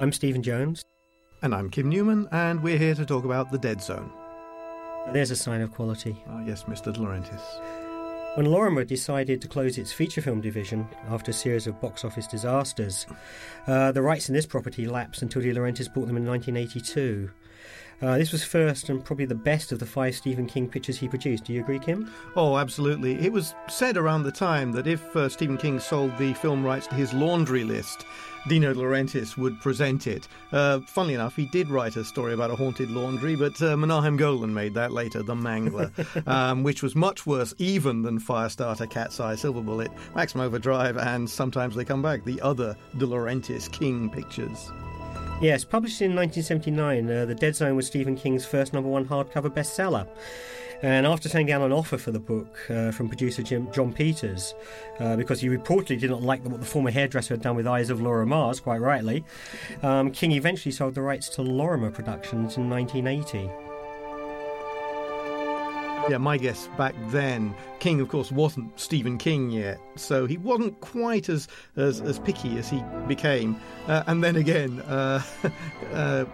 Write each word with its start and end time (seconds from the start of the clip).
I'm 0.00 0.12
Stephen 0.12 0.42
Jones. 0.42 0.82
And 1.42 1.54
I'm 1.54 1.68
Kim 1.68 1.90
Newman, 1.90 2.26
and 2.32 2.62
we're 2.62 2.78
here 2.78 2.94
to 2.94 3.04
talk 3.04 3.26
about 3.26 3.50
The 3.50 3.58
Dead 3.58 3.82
Zone. 3.82 4.10
There's 5.12 5.30
a 5.30 5.36
sign 5.36 5.60
of 5.60 5.72
quality. 5.72 6.16
Ah, 6.26 6.42
yes, 6.46 6.64
Mr. 6.64 6.90
De 6.90 6.98
Laurentiis. 6.98 8.36
When 8.36 8.46
Lorimar 8.46 8.86
decided 8.86 9.42
to 9.42 9.48
close 9.48 9.76
its 9.76 9.92
feature 9.92 10.22
film 10.22 10.40
division 10.40 10.88
after 11.10 11.32
a 11.32 11.34
series 11.34 11.66
of 11.66 11.82
box 11.82 12.02
office 12.02 12.26
disasters, 12.26 13.06
uh, 13.66 13.92
the 13.92 14.00
rights 14.00 14.30
in 14.30 14.34
this 14.34 14.46
property 14.46 14.86
lapsed 14.86 15.20
until 15.20 15.42
De 15.42 15.52
Laurentiis 15.52 15.92
bought 15.92 16.06
them 16.06 16.16
in 16.16 16.24
1982. 16.24 17.30
Uh, 18.02 18.16
this 18.16 18.32
was 18.32 18.42
first 18.42 18.88
and 18.88 19.04
probably 19.04 19.26
the 19.26 19.34
best 19.34 19.72
of 19.72 19.78
the 19.78 19.86
five 19.86 20.14
Stephen 20.14 20.46
King 20.46 20.68
pictures 20.68 20.98
he 20.98 21.08
produced. 21.08 21.44
Do 21.44 21.52
you 21.52 21.60
agree, 21.60 21.78
Kim? 21.78 22.10
Oh, 22.34 22.56
absolutely. 22.56 23.14
It 23.14 23.32
was 23.32 23.54
said 23.68 23.96
around 23.96 24.22
the 24.22 24.32
time 24.32 24.72
that 24.72 24.86
if 24.86 25.14
uh, 25.14 25.28
Stephen 25.28 25.58
King 25.58 25.78
sold 25.78 26.16
the 26.16 26.32
film 26.34 26.64
rights 26.64 26.86
to 26.86 26.94
his 26.94 27.12
laundry 27.12 27.62
list, 27.62 28.06
Dino 28.48 28.72
De 28.72 28.80
Laurentiis 28.80 29.36
would 29.36 29.60
present 29.60 30.06
it. 30.06 30.28
Uh, 30.50 30.80
funnily 30.80 31.14
enough, 31.14 31.36
he 31.36 31.44
did 31.46 31.68
write 31.68 31.96
a 31.96 32.04
story 32.04 32.32
about 32.32 32.50
a 32.50 32.56
haunted 32.56 32.90
laundry, 32.90 33.36
but 33.36 33.60
uh, 33.60 33.76
Menahem 33.76 34.16
Golan 34.16 34.54
made 34.54 34.72
that 34.74 34.92
later, 34.92 35.22
The 35.22 35.34
Mangler, 35.34 35.92
um, 36.26 36.62
which 36.62 36.82
was 36.82 36.96
much 36.96 37.26
worse 37.26 37.52
even 37.58 38.02
than 38.02 38.18
Firestarter, 38.18 38.88
Cat's 38.88 39.20
Eye, 39.20 39.34
Silver 39.34 39.60
Bullet, 39.60 39.90
Maximum 40.14 40.46
Overdrive, 40.46 40.96
and 40.96 41.28
Sometimes 41.28 41.74
They 41.74 41.84
Come 41.84 42.00
Back, 42.00 42.24
the 42.24 42.40
other 42.40 42.76
De 42.96 43.06
Laurentiis 43.06 43.70
King 43.70 44.08
pictures. 44.08 44.70
Yes, 45.40 45.64
published 45.64 46.02
in 46.02 46.14
1979, 46.14 47.10
uh, 47.10 47.24
The 47.24 47.34
Dead 47.34 47.56
Zone 47.56 47.74
was 47.74 47.86
Stephen 47.86 48.14
King's 48.14 48.44
first 48.44 48.74
number 48.74 48.90
one 48.90 49.06
hardcover 49.06 49.48
bestseller. 49.48 50.06
And 50.82 51.06
after 51.06 51.30
turning 51.30 51.46
down 51.46 51.62
an 51.62 51.72
offer 51.72 51.96
for 51.96 52.10
the 52.10 52.18
book 52.18 52.58
uh, 52.68 52.90
from 52.90 53.08
producer 53.08 53.42
Jim, 53.42 53.72
Jon 53.72 53.90
Peters, 53.90 54.54
uh, 54.98 55.16
because 55.16 55.40
he 55.40 55.48
reportedly 55.48 55.98
did 55.98 56.10
not 56.10 56.20
like 56.20 56.44
what 56.44 56.60
the 56.60 56.66
former 56.66 56.90
hairdresser 56.90 57.32
had 57.32 57.42
done 57.42 57.56
with 57.56 57.66
Eyes 57.66 57.88
of 57.88 58.02
Laura 58.02 58.26
Mars, 58.26 58.60
quite 58.60 58.82
rightly, 58.82 59.24
um, 59.82 60.10
King 60.10 60.32
eventually 60.32 60.72
sold 60.72 60.94
the 60.94 61.00
rights 61.00 61.30
to 61.30 61.40
Lorimar 61.40 61.90
Productions 61.90 62.58
in 62.58 62.68
1980 62.68 63.69
yeah, 66.08 66.18
my 66.18 66.36
guess 66.36 66.68
back 66.78 66.94
then, 67.08 67.54
King, 67.78 68.00
of 68.00 68.08
course, 68.08 68.32
wasn't 68.32 68.78
Stephen 68.78 69.18
King 69.18 69.50
yet, 69.50 69.80
so 69.96 70.26
he 70.26 70.36
wasn't 70.36 70.80
quite 70.80 71.28
as 71.28 71.48
as, 71.76 72.00
as 72.00 72.18
picky 72.18 72.58
as 72.58 72.68
he 72.68 72.82
became. 73.06 73.56
Uh, 73.86 74.02
and 74.06 74.22
then 74.22 74.36
again, 74.36 74.80
uh, 74.82 75.22
uh, 75.92 76.24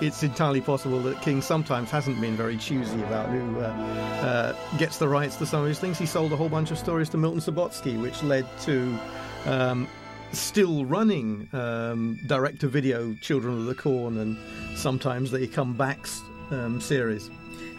it's 0.00 0.22
entirely 0.22 0.60
possible 0.60 1.00
that 1.00 1.20
King 1.22 1.42
sometimes 1.42 1.90
hasn't 1.90 2.20
been 2.20 2.36
very 2.36 2.56
choosy 2.56 3.00
about 3.02 3.28
who 3.28 3.60
uh, 3.60 3.64
uh, 3.64 4.78
gets 4.78 4.98
the 4.98 5.08
rights 5.08 5.36
to 5.36 5.46
some 5.46 5.62
of 5.62 5.68
his 5.68 5.78
things. 5.78 5.98
He 5.98 6.06
sold 6.06 6.32
a 6.32 6.36
whole 6.36 6.48
bunch 6.48 6.70
of 6.70 6.78
stories 6.78 7.08
to 7.10 7.18
Milton 7.18 7.40
Subotsky, 7.40 8.00
which 8.00 8.22
led 8.22 8.46
to. 8.62 8.98
Um, 9.46 9.88
still 10.32 10.84
running 10.84 11.48
um, 11.52 12.16
direct 12.28 12.60
to 12.60 12.68
video 12.68 13.12
Children 13.14 13.58
of 13.58 13.66
the 13.66 13.74
Corn 13.74 14.16
and 14.18 14.36
sometimes 14.78 15.32
they 15.32 15.48
come 15.48 15.74
back 15.74 16.06
um, 16.52 16.80
series. 16.80 17.30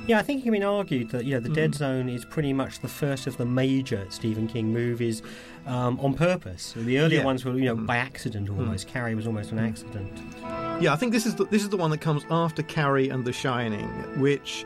Yeah, 0.08 0.20
I 0.20 0.24
think 0.24 0.42
it 0.42 0.44
can 0.44 0.54
be 0.54 0.64
argued 0.64 1.10
that 1.12 1.26
you 1.26 1.36
know 1.36 1.40
the 1.40 1.50
mm. 1.50 1.56
Dead 1.56 1.76
Zone 1.76 2.10
is 2.10 2.26
pretty 2.26 2.54
much 2.54 2.80
the 2.80 2.88
first 2.88 3.28
of 3.28 3.38
the 3.38 3.46
major 3.46 4.06
Stephen 4.10 4.48
King 4.48 4.74
movies 4.74 5.22
um, 5.68 6.00
on 6.00 6.16
purpose. 6.16 6.74
The 6.76 7.00
earlier 7.00 7.20
yeah. 7.20 7.26
ones 7.26 7.46
were 7.46 7.54
you 7.54 7.66
know 7.66 7.76
mm. 7.76 7.86
by 7.86 7.98
accident 7.98 8.50
mm. 8.50 8.58
almost. 8.58 8.88
Mm. 8.88 8.92
Carrie 8.92 9.16
was 9.16 9.28
almost 9.28 9.52
an 9.52 9.60
mm. 9.60 9.70
accident. 9.70 10.12
Yeah, 10.82 10.94
I 10.94 10.96
think 10.96 11.12
this 11.12 11.26
is 11.26 11.36
the, 11.36 11.46
this 11.46 11.62
is 11.62 11.70
the 11.70 11.78
one 11.78 11.92
that 11.92 12.02
comes 12.02 12.26
after 12.32 12.64
Carrie 12.64 13.10
and 13.10 13.24
The 13.24 13.34
Shining, 13.34 13.88
which 14.20 14.66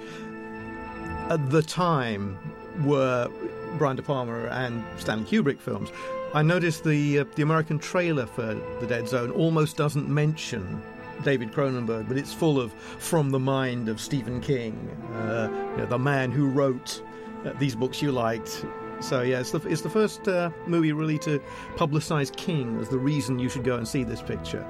at 1.30 1.50
the 1.50 1.62
time 1.62 2.38
were 2.86 3.30
Brian 3.78 3.98
De 3.98 4.04
Palma 4.04 4.46
and 4.52 4.84
Stanley 4.98 5.26
Kubrick 5.26 5.60
films. 5.60 5.90
I 6.34 6.42
noticed 6.42 6.84
the 6.86 7.20
uh, 7.20 7.26
the 7.36 7.44
American 7.44 7.78
trailer 7.78 8.26
for 8.26 8.56
The 8.80 8.88
Dead 8.88 9.08
Zone 9.08 9.32
almost 9.32 9.76
doesn't 9.76 10.08
mention 10.08 10.82
David 11.24 11.52
Cronenberg, 11.52 12.08
but 12.08 12.18
it's 12.18 12.34
full 12.34 12.60
of 12.60 12.74
from 12.74 13.30
the 13.30 13.40
mind 13.40 13.90
of 13.90 14.00
Stephen 14.00 14.42
King, 14.42 14.90
uh, 15.14 15.50
you 15.72 15.78
know, 15.78 15.86
the 15.86 16.00
man 16.00 16.32
who 16.32 16.48
wrote 16.48 17.02
uh, 17.46 17.54
these 17.60 17.76
books 17.76 18.02
you 18.02 18.12
liked. 18.12 18.66
So 19.00 19.22
yeah, 19.22 19.40
it's 19.40 19.52
the, 19.52 19.60
it's 19.68 19.82
the 19.82 19.90
first 19.90 20.28
uh, 20.28 20.50
movie 20.68 20.94
really 20.94 21.20
to 21.20 21.42
publicise 21.76 22.36
King 22.36 22.80
as 22.80 22.90
the 22.90 22.98
reason 22.98 23.40
you 23.40 23.50
should 23.50 23.64
go 23.64 23.78
and 23.78 23.88
see 23.88 24.04
this 24.04 24.22
picture. 24.22 24.66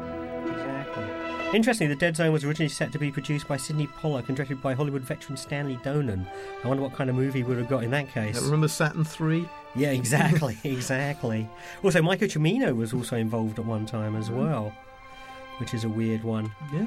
Exactly. 0.45 1.25
Interestingly, 1.55 1.93
The 1.93 1.99
Dead 1.99 2.15
Zone 2.15 2.33
was 2.33 2.43
originally 2.43 2.69
set 2.69 2.91
to 2.91 2.99
be 2.99 3.11
produced 3.11 3.47
by 3.47 3.55
Sydney 3.55 3.87
Pollack 3.87 4.27
and 4.27 4.35
directed 4.35 4.61
by 4.61 4.73
Hollywood 4.73 5.03
veteran 5.03 5.37
Stanley 5.37 5.77
Donen. 5.77 6.27
I 6.63 6.67
wonder 6.67 6.83
what 6.83 6.93
kind 6.93 7.09
of 7.09 7.15
movie 7.15 7.43
we 7.43 7.49
would 7.49 7.59
have 7.59 7.69
got 7.69 7.83
in 7.83 7.91
that 7.91 8.09
case. 8.09 8.41
remember 8.41 8.67
Saturn 8.67 9.05
3? 9.05 9.47
Yeah, 9.75 9.91
exactly, 9.91 10.57
exactly. 10.63 11.47
Also, 11.83 12.01
Michael 12.01 12.27
Cimino 12.27 12.75
was 12.75 12.93
also 12.93 13.15
involved 13.15 13.59
at 13.59 13.65
one 13.65 13.85
time 13.85 14.15
as 14.15 14.29
mm. 14.29 14.37
well 14.37 14.73
which 15.57 15.73
is 15.73 15.83
a 15.83 15.89
weird 15.89 16.23
one. 16.23 16.51
Yeah, 16.73 16.85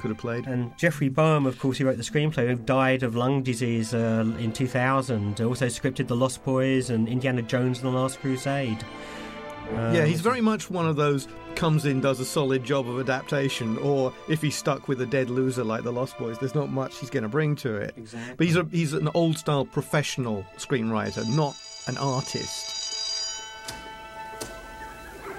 could 0.00 0.10
have 0.10 0.18
played. 0.18 0.46
And 0.46 0.76
Jeffrey 0.76 1.08
Boam, 1.08 1.46
of 1.46 1.58
course, 1.58 1.78
he 1.78 1.84
wrote 1.84 1.96
the 1.96 2.02
screenplay, 2.02 2.48
who 2.48 2.56
died 2.56 3.02
of 3.02 3.16
lung 3.16 3.42
disease 3.42 3.94
uh, 3.94 4.24
in 4.38 4.52
2000. 4.52 5.40
Also 5.40 5.66
scripted 5.66 6.08
The 6.08 6.16
Lost 6.16 6.44
Boys 6.44 6.90
and 6.90 7.08
Indiana 7.08 7.42
Jones 7.42 7.82
and 7.82 7.92
the 7.92 7.98
Last 7.98 8.20
Crusade. 8.20 8.84
Uh, 9.74 9.92
yeah, 9.94 10.04
he's 10.04 10.20
very 10.20 10.40
much 10.40 10.68
one 10.68 10.88
of 10.88 10.96
those 10.96 11.28
comes 11.54 11.84
in, 11.84 12.00
does 12.00 12.20
a 12.20 12.24
solid 12.24 12.64
job 12.64 12.88
of 12.88 12.98
adaptation, 12.98 13.76
or 13.78 14.12
if 14.28 14.40
he's 14.40 14.56
stuck 14.56 14.88
with 14.88 15.00
a 15.00 15.06
dead 15.06 15.30
loser 15.30 15.62
like 15.62 15.82
The 15.84 15.92
Lost 15.92 16.18
Boys, 16.18 16.38
there's 16.38 16.54
not 16.54 16.70
much 16.70 16.98
he's 16.98 17.10
going 17.10 17.22
to 17.22 17.28
bring 17.28 17.54
to 17.56 17.74
it. 17.76 17.94
Exactly. 17.96 18.34
But 18.36 18.46
he's 18.46 18.56
a, 18.56 18.64
he's 18.70 18.92
an 18.94 19.08
old 19.14 19.38
style 19.38 19.64
professional 19.64 20.44
screenwriter, 20.56 21.28
not 21.36 21.56
an 21.86 21.98
artist. 21.98 22.79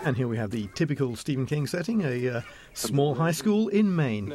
And 0.04 0.18
here 0.18 0.28
we 0.28 0.38
have 0.38 0.52
the 0.52 0.68
typical 0.74 1.16
Stephen 1.16 1.46
King 1.46 1.68
setting, 1.68 2.04
a 2.04 2.38
uh, 2.38 2.42
small 2.74 3.14
high 3.16 3.32
school 3.32 3.68
in 3.68 3.96
Maine, 3.96 4.32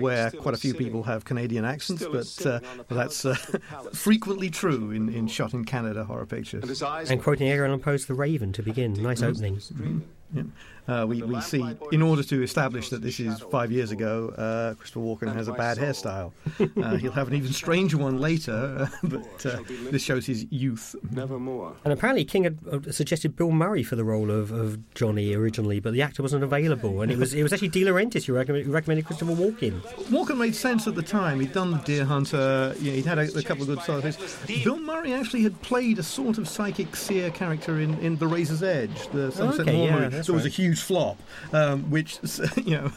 where 0.00 0.30
quite 0.30 0.54
a 0.54 0.58
few 0.58 0.74
people 0.74 1.02
have 1.04 1.24
Canadian 1.24 1.64
accents, 1.64 2.04
but 2.04 2.46
uh, 2.46 2.60
that's 2.88 3.24
uh, 3.24 3.34
frequently 3.92 4.50
true 4.50 4.90
in, 4.90 5.08
in 5.08 5.26
shot 5.26 5.54
in 5.54 5.64
Canada 5.64 6.04
horror 6.04 6.26
pictures. 6.26 6.82
And 6.82 7.22
quoting 7.22 7.48
Edgar 7.48 7.66
Allan 7.66 7.80
Poe's 7.80 8.06
The 8.06 8.14
Raven 8.14 8.52
to 8.52 8.62
begin. 8.62 8.92
Nice 8.94 9.20
mm-hmm. 9.20 9.30
opening. 9.30 9.56
Mm-hmm. 9.56 9.98
Yeah. 10.34 10.42
Uh, 10.88 11.04
we, 11.04 11.20
we 11.22 11.40
see, 11.40 11.64
in 11.90 12.00
order 12.00 12.22
to 12.22 12.42
establish 12.42 12.90
that 12.90 13.02
this 13.02 13.18
is 13.18 13.40
five 13.50 13.72
years 13.72 13.90
ago, 13.90 14.28
uh, 14.38 14.74
Christopher 14.74 15.00
Walken 15.00 15.34
has 15.34 15.48
a 15.48 15.52
bad 15.52 15.78
hairstyle. 15.78 16.32
Uh, 16.60 16.96
he'll 16.96 17.10
have 17.10 17.26
an 17.26 17.34
even 17.34 17.52
stranger 17.52 17.98
one 17.98 18.18
later, 18.18 18.88
but 19.02 19.46
uh, 19.46 19.58
this 19.90 20.02
shows 20.02 20.26
his 20.26 20.46
youth. 20.50 20.94
Nevermore. 21.10 21.74
And 21.84 21.92
apparently, 21.92 22.24
King 22.24 22.44
had 22.44 22.58
uh, 22.70 22.92
suggested 22.92 23.34
Bill 23.34 23.50
Murray 23.50 23.82
for 23.82 23.96
the 23.96 24.04
role 24.04 24.30
of, 24.30 24.52
of 24.52 24.78
Johnny 24.94 25.34
originally, 25.34 25.80
but 25.80 25.92
the 25.92 26.02
actor 26.02 26.22
wasn't 26.22 26.44
available, 26.44 27.02
and 27.02 27.10
it 27.10 27.18
was 27.18 27.34
it 27.34 27.42
was 27.42 27.52
actually 27.52 27.68
De 27.68 27.82
Laurentiis 27.82 28.24
who 28.24 28.34
recommended, 28.34 28.66
who 28.66 28.72
recommended 28.72 29.06
Christopher 29.06 29.32
Walken. 29.32 29.80
Walken 30.10 30.38
made 30.38 30.54
sense 30.54 30.86
at 30.86 30.94
the 30.94 31.02
time. 31.02 31.40
He'd 31.40 31.52
done 31.52 31.72
The 31.72 31.78
Deer 31.78 32.04
Hunter. 32.04 32.74
You 32.78 32.90
know, 32.90 32.96
he'd 32.96 33.06
had 33.06 33.18
a, 33.18 33.36
a 33.36 33.42
couple 33.42 33.62
of 33.62 33.68
good 33.68 33.80
stories. 33.80 34.16
Bill 34.62 34.78
Murray 34.78 35.12
actually 35.12 35.42
had 35.42 35.60
played 35.62 35.98
a 35.98 36.02
sort 36.02 36.38
of 36.38 36.48
psychic 36.48 36.94
seer 36.94 37.30
character 37.30 37.80
in, 37.80 37.98
in 37.98 38.16
The 38.16 38.26
Razor's 38.28 38.62
Edge, 38.62 39.08
the 39.08 39.32
Sunset 39.32 39.68
okay, 39.68 39.84
yeah, 39.84 40.15
There 40.24 40.34
was 40.34 40.44
right. 40.44 40.52
a 40.52 40.54
huge 40.54 40.66
huge 40.66 40.80
flop, 40.80 41.18
um, 41.52 41.90
which 41.90 42.18
you 42.56 42.76
know 42.76 42.92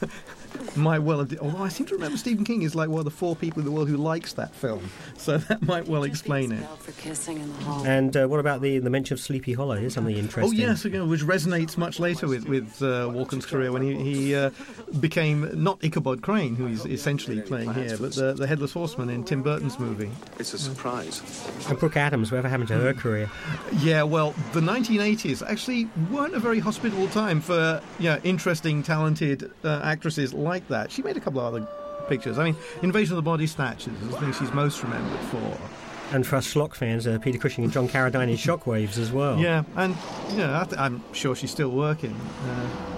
might 0.75 0.99
well 0.99 1.19
have. 1.19 1.37
Although 1.39 1.63
I 1.63 1.69
seem 1.69 1.87
to 1.87 1.95
remember 1.95 2.17
Stephen 2.17 2.43
King 2.43 2.61
is 2.61 2.75
like 2.75 2.89
one 2.89 2.99
of 2.99 3.05
the 3.05 3.11
four 3.11 3.35
people 3.35 3.59
in 3.59 3.65
the 3.65 3.71
world 3.71 3.89
who 3.89 3.97
likes 3.97 4.33
that 4.33 4.53
film, 4.55 4.89
so 5.17 5.37
that 5.49 5.61
might 5.63 5.87
well 5.87 6.03
explain 6.03 6.51
it. 6.51 6.65
And 7.85 8.15
uh, 8.15 8.27
what 8.27 8.39
about 8.39 8.61
the 8.61 8.79
the 8.79 8.89
mention 8.89 9.13
of 9.13 9.19
Sleepy 9.19 9.53
Hollow? 9.53 9.75
Here's 9.75 9.93
something 9.93 10.15
oh, 10.15 10.19
interesting. 10.19 10.59
Oh 10.59 10.67
yes, 10.67 10.85
again, 10.85 11.09
which 11.09 11.21
resonates 11.21 11.77
much 11.77 11.99
later 11.99 12.27
with 12.27 12.47
with 12.47 12.81
uh, 12.81 13.09
Walken's 13.09 13.45
career 13.45 13.71
when 13.71 13.81
he, 13.81 13.95
he 13.95 14.35
uh, 14.35 14.51
became 14.99 15.49
not 15.61 15.83
Ichabod 15.83 16.21
Crane, 16.21 16.55
who 16.55 16.65
he's 16.65 16.85
essentially 16.85 17.41
playing 17.41 17.73
here, 17.73 17.97
but 17.97 18.13
the, 18.15 18.33
the 18.33 18.47
headless 18.47 18.73
horseman 18.73 19.09
in 19.09 19.23
Tim 19.23 19.43
Burton's 19.43 19.79
movie. 19.79 20.11
It's 20.37 20.53
a 20.53 20.59
surprise. 20.59 21.21
And 21.67 21.77
Brooke 21.77 21.97
Adams, 21.97 22.31
whatever 22.31 22.49
happened 22.49 22.69
to 22.69 22.77
her 22.77 22.93
career? 22.93 23.29
Yeah, 23.79 24.03
well, 24.03 24.33
the 24.53 24.61
1980s 24.61 25.45
actually 25.47 25.89
weren't 26.11 26.35
a 26.35 26.39
very 26.39 26.59
hospitable 26.59 27.07
time 27.09 27.41
for 27.41 27.81
yeah 27.99 28.19
interesting, 28.23 28.83
talented 28.83 29.51
uh, 29.63 29.81
actresses 29.83 30.33
like 30.39 30.67
that. 30.69 30.91
She 30.91 31.01
made 31.01 31.17
a 31.17 31.19
couple 31.19 31.39
of 31.39 31.53
other 31.53 31.67
pictures. 32.07 32.37
I 32.37 32.45
mean, 32.45 32.55
Invasion 32.81 33.13
of 33.13 33.17
the 33.17 33.29
Body 33.29 33.47
Snatchers 33.47 33.93
is 34.01 34.09
the 34.09 34.17
thing 34.17 34.33
she's 34.33 34.53
most 34.53 34.81
remembered 34.83 35.19
for. 35.29 35.57
And 36.11 36.25
for 36.25 36.37
us 36.37 36.51
Schlock 36.51 36.73
fans, 36.73 37.05
uh, 37.05 37.19
Peter 37.19 37.37
Cushing 37.37 37.63
and 37.63 37.71
John 37.71 37.87
Carradine 37.87 38.29
in 38.29 38.35
Shockwaves 38.35 38.97
as 38.97 39.11
well. 39.11 39.37
Yeah, 39.37 39.63
and 39.75 39.95
you 40.31 40.37
know, 40.37 40.65
I'm 40.77 41.03
sure 41.13 41.35
she's 41.35 41.51
still 41.51 41.69
working. 41.69 42.15
Uh, 42.45 42.89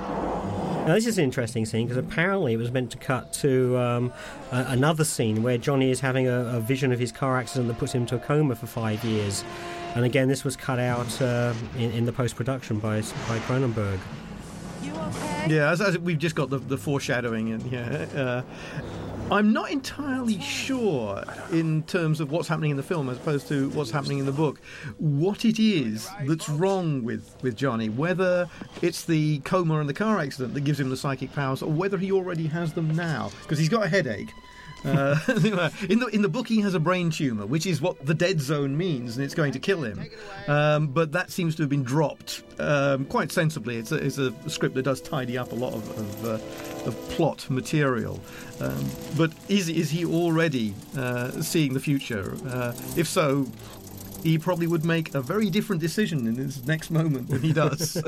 now, 0.87 0.95
this 0.95 1.05
is 1.05 1.19
an 1.19 1.25
interesting 1.25 1.67
scene 1.67 1.85
because 1.85 2.03
apparently 2.03 2.53
it 2.53 2.57
was 2.57 2.71
meant 2.71 2.89
to 2.91 2.97
cut 2.97 3.33
to 3.33 3.77
um, 3.77 4.11
a- 4.51 4.65
another 4.69 5.03
scene 5.03 5.43
where 5.43 5.59
Johnny 5.59 5.91
is 5.91 5.99
having 5.99 6.27
a, 6.27 6.57
a, 6.57 6.59
vision 6.59 6.91
of 6.91 6.97
his 6.97 7.11
car 7.11 7.37
accident 7.37 7.67
that 7.67 7.77
puts 7.77 7.93
him 7.93 8.01
into 8.01 8.15
a 8.15 8.19
coma 8.19 8.55
for 8.55 8.65
five 8.65 9.03
years. 9.03 9.43
And 9.93 10.05
again, 10.05 10.27
this 10.27 10.43
was 10.43 10.55
cut 10.55 10.79
out 10.79 11.21
uh, 11.21 11.53
in, 11.77 11.91
in, 11.91 12.05
the 12.05 12.11
post 12.11 12.35
production 12.35 12.79
by, 12.79 13.01
by 13.01 13.37
Cronenberg. 13.45 13.99
Yeah, 15.47 15.71
as, 15.71 15.81
as, 15.81 15.97
we've 15.97 16.17
just 16.17 16.35
got 16.35 16.49
the, 16.49 16.59
the 16.59 16.77
foreshadowing, 16.77 17.51
and 17.51 17.71
yeah, 17.71 18.05
uh, 18.15 18.41
I'm 19.31 19.53
not 19.53 19.71
entirely 19.71 20.39
sure 20.41 21.23
in 21.51 21.83
terms 21.83 22.19
of 22.19 22.31
what's 22.31 22.47
happening 22.47 22.71
in 22.71 22.77
the 22.77 22.83
film 22.83 23.09
as 23.09 23.17
opposed 23.17 23.47
to 23.47 23.69
what's 23.69 23.89
happening 23.89 24.19
in 24.19 24.25
the 24.25 24.31
book, 24.31 24.59
what 24.97 25.45
it 25.45 25.57
is 25.57 26.09
that's 26.27 26.49
wrong 26.49 27.03
with, 27.03 27.35
with 27.41 27.55
Johnny, 27.55 27.89
whether 27.89 28.49
it's 28.81 29.05
the 29.05 29.39
coma 29.39 29.79
and 29.79 29.87
the 29.87 29.93
car 29.93 30.19
accident 30.19 30.53
that 30.53 30.61
gives 30.61 30.79
him 30.79 30.89
the 30.89 30.97
psychic 30.97 31.31
powers, 31.33 31.61
or 31.61 31.71
whether 31.71 31.97
he 31.97 32.11
already 32.11 32.47
has 32.47 32.73
them 32.73 32.93
now, 32.95 33.31
because 33.41 33.57
he's 33.57 33.69
got 33.69 33.85
a 33.85 33.89
headache. 33.89 34.31
Uh, 34.85 35.19
in 35.89 35.99
the 35.99 36.09
in 36.11 36.21
the 36.21 36.29
book, 36.29 36.47
he 36.47 36.61
has 36.61 36.73
a 36.73 36.79
brain 36.79 37.09
tumor, 37.09 37.45
which 37.45 37.65
is 37.65 37.81
what 37.81 38.03
the 38.05 38.13
dead 38.13 38.41
zone 38.41 38.77
means, 38.77 39.15
and 39.15 39.23
it's 39.23 39.35
going 39.35 39.51
to 39.51 39.59
kill 39.59 39.83
him. 39.83 40.05
Um, 40.47 40.87
but 40.87 41.11
that 41.11 41.31
seems 41.31 41.55
to 41.55 41.63
have 41.63 41.69
been 41.69 41.83
dropped 41.83 42.43
um, 42.59 43.05
quite 43.05 43.31
sensibly. 43.31 43.77
It's 43.77 43.91
a, 43.91 43.95
it's 43.95 44.17
a, 44.17 44.33
script 44.49 44.75
that 44.75 44.83
does 44.83 45.01
tidy 45.01 45.37
up 45.37 45.51
a 45.51 45.55
lot 45.55 45.73
of 45.73 45.89
of, 45.97 46.25
uh, 46.25 46.87
of 46.87 47.09
plot 47.11 47.49
material. 47.49 48.19
Um, 48.59 48.89
but 49.17 49.31
is 49.49 49.69
is 49.69 49.89
he 49.89 50.05
already 50.05 50.73
uh, 50.97 51.31
seeing 51.41 51.73
the 51.73 51.79
future? 51.79 52.35
Uh, 52.45 52.73
if 52.95 53.07
so, 53.07 53.47
he 54.23 54.37
probably 54.37 54.67
would 54.67 54.85
make 54.85 55.13
a 55.13 55.21
very 55.21 55.49
different 55.49 55.81
decision 55.81 56.27
in 56.27 56.35
his 56.35 56.65
next 56.65 56.91
moment 56.91 57.29
than 57.29 57.41
he 57.41 57.53
does. 57.53 57.97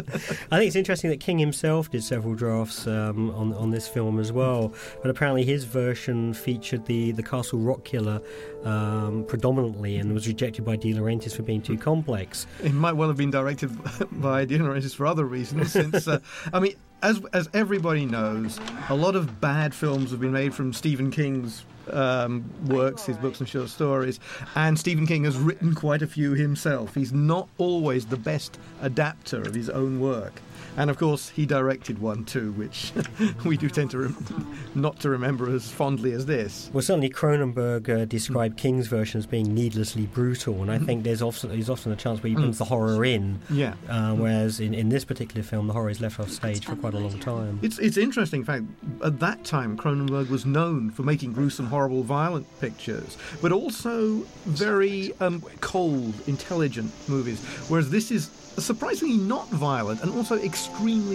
I 0.51 0.57
think 0.57 0.67
it's 0.67 0.75
interesting 0.75 1.09
that 1.09 1.19
King 1.19 1.39
himself 1.39 1.89
did 1.91 2.03
several 2.03 2.35
drafts 2.35 2.87
um, 2.87 3.31
on 3.31 3.53
on 3.53 3.71
this 3.71 3.87
film 3.87 4.19
as 4.19 4.31
well, 4.31 4.73
but 5.01 5.09
apparently 5.09 5.43
his 5.43 5.63
version 5.63 6.33
featured 6.33 6.85
the 6.85 7.11
the 7.11 7.23
Castle 7.23 7.59
Rock 7.59 7.83
Killer 7.83 8.21
um, 8.63 9.25
predominantly 9.27 9.97
and 9.97 10.13
was 10.13 10.27
rejected 10.27 10.65
by 10.65 10.75
De 10.75 10.93
Laurentiis 10.93 11.35
for 11.35 11.43
being 11.43 11.61
too 11.61 11.77
complex. 11.77 12.47
It 12.63 12.73
might 12.73 12.93
well 12.93 13.07
have 13.07 13.17
been 13.17 13.31
directed 13.31 13.71
by 14.21 14.45
De 14.45 14.57
Laurentiis 14.57 14.95
for 14.95 15.05
other 15.05 15.25
reasons, 15.25 15.71
since 15.71 16.07
uh, 16.07 16.19
I 16.51 16.59
mean. 16.59 16.75
As, 17.03 17.21
as 17.33 17.49
everybody 17.53 18.05
knows, 18.05 18.61
a 18.87 18.95
lot 18.95 19.17
of 19.17 19.41
bad 19.41 19.75
films 19.75 20.11
have 20.11 20.21
been 20.21 20.31
made 20.31 20.55
from 20.55 20.71
Stephen 20.71 21.11
King's 21.11 21.65
um, 21.91 22.49
works, 22.67 23.05
his 23.05 23.17
books 23.17 23.41
and 23.41 23.49
short 23.49 23.67
stories, 23.67 24.21
and 24.55 24.79
Stephen 24.79 25.05
King 25.05 25.25
has 25.25 25.37
written 25.37 25.75
quite 25.75 26.01
a 26.01 26.07
few 26.07 26.31
himself. 26.31 26.95
He's 26.95 27.11
not 27.11 27.49
always 27.57 28.05
the 28.05 28.15
best 28.15 28.57
adapter 28.81 29.41
of 29.41 29.53
his 29.53 29.69
own 29.69 29.99
work. 29.99 30.41
And 30.77 30.89
of 30.89 30.97
course, 30.97 31.29
he 31.29 31.45
directed 31.45 31.99
one 31.99 32.25
too, 32.25 32.51
which 32.53 32.91
we 33.45 33.57
do 33.57 33.69
tend 33.69 33.91
to 33.91 33.99
rem- 33.99 34.57
not 34.75 34.99
to 35.01 35.09
remember 35.09 35.53
as 35.53 35.69
fondly 35.69 36.13
as 36.13 36.25
this. 36.25 36.69
Well, 36.73 36.81
certainly 36.81 37.09
Cronenberg 37.09 37.89
uh, 37.89 38.05
described 38.05 38.57
King's 38.57 38.87
version 38.87 39.19
as 39.19 39.25
being 39.25 39.53
needlessly 39.53 40.05
brutal, 40.07 40.61
and 40.61 40.71
I 40.71 40.77
mm-hmm. 40.77 40.85
think 40.85 41.03
there's 41.03 41.21
often 41.21 41.51
there's 41.51 41.69
often 41.69 41.91
a 41.91 41.95
chance 41.95 42.21
where 42.23 42.29
he 42.29 42.35
brings 42.35 42.55
mm. 42.55 42.59
the 42.59 42.65
horror 42.65 43.05
in. 43.05 43.39
Yeah. 43.49 43.75
Uh, 43.87 44.13
whereas 44.15 44.59
in, 44.59 44.73
in 44.73 44.89
this 44.89 45.05
particular 45.05 45.43
film, 45.43 45.67
the 45.67 45.73
horror 45.73 45.89
is 45.89 46.01
left 46.01 46.19
off 46.19 46.29
stage 46.29 46.65
for 46.65 46.75
quite 46.75 46.93
a 46.93 46.99
long 46.99 47.19
time. 47.19 47.59
It's 47.61 47.79
it's 47.79 47.97
interesting. 47.97 48.41
In 48.41 48.45
fact, 48.45 48.63
at 49.03 49.19
that 49.19 49.43
time, 49.43 49.77
Cronenberg 49.77 50.29
was 50.29 50.45
known 50.45 50.89
for 50.91 51.03
making 51.03 51.33
gruesome, 51.33 51.67
horrible, 51.67 52.03
violent 52.03 52.47
pictures, 52.59 53.17
but 53.41 53.51
also 53.51 54.25
very 54.45 55.13
um, 55.19 55.41
cold, 55.61 56.13
intelligent 56.27 56.91
movies. 57.07 57.43
Whereas 57.67 57.89
this 57.89 58.11
is 58.11 58.29
surprisingly 58.57 59.17
not 59.17 59.49
violent 59.49 60.01
and 60.03 60.13
also 60.13 60.37
extremely 60.39 60.62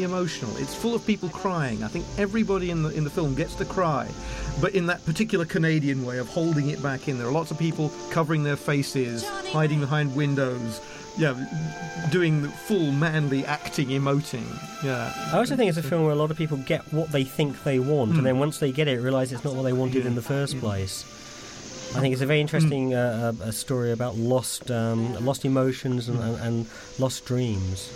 emotional. 0.02 0.56
It's 0.56 0.74
full 0.74 0.94
of 0.94 1.06
people 1.06 1.28
crying. 1.28 1.82
I 1.82 1.88
think 1.88 2.04
everybody 2.16 2.70
in 2.70 2.82
the 2.82 2.90
in 2.90 3.04
the 3.04 3.10
film 3.10 3.34
gets 3.34 3.54
to 3.56 3.64
cry, 3.64 4.08
but 4.60 4.74
in 4.74 4.86
that 4.86 5.04
particular 5.04 5.44
Canadian 5.44 6.04
way 6.04 6.18
of 6.18 6.28
holding 6.28 6.70
it 6.70 6.82
back 6.82 7.08
in. 7.08 7.18
There 7.18 7.26
are 7.26 7.32
lots 7.32 7.50
of 7.50 7.58
people 7.58 7.90
covering 8.10 8.42
their 8.42 8.56
faces, 8.56 9.28
hiding 9.52 9.80
behind 9.80 10.14
windows. 10.14 10.80
Yeah, 11.16 11.34
doing 12.12 12.46
full 12.46 12.92
manly 12.92 13.44
acting, 13.44 13.88
emoting. 13.88 14.46
Yeah. 14.84 15.12
I 15.32 15.38
also 15.38 15.56
think 15.56 15.68
it's 15.68 15.78
a 15.78 15.82
film 15.82 16.04
where 16.04 16.12
a 16.12 16.14
lot 16.14 16.30
of 16.30 16.36
people 16.36 16.58
get 16.58 16.82
what 16.92 17.10
they 17.10 17.24
think 17.24 17.64
they 17.64 17.80
want, 17.80 18.12
mm. 18.12 18.18
and 18.18 18.26
then 18.26 18.38
once 18.38 18.58
they 18.58 18.70
get 18.70 18.86
it, 18.86 19.00
realize 19.00 19.32
it's 19.32 19.42
not 19.42 19.54
what 19.54 19.64
they 19.64 19.72
wanted 19.72 20.02
yeah. 20.02 20.10
in 20.10 20.14
the 20.14 20.22
first 20.22 20.54
yeah. 20.54 20.60
place. 20.60 21.04
I 21.96 22.00
think 22.00 22.12
it's 22.12 22.22
a 22.22 22.26
very 22.26 22.40
interesting 22.40 22.94
uh, 22.94 23.32
a 23.42 23.50
story 23.50 23.92
about 23.92 24.16
lost 24.16 24.70
um, 24.70 25.24
lost 25.24 25.44
emotions 25.44 26.08
and, 26.08 26.20
and, 26.20 26.36
and 26.36 26.66
lost 26.98 27.24
dreams. 27.24 27.90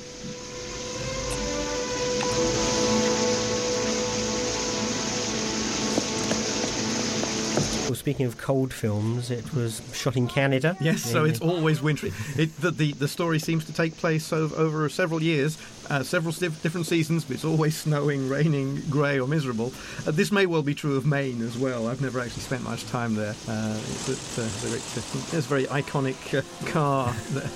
Well, 7.92 7.98
speaking 7.98 8.24
of 8.24 8.38
cold 8.38 8.72
films, 8.72 9.30
it 9.30 9.52
was 9.52 9.82
shot 9.92 10.16
in 10.16 10.26
Canada. 10.26 10.78
Yes, 10.80 11.02
so 11.02 11.26
it's 11.26 11.42
always 11.42 11.82
wintry. 11.82 12.10
It, 12.38 12.56
the, 12.58 12.70
the, 12.70 12.92
the 12.92 13.06
story 13.06 13.38
seems 13.38 13.66
to 13.66 13.72
take 13.74 13.94
place 13.98 14.32
over, 14.32 14.56
over 14.56 14.88
several 14.88 15.22
years, 15.22 15.58
uh, 15.90 16.02
several 16.02 16.32
different 16.32 16.86
seasons, 16.86 17.24
but 17.24 17.34
it's 17.34 17.44
always 17.44 17.76
snowing, 17.82 18.30
raining, 18.30 18.80
grey, 18.88 19.20
or 19.20 19.28
miserable. 19.28 19.74
Uh, 20.06 20.10
this 20.10 20.32
may 20.32 20.46
well 20.46 20.62
be 20.62 20.74
true 20.74 20.96
of 20.96 21.04
Maine 21.04 21.42
as 21.42 21.58
well. 21.58 21.86
I've 21.86 22.00
never 22.00 22.18
actually 22.18 22.40
spent 22.40 22.62
much 22.62 22.86
time 22.86 23.14
there. 23.14 23.34
Uh, 23.46 23.76
it's, 23.76 24.38
uh, 24.38 24.48
there's 25.30 25.44
a 25.44 25.48
very 25.48 25.64
iconic 25.64 26.38
uh, 26.38 26.70
car 26.70 27.14
there. 27.32 27.50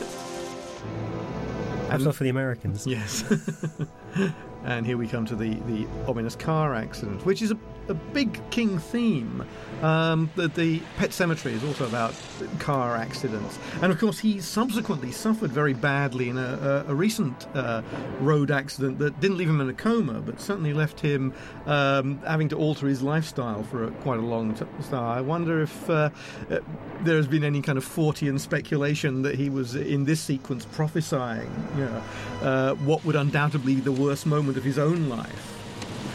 Perhaps 1.86 2.04
not 2.04 2.14
for 2.14 2.24
the 2.24 2.30
Americans. 2.30 2.86
Yes. 2.86 3.24
and 4.66 4.84
here 4.84 4.98
we 4.98 5.06
come 5.06 5.24
to 5.24 5.36
the, 5.36 5.54
the 5.66 5.86
ominous 6.08 6.34
car 6.34 6.74
accident, 6.74 7.24
which 7.24 7.40
is 7.40 7.52
a 7.52 7.58
a 7.88 7.94
big 7.94 8.40
King 8.50 8.78
theme. 8.78 9.44
Um, 9.82 10.30
the, 10.36 10.48
the 10.48 10.80
Pet 10.96 11.10
Sematary 11.10 11.52
is 11.52 11.62
also 11.62 11.86
about 11.86 12.14
car 12.58 12.96
accidents, 12.96 13.58
and 13.82 13.92
of 13.92 13.98
course 13.98 14.18
he 14.18 14.40
subsequently 14.40 15.12
suffered 15.12 15.52
very 15.52 15.74
badly 15.74 16.30
in 16.30 16.38
a, 16.38 16.84
a, 16.86 16.92
a 16.92 16.94
recent 16.94 17.46
uh, 17.54 17.82
road 18.20 18.50
accident 18.50 18.98
that 18.98 19.20
didn't 19.20 19.36
leave 19.36 19.50
him 19.50 19.60
in 19.60 19.68
a 19.68 19.74
coma, 19.74 20.20
but 20.20 20.40
certainly 20.40 20.72
left 20.72 21.00
him 21.00 21.34
um, 21.66 22.18
having 22.26 22.48
to 22.48 22.56
alter 22.56 22.86
his 22.86 23.02
lifestyle 23.02 23.62
for 23.64 23.84
a, 23.84 23.90
quite 23.90 24.18
a 24.18 24.22
long 24.22 24.54
time. 24.54 24.68
So 24.80 24.96
I 24.96 25.20
wonder 25.20 25.60
if 25.60 25.90
uh, 25.90 26.08
uh, 26.50 26.60
there 27.02 27.16
has 27.16 27.28
been 27.28 27.44
any 27.44 27.60
kind 27.60 27.76
of 27.76 27.84
Fortean 27.84 28.40
speculation 28.40 29.22
that 29.22 29.34
he 29.34 29.50
was 29.50 29.74
in 29.74 30.04
this 30.04 30.20
sequence 30.20 30.64
prophesying 30.64 31.50
you 31.76 31.84
know, 31.84 32.02
uh, 32.42 32.74
what 32.76 33.04
would 33.04 33.16
undoubtedly 33.16 33.66
be 33.66 33.80
the 33.80 33.92
worst 33.92 34.26
moment 34.26 34.56
of 34.56 34.64
his 34.64 34.78
own 34.78 35.08
life. 35.08 35.55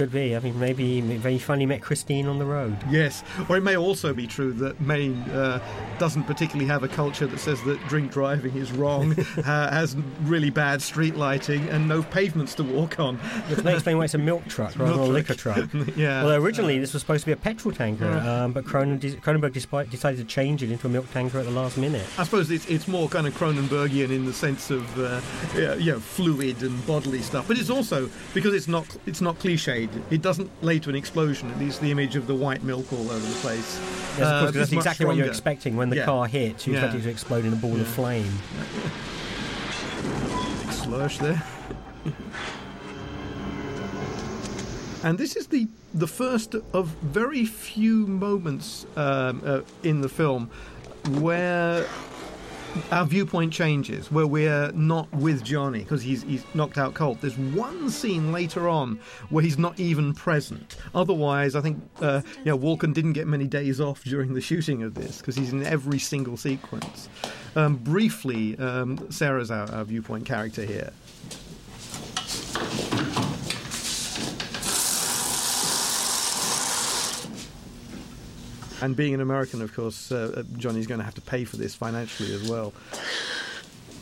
Could 0.01 0.11
be. 0.11 0.35
I 0.35 0.39
mean, 0.39 0.59
maybe 0.59 0.99
he 0.99 1.37
finally 1.37 1.67
met 1.67 1.83
Christine 1.83 2.25
on 2.25 2.39
the 2.39 2.45
road. 2.45 2.75
Yes, 2.89 3.23
or 3.47 3.57
it 3.57 3.61
may 3.61 3.77
also 3.77 4.15
be 4.15 4.25
true 4.25 4.51
that 4.53 4.81
Maine 4.81 5.21
uh, 5.29 5.61
doesn't 5.99 6.23
particularly 6.23 6.65
have 6.65 6.81
a 6.81 6.87
culture 6.87 7.27
that 7.27 7.39
says 7.39 7.61
that 7.65 7.79
drink 7.87 8.11
driving 8.11 8.57
is 8.57 8.71
wrong, 8.71 9.11
uh, 9.37 9.43
has 9.43 9.95
really 10.23 10.49
bad 10.49 10.81
street 10.81 11.15
lighting, 11.15 11.69
and 11.69 11.87
no 11.87 12.01
pavements 12.01 12.55
to 12.55 12.63
walk 12.63 12.99
on. 12.99 13.17
Which 13.47 13.63
may 13.63 13.75
explain 13.75 13.99
why 13.99 14.05
it's 14.05 14.15
a 14.15 14.17
milk 14.17 14.43
truck 14.47 14.75
rather 14.75 14.93
than 14.93 15.01
a 15.01 15.05
liquor 15.05 15.35
truck. 15.35 15.69
yeah. 15.95 16.23
Well, 16.23 16.43
originally 16.43 16.79
this 16.79 16.93
was 16.93 17.03
supposed 17.03 17.21
to 17.21 17.27
be 17.27 17.33
a 17.33 17.37
petrol 17.37 17.71
tanker, 17.71 18.11
um, 18.11 18.53
but 18.53 18.65
Cronenberg 18.65 19.53
decided 19.53 20.17
to 20.17 20.25
change 20.25 20.63
it 20.63 20.71
into 20.71 20.87
a 20.87 20.89
milk 20.89 21.11
tanker 21.11 21.37
at 21.37 21.45
the 21.45 21.51
last 21.51 21.77
minute. 21.77 22.07
I 22.17 22.23
suppose 22.23 22.49
it's, 22.49 22.67
it's 22.67 22.87
more 22.87 23.07
kind 23.07 23.27
of 23.27 23.35
Cronenbergian 23.35 24.09
in 24.09 24.25
the 24.25 24.33
sense 24.33 24.71
of 24.71 24.99
uh, 24.99 25.21
you 25.77 25.91
know, 25.91 25.99
fluid 25.99 26.63
and 26.63 26.87
bodily 26.87 27.21
stuff, 27.21 27.47
but 27.47 27.59
it's 27.59 27.69
also 27.69 28.09
because 28.33 28.55
it's 28.55 28.67
not 28.67 28.97
it's 29.05 29.21
not 29.21 29.37
cliched 29.37 29.90
it 30.09 30.21
doesn't 30.21 30.49
lead 30.63 30.83
to 30.83 30.89
an 30.89 30.95
explosion. 30.95 31.49
It 31.51 31.59
leaves 31.59 31.79
the 31.79 31.91
image 31.91 32.15
of 32.15 32.27
the 32.27 32.35
white 32.35 32.63
milk 32.63 32.91
all 32.93 33.09
over 33.09 33.25
the 33.25 33.35
place. 33.35 33.79
Yes, 33.79 34.19
of 34.19 34.43
course, 34.43 34.49
uh, 34.49 34.51
that's 34.51 34.71
exactly 34.71 35.05
what 35.05 35.15
you're 35.15 35.27
expecting 35.27 35.75
when 35.77 35.89
the 35.89 35.97
yeah. 35.97 36.05
car 36.05 36.27
hits. 36.27 36.67
You 36.67 36.73
yeah. 36.73 36.79
expect 36.79 36.99
it 36.99 37.03
to 37.03 37.09
explode 37.09 37.45
in 37.45 37.53
a 37.53 37.55
ball 37.55 37.75
yeah. 37.75 37.81
of 37.81 37.87
flame. 37.87 38.39
Slush 40.71 41.17
there. 41.19 41.43
and 45.03 45.17
this 45.17 45.35
is 45.35 45.47
the 45.47 45.67
the 45.93 46.07
first 46.07 46.55
of 46.73 46.87
very 47.01 47.45
few 47.45 48.07
moments 48.07 48.85
um, 48.95 49.41
uh, 49.45 49.61
in 49.83 50.01
the 50.01 50.09
film 50.09 50.49
where 51.19 51.85
our 52.91 53.05
viewpoint 53.05 53.53
changes 53.53 54.11
where 54.11 54.27
we're 54.27 54.71
not 54.73 55.11
with 55.13 55.43
Johnny 55.43 55.79
because 55.79 56.01
he's 56.01 56.23
he's 56.23 56.43
knocked 56.53 56.77
out 56.77 56.93
cold. 56.93 57.19
There's 57.21 57.37
one 57.37 57.89
scene 57.89 58.31
later 58.31 58.67
on 58.69 58.99
where 59.29 59.43
he's 59.43 59.57
not 59.57 59.79
even 59.79 60.13
present. 60.13 60.77
Otherwise, 60.93 61.55
I 61.55 61.61
think 61.61 61.81
uh, 62.01 62.21
you 62.39 62.45
know 62.45 62.57
Walken 62.57 62.93
didn't 62.93 63.13
get 63.13 63.27
many 63.27 63.47
days 63.47 63.79
off 63.79 64.03
during 64.03 64.33
the 64.33 64.41
shooting 64.41 64.83
of 64.83 64.93
this 64.93 65.17
because 65.17 65.35
he's 65.35 65.51
in 65.51 65.63
every 65.65 65.99
single 65.99 66.37
sequence. 66.37 67.09
Um, 67.55 67.75
briefly, 67.75 68.57
um, 68.57 69.11
Sarah's 69.11 69.51
our, 69.51 69.69
our 69.71 69.83
viewpoint 69.83 70.25
character 70.25 70.63
here. 70.63 70.91
And 78.81 78.95
being 78.95 79.13
an 79.13 79.21
American, 79.21 79.61
of 79.61 79.73
course, 79.73 80.11
uh, 80.11 80.33
uh, 80.37 80.43
Johnny's 80.57 80.87
going 80.87 80.99
to 80.99 81.05
have 81.05 81.15
to 81.15 81.21
pay 81.21 81.43
for 81.45 81.57
this 81.57 81.75
financially 81.75 82.33
as 82.33 82.49
well. 82.49 82.73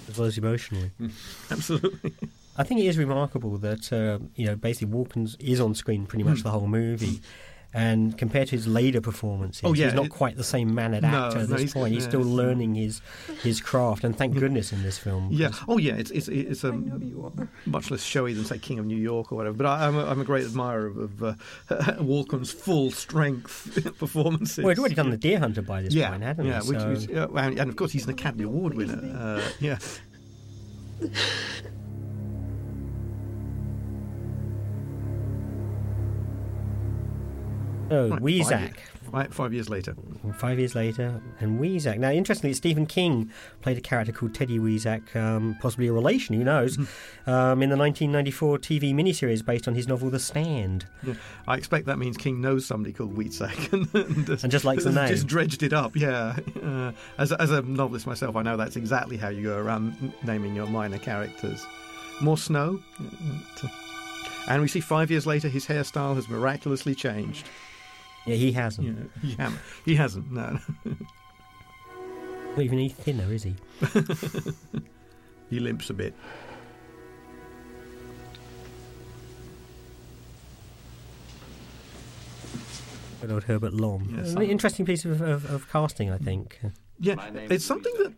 As 0.08 0.18
well 0.18 0.28
as 0.28 0.38
emotionally. 0.38 0.92
Absolutely. 1.52 2.14
I 2.58 2.64
think 2.64 2.82
it 2.82 2.86
is 2.86 2.98
remarkable 2.98 3.58
that, 3.58 3.92
uh, 3.94 4.20
you 4.36 4.46
know, 4.46 4.56
basically 4.56 4.94
Walken 4.94 5.36
is 5.40 5.60
on 5.60 5.76
screen 5.76 6.06
pretty 6.06 6.24
much 6.24 6.40
hmm. 6.40 6.44
the 6.44 6.52
whole 6.52 6.68
movie. 6.68 7.22
And 7.72 8.18
compared 8.18 8.48
to 8.48 8.56
his 8.56 8.66
later 8.68 9.00
performances, 9.00 9.62
Oh, 9.64 9.74
yeah, 9.74 9.86
he's 9.86 9.94
not 9.94 10.06
it- 10.06 10.10
quite 10.10 10.38
the 10.38 10.44
same 10.44 10.74
mannered 10.74 11.04
No, 11.04 11.08
actor 11.28 11.38
at 11.40 11.50
no, 11.50 11.54
this 11.54 11.62
he's- 11.62 11.74
point. 11.74 11.94
He's 11.94 12.04
yeah. 12.04 12.10
still 12.10 12.22
learning 12.24 12.74
his 12.74 13.00
his 13.44 13.62
craft, 13.62 14.04
and 14.04 14.18
thank 14.18 14.34
goodness 14.36 14.74
in 14.74 14.82
this 14.82 14.98
film. 14.98 15.28
Yeah. 15.32 15.52
Oh, 15.68 15.78
yeah. 15.78 15.94
It's 15.94 16.10
it's 16.10 16.28
it's 16.30 16.64
a 16.64 16.72
much 17.68 17.92
less 17.92 18.02
showy 18.04 18.34
than 18.34 18.44
say 18.46 18.58
King 18.58 18.80
of 18.80 18.88
New 18.88 18.98
York 18.98 19.32
or 19.32 19.36
whatever. 19.36 19.56
But 19.56 19.68
I, 19.68 19.86
I'm 19.88 19.96
a, 19.96 20.06
I'm 20.06 20.20
a 20.20 20.24
great 20.26 20.46
admirer 20.46 20.88
of, 20.88 20.98
of 20.98 21.24
uh, 21.24 21.34
Walken's 22.02 22.52
full 22.52 22.90
strength 22.90 23.78
performances. 24.00 24.64
Well, 24.64 24.70
he'd 24.74 24.80
already 24.80 24.96
done 24.96 25.12
the 25.12 25.18
Deer 25.18 25.38
Hunter 25.38 25.62
by 25.62 25.84
this 25.84 25.94
yeah, 25.94 26.10
point, 26.10 26.24
hadn't 26.24 26.46
yeah, 26.48 26.62
he? 26.64 26.70
which 26.70 26.80
So- 26.80 26.90
was, 26.90 27.06
yeah, 27.08 27.28
and, 27.36 27.60
and 27.60 27.70
of 27.70 27.76
course 27.76 27.92
he's 27.92 28.06
an 28.06 28.10
Academy 28.12 28.46
Award 28.46 28.74
winner. 28.74 29.00
Uh, 29.16 29.48
yeah. 29.60 29.78
oh, 37.92 38.10
Right, 38.10 38.22
Weizak. 38.22 38.76
Five, 38.76 39.14
right, 39.14 39.34
five 39.34 39.54
years 39.54 39.70
later. 39.70 39.96
Five 40.38 40.60
years 40.60 40.76
later, 40.76 41.22
and 41.40 41.60
Weizak. 41.60 41.98
Now, 41.98 42.12
interestingly, 42.12 42.54
Stephen 42.54 42.86
King 42.86 43.32
played 43.62 43.78
a 43.78 43.82
character 43.82 44.12
called 44.12 44.34
Teddy 44.36 44.60
Weizak, 44.60 45.16
um, 45.16 45.58
possibly 45.62 45.88
a 45.88 45.94
relation, 45.94 46.36
who 46.36 46.44
knows, 46.44 46.76
Hmm. 46.76 47.30
um, 47.30 47.64
in 47.64 47.70
the 47.70 47.78
1994 47.78 48.58
TV 48.60 48.94
miniseries 48.94 49.44
based 49.46 49.68
on 49.68 49.76
his 49.76 49.88
novel 49.88 50.10
The 50.10 50.20
Stand. 50.20 50.86
Yeah. 51.04 51.14
I 51.48 51.56
expect 51.58 51.86
that 51.88 51.98
means 51.98 52.18
King 52.18 52.42
knows 52.42 52.66
somebody 52.66 52.94
called 52.94 53.16
Weizak 53.18 53.74
and, 53.74 53.94
and, 53.94 54.30
And 54.44 54.52
just 54.52 54.66
likes 54.66 54.84
the 54.84 54.92
name. 54.92 55.08
Just 55.08 55.28
dredged 55.28 55.64
it 55.64 55.74
up, 55.74 55.96
yeah. 55.96 56.36
Uh, 56.64 56.92
as, 57.18 57.32
as 57.32 57.52
a 57.52 57.62
novelist 57.62 58.06
myself, 58.08 58.36
I 58.36 58.42
know 58.44 58.58
that's 58.58 58.76
exactly 58.76 59.18
how 59.18 59.30
you 59.30 59.44
go 59.44 59.58
around 59.58 60.14
naming 60.24 60.56
your 60.56 60.68
minor 60.68 60.98
characters. 61.00 61.66
More 62.22 62.38
snow. 62.38 62.80
And 64.48 64.62
we 64.62 64.68
see 64.68 64.80
five 64.80 65.12
years 65.12 65.28
later 65.28 65.48
his 65.48 65.66
hairstyle 65.68 66.16
has 66.16 66.28
miraculously 66.28 66.96
changed. 66.96 67.46
Yeah, 68.26 68.36
he 68.36 68.52
hasn't. 68.52 68.88
You 68.88 68.94
know, 68.94 69.10
he, 69.22 69.34
ha- 69.36 69.58
he 69.86 69.96
hasn't, 69.96 70.32
no. 70.32 70.60
Not 72.52 72.60
even 72.60 72.80
any 72.80 72.90
thinner, 72.90 73.32
is 73.32 73.44
he? 73.44 73.56
he 75.50 75.60
limps 75.60 75.90
a 75.90 75.94
bit. 75.94 76.14
Good 83.22 83.32
old 83.32 83.44
Herbert 83.44 83.74
Lom. 83.74 84.14
Yes, 84.18 84.34
An 84.34 84.42
interesting 84.44 84.86
piece 84.86 85.04
of, 85.06 85.22
of, 85.22 85.50
of 85.50 85.70
casting, 85.70 86.10
I 86.10 86.18
think. 86.18 86.60
Yeah, 87.00 87.16
it's 87.34 87.66
something 87.66 87.94
that 88.00 88.14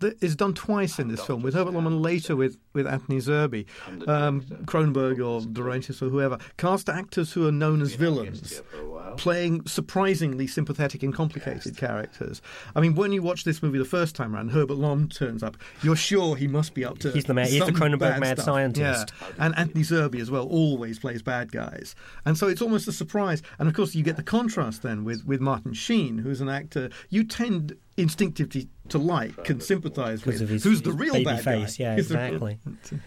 that 0.00 0.22
is 0.22 0.36
done 0.36 0.52
twice 0.54 0.98
in 0.98 1.08
this 1.08 1.24
film 1.24 1.42
with 1.42 1.54
Herbert 1.54 1.72
Lom 1.74 1.86
and 1.86 2.02
later 2.02 2.36
with, 2.36 2.58
with 2.74 2.86
Anthony 2.86 3.18
Zerbe. 3.18 3.64
I'm 3.86 4.08
Um, 4.08 4.40
director. 4.40 4.64
Cronenberg 4.64 5.18
or 5.26 5.40
De 5.40 5.60
Laurentiis 5.60 6.02
or 6.02 6.08
whoever 6.10 6.38
cast 6.58 6.88
actors 6.88 7.32
who 7.32 7.46
are 7.46 7.52
known 7.52 7.80
as 7.80 7.94
villains. 7.94 8.40
guest 8.40 8.52
here 8.54 8.62
for 8.70 8.80
a 8.80 8.90
while. 8.90 9.14
playing 9.16 9.64
surprisingly 9.66 10.46
sympathetic 10.46 11.02
and 11.02 11.14
complicated 11.14 11.76
characters. 11.76 12.42
I 12.74 12.80
mean, 12.80 12.94
when 12.94 13.12
you 13.12 13.22
watch 13.22 13.44
this 13.44 13.62
movie 13.62 13.78
the 13.78 13.84
first 13.86 14.14
time 14.14 14.34
around, 14.34 14.50
Herbert 14.50 14.74
Lom 14.76 15.08
turns 15.08 15.42
up. 15.42 15.56
You're 15.82 15.96
sure 15.96 16.36
he 16.36 16.46
must 16.46 16.74
be 16.74 16.84
up 16.84 16.98
to. 16.98 17.10
He's 17.12 17.24
the 17.24 17.34
mad, 17.34 17.48
he's 17.48 17.60
the 17.60 17.66
some 17.66 17.74
Cronenberg 17.76 18.20
mad 18.20 18.36
stuff. 18.38 18.44
scientist. 18.44 19.12
Yeah, 19.20 19.28
and 19.38 19.56
Anthony 19.56 19.82
Zerbe 19.84 20.20
as 20.20 20.30
well 20.30 20.46
always 20.46 20.98
plays 20.98 21.22
bad 21.22 21.50
guys, 21.52 21.94
and 22.26 22.36
so 22.36 22.48
it's 22.48 22.60
almost 22.60 22.86
a 22.88 22.92
surprise. 22.92 23.42
And 23.58 23.68
of 23.68 23.74
course, 23.74 23.94
you 23.94 24.02
get 24.02 24.16
the 24.16 24.22
contrast 24.22 24.82
then 24.82 25.04
with 25.04 25.24
with 25.24 25.40
Martin 25.40 25.72
Sheen, 25.72 26.18
who's 26.18 26.40
an 26.42 26.48
actor 26.50 26.90
you 27.08 27.24
tend 27.24 27.76
instinctively 27.96 28.68
to 28.90 28.98
like 28.98 29.48
and 29.50 29.62
sympathise 29.62 30.24
with, 30.26 30.40
of 30.40 30.48
his, 30.48 30.64
who's 30.64 30.82
the 30.82 30.92
real 30.92 31.12
baby 31.14 31.24
bad 31.24 31.44
face. 31.44 31.76
guy. 31.76 31.84
Yeah, 31.84 31.96
exactly. 31.96 32.58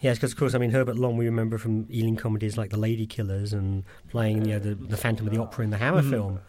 Yes, 0.00 0.16
because 0.16 0.30
of 0.30 0.38
course, 0.38 0.54
I 0.54 0.58
mean 0.58 0.70
Herbert 0.70 0.96
Lom 0.96 1.16
we 1.16 1.24
remember 1.26 1.58
from 1.58 1.86
Ealing 1.90 2.14
comedies 2.14 2.56
like 2.56 2.70
The 2.70 2.76
Lady 2.76 3.04
Killers 3.04 3.52
and 3.52 3.82
playing 4.10 4.44
you 4.44 4.52
know, 4.52 4.58
the 4.60 4.74
the 4.76 4.96
Phantom 4.96 5.26
of 5.26 5.34
the 5.34 5.40
Opera 5.40 5.64
in 5.64 5.70
the 5.70 5.76
Hammer 5.76 6.02
Mm-hmm. 6.02 6.10
film. 6.10 6.40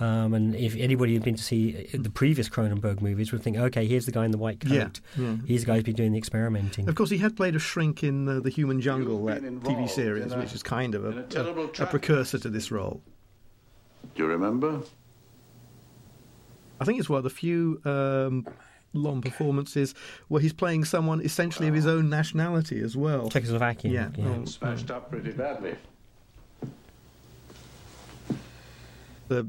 Um, 0.00 0.32
and 0.32 0.54
if 0.54 0.74
anybody 0.76 1.12
had 1.14 1.22
been 1.24 1.34
to 1.34 1.42
see 1.42 1.88
the 1.92 2.08
previous 2.08 2.48
Cronenberg 2.48 3.00
movies, 3.02 3.32
would 3.32 3.42
think, 3.42 3.56
okay, 3.58 3.86
here's 3.86 4.06
the 4.06 4.12
guy 4.12 4.24
in 4.24 4.30
the 4.30 4.38
white 4.38 4.60
coat. 4.60 4.72
Yeah, 4.72 4.88
yeah. 5.16 5.36
He's 5.46 5.60
the 5.62 5.66
guy 5.66 5.74
who's 5.74 5.82
been 5.84 5.94
doing 5.94 6.12
the 6.12 6.18
experimenting. 6.18 6.88
Of 6.88 6.94
course, 6.94 7.10
he 7.10 7.18
had 7.18 7.36
played 7.36 7.54
a 7.54 7.58
shrink 7.58 8.02
in 8.02 8.26
uh, 8.28 8.40
the 8.40 8.48
Human 8.50 8.80
Jungle, 8.80 9.24
that 9.26 9.42
TV 9.42 9.88
series, 9.88 10.32
a- 10.32 10.38
which 10.38 10.54
is 10.54 10.62
kind 10.62 10.94
of 10.94 11.04
a, 11.04 11.26
a 11.38 11.44
a, 11.44 11.64
a 11.84 11.86
precursor 11.86 12.38
to 12.38 12.48
this 12.48 12.70
role. 12.70 13.02
Do 14.14 14.22
you 14.22 14.28
remember? 14.28 14.80
I 16.80 16.84
think 16.84 16.98
it's 16.98 17.08
one 17.08 17.18
of 17.18 17.24
the 17.24 17.30
few 17.30 17.80
um, 17.84 18.46
long 18.92 19.20
performances 19.20 19.94
where 20.28 20.40
he's 20.40 20.52
playing 20.52 20.84
someone 20.84 21.20
essentially 21.20 21.68
of 21.68 21.74
his 21.74 21.86
own 21.86 22.08
nationality 22.08 22.80
as 22.80 22.96
well. 22.96 23.28
Czechoslovakian. 23.30 23.92
Yeah. 23.92 24.08
Oh. 24.18 24.44
Smashed 24.44 24.90
up 24.90 25.10
pretty 25.10 25.32
badly. 25.32 25.76
The 29.28 29.46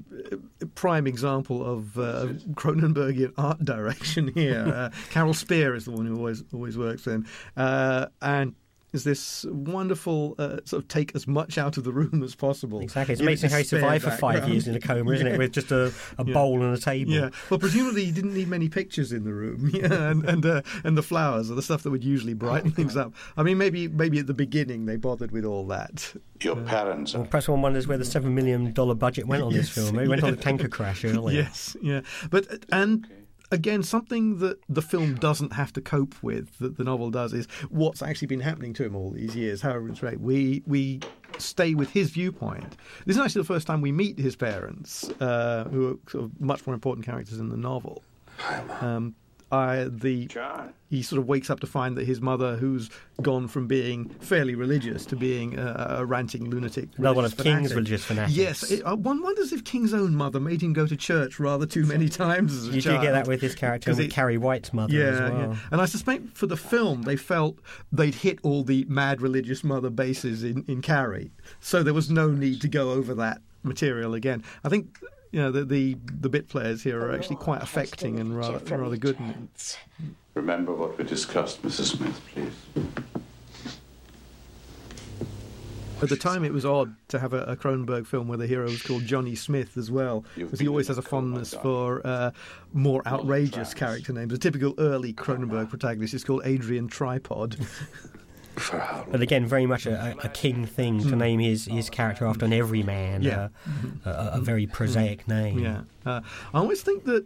uh, 0.62 0.66
prime 0.76 1.08
example 1.08 1.66
of 1.66 1.98
uh, 1.98 2.28
Cronenbergian 2.56 3.32
art 3.38 3.64
direction 3.64 4.28
here. 4.34 4.66
Uh, 4.68 4.90
Carol 5.10 5.34
Spier 5.34 5.74
is 5.74 5.86
the 5.86 5.92
one 5.92 6.06
who 6.06 6.18
always 6.18 6.44
always 6.54 6.78
works 6.78 7.06
with 7.06 7.16
him, 7.16 7.26
uh, 7.56 8.08
and 8.22 8.56
is 8.92 9.04
this 9.04 9.46
wonderful 9.50 10.36
uh, 10.40 10.58
sort 10.66 10.82
of 10.84 10.88
take 10.88 11.14
as 11.16 11.28
much 11.28 11.58
out 11.58 11.78
of 11.78 11.84
the 11.84 11.92
room 11.92 12.24
as 12.24 12.36
possible. 12.36 12.80
Exactly. 12.80 13.14
It's 13.14 13.22
amazing 13.22 13.50
how 13.52 13.58
he 13.58 13.64
spare 13.64 13.80
survived 13.82 14.04
for 14.04 14.12
five 14.12 14.48
years 14.50 14.68
in 14.68 14.76
a 14.76 14.80
coma, 14.80 15.12
isn't 15.12 15.28
Yeah. 15.28 15.34
it? 15.34 15.38
With 15.38 15.52
just 15.54 15.72
a, 15.72 15.94
a 16.18 16.26
Yeah. 16.26 16.34
bowl 16.34 16.62
and 16.64 16.76
a 16.76 16.80
table. 16.80 17.12
Yeah, 17.12 17.30
well, 17.50 17.60
presumably 17.60 18.06
he 18.06 18.12
didn't 18.12 18.34
need 18.34 18.48
many 18.48 18.68
pictures 18.70 19.12
in 19.12 19.24
the 19.24 19.34
room, 19.34 19.70
yeah, 19.74 20.10
and 20.10 20.26
and, 20.26 20.46
uh, 20.46 20.62
and 20.84 20.98
the 20.98 21.04
flowers 21.04 21.52
are 21.52 21.56
the 21.56 21.62
stuff 21.62 21.84
that 21.84 21.92
would 21.92 22.04
usually 22.04 22.34
brighten 22.34 22.72
things 22.72 22.98
up. 22.98 23.14
I 23.38 23.44
mean, 23.44 23.58
maybe 23.58 23.88
maybe 23.88 24.20
at 24.20 24.28
the 24.28 24.34
beginning 24.34 24.86
they 24.86 24.96
bothered 24.96 25.32
with 25.32 25.46
all 25.46 25.68
that. 25.68 26.14
Your 26.42 26.56
parents 26.56 27.14
Well, 27.14 27.26
perhaps 27.26 27.48
one 27.50 27.62
wonders 27.62 27.88
where 27.88 27.98
the 27.98 28.06
seven 28.06 28.34
million 28.34 28.72
dollar 28.74 28.96
budget 28.96 29.28
went 29.28 29.44
on 29.44 29.54
this 29.54 29.70
film. 29.76 30.00
It 30.00 30.08
went 30.08 30.24
on 30.24 30.34
a 30.34 30.38
tanker 30.38 30.68
crash 30.68 31.04
earlier. 31.06 31.42
Yes, 31.42 31.76
yeah, 31.82 32.02
but 32.32 32.52
uh, 32.52 32.58
and 32.72 33.08
again, 33.52 33.84
something 33.84 34.40
that 34.40 34.60
the 34.70 34.82
film 34.82 35.16
doesn't 35.16 35.54
have 35.54 35.74
to 35.74 35.82
cope 35.82 36.16
with 36.22 36.58
that 36.60 36.78
the 36.78 36.84
novel 36.84 37.10
does 37.10 37.34
is 37.34 37.48
what's 37.70 38.02
actually 38.02 38.28
been 38.28 38.40
happening 38.40 38.74
to 38.74 38.84
him 38.84 38.96
all 38.96 39.12
these 39.12 39.36
years. 39.36 39.62
However, 39.62 39.90
it's 39.90 40.04
right. 40.04 40.20
We 40.20 40.64
we 40.66 41.02
stay 41.38 41.74
with 41.74 41.92
his 41.92 42.10
viewpoint. 42.10 42.76
This 43.06 43.16
is 43.16 43.22
actually 43.22 43.42
the 43.42 43.48
first 43.48 43.68
time 43.68 43.82
we 43.82 43.92
meet 43.92 44.20
his 44.20 44.36
parents, 44.36 45.10
uh, 45.22 45.66
who 45.66 45.92
are 45.92 46.10
sort 46.10 46.26
of 46.26 46.42
much 46.42 46.66
more 46.68 46.74
important 46.74 47.06
characters 47.06 47.40
in 47.40 47.50
the 47.50 47.58
novel. 47.58 48.04
Um, 48.82 49.16
I 49.52 49.86
the 49.90 50.28
John. 50.28 50.74
he 50.90 51.02
sort 51.02 51.20
of 51.20 51.28
wakes 51.28 51.50
up 51.50 51.60
to 51.62 51.68
find 51.68 51.98
that 51.98 52.06
his 52.06 52.22
mother, 52.22 52.56
who's 52.58 52.90
gone 53.22 53.48
from 53.48 53.66
being 53.68 54.10
fairly 54.20 54.54
religious 54.54 55.06
to 55.08 55.16
being 55.16 55.58
a, 55.58 55.98
a 56.00 56.06
ranting 56.06 56.50
lunatic, 56.50 56.90
Another 56.98 57.16
one 57.16 57.26
of 57.26 57.32
religious 57.32 57.44
King's 57.58 57.74
religious 57.76 58.04
fanatics. 58.06 58.38
Yes, 58.38 58.70
it, 58.72 58.82
uh, 58.84 58.96
one 58.96 59.24
wonders 59.24 59.52
if 59.52 59.64
King's 59.64 59.94
own 59.94 60.14
mother 60.16 60.40
made 60.40 60.62
him 60.62 60.74
go 60.74 60.86
to 60.86 60.96
church 60.96 61.40
rather 61.40 61.66
too 61.66 61.86
many 61.86 62.10
times 62.10 62.54
as 62.56 62.68
a 62.68 62.72
You 62.74 62.82
child. 62.82 63.02
do 63.02 63.08
get 63.08 63.12
that 63.14 63.28
with 63.28 63.42
his 63.42 63.56
character 63.56 63.90
and 63.90 63.96
'Cause 63.98 64.04
with 64.04 64.12
it- 64.12 64.14
Carrie 64.14 64.38
White's 64.38 64.72
mother 64.72 64.94
yeah, 64.94 65.04
as 65.06 65.20
well. 65.20 65.40
yeah. 65.40 65.56
And 65.72 65.82
I 65.82 65.86
suspect 65.86 66.38
for 66.38 66.46
the 66.48 66.58
film, 66.58 67.02
they 67.04 67.16
felt 67.16 67.58
they'd 67.92 68.14
hit 68.16 68.40
all 68.44 68.64
the 68.64 68.86
mad 68.88 69.22
religious 69.22 69.64
mother 69.64 69.90
bases 69.90 70.44
in, 70.44 70.64
in 70.68 70.82
Carrie, 70.84 71.32
so 71.60 71.82
there 71.82 71.94
was 71.96 72.10
no 72.12 72.30
need 72.30 72.62
to 72.62 72.68
go 72.68 72.92
over 72.92 73.16
that 73.16 73.42
material 73.64 74.14
again. 74.14 74.44
I 74.64 74.70
think 74.70 75.00
you 75.32 75.40
know 75.40 75.52
the 75.52 75.64
the, 75.64 75.98
the 76.22 76.30
bit 76.30 76.48
players 76.50 76.84
here 76.84 77.00
are 77.04 77.14
actually 77.14 77.36
quite 77.38 77.62
affecting 77.62 78.20
and 78.20 78.36
rather 78.36 78.60
rather 78.76 78.98
good. 78.98 79.18
Remember 80.34 80.74
what 80.74 80.98
we 80.98 81.04
discussed, 81.04 81.62
Mrs. 81.64 81.98
Smith, 81.98 82.22
please. 82.34 82.86
At 86.02 86.08
the 86.08 86.16
time, 86.16 86.46
it 86.46 86.54
was 86.54 86.66
odd 86.66 86.96
to 87.10 87.20
have 87.20 87.34
a, 87.34 87.44
a 87.44 87.58
Cronenberg 87.58 88.08
film 88.08 88.30
where 88.30 88.38
the 88.38 88.48
hero 88.48 88.64
was 88.64 88.82
called 88.82 89.06
Johnny 89.06 89.36
Smith 89.36 89.76
as 89.76 89.92
well, 89.92 90.24
because 90.38 90.62
he 90.62 90.68
always 90.68 90.88
has 90.88 90.98
a 90.98 91.02
fondness 91.02 91.54
for 91.54 92.02
uh, 92.08 92.32
more 92.72 93.06
outrageous 93.06 93.74
character 93.74 94.14
names. 94.14 94.32
A 94.32 94.38
typical 94.38 94.74
early 94.78 95.12
Cronenberg 95.12 95.70
protagonist 95.70 96.14
is 96.14 96.24
called 96.24 96.44
Adrian 96.46 96.88
Tripod. 96.88 97.58
For 98.60 98.80
how 98.80 99.06
But 99.10 99.22
again, 99.22 99.46
very 99.46 99.66
much 99.66 99.86
a, 99.86 100.16
a, 100.22 100.26
a 100.26 100.30
King 100.30 100.66
thing 100.66 101.00
to 101.10 101.16
name 101.16 101.40
his, 101.40 101.66
his 101.66 101.90
character 101.90 102.26
after 102.28 102.46
an 102.46 102.54
everyman, 102.54 103.22
Hmm. 103.22 103.28
Yeah. 103.28 103.48
uh, 104.06 104.30
a, 104.34 104.38
a 104.38 104.42
very 104.42 104.68
prosaic 104.68 105.28
name. 105.28 105.60
Yeah, 105.60 105.82
uh, 106.06 106.22
I 106.54 106.58
always 106.60 106.82
think 106.82 107.06
that 107.06 107.26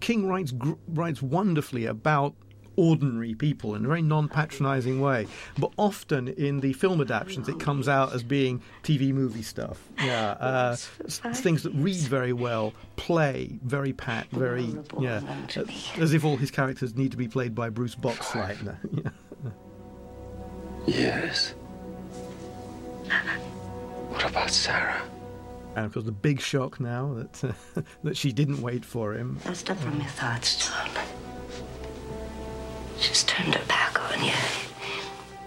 King 0.00 0.26
writes 0.28 0.50
gr- 0.52 0.72
writes 0.88 1.22
wonderfully 1.22 1.86
about 1.86 2.34
ordinary 2.76 3.34
people 3.36 3.76
in 3.76 3.84
a 3.84 3.88
very 3.88 4.02
non-patronizing 4.02 5.00
way, 5.00 5.28
but 5.56 5.70
often 5.76 6.26
in 6.26 6.58
the 6.58 6.72
film 6.72 7.00
adaptations 7.00 7.48
it 7.48 7.60
comes 7.60 7.88
out 7.88 8.12
as 8.12 8.24
being 8.24 8.60
TV 8.82 9.12
movie 9.12 9.42
stuff. 9.42 9.88
Yeah, 10.04 10.30
uh, 10.40 10.76
s- 11.04 11.20
things 11.34 11.62
that 11.62 11.72
read 11.72 11.94
very 11.98 12.32
well, 12.32 12.72
play 12.96 13.60
very 13.62 13.92
pat, 13.92 14.26
very 14.32 14.74
yeah, 14.98 15.20
as 15.98 16.12
if 16.12 16.24
all 16.24 16.36
his 16.36 16.50
characters 16.50 16.96
need 16.96 17.12
to 17.12 17.16
be 17.16 17.28
played 17.28 17.54
by 17.54 17.70
Bruce 17.70 17.94
Boxleitner. 17.94 18.76
Yeah. 19.44 19.50
Yes. 20.86 21.54
What 24.10 24.30
about 24.30 24.50
Sarah? 24.50 25.02
And 25.74 25.86
of 25.86 25.92
course, 25.92 26.04
the 26.04 26.12
big 26.12 26.40
shock 26.40 26.78
now 26.78 27.14
that 27.14 27.44
uh, 27.44 27.82
that 28.04 28.16
she 28.16 28.32
didn't 28.32 28.62
wait 28.62 28.84
for 28.84 29.12
him. 29.12 29.38
That's 29.44 29.58
stop 29.60 29.76
from 29.78 29.96
your 29.96 30.08
thoughts, 30.10 30.68
John. 30.68 30.88
She's 32.98 33.24
turned 33.24 33.54
her 33.54 33.66
back 33.66 34.00
on 34.12 34.24
you. 34.24 34.32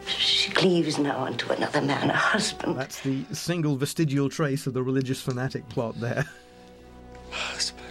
She 0.06 0.52
cleaves 0.52 0.98
now 1.00 1.24
unto 1.24 1.50
another 1.52 1.82
man, 1.82 2.10
a 2.10 2.14
husband. 2.14 2.78
That's 2.78 3.00
the 3.02 3.24
single 3.32 3.78
vestigial 3.78 4.30
trace 4.30 4.68
of 4.68 4.74
the 4.74 4.84
religious 4.84 5.22
fanatic 5.22 5.68
plot 5.70 6.00
there. 6.00 6.26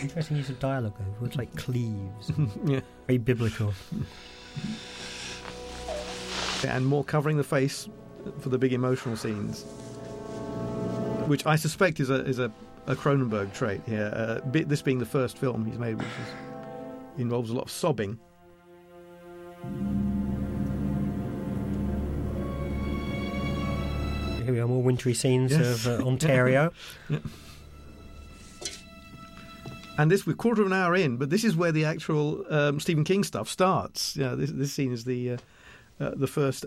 Interesting 0.00 0.36
use 0.36 0.50
of 0.50 0.58
dialogue, 0.58 0.94
though. 0.98 1.22
Words 1.22 1.36
like 1.36 1.54
cleaves. 1.56 2.32
yeah. 2.66 2.80
Very 3.06 3.18
biblical. 3.18 3.72
And 6.64 6.86
more 6.86 7.04
covering 7.04 7.36
the 7.36 7.44
face 7.44 7.88
for 8.40 8.48
the 8.48 8.58
big 8.58 8.72
emotional 8.72 9.16
scenes, 9.16 9.62
which 11.26 11.46
I 11.46 11.56
suspect 11.56 12.00
is 12.00 12.10
a 12.10 12.24
is 12.24 12.38
a, 12.38 12.50
a 12.86 12.94
Cronenberg 12.96 13.52
trait 13.54 13.80
here. 13.86 14.10
Uh, 14.14 14.40
this 14.50 14.82
being 14.82 14.98
the 14.98 15.06
first 15.06 15.38
film 15.38 15.64
he's 15.66 15.78
made, 15.78 15.96
which 15.96 16.06
is, 16.06 17.20
involves 17.20 17.50
a 17.50 17.54
lot 17.54 17.64
of 17.64 17.70
sobbing. 17.70 18.18
Here 24.44 24.54
we 24.54 24.60
are, 24.60 24.68
more 24.68 24.82
wintry 24.82 25.12
scenes 25.12 25.50
Yes. 25.50 25.86
of 25.86 26.00
uh, 26.00 26.04
Ontario. 26.06 26.72
And 29.98 30.08
this 30.10 30.24
we're 30.26 30.34
quarter 30.34 30.60
of 30.60 30.68
an 30.68 30.72
hour 30.72 30.94
in, 30.94 31.16
but 31.16 31.30
this 31.30 31.42
is 31.42 31.56
where 31.56 31.72
the 31.72 31.84
actual 31.84 32.44
um, 32.50 32.78
Stephen 32.78 33.02
King 33.02 33.24
stuff 33.24 33.48
starts. 33.48 34.14
Yeah, 34.16 34.34
this 34.36 34.52
this 34.52 34.72
scene 34.72 34.92
is 34.92 35.04
the 35.04 35.32
uh, 35.32 35.36
uh, 36.00 36.10
the 36.14 36.26
first 36.26 36.66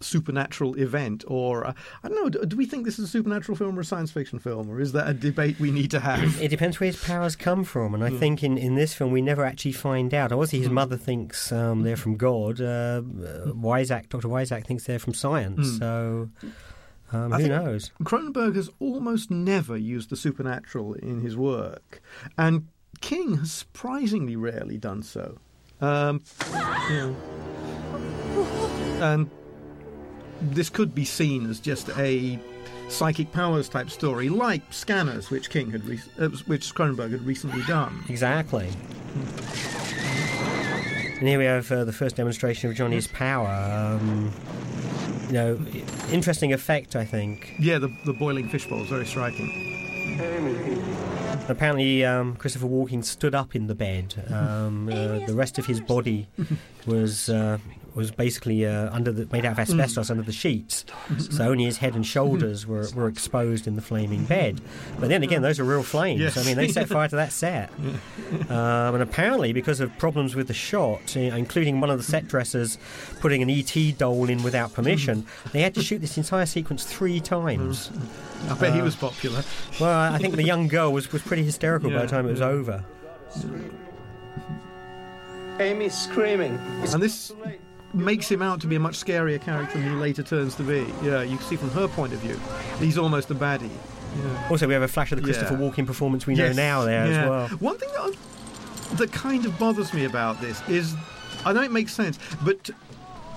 supernatural 0.00 0.74
event, 0.76 1.24
or 1.26 1.66
uh, 1.66 1.72
I 2.02 2.08
don't 2.08 2.22
know. 2.22 2.28
Do, 2.28 2.46
do 2.46 2.56
we 2.56 2.66
think 2.66 2.84
this 2.84 2.98
is 2.98 3.06
a 3.06 3.08
supernatural 3.08 3.56
film 3.56 3.76
or 3.76 3.80
a 3.80 3.84
science 3.84 4.10
fiction 4.10 4.38
film, 4.38 4.70
or 4.70 4.80
is 4.80 4.92
that 4.92 5.08
a 5.08 5.14
debate 5.14 5.58
we 5.58 5.70
need 5.70 5.90
to 5.90 6.00
have? 6.00 6.40
It 6.40 6.48
depends 6.48 6.78
where 6.78 6.86
his 6.88 7.02
powers 7.02 7.36
come 7.36 7.64
from, 7.64 7.94
and 7.94 8.04
I 8.04 8.10
think 8.10 8.42
in, 8.42 8.56
in 8.58 8.74
this 8.74 8.94
film 8.94 9.12
we 9.12 9.22
never 9.22 9.44
actually 9.44 9.72
find 9.72 10.12
out. 10.14 10.32
Obviously, 10.32 10.60
his 10.60 10.70
mother 10.70 10.96
thinks 10.96 11.52
um, 11.52 11.82
they're 11.82 11.96
from 11.96 12.16
God. 12.16 12.60
Uh, 12.60 12.64
uh, 12.64 13.00
Weizak, 13.52 14.08
Dr. 14.08 14.28
Weizak 14.28 14.66
thinks 14.66 14.84
they're 14.84 14.98
from 14.98 15.14
science. 15.14 15.78
So 15.78 16.30
um, 17.12 17.32
who 17.32 17.48
knows? 17.48 17.90
Cronenberg 18.02 18.54
has 18.56 18.70
almost 18.78 19.30
never 19.30 19.76
used 19.76 20.10
the 20.10 20.16
supernatural 20.16 20.94
in 20.94 21.20
his 21.20 21.36
work, 21.36 22.00
and 22.36 22.68
King 23.00 23.38
has 23.38 23.52
surprisingly 23.52 24.36
rarely 24.36 24.78
done 24.78 25.02
so. 25.02 25.38
Um, 25.80 26.22
yeah. 26.52 27.12
And 29.00 29.30
this 30.40 30.70
could 30.70 30.94
be 30.94 31.04
seen 31.04 31.48
as 31.48 31.60
just 31.60 31.88
a 31.96 32.38
psychic 32.88 33.32
powers 33.32 33.68
type 33.68 33.90
story, 33.90 34.28
like 34.28 34.72
Scanners, 34.72 35.30
which 35.30 35.50
King 35.50 35.70
had, 35.70 35.84
re- 35.84 36.00
uh, 36.18 36.28
which 36.46 36.74
Cronenberg 36.74 37.10
had 37.12 37.24
recently 37.24 37.62
done. 37.62 38.04
Exactly. 38.08 38.68
And 41.18 41.26
here 41.26 41.38
we 41.38 41.44
have 41.46 41.70
uh, 41.72 41.84
the 41.84 41.92
first 41.92 42.16
demonstration 42.16 42.70
of 42.70 42.76
Johnny's 42.76 43.08
power. 43.08 43.48
Um, 43.48 44.32
you 45.26 45.32
know, 45.32 45.58
interesting 46.10 46.52
effect, 46.52 46.96
I 46.96 47.04
think. 47.04 47.54
Yeah, 47.58 47.78
the, 47.78 47.88
the 48.06 48.12
boiling 48.12 48.48
fishbowl 48.48 48.82
is 48.82 48.88
very 48.88 49.04
striking. 49.04 49.64
Apparently, 51.48 52.04
um, 52.04 52.36
Christopher 52.36 52.66
Walken 52.66 53.04
stood 53.04 53.34
up 53.34 53.56
in 53.56 53.66
the 53.66 53.74
bed. 53.74 54.14
Um, 54.30 54.88
uh, 54.88 55.26
the 55.26 55.34
rest 55.34 55.58
of 55.58 55.66
his 55.66 55.80
body 55.80 56.28
was 56.86 57.28
uh, 57.28 57.58
was 57.94 58.10
basically 58.10 58.64
uh, 58.66 58.94
under 58.94 59.10
the, 59.10 59.26
made 59.32 59.44
out 59.44 59.52
of 59.52 59.58
asbestos 59.58 60.10
under 60.10 60.22
the 60.22 60.32
sheets. 60.32 60.84
So 61.30 61.48
only 61.48 61.64
his 61.64 61.78
head 61.78 61.94
and 61.94 62.06
shoulders 62.06 62.66
were, 62.66 62.86
were 62.94 63.08
exposed 63.08 63.66
in 63.66 63.76
the 63.76 63.82
flaming 63.82 64.24
bed. 64.24 64.60
But 64.98 65.08
then 65.08 65.22
again, 65.22 65.42
those 65.42 65.58
are 65.58 65.64
real 65.64 65.82
flames. 65.82 66.20
Yes. 66.20 66.36
I 66.36 66.44
mean, 66.44 66.56
they 66.56 66.68
set 66.68 66.88
fire 66.96 67.08
to 67.08 67.16
that 67.16 67.32
set. 67.32 67.70
Um, 68.50 68.94
and 68.94 69.02
apparently, 69.02 69.52
because 69.52 69.80
of 69.80 69.96
problems 69.98 70.34
with 70.34 70.48
the 70.48 70.54
shot, 70.54 71.16
uh, 71.16 71.20
including 71.20 71.80
one 71.80 71.90
of 71.90 71.98
the 71.98 72.04
set 72.04 72.28
dressers 72.28 72.78
putting 73.20 73.42
an 73.42 73.50
ET 73.50 73.74
doll 73.98 74.28
in 74.28 74.42
without 74.42 74.72
permission, 74.74 75.26
they 75.52 75.60
had 75.62 75.74
to 75.74 75.82
shoot 75.82 75.98
this 76.00 76.16
entire 76.18 76.46
sequence 76.46 76.84
three 76.84 77.20
times. 77.20 77.90
I 78.48 78.54
bet 78.54 78.74
he 78.74 78.80
Uh, 78.80 78.84
was 78.84 78.96
popular. 78.96 79.42
Well, 79.80 80.12
I 80.12 80.18
think 80.18 80.36
the 80.36 80.44
young 80.44 80.68
girl 80.68 80.92
was, 80.92 81.10
was 81.12 81.22
pretty 81.22 81.42
hysterical 81.44 81.90
by 81.90 82.02
the 82.02 82.06
time 82.08 82.26
it 82.26 82.30
was 82.30 82.40
yeah. 82.40 82.46
over. 82.46 82.84
Amy's 85.60 85.94
screaming. 85.94 86.56
And 86.92 87.02
this 87.02 87.32
makes 87.94 88.30
him 88.30 88.42
out 88.42 88.60
to 88.60 88.66
be 88.66 88.76
a 88.76 88.80
much 88.80 89.02
scarier 89.02 89.40
character 89.40 89.78
than 89.78 89.90
he 89.90 89.96
later 89.96 90.22
turns 90.22 90.54
to 90.56 90.62
be. 90.62 90.86
Yeah, 91.02 91.22
you 91.22 91.36
can 91.36 91.46
see 91.46 91.56
from 91.56 91.70
her 91.70 91.88
point 91.88 92.12
of 92.12 92.18
view, 92.20 92.38
he's 92.78 92.98
almost 92.98 93.30
a 93.30 93.34
baddie. 93.34 93.70
Yeah. 94.16 94.48
Also, 94.50 94.66
we 94.66 94.72
have 94.74 94.82
a 94.82 94.88
flash 94.88 95.12
of 95.12 95.18
the 95.18 95.24
Christopher 95.24 95.54
Yeah. 95.54 95.60
Walken 95.70 95.86
performance 95.86 96.26
we 96.26 96.34
know 96.34 96.46
Yes, 96.46 96.56
now 96.56 96.84
there 96.84 97.06
yeah. 97.06 97.22
as 97.22 97.28
well. 97.28 97.48
One 97.58 97.78
thing 97.78 97.90
that, 97.92 98.96
that 98.98 99.12
kind 99.12 99.44
of 99.46 99.58
bothers 99.58 99.92
me 99.94 100.04
about 100.06 100.40
this 100.40 100.60
is, 100.68 100.94
I 101.44 101.52
know 101.52 101.62
it 101.62 101.72
makes 101.72 101.92
sense, 101.94 102.18
but 102.42 102.70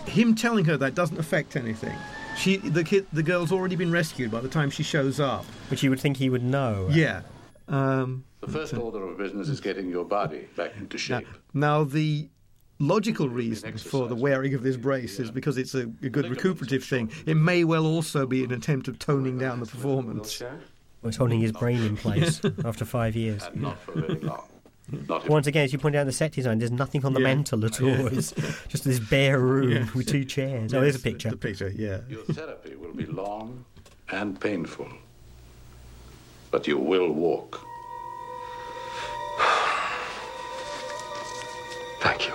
him 0.05 0.33
telling 0.35 0.65
her 0.65 0.77
that 0.77 0.95
doesn't 0.95 1.19
affect 1.19 1.55
anything. 1.55 1.95
She, 2.37 2.57
the 2.57 2.83
kid, 2.83 3.05
the 3.11 3.21
girl's 3.23 3.51
already 3.51 3.75
been 3.75 3.91
rescued 3.91 4.31
by 4.31 4.39
the 4.39 4.47
time 4.49 4.69
she 4.69 4.83
shows 4.83 5.19
up. 5.19 5.45
Which 5.69 5.83
you 5.83 5.89
would 5.89 5.99
think 5.99 6.17
he 6.17 6.29
would 6.29 6.43
know. 6.43 6.87
Yeah. 6.91 7.21
Um, 7.67 8.23
The 8.39 8.47
first 8.47 8.73
order 8.73 9.03
of 9.07 9.17
business 9.17 9.49
is 9.49 9.59
getting 9.59 9.89
your 9.89 10.05
body 10.05 10.47
back 10.55 10.75
into 10.77 10.95
now, 10.97 11.19
shape. 11.19 11.27
now 11.53 11.83
the 11.83 12.29
logical 12.81 13.29
reason 13.29 13.77
for 13.77 14.07
the 14.07 14.15
wearing 14.15 14.53
of 14.53 14.63
this 14.63 14.77
brace 14.77 15.19
is 15.19 15.31
because 15.31 15.57
it's 15.57 15.75
a, 15.75 15.81
a 16.03 16.09
good 16.09 16.29
recuperative 16.29 16.83
thing. 16.83 17.11
It 17.25 17.35
may 17.35 17.63
well 17.63 17.85
also 17.85 18.25
be 18.25 18.43
an 18.43 18.51
attempt 18.51 18.87
of 18.87 18.99
toning 18.99 19.37
down 19.37 19.59
the 19.59 19.65
performance. 19.65 20.41
It's 21.03 21.17
holding 21.17 21.39
his 21.39 21.51
brain 21.51 21.81
in 21.83 21.97
place 21.97 22.41
after 22.65 22.85
five 22.85 23.15
years. 23.15 23.43
Not 23.55 23.79
for 23.81 23.93
very 23.99 24.19
long. 24.19 24.43
Once 25.27 25.47
again, 25.47 25.63
as 25.63 25.71
you 25.71 25.79
point 25.79 25.95
out 25.95 26.01
in 26.01 26.07
the 26.07 26.11
set 26.13 26.33
design, 26.33 26.59
there's 26.59 26.71
nothing 26.71 27.05
on 27.05 27.13
the 27.13 27.21
Yeah. 27.21 27.27
mantle 27.27 27.63
at 27.65 27.81
all. 27.81 28.07
It's 28.07 28.33
just 28.67 28.83
this 28.83 28.99
bare 28.99 29.39
room 29.39 29.71
Yeah. 29.71 29.87
with 29.95 30.07
two 30.07 30.25
chairs. 30.25 30.73
Oh, 30.73 30.81
there's 30.81 30.95
a 30.95 30.99
picture. 30.99 31.29
The 31.29 31.37
picture, 31.37 31.69
yeah. 31.69 31.99
your 32.09 32.23
therapy 32.25 32.75
will 32.75 32.93
be 32.93 33.05
long 33.05 33.63
and 34.09 34.39
painful. 34.39 34.89
But 36.49 36.67
you 36.67 36.77
will 36.77 37.11
walk. 37.11 37.65
Thank 42.01 42.27
you. 42.27 42.33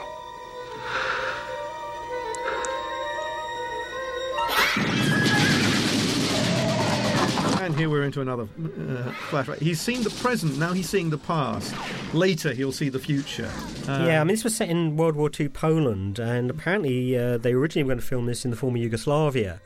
And 7.62 7.74
here 7.76 7.90
we're 7.90 8.04
into 8.04 8.20
another 8.20 8.44
uh, 8.44 9.10
flashback. 9.28 9.58
He's 9.58 9.80
seen 9.80 10.02
the 10.02 10.10
present, 10.10 10.56
now 10.56 10.72
he's 10.72 10.88
seeing 10.88 11.10
the 11.10 11.18
past. 11.18 11.74
Later, 12.14 12.52
he'll 12.52 12.70
see 12.70 12.88
the 12.88 13.00
future. 13.00 13.50
Uh, 13.88 14.04
yeah, 14.06 14.20
I 14.20 14.24
mean, 14.24 14.34
this 14.34 14.44
was 14.44 14.54
set 14.54 14.68
in 14.68 14.96
World 14.96 15.16
War 15.16 15.30
II 15.38 15.48
Poland, 15.48 16.18
and 16.20 16.48
apparently 16.48 17.18
uh, 17.18 17.38
they 17.38 17.52
originally 17.52 17.82
were 17.82 17.88
going 17.88 18.00
to 18.00 18.06
film 18.06 18.26
this 18.26 18.44
in 18.44 18.52
the 18.52 18.56
former 18.56 18.78
Yugoslavia. 18.78 19.60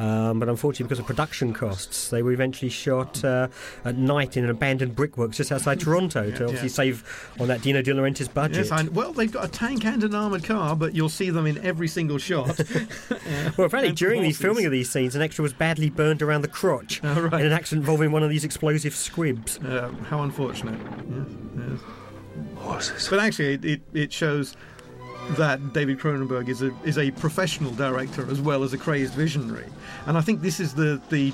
Um, 0.00 0.40
but 0.40 0.48
unfortunately, 0.48 0.84
because 0.84 0.98
of 0.98 1.06
production 1.06 1.52
costs, 1.52 2.08
they 2.08 2.22
were 2.22 2.32
eventually 2.32 2.70
shot 2.70 3.22
uh, 3.22 3.48
at 3.84 3.96
night 3.96 4.36
in 4.38 4.44
an 4.44 4.50
abandoned 4.50 4.96
brickworks 4.96 5.36
just 5.36 5.52
outside 5.52 5.78
Toronto 5.84 6.30
to 6.30 6.44
obviously 6.44 6.68
yeah. 6.68 6.74
save 6.74 7.34
on 7.38 7.48
that 7.48 7.60
Dino 7.60 7.82
De 7.82 7.92
Laurentiis 7.92 8.32
budget. 8.32 8.56
Yes, 8.56 8.70
I, 8.72 8.82
well, 8.84 9.12
they've 9.12 9.30
got 9.30 9.44
a 9.44 9.48
tank 9.48 9.84
and 9.84 10.02
an 10.02 10.14
armoured 10.14 10.44
car, 10.44 10.74
but 10.74 10.94
you'll 10.94 11.10
see 11.10 11.28
them 11.28 11.46
in 11.46 11.58
every 11.58 11.88
single 11.88 12.18
shot. 12.18 12.58
Well, 13.56 13.66
apparently 13.66 13.88
And 13.90 13.96
during 13.96 14.22
the 14.22 14.32
filming 14.32 14.64
of 14.64 14.72
these 14.72 14.90
scenes, 14.90 15.14
an 15.14 15.22
extra 15.22 15.42
was 15.42 15.52
badly 15.52 15.90
burned 15.90 16.22
around 16.22 16.42
the 16.42 16.48
crotch 16.48 17.00
Oh, 17.04 17.20
right. 17.20 17.40
in 17.40 17.46
an 17.46 17.52
accident 17.52 17.82
involving 17.82 18.10
one 18.12 18.22
of 18.22 18.30
these 18.30 18.44
explosive 18.44 18.94
squibs. 18.94 19.58
uh, 19.58 19.92
how 20.08 20.22
unfortunate. 20.22 20.78
Yes, 21.10 21.26
yes. 21.56 21.80
Horses. 22.56 23.08
But 23.08 23.20
actually, 23.20 23.54
it, 23.54 23.64
it, 23.64 23.80
it 23.92 24.12
shows 24.12 24.56
that 25.36 25.72
David 25.72 25.98
Cronenberg 25.98 26.48
is 26.48 26.62
a 26.62 26.74
is 26.84 26.98
a 26.98 27.10
professional 27.12 27.72
director 27.72 28.28
as 28.30 28.40
well 28.40 28.62
as 28.62 28.72
a 28.72 28.78
crazed 28.78 29.14
visionary, 29.14 29.66
and 30.06 30.16
I 30.18 30.20
think 30.20 30.42
this 30.42 30.60
is 30.60 30.74
the 30.74 31.00
the 31.10 31.32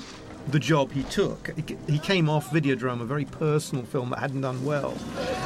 the 0.49 0.59
job 0.59 0.91
he 0.91 1.03
took. 1.03 1.51
He 1.87 1.99
came 1.99 2.29
off 2.29 2.49
Videodrome, 2.51 3.01
a 3.01 3.05
very 3.05 3.25
personal 3.25 3.83
film 3.83 4.09
that 4.11 4.19
hadn't 4.19 4.41
done 4.41 4.63
well, 4.63 4.93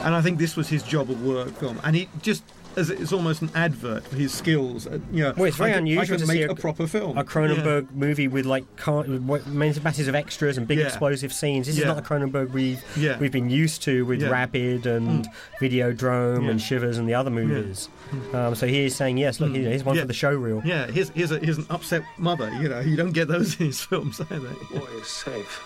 and 0.03 0.13
I 0.13 0.21
think 0.21 0.37
this 0.37 0.55
was 0.55 0.69
his 0.69 0.83
job 0.83 1.09
of 1.09 1.23
work 1.25 1.55
film, 1.57 1.79
and 1.83 1.95
he 1.95 2.09
just. 2.21 2.43
As 2.77 2.89
it's 2.89 3.11
almost 3.11 3.41
an 3.41 3.49
advert 3.53 4.05
for 4.07 4.15
his 4.15 4.33
skills, 4.33 4.87
uh, 4.87 4.99
you 5.11 5.23
know. 5.23 5.33
Well, 5.35 5.45
it's 5.45 5.57
very 5.57 5.71
I 5.71 5.73
can, 5.73 5.79
unusual 5.83 6.03
I 6.03 6.05
can 6.05 6.17
to 6.19 6.25
make 6.27 6.37
see 6.37 6.43
a, 6.43 6.55
proper 6.55 6.87
film. 6.87 7.17
A 7.17 7.23
Cronenberg 7.23 7.91
movie 7.93 8.27
with 8.29 8.45
like 8.45 8.63
car- 8.77 9.03
with 9.03 9.45
masses 9.47 10.07
of 10.07 10.15
extras 10.15 10.57
and 10.57 10.67
big 10.67 10.79
Yeah. 10.79 10.85
explosive 10.85 11.33
scenes. 11.33 11.67
This 11.67 11.75
Yeah. 11.75 11.81
is 11.81 11.87
not 11.87 11.95
the 11.97 12.01
Cronenberg 12.01 12.51
we've 12.51 12.81
Yeah. 12.97 13.17
we've 13.19 13.31
been 13.31 13.49
used 13.49 13.81
to 13.83 14.05
with 14.05 14.21
Yeah. 14.21 14.29
Mm. 14.29 14.31
Rabid 14.31 14.85
and 14.85 15.27
Videodrome 15.59 16.45
Yeah. 16.45 16.51
and 16.51 16.61
Shivers 16.61 16.97
and 16.97 17.09
the 17.09 17.13
other 17.13 17.29
movies. 17.29 17.89
Um, 18.33 18.55
so 18.55 18.67
he 18.67 18.85
is 18.85 18.95
saying 18.95 19.17
yes. 19.17 19.39
Look, 19.39 19.53
here's 19.55 19.83
one 19.83 19.95
Yeah. 19.95 20.01
for 20.03 20.07
the 20.07 20.13
show 20.13 20.31
reel. 20.33 20.61
Yeah, 20.65 20.87
here's 20.91 21.09
here's, 21.09 21.31
a, 21.31 21.39
here's 21.39 21.57
an 21.57 21.65
upset 21.69 22.03
mother. 22.17 22.49
You 22.61 22.69
know, 22.69 22.79
you 22.79 22.95
don't 22.95 23.11
get 23.11 23.27
those 23.27 23.59
in 23.59 23.67
his 23.67 23.81
films 23.81 24.19
either. 24.31 24.49
Boy 24.71 24.87
is 25.01 25.07
safe. 25.07 25.61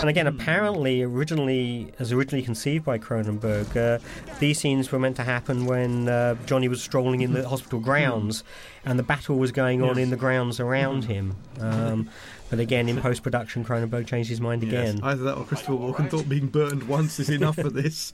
And 0.00 0.10
again, 0.10 0.26
apparently, 0.26 1.02
originally, 1.02 1.90
as 1.98 2.12
originally 2.12 2.44
conceived 2.44 2.84
by 2.84 2.98
Cronenberg, 2.98 3.74
uh, 3.76 3.98
these 4.40 4.58
scenes 4.58 4.92
were 4.92 4.98
meant 4.98 5.16
to 5.16 5.22
happen 5.24 5.64
when 5.64 6.08
uh, 6.08 6.34
Johnny 6.44 6.68
was 6.68 6.82
strolling 6.82 7.22
in 7.22 7.32
the 7.32 7.48
hospital 7.48 7.80
grounds, 7.80 8.44
and 8.84 8.98
the 8.98 9.02
battle 9.02 9.36
was 9.38 9.52
going 9.52 9.82
on 9.82 9.96
Yes. 9.96 10.04
in 10.04 10.10
the 10.10 10.16
grounds 10.16 10.60
around 10.60 11.04
him. 11.04 11.34
Um, 11.60 12.10
but 12.50 12.60
again, 12.60 12.88
in 12.90 13.00
post 13.00 13.22
production, 13.22 13.64
Cronenberg 13.64 14.06
changed 14.06 14.28
his 14.28 14.40
mind 14.40 14.62
again. 14.62 14.96
Yes, 14.96 15.02
either 15.02 15.22
that 15.24 15.38
or 15.38 15.44
Christopher 15.44 15.72
Walken 15.72 16.10
thought 16.10 16.28
being 16.28 16.48
burned 16.48 16.82
once 16.84 17.18
is 17.18 17.30
enough 17.30 17.56
for 17.56 17.70
this. 17.70 18.12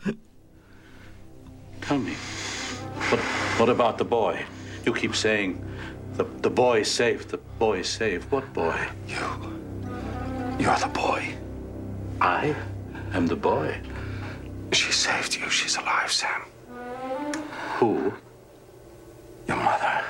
Tell 1.81 1.99
me, 1.99 2.13
what, 3.11 3.21
what 3.59 3.69
about 3.69 3.99
the 3.99 4.05
boy? 4.05 4.45
You 4.87 4.95
keep 4.95 5.15
saying 5.17 5.63
The, 6.15 6.25
the 6.43 6.51
boy 6.51 6.85
saved. 6.85 7.31
The 7.31 7.39
boy 7.59 7.83
safe. 7.83 8.31
What 8.31 8.53
boy? 8.53 8.87
You. 9.09 9.17
You're 10.61 10.77
the 10.79 10.91
boy. 10.93 11.35
I 12.23 12.55
am 13.15 13.27
the 13.27 13.35
boy. 13.35 13.81
She 14.71 14.93
saved 14.93 15.35
you. 15.35 15.51
She's 15.51 15.77
alive, 15.77 16.13
Sam. 16.13 16.43
Who? 17.79 18.15
Your 19.49 19.57
mother. 19.57 20.05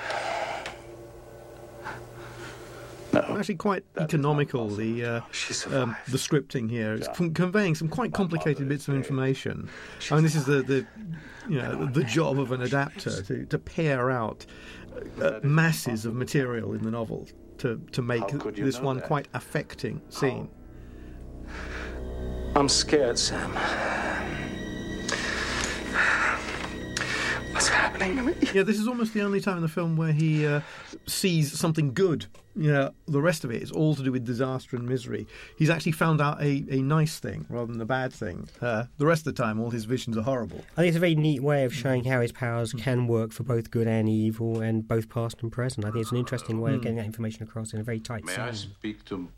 No. 3.15 3.39
Actually, 3.39 3.55
quite 3.55 3.85
economical. 3.97 4.69
The 4.69 5.05
uh, 5.05 5.21
um, 5.71 5.97
the 6.09 6.19
scripting 6.19 6.69
here 6.69 6.93
is 6.93 7.09
con- 7.15 7.33
conveying 7.33 7.75
some 7.75 7.89
quite 7.89 8.13
complicated 8.13 8.69
bits 8.69 8.89
of 8.89 8.95
information. 8.95 9.71
I 10.11 10.17
mean, 10.17 10.25
this 10.25 10.35
is 10.35 10.45
the, 10.45 10.63
the 10.63 10.87
you 11.49 11.63
know 11.63 11.87
the 11.87 12.05
job 12.05 12.39
of 12.39 12.53
an 12.53 12.61
adapter 12.61 13.23
to, 13.23 13.47
to 13.47 13.59
pare 13.59 14.11
out 14.11 14.45
uh, 15.23 15.41
masses 15.43 16.05
of 16.05 16.15
material 16.15 16.75
in 16.75 16.83
the 16.83 16.91
novel 16.91 17.27
to 17.59 17.81
to 17.93 18.03
make 18.03 18.31
How 18.31 18.39
could 18.39 18.59
you 18.59 18.67
this 18.67 18.81
one 18.81 19.01
quite 19.01 19.29
affecting 19.33 20.03
scene. 20.11 20.51
I'm 22.55 22.69
scared, 22.69 23.19
Sam. 23.19 23.51
What's 27.53 27.69
happening 27.69 28.17
to 28.17 28.23
me? 28.23 28.35
Yeah, 28.53 28.63
this 28.63 28.79
is 28.79 28.87
almost 28.87 29.15
the 29.15 29.23
only 29.23 29.41
time 29.41 29.57
in 29.57 29.63
the 29.63 29.69
film 29.69 29.97
where 29.97 30.13
he 30.13 30.47
uh, 30.47 30.61
sees 31.07 31.59
something 31.59 31.95
good. 31.95 32.27
You 32.55 32.71
know, 32.71 32.91
the 33.07 33.23
rest 33.23 33.45
of 33.45 33.51
it 33.51 33.63
is 33.63 33.71
all 33.71 33.95
to 33.95 34.03
do 34.03 34.13
with 34.13 34.27
disaster 34.27 34.77
and 34.77 34.87
misery. 34.87 35.27
He's 35.57 35.71
actually 35.71 35.93
found 35.93 36.21
out 36.21 36.43
a, 36.43 36.65
a 36.69 36.83
nice 36.83 37.19
thing 37.19 37.47
rather 37.49 37.73
than 37.73 37.81
a 37.81 37.87
bad 37.87 38.13
thing. 38.13 38.49
Uh, 38.61 38.85
the 38.99 39.07
rest 39.07 39.27
of 39.27 39.35
the 39.35 39.43
time, 39.43 39.59
all 39.59 39.71
his 39.71 39.87
visions 39.87 40.19
are 40.19 40.23
horrible. 40.23 40.63
I 40.73 40.83
think 40.83 40.89
it's 40.89 40.97
a 40.99 41.01
very 41.01 41.15
neat 41.15 41.43
way 41.43 41.65
of 41.65 41.73
showing 41.73 42.05
how 42.05 42.21
his 42.21 42.33
powers 42.33 42.75
can 42.75 43.07
work 43.07 43.33
for 43.33 43.45
both 43.45 43.71
good 43.71 43.87
and 43.87 44.11
evil, 44.11 44.61
and 44.61 44.87
both 44.87 45.09
past 45.09 45.41
and 45.41 45.51
present. 45.51 45.87
I 45.87 45.91
think 45.91 46.03
it's 46.03 46.13
an 46.13 46.19
interesting 46.19 46.61
way 46.61 46.75
of 46.75 46.83
getting 46.83 46.99
that 46.99 47.07
information 47.07 47.45
across 47.45 47.73
in 47.73 47.81
a 47.81 47.83
very 47.83 48.01
tight 48.01 48.25
May 48.25 48.35
scene. 48.35 48.45
I 48.45 48.53
speak 48.53 49.05
to 49.07 49.29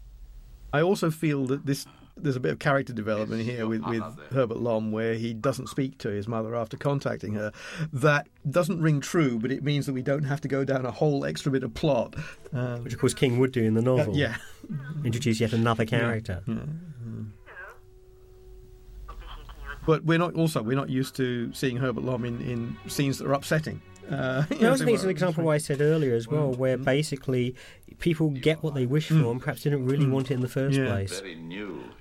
I 0.72 0.82
also 0.82 1.08
feel 1.12 1.46
that 1.46 1.66
this 1.66 1.86
there's 2.16 2.36
a 2.36 2.40
bit 2.40 2.52
of 2.52 2.58
character 2.58 2.92
development 2.92 3.42
here 3.42 3.66
with, 3.66 3.82
with 3.86 4.02
Herbert 4.30 4.58
Lom 4.58 4.92
where 4.92 5.14
he 5.14 5.34
doesn't 5.34 5.68
speak 5.68 5.98
to 5.98 6.08
his 6.08 6.28
mother 6.28 6.54
after 6.54 6.76
contacting 6.76 7.34
her. 7.34 7.52
That 7.92 8.28
doesn't 8.48 8.80
ring 8.80 9.00
true, 9.00 9.38
but 9.38 9.50
it 9.50 9.64
means 9.64 9.86
that 9.86 9.92
we 9.92 10.02
don't 10.02 10.24
have 10.24 10.40
to 10.42 10.48
go 10.48 10.64
down 10.64 10.86
a 10.86 10.90
whole 10.90 11.24
extra 11.24 11.50
bit 11.50 11.64
of 11.64 11.74
plot. 11.74 12.14
Um, 12.52 12.84
Which, 12.84 12.92
of 12.94 13.00
course, 13.00 13.14
King 13.14 13.38
would 13.38 13.52
do 13.52 13.62
in 13.62 13.74
the 13.74 13.80
uh, 13.80 13.96
novel. 13.96 14.16
yeah. 14.16 14.36
Introduce 15.04 15.40
yet 15.40 15.52
another 15.52 15.84
character. 15.84 16.42
But 19.86 20.04
we're 20.04 20.18
not 20.18 20.34
also 20.34 20.62
we're 20.62 20.76
not 20.76 20.88
used 20.88 21.14
to 21.16 21.52
seeing 21.52 21.76
Herbert 21.76 22.04
Lom 22.04 22.24
in, 22.24 22.40
in 22.40 22.76
scenes 22.88 23.18
that 23.18 23.26
are 23.26 23.34
upsetting. 23.34 23.82
Uh, 24.10 24.44
you 24.50 24.56
I 24.58 24.60
know, 24.62 24.70
also 24.70 24.80
they 24.80 24.84
think 24.86 24.94
it's 24.96 25.04
an 25.04 25.10
example 25.10 25.40
of 25.42 25.46
what 25.46 25.52
I 25.52 25.58
said 25.58 25.80
earlier 25.80 26.14
as 26.14 26.28
well, 26.28 26.52
where 26.52 26.76
basically 26.76 27.54
people 27.98 28.30
get 28.30 28.62
what 28.62 28.74
they 28.74 28.86
wish 28.86 29.08
for 29.08 29.14
and 29.30 29.40
perhaps 29.40 29.62
didn't 29.62 29.86
really 29.86 30.06
want 30.06 30.30
it 30.30 30.34
in 30.34 30.40
the 30.40 30.48
first 30.48 30.78
Yeah. 30.78 30.86
place. 30.86 31.22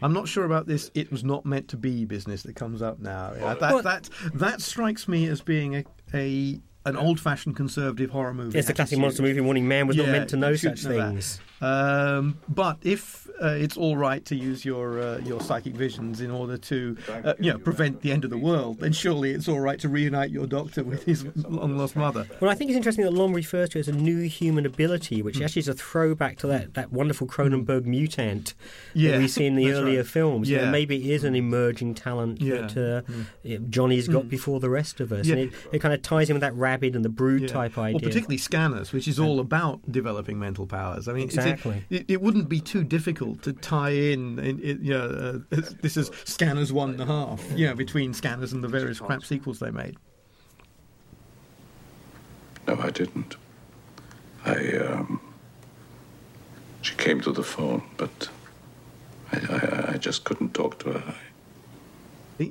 I'm 0.02 0.14
not 0.14 0.28
sure 0.28 0.44
about 0.46 0.68
this. 0.68 0.92
It 0.94 1.12
was 1.12 1.24
not 1.24 1.46
meant 1.46 1.68
to 1.70 1.78
be 1.78 2.06
business 2.06 2.44
that 2.44 2.56
comes 2.56 2.82
up 2.82 3.00
now. 3.00 3.34
Yeah, 3.36 3.54
that, 3.54 3.74
Well- 3.74 3.84
that 3.84 4.10
that 4.36 4.62
strikes 4.62 5.08
me 5.08 5.28
as 5.28 5.42
being 5.42 5.76
a, 5.76 5.84
a 6.14 6.60
an 6.86 6.98
old-fashioned 6.98 7.56
conservative 7.56 8.10
horror 8.10 8.34
movie. 8.34 8.60
It's 8.60 8.68
the 8.68 8.74
classic 8.74 9.00
monster 9.00 9.22
movie 9.24 9.40
warning 9.40 9.66
man 9.70 9.88
was 9.88 9.96
not 9.96 10.10
meant 10.10 10.30
to 10.32 10.36
know 10.36 10.54
such 10.56 10.84
know 10.84 10.90
things. 10.90 11.40
Um, 11.62 12.38
but 12.50 12.78
if 12.82 13.23
uh, 13.42 13.48
it's 13.60 13.78
all 13.78 13.98
right 13.98 14.24
to 14.26 14.36
use 14.36 14.64
your 14.64 15.02
uh, 15.02 15.18
your 15.20 15.42
psychic 15.42 15.74
visions 15.74 16.22
in 16.22 16.32
order 16.32 16.58
to 16.58 16.96
uh, 17.24 17.34
you 17.40 17.52
know 17.52 17.58
prevent 17.58 18.02
the 18.02 18.12
end 18.12 18.24
of 18.24 18.30
the 18.30 18.38
world, 18.38 18.80
then 18.80 18.94
surely 18.94 19.32
it's 19.32 19.48
all 19.48 19.60
right 19.60 19.80
to 19.80 19.90
reunite 19.90 20.30
your 20.30 20.46
doctor 20.48 20.84
with 20.84 21.04
his 21.04 21.26
long 21.36 21.78
lost 21.78 21.96
mother. 21.96 22.26
Well, 22.40 22.52
I 22.52 22.56
think 22.56 22.70
it's 22.70 22.78
interesting 22.78 23.04
that 23.06 23.12
Lom 23.12 23.34
refers 23.34 23.70
to 23.70 23.78
it 23.80 23.82
as 23.82 23.88
a 23.88 23.92
new 23.92 24.22
human 24.22 24.66
ability, 24.66 25.22
which 25.22 25.38
Hmm. 25.38 25.44
actually 25.44 25.62
is 25.62 25.68
a 25.68 25.74
throwback 25.74 26.38
to 26.40 26.48
that, 26.48 26.74
that 26.76 26.92
wonderful 26.92 27.28
Cronenberg 27.28 27.86
mutant 27.86 28.54
Yeah, 28.94 29.12
that 29.12 29.20
we 29.20 29.28
see 29.28 29.46
in 29.46 29.56
the 29.56 29.72
earlier 29.72 30.00
right. 30.00 30.08
films. 30.08 30.50
You 30.50 30.58
know, 30.58 30.64
Yeah. 30.64 30.72
maybe 30.72 30.96
it 31.12 31.16
is 31.16 31.24
an 31.24 31.36
emerging 31.36 31.96
talent 31.96 32.42
Yeah. 32.42 32.68
Hmm. 32.68 32.68
that 32.76 33.06
uh, 33.08 33.14
it- 33.44 33.70
Johnny's 33.70 34.08
got 34.08 34.30
before 34.30 34.60
the 34.60 34.70
rest 34.70 35.00
of 35.00 35.12
us. 35.12 35.26
Yeah. 35.28 35.36
And 35.36 35.42
it, 35.46 35.54
it 35.74 35.80
kind 35.80 35.94
of 35.94 36.02
ties 36.02 36.30
in 36.30 36.36
with 36.36 36.42
that 36.42 36.56
rabid 36.56 36.96
and 36.96 37.04
the 37.04 37.10
brood 37.10 37.42
Yeah. 37.44 37.48
type 37.48 37.78
Well, 37.78 37.86
idea. 37.88 38.00
particularly 38.02 38.38
Scanners, 38.38 38.94
which 38.94 39.08
is 39.08 39.20
all 39.20 39.40
about 39.40 39.80
developing 39.92 40.40
mental 40.40 40.66
powers. 40.68 41.08
I 41.08 41.14
mean, 41.14 41.28
it's- 41.30 41.44
Exactly. 41.46 41.84
It, 41.90 42.06
it, 42.08 42.22
wouldn't 42.22 42.48
be 42.48 42.60
too 42.62 42.84
difficult 42.84 43.23
to 43.44 43.54
tie 43.54 43.90
in, 43.90 44.40
in, 44.40 44.60
in 44.60 44.84
you 44.84 44.94
know, 44.94 45.44
uh, 45.52 45.62
this 45.82 45.98
is 45.98 46.12
Scanners 46.26 46.72
one 46.72 46.92
and 46.92 47.02
a 47.02 47.06
half, 47.06 47.44
you 47.56 47.68
know, 47.68 47.76
between 47.76 48.14
Scanners 48.14 48.54
and 48.54 48.64
the 48.64 48.68
various 48.68 49.00
crap 49.00 49.24
sequels 49.24 49.60
they 49.60 49.72
made. 49.72 49.98
No, 52.68 52.80
I 52.80 52.90
didn't. 52.90 53.36
I, 54.46 54.78
um. 54.78 55.20
She 56.82 56.96
came 56.96 57.22
to 57.22 57.32
the 57.32 57.44
phone, 57.44 57.82
but 57.96 58.28
I, 59.32 59.38
I, 59.38 59.94
I 59.94 59.98
just 59.98 60.26
couldn't 60.26 60.54
talk 60.54 60.80
to 60.80 60.92
her. 60.92 61.16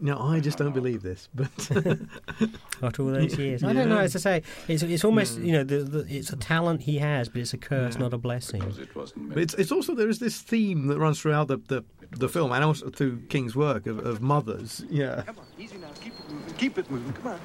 No, 0.00 0.18
I 0.18 0.40
just 0.40 0.58
don't 0.58 0.72
believe 0.72 1.02
this, 1.02 1.28
but 1.34 1.50
after 2.82 3.02
all 3.02 3.10
those 3.10 3.36
years. 3.36 3.62
I 3.62 3.72
don't 3.72 3.88
know. 3.88 3.98
As 3.98 4.16
I 4.16 4.18
say, 4.18 4.42
it's 4.68 4.82
it's 4.82 5.04
almost 5.04 5.36
hmm. 5.36 5.44
you 5.44 5.52
know 5.52 5.64
the, 5.64 5.78
the, 5.78 6.06
it's 6.08 6.32
a 6.32 6.36
talent 6.36 6.82
he 6.82 6.98
has, 6.98 7.28
but 7.28 7.40
it's 7.40 7.52
a 7.52 7.58
curse, 7.58 7.98
not 7.98 8.12
a 8.12 8.18
blessing. 8.18 8.60
Because 8.60 8.78
it 8.78 8.94
wasn't 8.94 9.28
But 9.30 9.38
it's, 9.38 9.54
it's 9.54 9.72
also 9.72 9.94
there 9.94 10.08
is 10.08 10.18
this 10.18 10.40
theme 10.40 10.86
that 10.88 10.98
runs 10.98 11.20
throughout 11.20 11.48
the, 11.48 11.58
the, 11.68 11.84
the 12.10 12.28
film 12.28 12.52
and 12.52 12.64
also 12.64 12.90
through 12.90 13.20
King's 13.28 13.56
work 13.56 13.86
of, 13.86 13.98
of 14.04 14.20
mothers. 14.20 14.84
Yeah. 14.88 15.22
Come 15.26 15.38
on, 15.38 15.44
easy 15.58 15.78
now. 15.78 15.88
Keep 16.00 16.14
it 16.18 16.30
moving. 16.30 16.54
Keep 16.54 16.78
it 16.78 16.90
moving. 16.90 17.12
Come 17.14 17.32
on. 17.32 17.40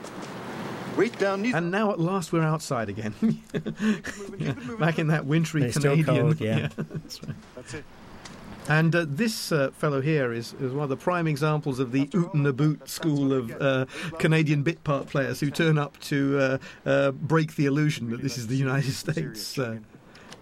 Weight 0.97 1.17
down, 1.19 1.43
knees. 1.43 1.53
And 1.53 1.69
now 1.69 1.91
at 1.91 1.99
last 1.99 2.33
we're 2.33 2.41
outside 2.41 2.89
again. 2.89 3.13
moving. 3.21 3.43
Keep 3.53 3.65
it 3.65 4.57
moving. 4.65 4.77
Back 4.77 4.99
in 4.99 5.07
that 5.07 5.25
wintry 5.25 5.63
It's 5.63 5.77
still 5.77 5.95
Canadian. 5.95 6.25
cold, 6.25 6.41
yeah. 6.41 6.69
that's 6.77 7.23
right. 7.23 7.35
That's 7.55 7.73
it. 7.75 7.83
And 8.69 8.93
uh, 8.93 9.05
this 9.07 9.51
uh, 9.51 9.71
fellow 9.71 10.01
here 10.01 10.33
is, 10.33 10.53
is 10.53 10.73
one 10.73 10.83
of 10.83 10.89
the 10.89 10.97
prime 10.97 11.27
examples 11.27 11.79
of 11.79 11.91
the 11.91 12.09
oot 12.13 12.33
and 12.33 12.45
the 12.45 12.53
boot 12.53 12.89
school 12.89 13.31
of 13.31 13.49
uh, 13.61 13.85
Canadian 14.19 14.63
bit 14.63 14.83
part 14.83 15.07
players 15.07 15.39
who 15.39 15.49
turn 15.49 15.77
up 15.77 15.97
to 16.01 16.39
uh, 16.39 16.57
uh, 16.85 17.11
break 17.11 17.55
the 17.55 17.65
illusion 17.65 18.09
that 18.11 18.21
this 18.21 18.37
is 18.37 18.47
the 18.47 18.57
United 18.57 18.91
States. 19.05 19.57
Uh, 19.57 19.79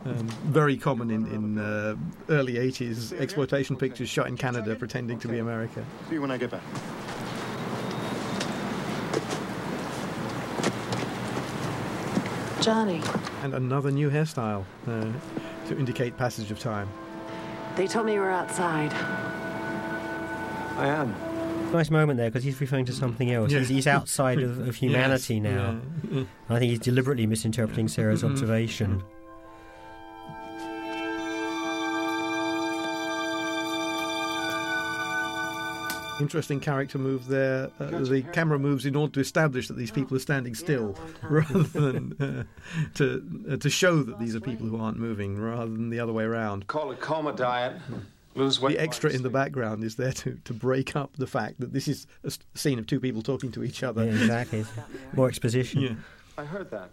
um, 0.06 0.28
very 0.46 0.78
common 0.78 1.10
in, 1.10 1.26
in 1.28 1.58
uh, 1.58 1.96
early 2.30 2.54
80s 2.56 3.20
exploitation 3.20 3.76
pictures 3.76 4.08
shot 4.08 4.28
in 4.28 4.38
Canada 4.38 4.76
pretending 4.76 5.18
to 5.20 5.28
be 5.28 5.40
America. 5.40 5.84
See 6.10 6.16
you 6.16 6.22
when 6.22 6.32
I 6.32 6.38
get 6.38 6.52
back. 6.52 6.62
Johnny, 12.62 13.02
And 13.44 13.54
another 13.54 13.92
new 13.92 14.10
hairstyle 14.10 14.66
uh, 14.88 15.12
to 15.68 15.78
indicate 15.78 16.18
passage 16.18 16.50
of 16.50 16.60
time. 16.60 16.90
They 17.76 17.88
told 17.88 18.06
me 18.06 18.14
you 18.14 18.20
were 18.22 18.32
outside. 18.32 18.94
I 20.78 20.88
am. 20.88 21.14
Nice 21.72 21.90
moment 21.90 22.18
there 22.18 22.30
because 22.30 22.44
he's 22.44 22.60
referring 22.62 22.86
to 22.86 22.94
something 22.94 23.32
else. 23.32 23.52
Yeah. 23.52 23.60
He's, 23.60 23.70
he's 23.70 23.88
outside 23.88 24.40
of, 24.42 24.68
of 24.68 24.76
humanity 24.84 25.36
Yes, 25.36 25.44
now. 25.44 25.80
yeah. 26.12 26.24
I 26.50 26.60
think 26.60 26.70
he's 26.70 26.80
deliberately 26.80 27.26
misinterpreting 27.28 27.88
Sarah's 27.88 28.22
Mm-hmm. 28.24 28.32
observation. 28.34 29.04
Interesting 36.19 36.60
character 36.62 36.97
move 36.97 37.28
there. 37.28 37.69
Uh, 37.80 37.88
the 37.99 38.21
camera 38.32 38.58
moves 38.58 38.86
in 38.86 38.95
order 38.95 39.12
to 39.15 39.19
establish 39.19 39.67
that 39.67 39.75
these 39.75 39.91
people 39.91 40.15
are 40.15 40.19
standing 40.21 40.56
still, 40.56 40.97
rather 41.21 41.63
than 41.63 42.13
uh, 42.21 42.43
to 42.95 43.43
uh, 43.51 43.58
to 43.58 43.69
show 43.69 44.01
that 44.04 44.17
these 44.19 44.34
are 44.36 44.39
people 44.39 44.65
who 44.67 44.80
aren't 44.80 44.97
moving, 44.97 45.38
rather 45.38 45.71
than 45.71 45.89
the 45.89 45.99
other 45.99 46.13
way 46.13 46.23
around. 46.23 46.67
Call 46.67 46.91
it 46.91 47.01
coma 47.01 47.34
diet. 47.34 47.73
Lose 48.34 48.60
weight. 48.62 48.78
The 48.78 48.82
extra 48.84 49.10
in 49.12 49.23
the 49.23 49.30
background 49.30 49.84
is 49.84 49.95
there 49.95 50.12
to, 50.12 50.38
to 50.43 50.54
break 50.54 50.95
up 50.95 51.15
the 51.17 51.28
fact 51.28 51.60
that 51.60 51.71
this 51.73 51.88
is 51.88 52.06
a 52.23 52.32
scene 52.54 52.80
of 52.80 52.88
two 52.88 52.99
people 52.99 53.21
talking 53.21 53.51
to 53.54 53.63
each 53.63 53.82
Yeah, 53.82 53.89
other. 53.89 54.04
exactly. 54.04 54.65
More 55.13 55.28
exposition. 55.28 55.82
Yeah. 55.82 55.95
I 56.38 56.43
heard 56.43 56.69
that. 56.71 56.89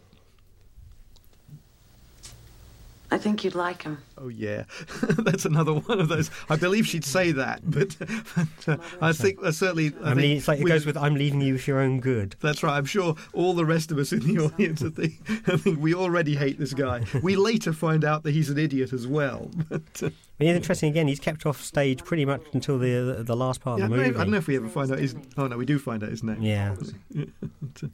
I 3.12 3.18
think 3.18 3.44
you'd 3.44 3.55
like 3.55 3.83
him. 3.83 3.98
Oh 4.16 4.29
yeah, 4.29 4.64
that's 5.18 5.44
another 5.44 5.75
one 5.75 6.01
of 6.01 6.09
those. 6.09 6.31
I 6.48 6.57
believe 6.57 6.87
she'd 6.87 7.05
say 7.05 7.31
that, 7.33 7.61
but, 7.70 7.94
but 7.98 8.68
uh, 8.68 8.79
I 9.03 9.12
think 9.12 9.38
uh, 9.44 9.53
certainly. 9.53 9.92
I, 10.03 10.12
I 10.12 10.14
mean, 10.14 10.22
think 10.22 10.38
it's 10.38 10.48
like 10.48 10.61
it 10.61 10.64
goes 10.64 10.87
with 10.87 10.96
"I'm 10.96 11.16
leaving 11.16 11.42
you 11.42 11.59
for 11.59 11.72
your 11.72 11.81
own 11.81 12.01
good." 12.01 12.37
That's 12.40 12.62
right. 12.62 12.75
I'm 12.75 12.87
sure 12.87 13.14
all 13.35 13.53
the 13.53 13.66
rest 13.66 13.92
of 13.92 13.98
us 13.98 14.14
in 14.14 14.20
the 14.20 14.42
audience, 14.42 14.83
I 14.87 14.88
think, 14.88 15.20
I 15.46 15.59
think 15.59 15.79
we 15.79 15.94
already 15.94 16.37
hate 16.37 16.59
this 16.59 16.72
guy. 16.72 17.05
We 17.22 17.37
later 17.37 17.75
find 17.75 18.03
out 18.03 18.22
that 18.22 18.31
he's 18.31 18.48
an 18.48 18.57
idiot 18.57 18.94
as 18.94 19.07
well. 19.07 19.51
But, 19.68 19.83
uh, 20.03 20.07
I 20.07 20.09
mean, 20.38 20.48
it's 20.48 20.57
interesting 20.57 20.88
again. 20.88 21.07
He's 21.07 21.20
kept 21.20 21.44
off 21.44 21.62
stage 21.62 22.03
pretty 22.03 22.25
much 22.25 22.40
until 22.55 22.79
the 22.79 23.14
the, 23.18 23.25
the 23.25 23.37
last 23.37 23.61
part 23.61 23.79
yeah, 23.79 23.85
I, 23.85 23.87
of 23.88 23.90
don't 23.90 23.98
the 23.98 24.05
know, 24.05 24.09
movie. 24.09 24.20
I 24.20 24.25
don't 24.25 24.31
know 24.31 24.38
if 24.38 24.46
we 24.46 24.57
ever 24.57 24.68
find 24.70 24.90
out 24.90 24.98
his. 24.98 25.14
Oh 25.37 25.48
no, 25.48 25.59
we 25.59 25.66
do 25.66 25.79
find 25.79 26.03
out 26.03 26.09
his 26.09 26.22
name. 26.22 26.40
Yeah, 26.40 26.77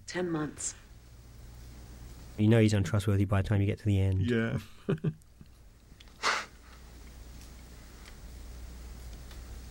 Ten 0.07 0.31
months. 0.31 0.77
You 2.39 2.49
know 2.49 2.61
he's 2.61 2.73
untrustworthy 2.73 3.25
by 3.25 3.43
the 3.43 3.49
time 3.49 3.61
you 3.61 3.67
get 3.67 3.79
to 3.81 3.85
the 3.85 4.01
end. 4.01 4.31
Yeah. 4.31 4.59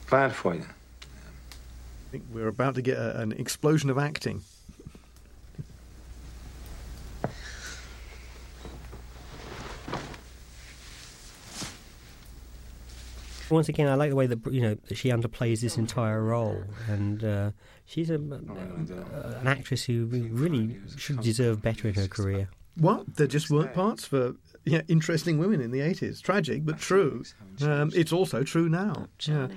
Glad 0.08 0.34
for 0.34 0.56
you. 0.56 0.62
I 0.62 2.12
think 2.12 2.24
we're 2.32 2.48
about 2.48 2.76
to 2.76 2.82
get 2.82 2.98
a, 2.98 3.20
an 3.20 3.34
explosion 3.34 3.90
of 3.90 3.98
acting. 3.98 4.42
Once 13.50 13.70
again, 13.70 13.88
I 13.88 13.96
like 13.96 14.10
the 14.10 14.16
way 14.16 14.28
that 14.28 14.40
you 14.52 14.62
know 14.62 14.76
that 14.88 14.96
she 14.96 15.10
underplays 15.10 15.62
this 15.62 15.78
entire 15.78 16.22
role, 16.24 16.64
and 16.90 17.24
uh, 17.24 17.52
she's 17.86 18.10
a, 18.10 18.16
uh, 18.16 19.40
an 19.40 19.48
actress 19.48 19.84
who 19.86 20.06
really 20.06 20.78
should 20.98 21.22
deserve 21.22 21.62
better 21.62 21.88
in 21.88 21.94
her 21.96 22.08
career. 22.08 22.50
Well, 22.80 23.06
there 23.16 23.28
just 23.28 23.50
weren't 23.50 23.74
parts 23.74 24.06
for 24.06 24.36
yeah, 24.66 24.82
interesting 24.88 25.38
women 25.38 25.62
in 25.62 25.72
the 25.72 25.80
80s. 25.80 26.22
Tragic, 26.22 26.66
but 26.66 26.78
true. 26.78 27.24
Um, 27.62 27.92
it's 27.96 28.14
also 28.14 28.44
true 28.44 28.70
now. 28.70 29.08
Yeah. 29.22 29.48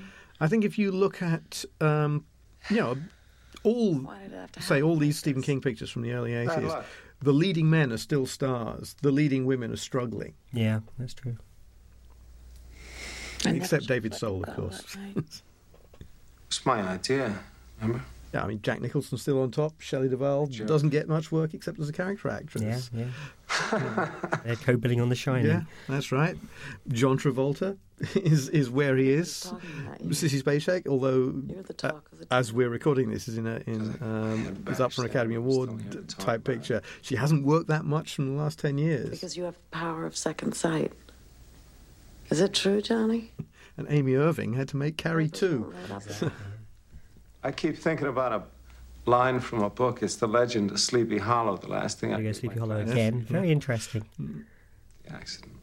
I 0.40 0.46
think 0.46 0.64
if 0.64 0.78
you 0.78 0.90
look 0.90 1.20
at, 1.20 1.64
um, 1.80 2.24
you 2.70 2.76
know, 2.76 2.96
all, 3.62 4.00
say, 4.58 4.80
all 4.80 4.96
these 4.96 5.18
Stephen 5.18 5.42
King 5.42 5.60
pictures 5.60 5.90
from 5.90 6.02
the 6.02 6.12
early 6.12 6.32
80s, 6.32 6.84
the 7.20 7.32
leading 7.32 7.68
men 7.68 7.92
are 7.92 7.98
still 7.98 8.24
stars, 8.24 8.96
the 9.02 9.10
leading 9.10 9.44
women 9.44 9.70
are 9.72 9.76
struggling. 9.76 10.34
Yeah, 10.52 10.80
that's 10.98 11.12
true. 11.12 11.36
Except 13.44 13.86
David 13.86 14.14
Soul, 14.14 14.44
of 14.44 14.54
course. 14.54 14.96
It's 16.46 16.66
my 16.66 16.80
idea, 16.82 17.38
remember? 17.80 18.04
Yeah, 18.34 18.42
I 18.44 18.46
mean, 18.48 18.60
Jack 18.62 18.80
Nicholson's 18.80 19.22
still 19.22 19.40
on 19.42 19.50
top. 19.52 19.80
Shelley 19.80 20.08
Duvall 20.08 20.50
Sure. 20.50 20.66
doesn't 20.66 20.88
get 20.90 21.08
much 21.08 21.30
work 21.30 21.54
except 21.54 21.78
as 21.78 21.88
a 21.88 21.92
character 21.92 22.28
actress. 22.28 22.90
Yeah, 22.92 23.06
yeah. 23.72 24.10
They're 24.44 24.56
co-billing 24.56 25.00
on 25.00 25.08
The 25.10 25.14
Shining. 25.14 25.46
Yeah, 25.46 25.62
that's 25.88 26.10
right. 26.10 26.36
John 26.88 27.18
Travolta 27.18 27.76
is 28.16 28.48
is 28.48 28.68
where 28.70 28.96
he 28.96 29.10
is. 29.10 29.52
Sissy 30.06 30.42
Spacek, 30.42 30.88
although 30.88 31.34
uh, 31.84 31.92
as 32.32 32.52
we're 32.52 32.68
recording 32.68 33.10
this, 33.10 33.28
is 33.28 33.38
in 33.38 33.46
a 33.46 33.56
in 33.66 33.96
um, 34.00 34.64
is 34.68 34.80
up 34.80 34.92
for 34.92 35.02
an 35.02 35.10
Academy 35.10 35.34
Award 35.36 36.08
type 36.08 36.42
picture. 36.44 36.82
She 37.02 37.14
hasn't 37.16 37.44
worked 37.44 37.68
that 37.68 37.84
much 37.84 38.18
in 38.18 38.26
the 38.36 38.40
last 38.42 38.58
ten 38.60 38.76
years. 38.78 39.10
Because 39.10 39.36
you 39.36 39.44
have 39.44 39.54
the 39.54 39.76
power 39.76 40.04
of 40.04 40.16
second 40.16 40.54
sight. 40.54 40.92
Is 42.30 42.40
it 42.40 42.54
true, 42.54 42.80
Johnny? 42.80 43.32
And 43.76 43.86
Amy 43.88 44.14
Irving 44.14 44.52
had 44.52 44.68
to 44.70 44.76
make 44.76 44.98
Carrie 44.98 45.30
too. 45.30 45.72
Oh, 45.90 46.30
I 47.42 47.50
keep 47.50 47.78
thinking 47.78 48.08
about 48.08 48.32
a 48.32 48.42
line 49.08 49.40
from 49.40 49.62
a 49.62 49.70
book. 49.70 50.02
It's 50.02 50.16
the 50.16 50.26
legend 50.28 50.70
of 50.70 50.78
Sleepy 50.80 51.16
Hollow. 51.16 51.56
The 51.56 51.68
last 51.68 51.98
thing 51.98 52.12
I 52.12 52.16
There 52.16 52.24
you 52.24 52.28
go, 52.28 52.32
did 52.34 52.40
Sleepy 52.40 52.58
Hollow 52.58 52.82
class. 52.82 52.92
again. 52.92 53.22
Very 53.22 53.50
interesting. 53.50 54.04
The 54.18 55.12
accident. 55.14 55.54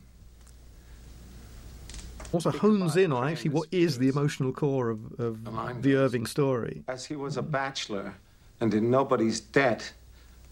Also 2.33 2.49
hones 2.49 2.97
in 2.97 3.11
on 3.11 3.27
actually 3.29 3.51
what 3.51 3.67
is 3.71 3.99
the 3.99 4.07
emotional 4.09 4.51
core 4.51 4.89
of, 4.89 5.19
of 5.19 5.83
the 5.83 5.95
Irving 5.95 6.25
story. 6.25 6.83
As 6.87 7.05
he 7.05 7.15
was 7.15 7.37
a 7.37 7.43
bachelor 7.43 8.15
and 8.61 8.73
in 8.73 8.89
nobody's 8.89 9.39
debt, 9.39 9.93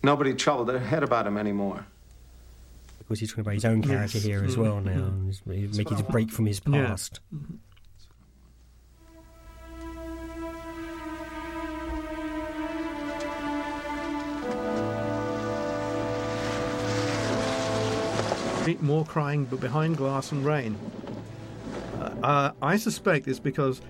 nobody 0.04 0.36
troubled 0.36 0.68
their 0.68 0.78
head 0.80 1.02
about 1.02 1.26
him 1.26 1.38
anymore. 1.38 1.88
Of 3.06 3.10
course, 3.10 3.20
he's 3.20 3.30
talking 3.30 3.42
about 3.42 3.54
his 3.54 3.66
own 3.66 3.84
character 3.84 4.18
Yes. 4.18 4.26
here 4.26 4.44
as 4.44 4.54
mm-hmm. 4.54 4.62
well 4.64 4.82
now, 4.82 4.92
mm-hmm. 4.94 5.52
he's 5.52 5.78
making 5.78 6.00
a 6.00 6.04
break 6.04 6.32
from 6.32 6.48
his 6.48 6.60
past. 6.60 6.74
Yeah. 6.74 6.88
past. 6.88 7.20
Mm-hmm. 18.66 18.84
More 18.84 19.06
crying, 19.06 19.46
but 19.46 19.60
behind 19.60 19.98
glass 19.98 20.32
and 20.32 20.44
rain. 20.44 20.76
Uh, 22.24 22.54
I 22.60 22.78
suspect 22.78 23.28
it's 23.28 23.38
because 23.38 23.82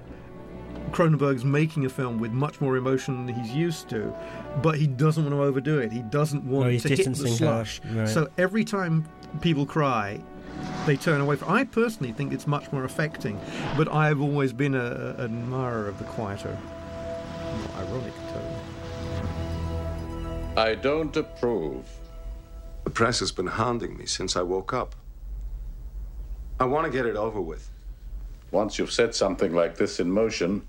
Cronenberg's 0.92 1.44
making 1.44 1.86
a 1.86 1.90
film 1.90 2.20
with 2.20 2.32
much 2.32 2.62
more 2.62 2.78
emotion 2.78 3.26
than 3.26 3.36
he's 3.36 3.54
used 3.54 3.90
to, 3.90 4.14
but 4.62 4.78
he 4.78 4.88
doesn't 4.88 5.24
want 5.24 5.36
to 5.36 5.42
overdo 5.42 5.80
it. 5.80 5.92
He 5.92 6.02
doesn't 6.02 6.44
want 6.44 6.72
he's 6.72 6.84
to 6.84 6.90
hit 6.90 7.06
the 7.06 7.28
slush. 7.28 7.82
right. 7.92 8.08
So 8.08 8.30
every 8.38 8.64
time 8.64 9.06
people 9.42 9.66
cry, 9.66 10.22
they 10.86 10.96
turn 10.96 11.22
away. 11.22 11.36
From, 11.36 11.52
I 11.52 11.64
personally 11.66 12.14
think 12.14 12.34
it's 12.34 12.48
much 12.48 12.72
more 12.72 12.84
affecting, 12.86 13.40
but 13.76 13.92
I've 13.92 14.22
always 14.22 14.54
been 14.54 14.76
a, 14.76 15.16
an 15.18 15.26
admirer 15.26 15.88
of 15.88 15.98
the 15.98 16.06
quieter, 16.06 16.58
more 17.42 17.84
ironic 17.84 18.14
tone. 18.34 18.62
I 20.58 20.76
don't 20.76 21.16
approve. 21.18 21.86
The 22.86 22.90
press 22.90 23.20
has 23.20 23.32
been 23.32 23.48
hounding 23.48 23.98
me 23.98 24.06
since 24.06 24.36
I 24.36 24.44
woke 24.44 24.74
up. 24.74 24.96
I 26.60 26.66
want 26.66 26.86
to 26.86 26.92
get 26.92 27.06
it 27.06 27.18
over 27.18 27.42
with. 27.42 27.70
Once 28.52 28.80
you've 28.80 28.92
set 28.92 29.14
something 29.14 29.54
like 29.54 29.76
this 29.76 30.00
in 30.00 30.10
motion, 30.10 30.66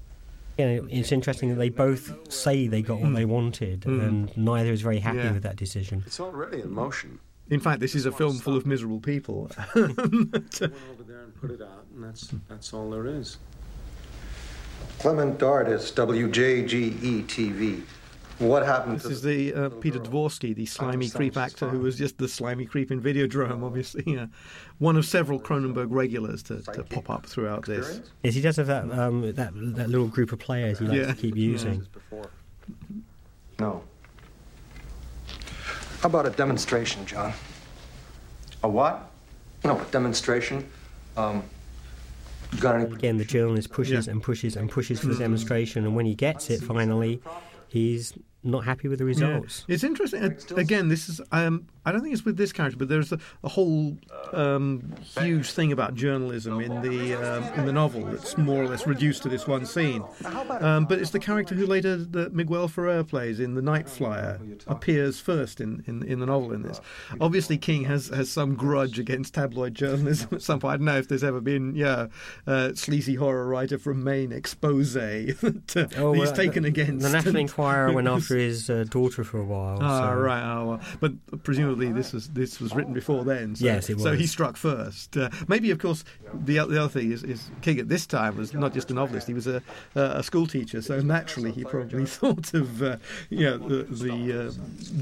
Yeah, 0.56 0.80
it's 0.88 1.12
interesting 1.12 1.50
that 1.50 1.56
they 1.56 1.68
both 1.68 2.32
say 2.32 2.66
they 2.66 2.80
got 2.82 3.00
what 3.00 3.14
they 3.14 3.24
wanted, 3.26 3.84
and 3.86 4.34
neither 4.36 4.72
is 4.72 4.80
very 4.80 4.98
happy 5.00 5.18
Hmm. 5.18 5.24
Yeah. 5.26 5.32
with 5.32 5.42
that 5.42 5.56
decision. 5.56 6.02
It's 6.06 6.18
already 6.20 6.62
in 6.62 6.70
motion. 6.72 7.18
In 7.50 7.60
fact, 7.60 7.80
this 7.80 7.94
is 7.94 8.06
a 8.06 8.12
film 8.12 8.38
full 8.38 8.56
of 8.56 8.66
miserable 8.66 8.98
people. 9.00 9.50
Went 9.74 9.94
over 9.94 11.02
there 11.06 11.22
and 11.24 11.34
put 11.40 11.50
it 11.50 11.60
out, 11.62 11.84
and 11.94 12.02
that's 12.04 12.32
that's 12.48 12.72
all 12.72 12.90
there 12.90 13.06
is. 13.06 13.36
Clement 14.98 15.38
Dardis, 15.38 15.92
WJGE 15.92 17.26
TV. 17.26 17.82
What 18.38 18.66
happened 18.66 18.96
This 18.96 19.04
to 19.04 19.08
is 19.10 19.22
the 19.22 19.54
uh, 19.54 19.68
Peter 19.70 19.98
Dvorsky, 19.98 20.54
the 20.54 20.66
slimy 20.66 21.08
creep 21.08 21.36
actor 21.38 21.68
who 21.68 21.78
was 21.78 21.96
just 21.96 22.18
the 22.18 22.28
slimy 22.28 22.66
creep 22.66 22.90
in 22.90 23.00
Videodrome, 23.00 23.64
obviously. 23.64 24.04
Yeah. 24.06 24.26
One 24.78 24.96
of 24.96 25.06
several 25.06 25.40
Cronenberg 25.40 25.86
regulars 25.88 26.42
to, 26.44 26.60
to 26.62 26.82
pop 26.84 27.08
up 27.08 27.26
throughout 27.26 27.64
this. 27.64 28.00
Yes, 28.22 28.34
he 28.34 28.42
does 28.42 28.56
have 28.56 28.66
that 28.66 28.90
um, 28.90 29.22
that 29.34 29.52
that 29.54 29.88
little 29.88 30.06
group 30.08 30.32
of 30.32 30.38
players 30.38 30.78
he 30.78 30.86
likes 30.86 30.98
Yeah. 30.98 31.06
to 31.06 31.14
keep 31.14 31.36
using. 31.36 31.86
No. 33.58 33.82
How 36.00 36.08
about 36.10 36.26
a 36.26 36.30
demonstration, 36.30 37.06
John? 37.06 37.32
A 38.62 38.68
what? 38.68 39.10
No, 39.64 39.80
a 39.80 39.84
demonstration. 39.86 40.68
Um, 41.16 41.42
got 42.60 42.76
any? 42.76 42.84
Again, 42.94 43.16
the 43.16 43.24
journalist 43.24 43.70
pushes 43.70 44.06
Yeah. 44.06 44.12
and 44.12 44.22
pushes 44.22 44.56
and 44.56 44.70
pushes 44.70 45.00
for 45.00 45.06
the 45.08 45.16
demonstration, 45.16 45.84
and 45.86 45.96
when 45.96 46.04
he 46.04 46.14
gets 46.14 46.50
it, 46.50 46.60
finally, 46.60 47.22
he's 47.68 48.12
not 48.42 48.64
happy 48.64 48.88
with 48.88 48.98
the 48.98 49.04
results. 49.04 49.64
It's 49.68 49.84
interesting. 49.84 50.36
Again, 50.56 50.88
this 50.88 51.08
is. 51.08 51.20
Um, 51.32 51.66
I 51.86 51.92
don't 51.92 52.02
think 52.02 52.12
it's 52.12 52.24
with 52.24 52.36
this 52.36 52.52
character, 52.52 52.76
but 52.76 52.88
there's 52.88 53.12
a, 53.12 53.18
a 53.44 53.48
whole 53.48 53.96
um, 54.32 54.92
huge 55.18 55.52
thing 55.52 55.72
about 55.72 55.94
journalism 55.94 56.60
in 56.60 56.82
the 56.82 57.14
um, 57.14 57.44
in 57.58 57.64
the 57.64 57.72
novel 57.72 58.04
that's 58.04 58.36
more 58.36 58.62
or 58.64 58.68
less 58.68 58.86
reduced 58.86 59.22
to 59.22 59.28
this 59.28 59.46
one 59.46 59.64
scene. 59.64 60.04
Um, 60.60 60.84
but 60.86 60.98
it's 60.98 61.10
the 61.10 61.18
character 61.20 61.54
who 61.54 61.64
later 61.66 61.96
Miguel 62.32 62.68
Ferrer 62.68 63.04
plays 63.04 63.38
in 63.40 63.54
The 63.54 63.62
Night 63.62 63.88
Flyer 63.88 64.40
appears 64.66 65.20
first 65.20 65.60
in, 65.60 65.84
in, 65.86 66.02
in 66.02 66.18
the 66.20 66.26
novel. 66.26 66.52
In 66.52 66.62
this, 66.62 66.80
obviously 67.20 67.56
King 67.56 67.84
has, 67.84 68.08
has 68.08 68.30
some 68.30 68.54
grudge 68.56 68.98
against 68.98 69.34
tabloid 69.34 69.74
journalism 69.74 70.28
at 70.32 70.42
some 70.42 70.58
point. 70.58 70.74
I 70.74 70.76
don't 70.78 70.86
know 70.86 70.98
if 70.98 71.06
there's 71.08 71.24
ever 71.24 71.40
been 71.40 71.74
yeah 71.76 72.08
uh, 72.48 72.72
sleazy 72.74 73.14
horror 73.14 73.46
writer 73.46 73.78
from 73.78 74.02
Maine 74.02 74.32
expose 74.32 74.94
that 74.94 75.74
uh, 75.76 76.00
Oh, 76.00 76.12
he's 76.14 76.30
uh, 76.30 76.34
taken 76.34 76.62
the, 76.64 76.68
against. 76.70 77.04
The 77.04 77.10
National 77.10 77.36
Enquirer 77.46 77.92
went 77.92 78.08
after 78.08 78.36
his 78.36 78.68
uh, 78.68 78.84
daughter 78.88 79.22
for 79.22 79.38
a 79.38 79.44
while. 79.44 79.78
Ah, 79.80 80.10
so- 80.10 80.16
right. 80.16 80.42
Oh, 80.42 80.66
well. 80.66 80.80
But 81.00 81.42
presumably 81.44 81.75
this 81.76 82.12
was 82.12 82.28
this 82.28 82.60
was 82.60 82.74
written 82.74 82.92
before 82.92 83.24
then. 83.24 83.56
So, 83.56 83.64
Yes, 83.64 83.90
it 83.90 84.00
So 84.00 84.14
he 84.14 84.26
struck 84.26 84.56
first. 84.56 85.16
Uh, 85.16 85.30
maybe, 85.48 85.70
of 85.70 85.78
course, 85.78 86.04
the, 86.32 86.54
the 86.54 86.80
other 86.80 86.88
thing 86.88 87.12
is, 87.12 87.22
is 87.22 87.50
King 87.62 87.78
at 87.78 87.88
this 87.88 88.06
time 88.06 88.36
was 88.36 88.54
not 88.54 88.72
just 88.72 88.90
a 88.90 88.94
novelist; 88.94 89.26
he 89.26 89.34
was 89.34 89.46
a, 89.46 89.62
a 89.94 90.22
school 90.22 90.46
teacher. 90.46 90.82
So 90.82 91.00
naturally, 91.00 91.52
he 91.52 91.64
probably 91.64 92.06
thought 92.18 92.54
of 92.54 92.82
uh, 92.82 92.96
you 93.30 93.44
know 93.44 93.58
the, 93.58 93.82
the 93.84 94.46
uh, 94.46 94.50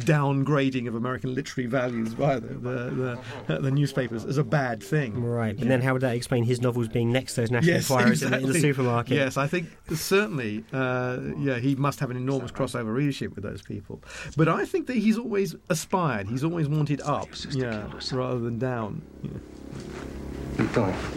downgrading 0.05 0.89
of 0.89 0.95
American 0.95 1.35
literary 1.35 1.69
values 1.69 2.15
by 2.15 2.39
the 2.39 2.55
the, 2.55 3.19
the, 3.47 3.59
the 3.59 3.71
newspapers 3.71 4.25
as 4.25 4.39
a 4.39 4.45
bad 4.45 4.83
thing. 4.83 5.23
Right, 5.23 5.57
but 5.57 5.69
then 5.69 5.81
how 5.81 5.93
would 5.93 6.03
that 6.03 6.15
explain 6.15 6.45
his 6.45 6.61
novels 6.61 6.89
being 6.89 7.13
next 7.13 7.35
to 7.35 7.43
those 7.43 7.51
National 7.51 7.75
Yes, 7.75 7.89
the, 7.89 8.39
in 8.39 8.49
the 8.49 8.61
supermarket? 8.61 9.15
Yes, 9.15 9.37
I 9.37 9.47
think 9.47 9.69
certainly, 9.95 10.65
uh, 10.73 11.19
yeah, 11.39 11.59
he 11.59 11.75
must 11.75 12.01
have 12.01 12.11
an 12.11 12.17
enormous 12.17 12.51
crossover 12.51 12.95
readership 12.95 13.35
with 13.35 13.45
those 13.45 13.63
people. 13.63 14.03
But 14.37 14.49
I 14.49 14.65
think 14.65 14.87
that 14.87 14.97
he's 14.97 15.19
always 15.19 15.55
aspired. 15.69 16.29
He's 16.29 16.45
always 16.45 16.64
wanted 16.69 17.01
up, 17.03 17.29
yeah, 17.51 17.91
rather 18.13 18.41
than 18.41 18.59
down. 18.59 19.03
yeah. 19.23 19.31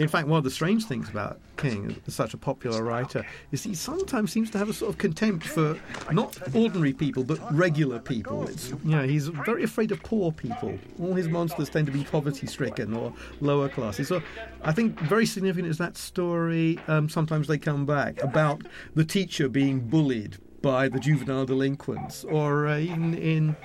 In 0.00 0.08
fact, 0.08 0.26
one 0.26 0.38
of 0.38 0.44
the 0.44 0.50
strange 0.50 0.86
things 0.86 1.08
about 1.08 1.40
King, 1.56 2.00
such 2.08 2.34
a 2.34 2.36
popular 2.36 2.82
writer, 2.82 3.24
is 3.52 3.62
he 3.62 3.72
sometimes 3.72 4.32
seems 4.32 4.50
to 4.50 4.58
have 4.58 4.68
a 4.68 4.72
sort 4.72 4.90
of 4.90 4.98
contempt 4.98 5.46
for 5.46 5.78
not 6.10 6.36
ordinary 6.56 6.92
people 6.92 7.22
but 7.22 7.38
regular 7.54 8.00
people. 8.00 8.48
It's, 8.48 8.70
you 8.70 8.96
know, 8.96 9.06
he's 9.06 9.28
very 9.28 9.62
afraid 9.62 9.92
of 9.92 10.02
poor 10.02 10.32
people. 10.32 10.76
All 11.00 11.14
his 11.14 11.28
monsters 11.28 11.68
tend 11.68 11.86
to 11.86 11.92
be 11.92 12.02
poverty-stricken 12.02 12.92
or 12.92 13.12
lower 13.40 13.68
classes. 13.68 14.08
So, 14.08 14.22
I 14.62 14.72
think 14.72 14.98
very 15.00 15.26
significant 15.26 15.68
is 15.68 15.78
that 15.78 15.96
story. 15.96 16.80
Um, 16.88 17.08
sometimes 17.08 17.46
they 17.46 17.58
come 17.58 17.86
back 17.86 18.20
about 18.22 18.62
the 18.96 19.04
teacher 19.04 19.48
being 19.48 19.80
bullied 19.80 20.38
by 20.62 20.88
the 20.88 20.98
juvenile 20.98 21.46
delinquents, 21.46 22.24
or 22.24 22.66
uh, 22.66 22.78
even 22.78 23.14
in 23.14 23.56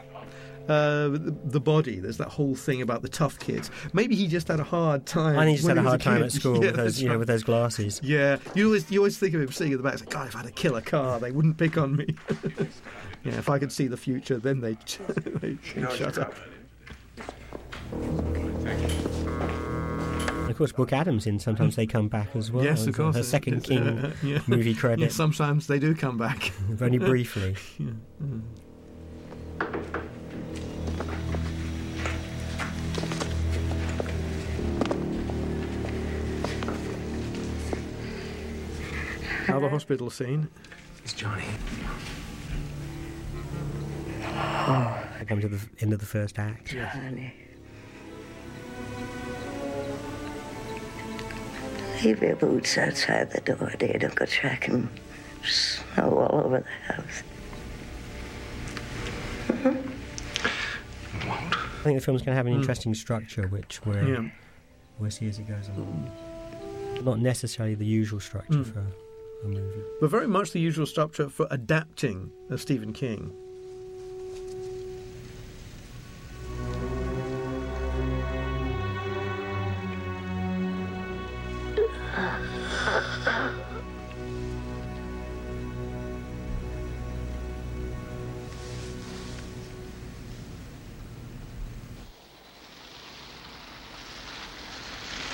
uh, 0.68 1.10
the, 1.10 1.36
the 1.46 1.60
body. 1.60 2.00
There's 2.00 2.18
that 2.18 2.30
whole 2.30 2.56
thing 2.56 2.82
about 2.82 3.02
the 3.02 3.10
tough 3.10 3.38
kids. 3.40 3.70
Maybe 3.94 4.16
he 4.16 4.28
just 4.28 4.48
had 4.48 4.60
a 4.60 4.64
hard 4.64 5.06
time. 5.06 5.38
I 5.38 5.46
think 5.46 5.50
he 5.52 5.56
just 5.58 5.68
when 5.68 5.78
had 5.78 5.82
a 5.82 5.84
was 5.86 5.92
hard 5.92 6.02
time 6.02 6.18
kid. 6.18 6.26
at 6.26 6.32
school 6.32 6.54
Yeah, 6.64 6.66
with 6.68 6.76
those, 6.76 6.86
that's 6.86 7.00
you 7.02 7.08
know, 7.08 7.14
right. 7.14 7.20
with 7.20 7.28
those 7.28 7.44
glasses. 7.44 8.00
Yeah, 8.04 8.38
you 8.56 8.66
always 8.68 8.90
you 8.92 9.00
always 9.00 9.18
think 9.18 9.34
of 9.36 9.42
him 9.42 9.52
sitting 9.52 9.74
at 9.74 9.78
the 9.80 9.84
back. 9.84 9.94
It's 9.94 10.02
like, 10.04 10.10
God, 10.12 10.28
if 10.28 10.36
I 10.36 10.40
had 10.40 10.48
a 10.48 10.52
killer 10.52 10.82
car, 10.82 11.20
they 11.20 11.32
wouldn't 11.32 11.58
pick 11.58 11.78
on 11.78 11.96
me. 11.96 12.16
yeah, 13.24 13.38
if 13.38 13.50
I 13.50 13.60
could 13.60 13.72
see 13.72 13.88
the 13.88 13.98
future, 13.98 14.38
then 14.38 14.62
they'd, 14.62 14.78
they'd 15.42 15.60
shut 15.64 16.18
up. 16.18 16.34
Of 20.50 20.58
course, 20.58 20.72
Brooke 20.72 20.94
Adams 20.94 21.26
in. 21.26 21.40
Sometimes 21.40 21.76
they 21.76 21.88
come 21.88 22.08
back 22.10 22.36
as 22.36 22.52
well. 22.52 22.64
yes, 22.64 22.86
of 22.86 22.96
course. 22.96 23.16
Her 23.16 23.24
second 23.24 23.56
It's, 23.56 23.66
King 23.68 23.80
uh, 23.88 24.14
yeah. 24.22 24.40
movie 24.46 24.76
credit, 24.76 25.00
Yeah, 25.02 25.08
sometimes 25.10 25.66
they 25.68 25.80
do 25.80 25.96
come 25.96 26.18
back. 26.18 26.52
only 26.80 27.00
briefly. 27.00 27.56
Another 39.54 39.70
hospital 39.70 40.10
scene. 40.10 40.48
It's 41.04 41.14
Johnny. 41.14 41.44
I 44.24 45.24
come 45.28 45.40
to 45.42 45.48
the 45.48 45.60
end 45.80 45.94
of 45.94 46.00
the 46.00 46.08
first 46.08 46.40
act. 46.40 46.70
Johnny. 46.72 47.32
Leave 52.04 52.24
your 52.24 52.36
boots 52.36 52.80
outside 52.80 53.30
the 53.32 53.42
door, 53.42 53.72
dear. 53.78 53.96
Don't 54.00 54.16
go 54.16 54.26
tracking 54.26 54.90
snow 55.46 56.18
all 56.32 56.46
over 56.46 56.62
the 56.62 56.94
house. 56.94 57.22
I 61.12 61.84
think 61.84 62.00
the 62.00 62.02
film's 62.04 62.22
going 62.24 62.32
to 62.34 62.38
have 62.38 62.48
an 62.48 62.54
interesting 62.54 62.96
structure, 62.96 63.48
which 63.50 63.86
we're, 63.86 64.04
Yeah. 64.24 64.30
we'll 64.98 65.12
see 65.12 65.28
as 65.28 65.38
it 65.38 65.48
goes 65.48 65.68
along. 65.78 66.10
Not 67.04 67.20
necessarily 67.20 67.76
the 67.76 67.86
usual 67.86 68.20
structure 68.20 68.52
Mm. 68.60 68.74
for 68.74 68.84
movie. 69.48 69.82
But 70.00 70.10
very 70.10 70.28
much 70.28 70.52
the 70.52 70.60
usual 70.60 70.86
structure 70.86 71.30
for 71.30 71.48
adapting 71.52 72.32
a 72.50 72.58
Stephen 72.58 72.94
King. 72.94 73.34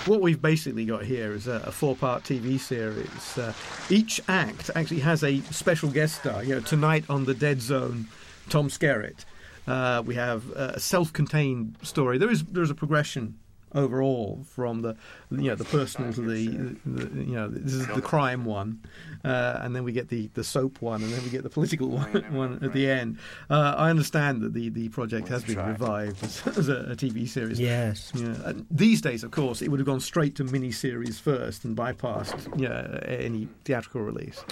What 0.10 0.22
we've 0.22 0.42
basically 0.42 0.86
got 0.86 1.06
here 1.06 1.34
is 1.34 1.48
a, 1.48 1.62
a 1.68 1.72
four-part 1.72 2.24
TV 2.24 2.60
series. 2.60 3.38
Uh, 3.38 3.54
each 3.92 4.20
act 4.28 4.72
actually 4.74 5.02
has 5.02 5.24
a 5.24 5.40
special 5.52 5.92
guest 5.92 6.16
star. 6.22 6.44
You 6.44 6.56
know, 6.56 6.62
tonight 6.62 7.06
on 7.12 7.26
the 7.26 7.36
Dead 7.36 7.62
Zone, 7.62 8.08
Tom 8.50 8.70
Skerritt. 8.70 9.26
Uh, 9.68 10.02
we 10.04 10.16
have 10.16 10.50
a 10.54 10.80
self-contained 10.80 11.76
story. 11.84 12.18
There 12.18 12.32
is 12.32 12.44
there 12.44 12.64
is 12.64 12.72
a 12.72 12.76
progression 12.76 13.38
overall 13.76 14.44
from 14.50 14.82
the 14.82 14.96
you 15.32 15.50
know 15.50 15.56
the 15.56 15.66
personal 15.66 16.12
to 16.14 16.22
the, 16.22 16.48
the 16.86 17.24
you 17.24 17.36
know 17.36 17.48
this 17.48 17.74
is 17.74 17.88
the 17.88 18.02
crime 18.02 18.46
one, 18.46 18.82
uh, 19.24 19.60
and 19.62 19.76
then 19.76 19.84
we 19.84 19.92
get 19.92 20.10
the, 20.10 20.30
the 20.34 20.44
soap 20.44 20.82
one, 20.82 21.02
and 21.04 21.12
then 21.12 21.24
we 21.24 21.30
get 21.30 21.44
the 21.44 21.50
political 21.50 21.90
one, 21.90 22.34
one 22.34 22.60
at 22.64 22.74
the 22.74 22.90
end. 22.90 23.18
Uh, 23.50 23.76
I 23.78 23.90
understand 23.90 24.42
that 24.42 24.54
the, 24.54 24.70
the 24.70 24.90
project 24.90 25.28
has 25.28 25.44
been 25.44 25.58
revived 25.58 26.24
as, 26.24 26.46
as 26.58 26.70
a, 26.70 26.92
a 26.92 26.96
TV 26.96 27.28
series. 27.28 27.60
Yes. 27.60 28.12
Yeah. 28.16 28.36
And 28.46 28.66
these 28.72 29.02
days, 29.02 29.24
of 29.24 29.32
course, 29.32 29.62
it 29.62 29.70
would 29.70 29.80
have 29.80 29.88
gone 29.88 30.00
straight 30.00 30.36
to 30.36 30.44
mini 30.44 30.72
series 30.72 31.20
first 31.20 31.66
and 31.66 31.76
bypassed 31.76 32.60
yeah, 32.60 33.00
any 33.06 33.48
theatrical 33.66 34.02
release. 34.02 34.44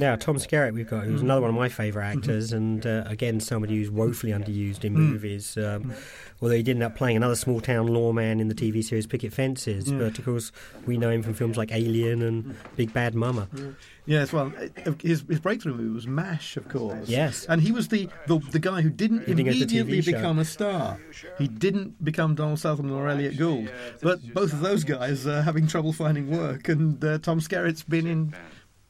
Now, 0.00 0.16
Tom 0.16 0.36
Skerritt, 0.36 0.72
we've 0.72 0.88
got, 0.88 1.04
who's 1.04 1.20
another 1.22 1.40
one 1.42 1.50
of 1.50 1.56
my 1.56 1.68
favourite 1.68 2.06
actors, 2.16 2.52
and 2.52 2.86
uh, 2.86 3.04
again, 3.06 3.40
somebody 3.40 3.76
who's 3.76 3.90
woefully 3.90 4.32
underused 4.32 4.84
in 4.84 4.94
movies. 4.94 5.56
Um, 5.56 5.92
although 6.40 6.54
he 6.54 6.62
did 6.62 6.72
end 6.76 6.82
up 6.82 6.96
playing 6.96 7.16
another 7.16 7.36
small 7.36 7.60
town 7.60 7.86
lawman 7.86 8.40
in 8.40 8.48
the 8.48 8.54
TV 8.54 8.82
series 8.82 9.06
Picket 9.06 9.32
Fences, 9.32 9.90
Yeah. 9.90 9.98
but 9.98 10.18
of 10.18 10.24
course, 10.24 10.52
we 10.86 10.96
know 10.96 11.10
him 11.10 11.22
from 11.22 11.34
films 11.34 11.56
like 11.56 11.72
Alien 11.72 12.22
and 12.22 12.54
Big 12.76 12.92
Bad 12.92 13.14
Mama. 13.14 13.48
Yes, 14.06 14.32
well, 14.32 14.52
uh, 14.86 14.92
his, 15.02 15.24
his 15.28 15.40
breakthrough 15.40 15.74
movie 15.74 15.94
was 15.94 16.06
MASH, 16.06 16.56
of 16.56 16.68
course. 16.68 17.08
Yes. 17.08 17.44
And 17.46 17.60
he 17.60 17.72
was 17.72 17.88
the, 17.88 18.08
the, 18.28 18.38
the 18.38 18.58
guy 18.60 18.80
who 18.80 18.88
didn't 18.90 19.20
Who 19.20 19.34
didn't 19.34 19.44
get 19.58 19.68
the 19.68 19.78
immediately 19.78 19.98
TV 19.98 20.04
show. 20.04 20.12
become 20.12 20.38
a 20.38 20.44
star. 20.44 20.98
He 21.38 21.48
didn't 21.48 22.02
become 22.04 22.34
Donald 22.34 22.60
Sutherland 22.60 22.94
or 22.94 23.08
Elliott 23.08 23.36
Gould. 23.36 23.68
But 24.00 24.20
both 24.32 24.52
of 24.52 24.60
those 24.60 24.84
guys 24.84 25.26
are 25.26 25.42
having 25.42 25.66
trouble 25.66 25.92
finding 25.92 26.30
work, 26.30 26.68
and 26.68 27.02
uh, 27.04 27.18
Tom 27.18 27.40
Skerritt's 27.40 27.82
been 27.82 28.06
in. 28.06 28.34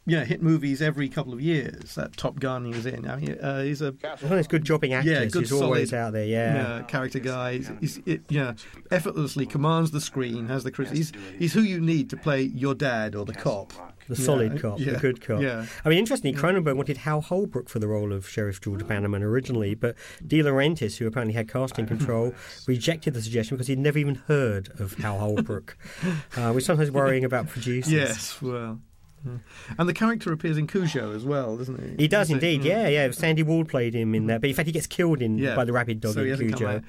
Yeah, 0.09 0.25
hit 0.25 0.41
movies 0.41 0.81
every 0.81 1.09
couple 1.09 1.33
of 1.33 1.41
years. 1.41 1.97
That 1.97 2.17
Top 2.17 2.39
Gun 2.39 2.65
he 2.65 2.73
was 2.73 2.87
in. 2.87 3.09
I 3.11 3.17
mean, 3.17 3.39
uh, 3.41 3.63
he's 3.63 3.83
a 3.83 3.91
One 3.91 4.13
of 4.13 4.29
those 4.29 4.47
good 4.47 4.65
jobbing 4.65 4.93
actors 4.93 5.13
yeah, 5.13 5.25
good 5.25 5.43
who's 5.43 5.53
always 5.53 5.91
solid, 5.91 6.07
out 6.07 6.13
there, 6.13 6.25
yeah. 6.25 6.83
character 6.83 7.19
guy. 7.19 7.55
He's, 7.55 7.71
he's 7.81 8.01
it, 8.07 8.23
yeah, 8.29 8.55
effortlessly 8.93 9.47
commands 9.47 9.91
the 9.91 10.01
screen, 10.01 10.47
has 10.47 10.63
the 10.63 10.71
charisma. 10.71 10.97
He's, 10.97 11.13
he's 11.39 11.53
who 11.53 11.63
you 11.63 11.81
need 11.81 12.09
to 12.11 12.17
play 12.17 12.43
your 12.43 12.75
dad 12.75 13.17
or 13.17 13.25
the 13.25 13.35
cop. 13.35 13.73
The 14.09 14.15
Yeah, 14.15 14.25
solid 14.25 14.63
cop, 14.63 14.79
yeah, 14.79 14.93
the 14.93 14.99
good 15.01 15.21
cop. 15.21 15.43
Yeah. 15.43 15.67
I 15.85 15.89
mean, 15.89 15.99
interestingly, 15.99 16.41
Cronenberg 16.41 16.77
wanted 16.77 16.99
Hal 16.99 17.21
Holbrook 17.21 17.69
for 17.69 17.81
the 17.81 17.89
role 17.89 18.13
of 18.13 18.29
Sheriff 18.29 18.61
George 18.61 18.87
Bannerman 18.87 19.25
originally, 19.25 19.75
but 19.75 19.97
De 20.25 20.41
Laurentiis, 20.41 20.99
who 20.99 21.09
apparently 21.09 21.35
had 21.35 21.49
casting 21.49 21.87
control, 21.87 22.33
rejected 22.69 23.15
the 23.15 23.23
suggestion 23.23 23.57
because 23.57 23.67
he'd 23.67 23.81
never 23.81 23.99
even 23.99 24.15
heard 24.29 24.69
of 24.79 24.95
Hal 24.95 25.19
Holbrook. 25.19 25.77
uh, 26.37 26.53
we're 26.55 26.61
sometimes 26.61 26.93
worrying 26.93 27.25
about 27.25 27.49
producers. 27.49 27.93
Yes, 27.93 28.41
well. 28.41 28.81
Yeah. 29.27 29.75
And 29.79 29.89
the 29.89 29.93
character 29.95 30.33
appears 30.33 30.57
in 30.57 30.67
Cujo 30.67 31.15
as 31.15 31.25
well, 31.25 31.57
doesn't 31.57 31.81
he? 31.99 32.05
He 32.05 32.09
does 32.09 32.29
Is 32.29 32.31
it- 32.31 32.35
indeed, 32.35 32.65
yeah, 32.65 32.89
yeah. 32.89 33.11
Sandy 33.11 33.43
Ward 33.43 33.69
played 33.69 33.95
him 33.95 34.15
in 34.15 34.27
that, 34.29 34.41
but 34.41 34.49
in 34.51 34.57
fact, 34.57 34.67
he 34.67 34.73
gets 34.73 34.87
killed 34.87 35.23
in 35.23 35.39
Yeah. 35.39 35.55
by 35.57 35.65
the 35.65 35.73
rabid 35.73 36.01
dog 36.01 36.15
So 36.15 36.21
in 36.23 36.29
hasn't 36.31 36.57
Cujo. 36.57 36.77
out. 36.77 36.83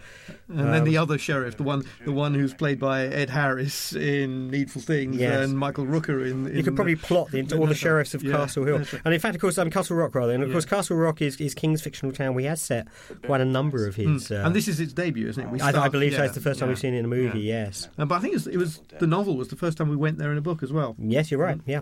And 0.50 0.60
then 0.74 0.82
Um, 0.82 0.86
the 0.86 0.98
other 0.98 1.18
sheriff, 1.18 1.58
the 1.58 1.64
one, 1.64 1.84
the 2.06 2.12
one 2.12 2.34
who's 2.34 2.54
played 2.54 2.80
by 2.80 3.06
Ed 3.08 3.30
Harris 3.30 3.94
in 3.94 4.50
Needful 4.50 4.82
Things, 4.82 5.18
Yes. 5.18 5.46
and 5.50 5.58
Michael 5.58 5.86
Rooker 5.86 6.22
in. 6.30 6.48
in 6.48 6.56
You 6.58 6.64
could 6.64 6.76
probably 6.76 6.94
the- 6.94 7.02
plot 7.06 7.32
the, 7.32 7.42
all 7.58 7.68
the 7.68 7.76
sheriffs 7.76 8.14
of 8.14 8.24
Yeah, 8.24 8.34
Castle 8.34 8.64
Hill, 8.66 8.82
and 9.04 9.14
in 9.14 9.20
fact, 9.20 9.36
of 9.36 9.42
course, 9.42 9.58
um, 9.58 9.70
Castle 9.70 9.96
Rock 9.98 10.16
rather, 10.16 10.34
and 10.34 10.44
of 10.44 10.50
Yeah. 10.50 10.54
course, 10.54 10.66
Castle 10.66 10.98
Rock 10.98 11.22
is, 11.22 11.36
is 11.42 11.54
King's 11.54 11.82
fictional 11.82 12.12
town. 12.14 12.34
We 12.36 12.44
has 12.46 12.62
set 12.62 12.88
quite 13.24 13.42
a 13.42 13.46
number 13.46 13.86
of 13.88 13.96
his. 13.96 14.08
Mm. 14.30 14.32
Uh, 14.44 14.46
and 14.46 14.56
this 14.56 14.68
is 14.68 14.80
its 14.80 14.94
debut, 14.94 15.28
isn't 15.28 15.44
it? 15.44 15.50
We 15.50 15.60
I, 15.60 15.68
I 15.68 15.72
start- 15.72 15.92
believe 15.92 16.14
so. 16.14 16.20
yeah, 16.20 16.26
It's 16.26 16.36
the 16.36 16.42
first 16.42 16.60
time 16.60 16.68
yeah, 16.70 16.72
we've 16.72 16.80
seen 16.80 16.94
it 16.94 17.00
in 17.00 17.06
a 17.06 17.08
movie. 17.08 17.40
yeah. 17.40 17.66
Yes. 17.66 17.90
Uh, 17.98 18.06
but 18.06 18.16
I 18.16 18.20
think 18.20 18.34
it 18.34 18.38
was, 18.38 18.48
it 18.48 18.58
was 18.58 18.82
the 19.00 19.08
novel 19.08 19.36
was 19.38 19.48
the 19.50 19.56
first 19.56 19.78
time 19.78 19.90
we 19.90 19.96
went 19.96 20.18
there 20.18 20.32
in 20.32 20.38
a 20.38 20.42
book 20.42 20.62
as 20.64 20.72
well. 20.72 20.96
Yes, 21.00 21.32
you're 21.32 21.40
right. 21.40 21.60
Yeah. 21.66 21.80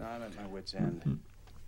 I'm 0.55 0.61
at 0.65 0.73
my 0.73 0.89
wit's 0.89 1.05
end. 1.05 1.19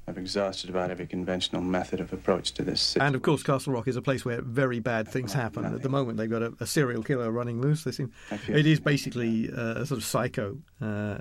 I've 0.10 0.18
exhausted 0.18 0.70
about 0.70 0.90
every 0.90 1.06
conventional 1.06 1.62
method 1.62 2.00
of 2.00 2.14
approach 2.14 2.54
to 2.54 2.64
this. 2.64 2.96
And 2.96 3.14
of 3.14 3.22
course, 3.22 3.44
Castle 3.44 3.74
Rock 3.74 3.90
is 3.90 3.98
a 3.98 4.02
place 4.02 4.24
where 4.24 4.42
very 4.42 4.80
bad 4.80 5.06
things 5.10 5.34
happen. 5.34 5.66
At 5.66 5.82
the 5.82 5.90
moment, 5.90 6.18
they've 6.18 6.30
got 6.30 6.42
a, 6.42 6.54
a 6.62 6.66
serial 6.66 7.04
killer 7.04 7.30
running 7.30 7.60
loose. 7.60 7.84
They 7.84 7.92
seem 7.92 8.14
it 8.48 8.66
is 8.66 8.80
basically 8.80 9.52
uh, 9.52 9.82
a 9.82 9.86
sort 9.86 9.98
of 9.98 10.06
psycho 10.06 10.58
uh, 10.82 11.18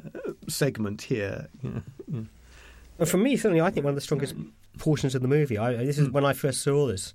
segment 0.48 1.02
here. 1.02 1.48
Yeah, 1.62 1.70
yeah. 2.06 2.20
Well, 2.98 3.06
for 3.06 3.16
me, 3.16 3.36
certainly, 3.36 3.60
I 3.60 3.70
think 3.70 3.82
one 3.84 3.90
of 3.90 3.96
the 3.96 4.00
strongest 4.00 4.36
portions 4.78 5.16
of 5.16 5.22
the 5.22 5.28
movie. 5.28 5.58
I, 5.58 5.72
this 5.84 5.96
Hmm. 5.98 6.04
is 6.04 6.10
when 6.10 6.24
I 6.24 6.32
first 6.32 6.62
saw 6.62 6.86
this. 6.86 7.12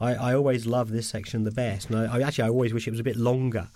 I, 0.00 0.14
I 0.14 0.34
always 0.34 0.66
love 0.66 0.90
this 0.90 1.08
section 1.08 1.44
the 1.44 1.50
best, 1.52 1.88
and 1.88 1.98
I, 1.98 2.18
I 2.18 2.20
actually 2.20 2.44
I 2.44 2.48
always 2.50 2.74
wish 2.74 2.86
it 2.86 2.90
was 2.90 3.00
a 3.00 3.04
bit 3.04 3.16
longer. 3.16 3.68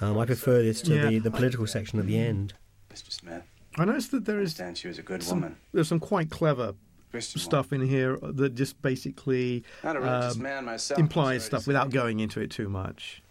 Um, 0.00 0.18
I 0.18 0.26
prefer 0.26 0.60
this 0.62 0.82
to 0.82 0.94
Yeah. 0.94 1.06
the, 1.08 1.18
the 1.20 1.30
political 1.30 1.66
section 1.66 1.98
at 1.98 2.06
the 2.06 2.18
end. 2.18 2.52
Mr. 2.92 3.10
Smith. 3.10 3.44
I 3.78 3.84
noticed 3.84 4.10
that 4.10 4.24
there 4.24 4.40
is 4.40 4.50
understand 4.50 4.78
she 4.78 4.88
was 4.88 4.98
a 4.98 5.02
good 5.02 5.22
some, 5.22 5.40
woman. 5.40 5.56
there's 5.72 5.88
some 5.88 6.00
quite 6.00 6.30
clever 6.30 6.74
Christian 7.10 7.40
stuff 7.40 7.72
in 7.72 7.86
here 7.86 8.18
that 8.22 8.54
just 8.54 8.80
basically 8.82 9.64
Not 9.82 9.96
a 9.96 10.00
religious 10.00 10.36
um, 10.36 10.42
man 10.42 10.64
myself, 10.64 10.98
implies 10.98 11.44
stuff 11.44 11.66
without 11.66 11.90
going 11.90 12.20
into 12.20 12.40
it 12.40 12.50
too 12.50 12.68
much. 12.68 13.22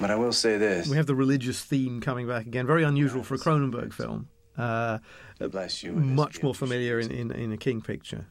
But 0.00 0.10
I 0.10 0.14
will 0.14 0.32
say 0.32 0.56
this. 0.56 0.88
We 0.88 0.96
have 0.96 1.06
the 1.06 1.14
religious 1.14 1.62
theme 1.62 2.00
coming 2.00 2.26
back 2.26 2.46
again. 2.46 2.66
Very 2.66 2.82
unusual 2.82 3.22
for 3.22 3.34
a 3.34 3.38
Cronenberg 3.38 3.92
film. 3.92 4.28
Uh, 4.56 4.98
Bless 5.38 5.82
you. 5.82 5.92
much 5.92 6.42
more 6.42 6.54
familiar 6.54 6.98
in, 6.98 7.10
in, 7.10 7.30
in 7.30 7.52
a 7.52 7.56
King 7.56 7.80
picture. 7.80 8.26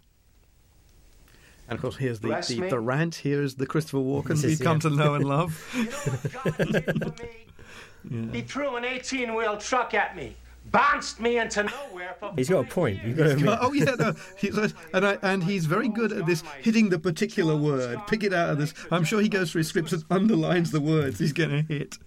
And 1.68 1.78
of 1.78 1.82
course, 1.82 1.98
here's 1.98 2.20
the, 2.20 2.30
the, 2.48 2.70
the 2.70 2.80
rant. 2.80 3.16
Here 3.16 3.44
is 3.44 3.56
the 3.56 3.68
Christopher 3.68 3.98
Walken 3.98 4.30
This 4.30 4.44
we've 4.44 4.60
come 4.60 4.78
yeah. 4.78 4.90
to 4.90 4.96
know 4.96 5.14
and 5.14 5.26
love. 5.26 5.64
He 8.32 8.42
threw 8.42 8.76
an 8.78 8.86
18 8.86 9.36
wheel 9.36 9.58
truck 9.58 9.94
at 9.94 10.16
me, 10.16 10.36
bounced 10.66 11.20
me 11.20 11.38
into 11.40 11.64
nowhere 11.64 12.16
for. 12.20 12.34
He's 12.36 12.50
got 12.50 12.66
a 12.66 12.68
point. 12.70 13.00
You've 13.04 13.18
got 13.18 13.24
to 13.26 13.32
admit. 13.32 13.58
oh 13.62 13.74
yeah, 13.74 13.96
no, 13.98 14.14
he's, 14.38 14.58
and 14.94 15.06
I, 15.06 15.18
and 15.22 15.44
he's 15.44 15.66
very 15.66 15.90
good 15.90 16.12
at 16.12 16.26
this 16.26 16.44
hitting 16.62 16.90
the 16.90 17.00
particular 17.00 17.56
word, 17.56 18.00
pick 18.08 18.24
it 18.24 18.34
out 18.34 18.50
of 18.52 18.58
this. 18.58 18.74
I'm 18.92 19.04
sure 19.04 19.22
he 19.22 19.30
goes 19.30 19.52
through 19.52 19.60
his 19.60 19.68
scripts 19.70 19.94
and 19.94 20.04
underlines 20.10 20.72
the 20.72 20.82
words 20.82 21.20
he's 21.20 21.34
going 21.34 21.50
to 21.50 21.62
hit. 21.62 21.98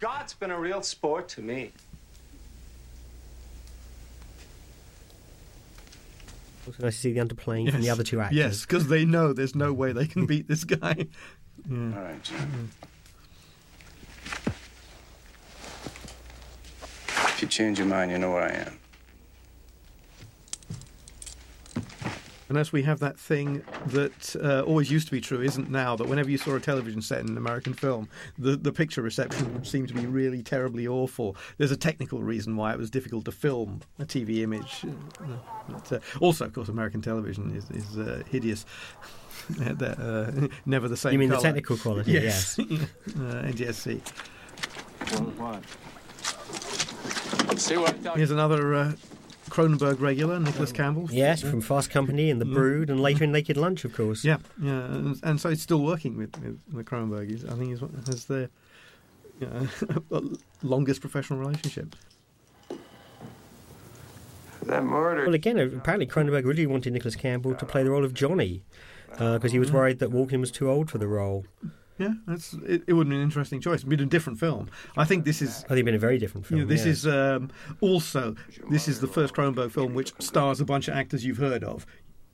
God's 0.00 0.34
been 0.34 0.50
a 0.50 0.58
real 0.58 0.82
sport 0.82 1.28
to 1.30 1.42
me. 1.42 1.72
Also 6.66 6.82
nice 6.82 6.94
to 6.96 7.00
see 7.00 7.12
the 7.12 7.20
underplaying 7.20 7.70
from 7.72 7.80
the 7.80 7.88
other 7.90 8.04
two 8.04 8.20
actors. 8.20 8.36
Yes, 8.36 8.60
because 8.66 8.88
they 8.88 9.04
know 9.06 9.32
there's 9.32 9.54
no 9.54 9.72
way 9.72 9.92
they 9.92 10.06
can 10.06 10.26
beat 10.26 10.48
this 10.48 10.64
guy. 10.64 11.06
Yeah. 11.68 11.76
All 11.96 12.02
right, 12.02 12.22
John. 12.22 12.70
If 17.38 17.42
you 17.42 17.48
change 17.50 17.78
your 17.78 17.86
mind, 17.86 18.10
you 18.10 18.18
know 18.18 18.32
where 18.32 18.42
I 18.42 18.66
am. 18.66 18.78
Unless 22.48 22.72
we 22.72 22.82
have 22.82 22.98
that 22.98 23.16
thing 23.16 23.62
that 23.86 24.34
uh, 24.42 24.62
always 24.62 24.90
used 24.90 25.06
to 25.06 25.12
be 25.12 25.20
true, 25.20 25.40
isn't 25.40 25.70
now, 25.70 25.94
that 25.94 26.08
whenever 26.08 26.28
you 26.28 26.36
saw 26.36 26.56
a 26.56 26.60
television 26.60 27.00
set 27.00 27.20
in 27.20 27.28
an 27.28 27.36
American 27.36 27.74
film, 27.74 28.08
the, 28.38 28.56
the 28.56 28.72
picture 28.72 29.02
reception 29.02 29.64
seemed 29.64 29.86
to 29.86 29.94
be 29.94 30.04
really 30.04 30.42
terribly 30.42 30.88
awful. 30.88 31.36
There's 31.58 31.70
a 31.70 31.76
technical 31.76 32.24
reason 32.24 32.56
why 32.56 32.72
it 32.72 32.78
was 32.78 32.90
difficult 32.90 33.24
to 33.26 33.30
film 33.30 33.82
a 34.00 34.04
TV 34.04 34.38
image. 34.38 34.84
Uh, 35.20 35.26
but, 35.68 35.92
uh, 35.92 36.00
also, 36.18 36.44
of 36.44 36.52
course, 36.52 36.68
American 36.68 37.02
television 37.02 37.54
is, 37.54 37.70
is 37.70 37.98
uh, 37.98 38.24
hideous. 38.28 38.66
uh, 39.60 40.48
never 40.66 40.88
the 40.88 40.96
same. 40.96 41.12
You 41.12 41.20
mean 41.20 41.28
the 41.28 41.38
technical 41.38 41.76
quality, 41.76 42.10
Yes. 42.10 42.58
uh, 42.58 42.64
NTSC. 42.64 44.00
What? 45.38 45.62
See 47.58 47.76
what 47.76 47.96
Here's 48.14 48.30
another 48.30 48.72
uh, 48.72 48.92
Cronenberg 49.50 50.00
regular, 50.00 50.38
Nicholas 50.38 50.70
Campbell. 50.70 51.08
Yes, 51.10 51.42
from 51.42 51.60
Fast 51.60 51.90
Company 51.90 52.30
and 52.30 52.40
The 52.40 52.46
mm. 52.46 52.54
Brood, 52.54 52.88
and 52.88 53.00
later 53.00 53.24
in 53.24 53.32
Naked 53.32 53.56
Lunch, 53.56 53.84
of 53.84 53.94
course. 53.94 54.24
Yeah, 54.24 54.36
yeah, 54.62 54.84
and, 54.84 55.18
and 55.24 55.40
so 55.40 55.48
it's 55.48 55.62
still 55.62 55.82
working 55.82 56.16
with, 56.16 56.38
with 56.40 56.60
the 56.72 56.84
Cronenberg. 56.84 57.30
He's, 57.30 57.44
I 57.44 57.54
think 57.54 57.70
he's 57.70 57.80
has 58.06 58.26
the 58.26 58.48
you 59.40 59.48
know, 60.10 60.36
longest 60.62 61.00
professional 61.00 61.40
relationship. 61.40 61.96
That 64.62 64.84
murder. 64.84 65.24
Well, 65.24 65.34
again, 65.34 65.58
apparently 65.58 66.06
Cronenberg 66.06 66.44
really 66.44 66.66
wanted 66.66 66.92
Nicholas 66.92 67.16
Campbell 67.16 67.54
to 67.54 67.64
play 67.66 67.82
the 67.82 67.90
role 67.90 68.04
of 68.04 68.14
Johnny 68.14 68.62
uh, 69.18 69.34
because 69.34 69.52
he 69.52 69.58
was 69.58 69.68
mm-hmm. 69.68 69.78
worried 69.78 69.98
that 69.98 70.10
Walken 70.10 70.40
was 70.40 70.50
too 70.50 70.70
old 70.70 70.90
for 70.90 70.98
the 70.98 71.08
role. 71.08 71.44
Yeah, 71.98 72.14
that's 72.26 72.52
it, 72.64 72.84
it 72.86 72.92
would 72.92 73.06
have 73.06 73.10
been 73.10 73.18
an 73.18 73.24
interesting 73.24 73.60
choice. 73.60 73.80
It'd 73.80 73.88
been 73.88 74.00
a 74.00 74.06
different 74.06 74.38
film. 74.38 74.70
I 74.96 75.04
think 75.04 75.24
this 75.24 75.42
is. 75.42 75.64
I 75.64 75.68
think 75.68 75.70
it'd 75.72 75.84
been 75.86 75.94
a 75.94 75.98
very 75.98 76.18
different 76.18 76.46
film. 76.46 76.60
You 76.60 76.64
know, 76.64 76.68
this 76.68 76.84
yeah. 76.84 76.92
is 76.92 77.06
um, 77.06 77.50
also 77.80 78.36
this 78.70 78.86
is 78.86 79.00
the 79.00 79.08
first 79.08 79.34
Cronenberg 79.34 79.72
film 79.72 79.94
which 79.94 80.12
stars 80.20 80.60
a 80.60 80.64
bunch 80.64 80.88
of 80.88 80.94
actors 80.94 81.24
you've 81.24 81.38
heard 81.38 81.64
of. 81.64 81.86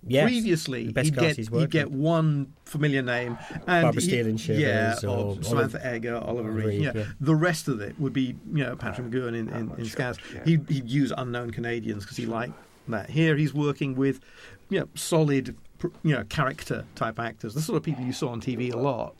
Yes, 0.06 0.28
Previously, 0.28 0.84
he'd 0.84 1.14
get 1.16 1.36
he'd 1.36 1.70
get 1.70 1.90
one 1.90 2.52
familiar 2.66 3.00
name, 3.00 3.38
and 3.66 3.84
Barbara 3.84 4.02
Steele 4.02 4.26
in 4.26 4.36
Shivers 4.36 4.60
yeah, 4.60 4.96
or 5.04 5.36
or 5.36 5.42
Samantha 5.42 5.78
Oliver- 5.78 6.00
Eggar, 6.00 6.28
Oliver 6.28 6.50
Reed. 6.50 6.66
Reed, 6.66 6.82
Yeah. 6.82 6.92
yeah. 6.94 7.04
the 7.20 7.34
rest 7.34 7.68
of 7.68 7.80
it 7.80 7.98
would 7.98 8.12
be 8.12 8.36
you 8.52 8.64
know 8.64 8.76
Patrick 8.76 9.06
McGoohan 9.08 9.28
in 9.28 9.48
in, 9.48 9.70
in 9.70 9.84
Scaz. 9.86 10.18
He'd, 10.44 10.68
he'd 10.68 10.90
use 10.90 11.10
unknown 11.16 11.52
Canadians 11.52 12.04
because 12.04 12.18
he 12.18 12.26
liked 12.26 12.52
that. 12.88 13.08
Here, 13.08 13.34
he's 13.34 13.54
working 13.54 13.94
with 13.94 14.20
you 14.68 14.80
know 14.80 14.88
solid 14.94 15.56
you 16.02 16.14
know 16.14 16.24
character 16.24 16.84
type 16.96 17.18
actors, 17.18 17.54
the 17.54 17.62
sort 17.62 17.78
of 17.78 17.82
people 17.82 18.04
you 18.04 18.12
saw 18.12 18.28
on 18.28 18.42
TV 18.42 18.72
a 18.72 18.76
lot. 18.76 19.14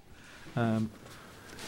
Um, 0.57 0.91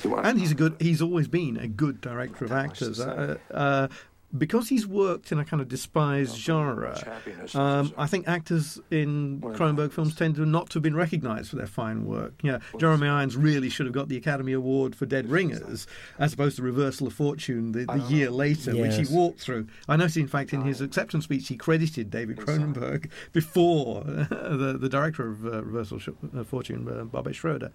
and 0.04 0.38
he's 0.38 0.52
a 0.52 0.54
good. 0.54 0.76
He's 0.78 1.02
always 1.02 1.28
been 1.28 1.56
a 1.56 1.68
good 1.68 2.00
director 2.00 2.44
of 2.44 2.52
actors. 2.52 3.00
Uh, 3.00 3.38
uh, 3.50 3.88
because 4.36 4.68
he's 4.68 4.86
worked 4.86 5.32
in 5.32 5.38
a 5.38 5.44
kind 5.44 5.62
of 5.62 5.68
despised 5.68 6.36
genre, 6.36 7.18
um, 7.54 7.92
I 7.96 8.06
think 8.06 8.28
actors 8.28 8.80
in 8.90 9.40
Cronenberg 9.40 9.92
films 9.92 10.14
tend 10.14 10.34
to 10.36 10.44
not 10.44 10.70
to 10.70 10.74
have 10.74 10.82
been 10.82 10.96
recognised 10.96 11.50
for 11.50 11.56
their 11.56 11.66
fine 11.66 12.04
work. 12.04 12.34
Yeah, 12.42 12.58
Jeremy 12.78 13.08
Irons 13.08 13.36
really 13.36 13.68
should 13.70 13.86
have 13.86 13.94
got 13.94 14.08
the 14.08 14.16
Academy 14.16 14.52
Award 14.52 14.94
for 14.96 15.06
Dead 15.06 15.28
Ringers, 15.30 15.86
as 16.18 16.32
opposed 16.32 16.56
to 16.56 16.62
Reversal 16.62 17.06
of 17.06 17.14
Fortune 17.14 17.72
the, 17.72 17.84
the 17.86 18.04
year 18.08 18.30
later, 18.30 18.76
which 18.76 18.96
he 18.96 19.14
walked 19.14 19.40
through. 19.40 19.68
I 19.88 19.96
noticed, 19.96 20.16
in 20.16 20.28
fact, 20.28 20.52
in 20.52 20.62
his 20.62 20.80
acceptance 20.80 21.24
speech, 21.24 21.48
he 21.48 21.56
credited 21.56 22.10
David 22.10 22.38
Cronenberg 22.38 23.10
before 23.32 24.02
the 24.04 24.76
the 24.78 24.88
director 24.88 25.28
of 25.28 25.46
uh, 25.46 25.62
Reversal 25.64 26.00
of 26.34 26.48
Fortune, 26.48 26.88
uh, 26.88 27.04
Barbet 27.04 27.34
Schroeder 27.34 27.70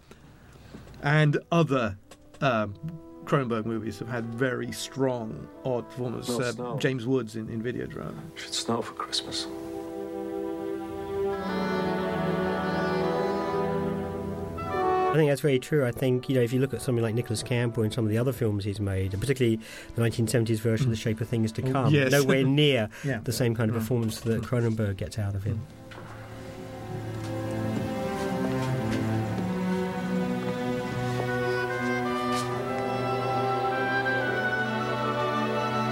and 1.03 1.37
other 1.51 1.97
um, 2.41 2.73
Cronenberg 3.25 3.65
movies 3.65 3.99
have 3.99 4.07
had 4.09 4.25
very 4.25 4.71
strong, 4.71 5.47
odd 5.65 5.87
performers. 5.89 6.27
No 6.57 6.73
Uh. 6.73 6.77
James 6.77 7.05
Woods 7.05 7.35
in, 7.35 7.49
in 7.49 7.61
Videodrome. 7.61 8.15
Should 8.35 8.53
snow 8.53 8.81
for 8.81 8.93
Christmas. 8.93 9.47
I 14.57 15.13
think 15.15 15.29
that's 15.29 15.41
very 15.41 15.59
true. 15.59 15.85
I 15.85 15.91
think 15.91 16.29
you 16.29 16.35
know 16.35 16.41
if 16.41 16.53
you 16.53 16.59
look 16.61 16.73
at 16.73 16.81
something 16.81 17.03
like 17.03 17.13
Nicholas 17.13 17.43
Campbell 17.43 17.83
and 17.83 17.91
some 17.93 18.05
of 18.05 18.09
the 18.11 18.17
other 18.17 18.31
films 18.31 18.63
he's 18.63 18.79
made, 18.79 19.11
and 19.11 19.19
particularly 19.21 19.59
the 19.95 20.01
1970s 20.01 20.59
version 20.59 20.85
of 20.87 20.91
The 20.91 20.95
Shape 20.95 21.19
of 21.19 21.27
Things 21.27 21.51
to 21.53 21.61
Oh, 21.67 21.71
Come, 21.71 21.93
yes. 21.93 22.11
nowhere 22.13 22.43
near 22.45 22.89
Yeah. 23.03 23.19
the 23.23 23.33
same 23.33 23.53
kind 23.53 23.69
of 23.69 23.75
Mm. 23.75 23.79
performance 23.79 24.21
that 24.21 24.41
Cronenberg 24.41 24.95
gets 24.97 25.19
out 25.19 25.35
of 25.35 25.43
him. 25.43 25.61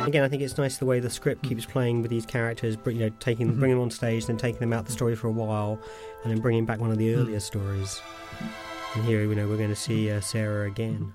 Again, 0.09 0.23
I 0.23 0.27
think 0.27 0.41
it's 0.41 0.57
nice 0.57 0.77
the 0.77 0.87
way 0.87 0.99
the 0.99 1.09
script 1.11 1.43
keeps 1.43 1.67
playing 1.67 2.01
with 2.01 2.09
these 2.09 2.25
characters, 2.25 2.77
you 2.83 2.93
know, 2.93 3.11
taking 3.19 3.53
Mhm. 3.53 3.59
bringing 3.59 3.77
them 3.77 3.83
on 3.83 3.91
stage, 3.91 4.25
then 4.25 4.37
taking 4.37 4.59
them 4.59 4.73
out 4.73 4.87
the 4.87 4.91
story 4.91 5.15
for 5.15 5.27
a 5.27 5.31
while, 5.31 5.77
and 6.23 6.33
then 6.33 6.41
bringing 6.41 6.65
back 6.65 6.79
one 6.79 6.89
of 6.89 6.97
the 6.97 7.13
earlier 7.13 7.39
stories. 7.39 8.01
And 8.95 9.05
here, 9.05 9.21
you 9.21 9.35
know, 9.35 9.47
we're 9.47 9.57
going 9.57 9.69
to 9.69 9.75
see 9.75 10.09
uh, 10.09 10.19
Sarah 10.19 10.65
again. 10.65 11.13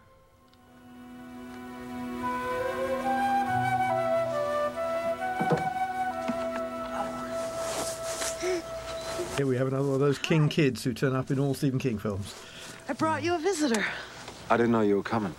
Here 9.37 9.47
we 9.49 9.57
have 9.57 9.67
another 9.67 9.85
one 9.87 9.95
of 9.95 10.01
those 10.01 10.19
King 10.19 10.49
kids 10.49 10.85
who 10.85 10.95
turn 10.95 11.17
up 11.17 11.33
in 11.33 11.41
all 11.41 11.55
Stephen 11.55 11.81
King 11.81 11.99
films. 11.99 12.33
I 12.89 12.93
brought 12.93 13.25
you 13.25 13.35
a 13.35 13.39
visitor. 13.39 13.85
I 14.49 14.57
didn't 14.57 14.71
know 14.71 14.83
you 14.83 14.97
were 14.97 15.03
coming. 15.03 15.35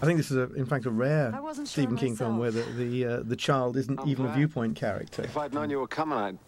I 0.00 0.06
think 0.06 0.16
this 0.16 0.30
is, 0.30 0.36
a, 0.36 0.52
in 0.54 0.64
fact, 0.64 0.86
a 0.86 0.90
rare 0.90 1.32
I 1.34 1.40
wasn't 1.40 1.66
sure 1.66 1.82
Stephen 1.82 1.96
King 1.96 2.14
film 2.14 2.38
where 2.38 2.50
the 2.50 2.62
the, 2.62 3.04
uh, 3.04 3.20
the 3.24 3.36
child 3.36 3.76
isn't 3.76 3.98
I'm 3.98 4.08
even 4.08 4.26
a 4.26 4.32
viewpoint 4.32 4.76
character. 4.76 5.22
If 5.22 5.36
I'd 5.36 5.52
known 5.52 5.70
you 5.70 5.80
were 5.80 5.88
coming, 5.88 6.18
I'd. 6.18 6.38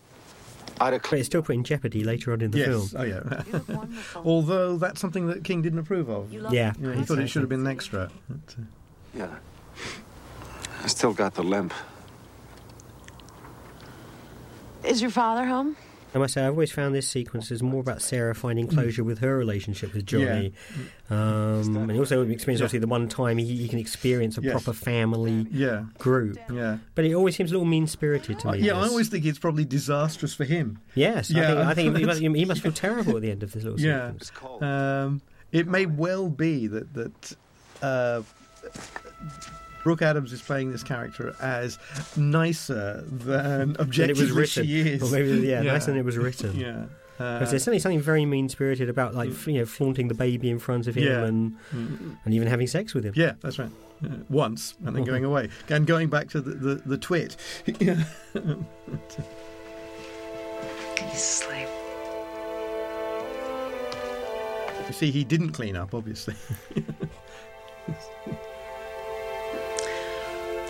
I'd 0.81 0.93
have. 0.95 1.03
But 1.03 1.19
it's 1.19 1.27
still 1.27 1.43
put 1.43 1.57
in 1.57 1.65
jeopardy 1.65 2.05
later 2.05 2.33
on 2.33 2.41
in 2.41 2.53
the 2.53 2.59
yes. 2.59 2.69
film. 2.69 2.89
Oh 2.97 3.03
yeah. 3.03 3.85
Although 4.25 4.77
that's 4.77 5.01
something 5.01 5.27
that 5.27 5.45
King 5.45 5.63
didn't 5.63 5.81
approve 5.81 6.09
of. 6.09 6.33
You 6.33 6.47
Yeah. 6.51 6.73
Yeah, 6.81 6.95
he 6.95 7.03
thought 7.03 7.19
it 7.19 7.29
should 7.29 7.43
have 7.43 7.49
been 7.49 7.61
an 7.61 7.67
extra. 7.67 8.11
But, 8.29 8.57
uh, 8.59 8.63
Yeah. 9.15 9.37
I 10.83 10.87
still 10.87 11.13
got 11.13 11.35
the 11.35 11.43
limp. 11.43 11.75
Is 14.85 15.03
your 15.03 15.11
father 15.11 15.47
home? 15.47 15.77
I 16.15 16.19
must 16.19 16.35
say, 16.35 16.43
I've 16.45 16.53
always 16.53 16.73
found 16.73 16.95
this 16.95 17.09
sequence 17.09 17.51
is 17.53 17.63
more 17.63 17.81
about 17.81 18.03
Sarah 18.03 18.35
finding 18.35 18.67
closure 18.67 19.05
with 19.05 19.21
her 19.21 19.39
relationship 19.39 19.95
with 19.95 20.05
Johnny. 20.07 20.53
Um, 21.09 21.77
and 21.77 21.93
also 21.99 22.23
experience, 22.23 22.61
Yeah. 22.61 22.65
obviously, 22.65 22.79
the 22.81 22.87
one 22.89 23.09
time 23.09 23.39
he, 23.39 23.45
he 23.57 23.69
can 23.69 23.79
experience 23.79 24.37
a 24.37 24.43
Yes. 24.43 24.53
proper 24.53 24.73
family 24.73 25.47
yeah. 25.53 25.85
group. 25.99 26.37
Yeah. 26.53 26.79
But 26.97 27.05
it 27.05 27.15
always 27.15 27.37
seems 27.37 27.51
a 27.51 27.55
little 27.55 27.67
mean 27.67 27.87
spirited 27.87 28.41
to 28.41 28.49
Uh, 28.49 28.53
me. 28.53 28.59
yeah, 28.61 28.77
I 28.77 28.89
always 28.89 29.09
think 29.09 29.25
it's 29.25 29.39
probably 29.39 29.65
disastrous 29.65 30.35
for 30.35 30.45
him. 30.45 30.79
Yes, 30.95 31.31
Yeah. 31.31 31.43
I 31.43 31.47
think, 31.47 31.59
I 31.69 31.75
think 31.75 31.97
he, 31.99 32.05
must, 32.05 32.21
he 32.21 32.45
must 32.45 32.63
feel 32.63 32.73
terrible 32.87 33.15
at 33.17 33.23
the 33.23 33.31
end 33.31 33.43
of 33.45 33.53
this 33.53 33.63
little 33.63 33.79
Yeah. 33.81 34.13
sequence. 34.21 34.63
Um, 34.63 35.23
it 35.53 35.69
may 35.69 35.87
well 35.87 36.29
be 36.29 36.67
that 36.67 36.93
that 36.95 37.37
uh, 37.83 38.23
Brooke 39.83 40.03
Adams 40.03 40.33
is 40.33 40.43
playing 40.43 40.73
this 40.73 40.83
character 40.83 41.35
as 41.41 41.79
nicer 42.17 43.03
than 43.03 43.73
Than 43.73 43.77
objectively 43.81 44.23
it 44.25 44.27
was 44.27 44.33
written. 44.33 44.65
she 44.67 44.81
is. 44.81 45.03
Or 45.03 45.11
maybe, 45.17 45.47
yeah, 45.47 45.63
nicer 45.63 45.91
than 45.93 45.99
it 46.01 46.05
was 46.05 46.17
written. 46.19 46.57
Yeah. 46.57 46.85
Uh, 47.19 47.39
there's 47.41 47.51
certainly 47.51 47.79
something 47.79 48.01
very 48.01 48.25
mean 48.25 48.49
spirited 48.49 48.89
about, 48.89 49.15
like, 49.15 49.29
you 49.47 49.55
know, 49.59 49.67
flaunting 49.67 50.09
the 50.09 50.15
baby 50.15 50.49
in 50.49 50.59
front 50.59 50.87
of 50.87 50.95
him 50.95 51.05
Yeah. 51.05 51.25
and, 51.25 51.53
Mm. 51.75 52.17
and 52.25 52.33
even 52.35 52.49
having 52.49 52.67
sex 52.67 52.95
with 52.95 53.05
him. 53.05 53.13
Yeah, 53.15 53.33
that's 53.43 53.59
right. 53.59 53.69
Uh, 54.03 54.09
once 54.31 54.75
and 54.87 54.97
then 54.97 55.05
going 55.05 55.25
away 55.31 55.51
and 55.69 55.87
going 55.87 56.09
back 56.09 56.31
to 56.31 56.41
the 56.41 56.55
the, 56.55 56.75
the 56.77 56.97
twit. 56.97 57.37
Yeah. 57.79 58.03
He's 60.99 61.13
asleep. 61.15 61.69
You 64.89 64.95
see, 64.95 65.11
he 65.11 65.23
didn't 65.25 65.51
clean 65.53 65.77
up, 65.77 65.93
obviously. 65.95 66.35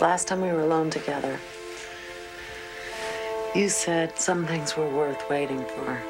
Last 0.01 0.27
time 0.27 0.41
we 0.41 0.47
were 0.51 0.61
alone 0.61 0.89
together, 0.89 1.37
you 3.55 3.69
said 3.69 4.17
some 4.17 4.45
things 4.47 4.75
were 4.75 4.89
worth 4.89 5.29
waiting 5.29 5.63
for. 5.65 6.01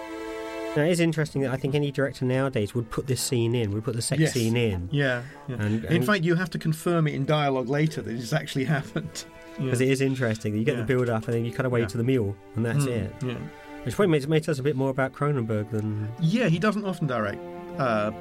Now, 0.78 0.84
it 0.84 0.92
is 0.92 1.02
interesting 1.02 1.42
that 1.42 1.52
I 1.52 1.58
think 1.58 1.76
any 1.76 1.92
director 1.92 2.24
nowadays 2.24 2.74
would 2.74 2.89
put 2.89 3.06
this 3.08 3.20
scene 3.20 3.54
in, 3.54 3.72
would 3.74 3.84
put 3.84 3.98
the 3.98 4.02
sex 4.02 4.22
Yes. 4.22 4.34
scene 4.34 4.56
in. 4.56 4.88
Yeah. 4.92 5.24
yeah. 5.50 5.58
And- 5.60 5.84
In 5.86 6.04
fact, 6.04 6.24
you 6.24 6.36
have 6.36 6.50
to 6.52 6.58
confirm 6.60 7.08
it 7.08 7.14
in 7.16 7.26
dialogue 7.26 7.68
later 7.68 8.02
that 8.02 8.14
it's 8.16 8.32
actually 8.34 8.66
happened. 8.66 9.26
Because 9.58 9.82
Yeah. 9.82 9.88
it 9.88 9.92
is 9.92 10.00
interesting. 10.02 10.56
You 10.56 10.64
get 10.64 10.76
Yeah. 10.76 10.82
the 10.82 10.86
build 10.88 11.10
up 11.10 11.26
and 11.26 11.34
then 11.34 11.44
you 11.44 11.52
cut 11.52 11.66
away 11.66 11.82
Yeah. 11.82 11.88
to 11.88 11.98
the 11.98 12.06
meal, 12.06 12.38
and 12.56 12.66
that's 12.66 12.86
Mm, 12.86 12.88
it. 12.88 13.14
Yeah. 13.22 13.34
Which 13.84 13.96
probably 13.96 14.12
makes, 14.14 14.26
makes 14.26 14.48
us 14.48 14.60
a 14.60 14.64
bit 14.64 14.78
more 14.78 14.89
about 14.89 15.12
Cronenberg 15.12 15.72
than. 15.72 16.08
Yeah, 16.22 16.48
he 16.48 16.58
doesn't 16.58 16.86
often 16.86 17.06
direct 17.06 17.38
uh, 17.82 18.11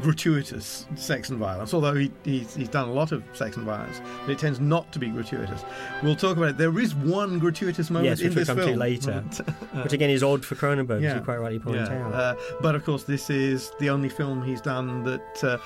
gratuitous 0.00 0.86
sex 0.94 1.28
and 1.28 1.38
violence, 1.38 1.74
although 1.74 1.94
he, 1.94 2.10
he's, 2.24 2.54
he's 2.54 2.70
done 2.70 2.88
a 2.88 2.92
lot 2.92 3.12
of 3.12 3.22
sex 3.34 3.56
and 3.56 3.66
violence, 3.66 4.00
but 4.22 4.32
it 4.32 4.38
tends 4.38 4.60
not 4.60 4.90
to 4.92 4.98
be 4.98 5.08
gratuitous. 5.08 5.62
We'll 6.02 6.16
talk 6.16 6.38
about 6.38 6.50
it. 6.50 6.56
There 6.56 6.78
is 6.78 6.94
one 6.94 7.38
gratuitous 7.38 7.90
moment 7.90 8.18
Yes, 8.18 8.20
in 8.20 8.32
this 8.32 8.48
come 8.48 8.56
film. 8.56 8.72
to 8.72 8.76
later. 8.78 9.22
uh, 9.74 9.82
Which 9.82 9.92
again 9.92 10.08
is 10.08 10.22
odd 10.22 10.42
for 10.42 10.54
Cronenberg, 10.54 11.04
as 11.04 11.16
you 11.16 11.20
quite 11.20 11.36
rightly 11.36 11.58
point 11.58 11.76
yeah. 11.76 12.06
out. 12.06 12.14
Uh, 12.14 12.34
but 12.62 12.74
of 12.74 12.84
course, 12.84 13.04
this 13.04 13.28
is 13.28 13.72
the 13.78 13.90
only 13.90 14.08
film 14.08 14.42
he's 14.42 14.62
done 14.62 15.04
that 15.04 15.44
uh, 15.44 15.58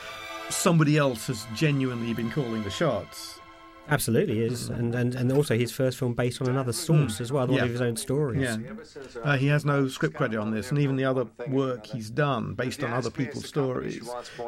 somebody 0.51 0.99
else 0.99 1.29
has 1.29 1.47
genuinely 1.55 2.13
been 2.13 2.33
calling 2.33 2.65
the 2.65 2.71
shots. 2.71 3.39
Absolutely 3.89 4.41
is, 4.41 4.71
and, 4.71 4.95
and 4.95 5.15
and 5.15 5.31
also 5.33 5.57
his 5.59 5.71
first 5.71 5.99
film 5.99 6.15
based 6.15 6.41
on 6.41 6.49
another 6.49 6.73
source 6.73 7.21
as 7.21 7.31
well, 7.31 7.47
one 7.47 7.57
Yeah. 7.59 7.65
of 7.65 7.71
his 7.71 7.83
own 7.83 7.97
stories. 7.97 8.41
Yeah. 8.43 8.57
Uh, 9.23 9.37
he 9.37 9.47
has 9.49 9.65
no 9.67 9.89
script 9.89 10.17
credit 10.17 10.39
on 10.39 10.51
this, 10.53 10.71
and 10.71 10.79
even 10.79 10.97
the 10.97 11.05
other 11.05 11.27
work 11.49 11.85
he's 11.87 12.09
done 12.11 12.55
based 12.55 12.83
on 12.83 12.93
other 12.93 13.11
people's 13.11 13.47
stories, 13.47 14.01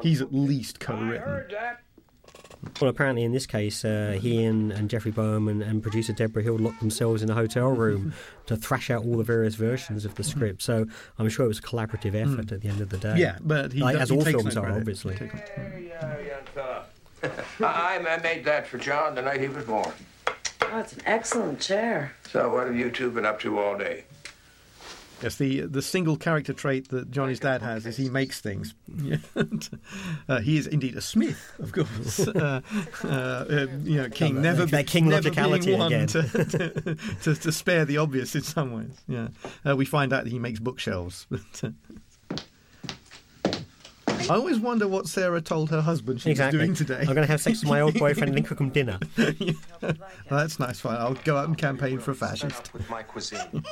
he's 0.02 0.22
at 0.22 0.32
least 0.32 0.80
co-written. 0.80 1.44
Well, 2.80 2.90
apparently 2.90 3.22
in 3.22 3.32
this 3.32 3.46
case, 3.46 3.84
uh, 3.84 4.18
he 4.20 4.42
and, 4.42 4.72
and 4.72 4.88
Jeffrey 4.90 5.12
Boam 5.12 5.46
and, 5.48 5.62
and 5.62 5.82
producer 5.82 6.12
Deborah 6.12 6.42
Hill 6.42 6.58
locked 6.58 6.80
themselves 6.80 7.22
in 7.22 7.30
a 7.30 7.34
hotel 7.34 7.68
room 7.68 8.12
to 8.46 8.56
thrash 8.56 8.90
out 8.90 9.04
all 9.04 9.16
the 9.18 9.22
various 9.22 9.54
versions 9.54 10.04
of 10.04 10.14
the 10.16 10.24
script. 10.24 10.62
So 10.62 10.86
I'm 11.18 11.28
sure 11.28 11.44
it 11.44 11.48
was 11.48 11.58
a 11.58 11.62
collaborative 11.62 12.14
effort 12.14 12.50
at 12.52 12.62
the 12.62 12.68
end 12.68 12.80
of 12.80 12.88
the 12.88 12.96
day. 12.98 13.16
Yeah, 13.18 13.38
but 13.42 13.72
he 13.72 13.80
like, 13.80 13.92
does- 13.92 14.02
as 14.04 14.08
he 14.10 14.16
all 14.16 14.24
takes 14.24 14.36
films 14.40 14.54
no 14.56 14.62
are, 14.62 14.64
credit. 14.64 14.80
obviously. 14.80 15.30
I, 17.22 17.98
I 17.98 18.20
made 18.22 18.44
that 18.44 18.66
for 18.66 18.78
John 18.78 19.14
the 19.14 19.22
night 19.22 19.40
he 19.40 19.48
was 19.48 19.64
born. 19.64 19.92
Oh, 20.62 20.78
it's 20.78 20.94
an 20.94 21.02
excellent 21.06 21.60
chair. 21.60 22.12
So 22.30 22.52
what 22.52 22.66
have 22.66 22.76
you 22.76 22.90
two 22.90 23.10
been 23.10 23.24
up 23.26 23.40
to 23.40 23.58
all 23.58 23.76
day? 23.78 24.04
Yes, 25.22 25.36
the 25.36 25.62
the 25.62 25.80
single 25.80 26.16
character 26.16 26.52
trait 26.52 26.90
that 26.90 27.10
Johnny's 27.10 27.40
dad 27.40 27.62
has 27.62 27.86
is 27.86 27.96
he 27.96 28.10
makes 28.10 28.40
things. 28.40 28.74
Uh, 30.28 30.40
he 30.40 30.56
is 30.56 30.66
indeed 30.66 30.96
a 30.96 31.00
smith, 31.00 31.52
of 31.60 31.70
course. 31.70 32.18
uh, 32.28 32.60
uh, 33.04 33.06
uh, 33.06 33.66
you 33.84 33.96
know, 33.96 34.08
King 34.08 34.42
never 34.42 34.66
that 34.66 34.78
be- 34.78 34.84
King 34.84 35.08
never 35.08 35.30
logicality 35.30 35.66
being 35.66 35.78
one 35.78 35.92
again. 35.92 36.08
To, 36.08 36.22
to, 36.44 36.94
to, 37.22 37.34
to 37.34 37.52
spare 37.52 37.84
the 37.84 37.98
obvious 37.98 38.34
in 38.34 38.42
some 38.42 38.72
ways. 38.72 39.00
Yeah, 39.06 39.28
uh, 39.64 39.76
we 39.76 39.84
find 39.84 40.12
out 40.12 40.24
that 40.24 40.30
he 40.30 40.40
makes 40.40 40.58
bookshelves. 40.58 41.26
But, 41.30 41.40
uh, 41.62 41.70
I 44.28 44.34
always 44.34 44.58
wonder 44.58 44.88
what 44.88 45.06
Sarah 45.06 45.40
told 45.40 45.70
her 45.70 45.80
husband 45.80 46.20
she 46.20 46.30
Exactly. 46.30 46.58
was 46.58 46.66
doing 46.66 46.74
today. 46.74 47.00
I'm 47.00 47.14
going 47.14 47.18
to 47.18 47.26
have 47.26 47.40
sex 47.40 47.60
with 47.60 47.68
my 47.70 47.80
old 47.80 47.94
boyfriend 47.98 48.28
and 48.30 48.36
then 48.36 48.44
cook 48.44 48.60
him 48.60 48.70
dinner. 48.70 48.98
Oh, 50.28 50.36
that's 50.38 50.58
nice. 50.58 50.80
Fine. 50.80 50.96
I'll 50.96 51.14
go 51.14 51.36
out 51.36 51.46
and 51.46 51.56
campaign 51.56 52.00
for 52.00 52.10
a 52.10 52.14
fascist. 52.14 52.72
With 52.74 52.90
my 52.90 53.04
cuisine. 53.04 53.62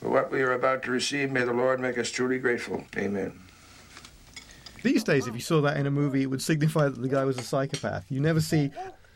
For 0.00 0.08
what 0.08 0.30
we 0.30 0.40
are 0.42 0.52
about 0.52 0.84
to 0.84 0.92
receive, 0.92 1.32
may 1.32 1.42
the 1.42 1.52
Lord 1.52 1.80
make 1.80 1.98
us 1.98 2.10
truly 2.10 2.38
grateful. 2.38 2.84
Amen. 2.96 3.32
These 4.84 5.02
days, 5.02 5.26
if 5.26 5.34
you 5.34 5.40
saw 5.40 5.60
that 5.62 5.76
in 5.76 5.86
a 5.86 5.90
movie, 5.90 6.22
it 6.22 6.26
would 6.26 6.40
signify 6.42 6.84
that 6.84 7.02
the 7.02 7.08
guy 7.08 7.24
was 7.24 7.36
a 7.38 7.42
psychopath. 7.42 8.04
You 8.08 8.20
never 8.20 8.40
see, 8.40 8.70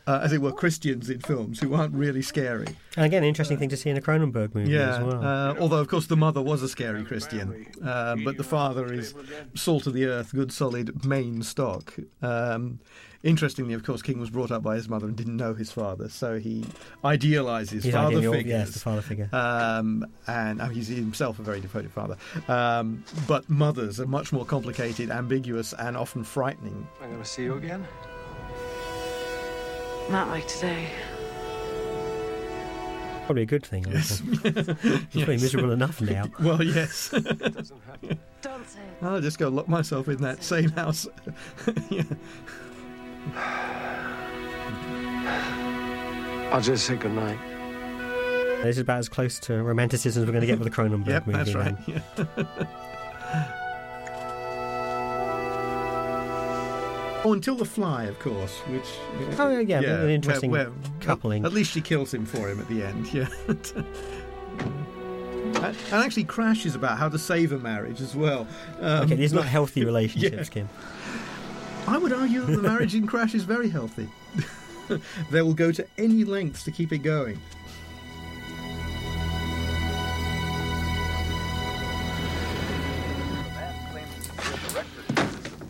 uh, 0.07 0.19
as 0.23 0.33
it 0.33 0.41
were, 0.41 0.51
Christians 0.51 1.09
in 1.09 1.19
films 1.21 1.59
who 1.59 1.73
aren't 1.73 1.93
really 1.93 2.21
scary. 2.21 2.67
And 2.97 3.05
again, 3.05 3.23
interesting 3.23 3.57
thing 3.57 3.69
to 3.69 3.77
see 3.77 3.89
in 3.89 3.97
a 3.97 4.01
Cronenberg 4.01 4.53
movie 4.53 4.71
Yeah, 4.71 4.97
as 4.97 5.03
well. 5.03 5.23
uh, 5.25 5.55
although 5.59 5.79
of 5.79 5.87
course 5.87 6.07
the 6.07 6.17
mother 6.17 6.41
was 6.41 6.61
a 6.61 6.69
scary 6.69 7.03
Christian, 7.03 7.65
uh, 7.83 8.15
but 8.23 8.37
the 8.37 8.43
father 8.43 8.91
is 8.93 9.13
salt 9.55 9.87
of 9.87 9.93
the 9.93 10.05
earth, 10.05 10.31
good 10.33 10.51
solid 10.51 11.05
Maine 11.05 11.41
stock. 11.43 11.93
Um, 12.21 12.79
interestingly, 13.23 13.73
of 13.73 13.83
course, 13.83 14.01
King 14.01 14.19
was 14.19 14.29
brought 14.29 14.51
up 14.51 14.61
by 14.61 14.75
his 14.75 14.89
mother 14.89 15.07
and 15.07 15.15
didn't 15.15 15.37
know 15.37 15.53
his 15.53 15.71
father, 15.71 16.09
so 16.09 16.37
he 16.37 16.65
idealises 17.03 17.83
He's 17.83 17.93
father 17.93 18.17
ideal- 18.17 18.33
figures. 18.33 18.51
yes, 18.51 18.69
the 18.71 18.79
father 18.79 19.01
figure. 19.01 19.29
Um, 19.31 20.05
and 20.27 20.61
oh, 20.61 20.65
he's 20.65 20.87
himself 20.89 21.39
a 21.39 21.43
very 21.43 21.61
devoted 21.61 21.91
father. 21.91 22.17
Um, 22.49 23.03
but 23.27 23.49
mothers 23.49 23.99
are 24.01 24.05
much 24.07 24.33
more 24.33 24.45
complicated, 24.45 25.09
ambiguous, 25.09 25.73
and 25.73 25.95
often 25.95 26.23
frightening. 26.25 26.85
I'm 27.01 27.09
going 27.11 27.21
to 27.21 27.27
see 27.27 27.43
you 27.43 27.55
again. 27.55 27.87
Not 30.09 30.27
like 30.27 30.47
today. 30.47 30.87
Probably 33.25 33.43
a 33.43 33.45
good 33.45 33.65
thing. 33.65 33.87
I 33.87 33.91
Yes. 33.91 34.21
reckon. 34.21 34.75
He's 35.11 35.23
pretty 35.23 35.41
miserable 35.41 35.71
enough 35.71 36.01
now. 36.01 36.25
Well, 36.41 36.61
yes. 36.61 37.09
Don't 38.41 38.69
say 38.69 38.81
it. 38.81 39.01
I'll 39.01 39.21
just 39.21 39.39
go 39.39 39.47
lock 39.49 39.67
myself 39.69 40.07
in 40.09 40.17
that 40.17 40.43
same 40.43 40.69
house. 40.71 41.07
yeah. 41.89 42.03
I'll 46.51 46.61
just 46.61 46.85
say 46.85 46.95
goodnight. 46.97 47.39
This 48.63 48.75
is 48.77 48.81
about 48.81 48.99
as 48.99 49.09
close 49.09 49.39
to 49.39 49.63
romanticism 49.63 50.21
as 50.23 50.27
we're 50.27 50.33
going 50.33 50.41
to 50.41 50.47
get 50.47 50.59
with 50.59 50.69
the 50.73 50.75
Cronenberg 50.81 51.07
Yep, 51.07 51.27
movie. 51.27 51.37
that's 51.37 51.55
right. 51.55 51.85
then. 51.87 52.03
Yeah. 52.17 53.45
Oh, 57.23 57.33
until 57.33 57.55
the 57.55 57.65
fly, 57.65 58.03
of 58.05 58.19
course, 58.19 58.59
which. 58.67 58.85
Oh, 59.39 59.49
yeah, 59.59 59.79
yeah, 59.79 60.01
an 60.01 60.09
interesting 60.09 60.51
where- 60.51 60.69
where- 60.69 60.91
coupling. 60.99 61.45
At 61.45 61.53
least 61.53 61.71
she 61.71 61.81
kills 61.81 62.13
him 62.13 62.25
for 62.25 62.49
him 62.49 62.59
at 62.59 62.67
the 62.67 62.83
end, 62.83 63.13
yeah. 63.13 63.27
and 63.47 63.73
and 65.55 65.93
actually, 66.03 66.23
Crash 66.25 66.65
is 66.65 66.75
about 66.75 66.97
how 66.97 67.07
to 67.09 67.17
save 67.17 67.51
a 67.51 67.57
marriage 67.59 68.01
as 68.01 68.15
well. 68.15 68.47
Um, 68.79 69.03
okay, 69.05 69.15
these 69.15 69.31
are 69.33 69.37
not 69.37 69.45
healthy 69.57 69.85
relationships, 69.85 70.49
Yeah. 70.49 70.53
Kim. 70.63 70.69
I 71.87 71.97
would 71.97 72.13
argue 72.13 72.41
that 72.41 72.51
the 72.55 72.61
marriage 72.61 72.95
in 72.95 73.05
Crash 73.07 73.33
is 73.35 73.43
very 73.43 73.69
healthy. 73.69 74.07
they 75.31 75.41
will 75.41 75.53
go 75.53 75.71
to 75.71 75.85
any 75.97 76.23
lengths 76.23 76.63
to 76.63 76.71
keep 76.71 76.91
it 76.91 76.99
going. 76.99 77.39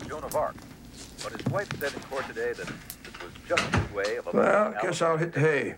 Joan 0.06 0.24
of 0.24 0.34
Arc. 0.36 0.54
But 1.24 1.32
his 1.40 1.46
wife 1.52 1.68
said 1.80 1.92
in 1.94 2.00
court 2.02 2.26
today 2.28 2.52
that 2.52 2.66
this 2.66 3.22
was 3.22 3.32
just 3.48 3.62
his 3.74 3.92
way 3.92 4.16
of 4.16 4.26
Well, 4.32 4.74
guess 4.82 5.00
I'll 5.02 5.16
hit 5.16 5.32
the 5.32 5.40
hay. 5.40 5.74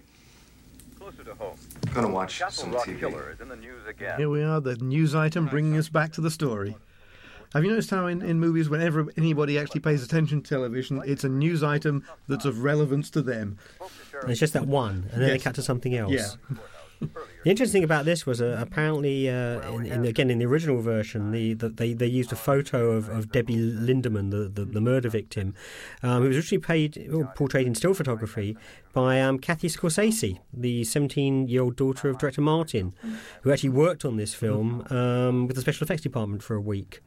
Closer 0.99 1.23
to 1.25 1.35
home. 1.37 1.57
Gonna 1.95 2.09
watch 2.11 2.39
Castle 2.39 2.65
some 2.65 2.73
Rock 2.73 2.87
TV. 2.87 2.99
killer 2.99 3.31
is 3.33 3.41
in 3.41 3.49
the 3.49 3.57
news 3.57 3.87
again. 3.89 4.19
Here 4.19 4.29
we 4.29 4.43
are, 4.43 4.61
the 4.61 4.77
news 4.77 5.15
item 5.15 5.47
bringing 5.47 5.77
us 5.79 5.89
back 5.89 6.13
to 6.15 6.21
the 6.21 6.31
story. 6.31 6.77
Have 7.55 7.63
you 7.65 7.71
noticed 7.71 7.91
how 7.91 8.07
in, 8.07 8.23
in 8.23 8.41
movies, 8.41 8.69
whenever 8.69 9.07
anybody 9.17 9.57
actually 9.59 9.81
pays 9.81 10.03
attention 10.03 10.43
to 10.43 10.49
television, 10.49 11.01
it's 11.07 11.23
a 11.23 11.29
news 11.29 11.63
item 11.63 12.03
that's 12.29 12.45
of 12.45 12.65
relevance 12.65 13.09
to 13.11 13.23
them? 13.23 13.57
And 14.21 14.31
it's 14.33 14.41
just 14.41 14.53
that 14.55 14.67
one, 14.67 15.09
and 15.13 15.23
then 15.23 15.29
they 15.29 15.35
Yes. 15.35 15.43
cut 15.45 15.55
to 15.55 15.63
something 15.63 15.95
else. 15.95 16.13
Yeah. 16.13 16.57
The 17.01 17.51
interesting 17.51 17.81
thing 17.81 17.85
about 17.85 18.05
this 18.05 18.27
was 18.27 18.41
uh, 18.41 18.57
apparently, 18.59 19.29
uh, 19.29 19.73
in, 19.73 19.87
in, 19.87 20.05
again 20.05 20.31
in 20.31 20.39
the 20.39 20.47
original 20.47 20.81
version, 20.81 21.31
the, 21.31 21.55
the 21.55 21.69
they 21.69 21.93
they 21.93 22.07
used 22.07 22.33
a 22.33 22.37
photo 22.37 22.91
of, 22.91 23.09
of 23.09 23.31
Debbie 23.31 23.57
Lindemann, 23.57 24.31
the, 24.31 24.49
the, 24.49 24.65
the 24.65 24.81
murder 24.81 25.09
victim, 25.09 25.55
um, 26.03 26.23
who 26.23 26.29
was 26.29 26.37
originally 26.37 26.63
paid, 26.63 27.09
or 27.13 27.27
portrayed 27.37 27.67
in 27.67 27.75
still 27.75 27.95
photography 27.95 28.57
by 28.93 29.21
um, 29.21 29.39
Kathy 29.39 29.69
Scorsese, 29.69 30.39
the 30.53 30.83
17-year-old 30.83 31.77
daughter 31.77 32.09
of 32.09 32.19
director 32.19 32.41
Martin, 32.41 32.95
who 33.43 33.53
actually 33.53 33.69
worked 33.69 34.05
on 34.05 34.17
this 34.17 34.33
film 34.33 34.87
um, 34.91 35.47
with 35.47 35.55
the 35.55 35.63
special 35.63 35.85
effects 35.85 36.03
department 36.03 36.43
for 36.43 36.57
a 36.57 36.61
week. 36.61 37.01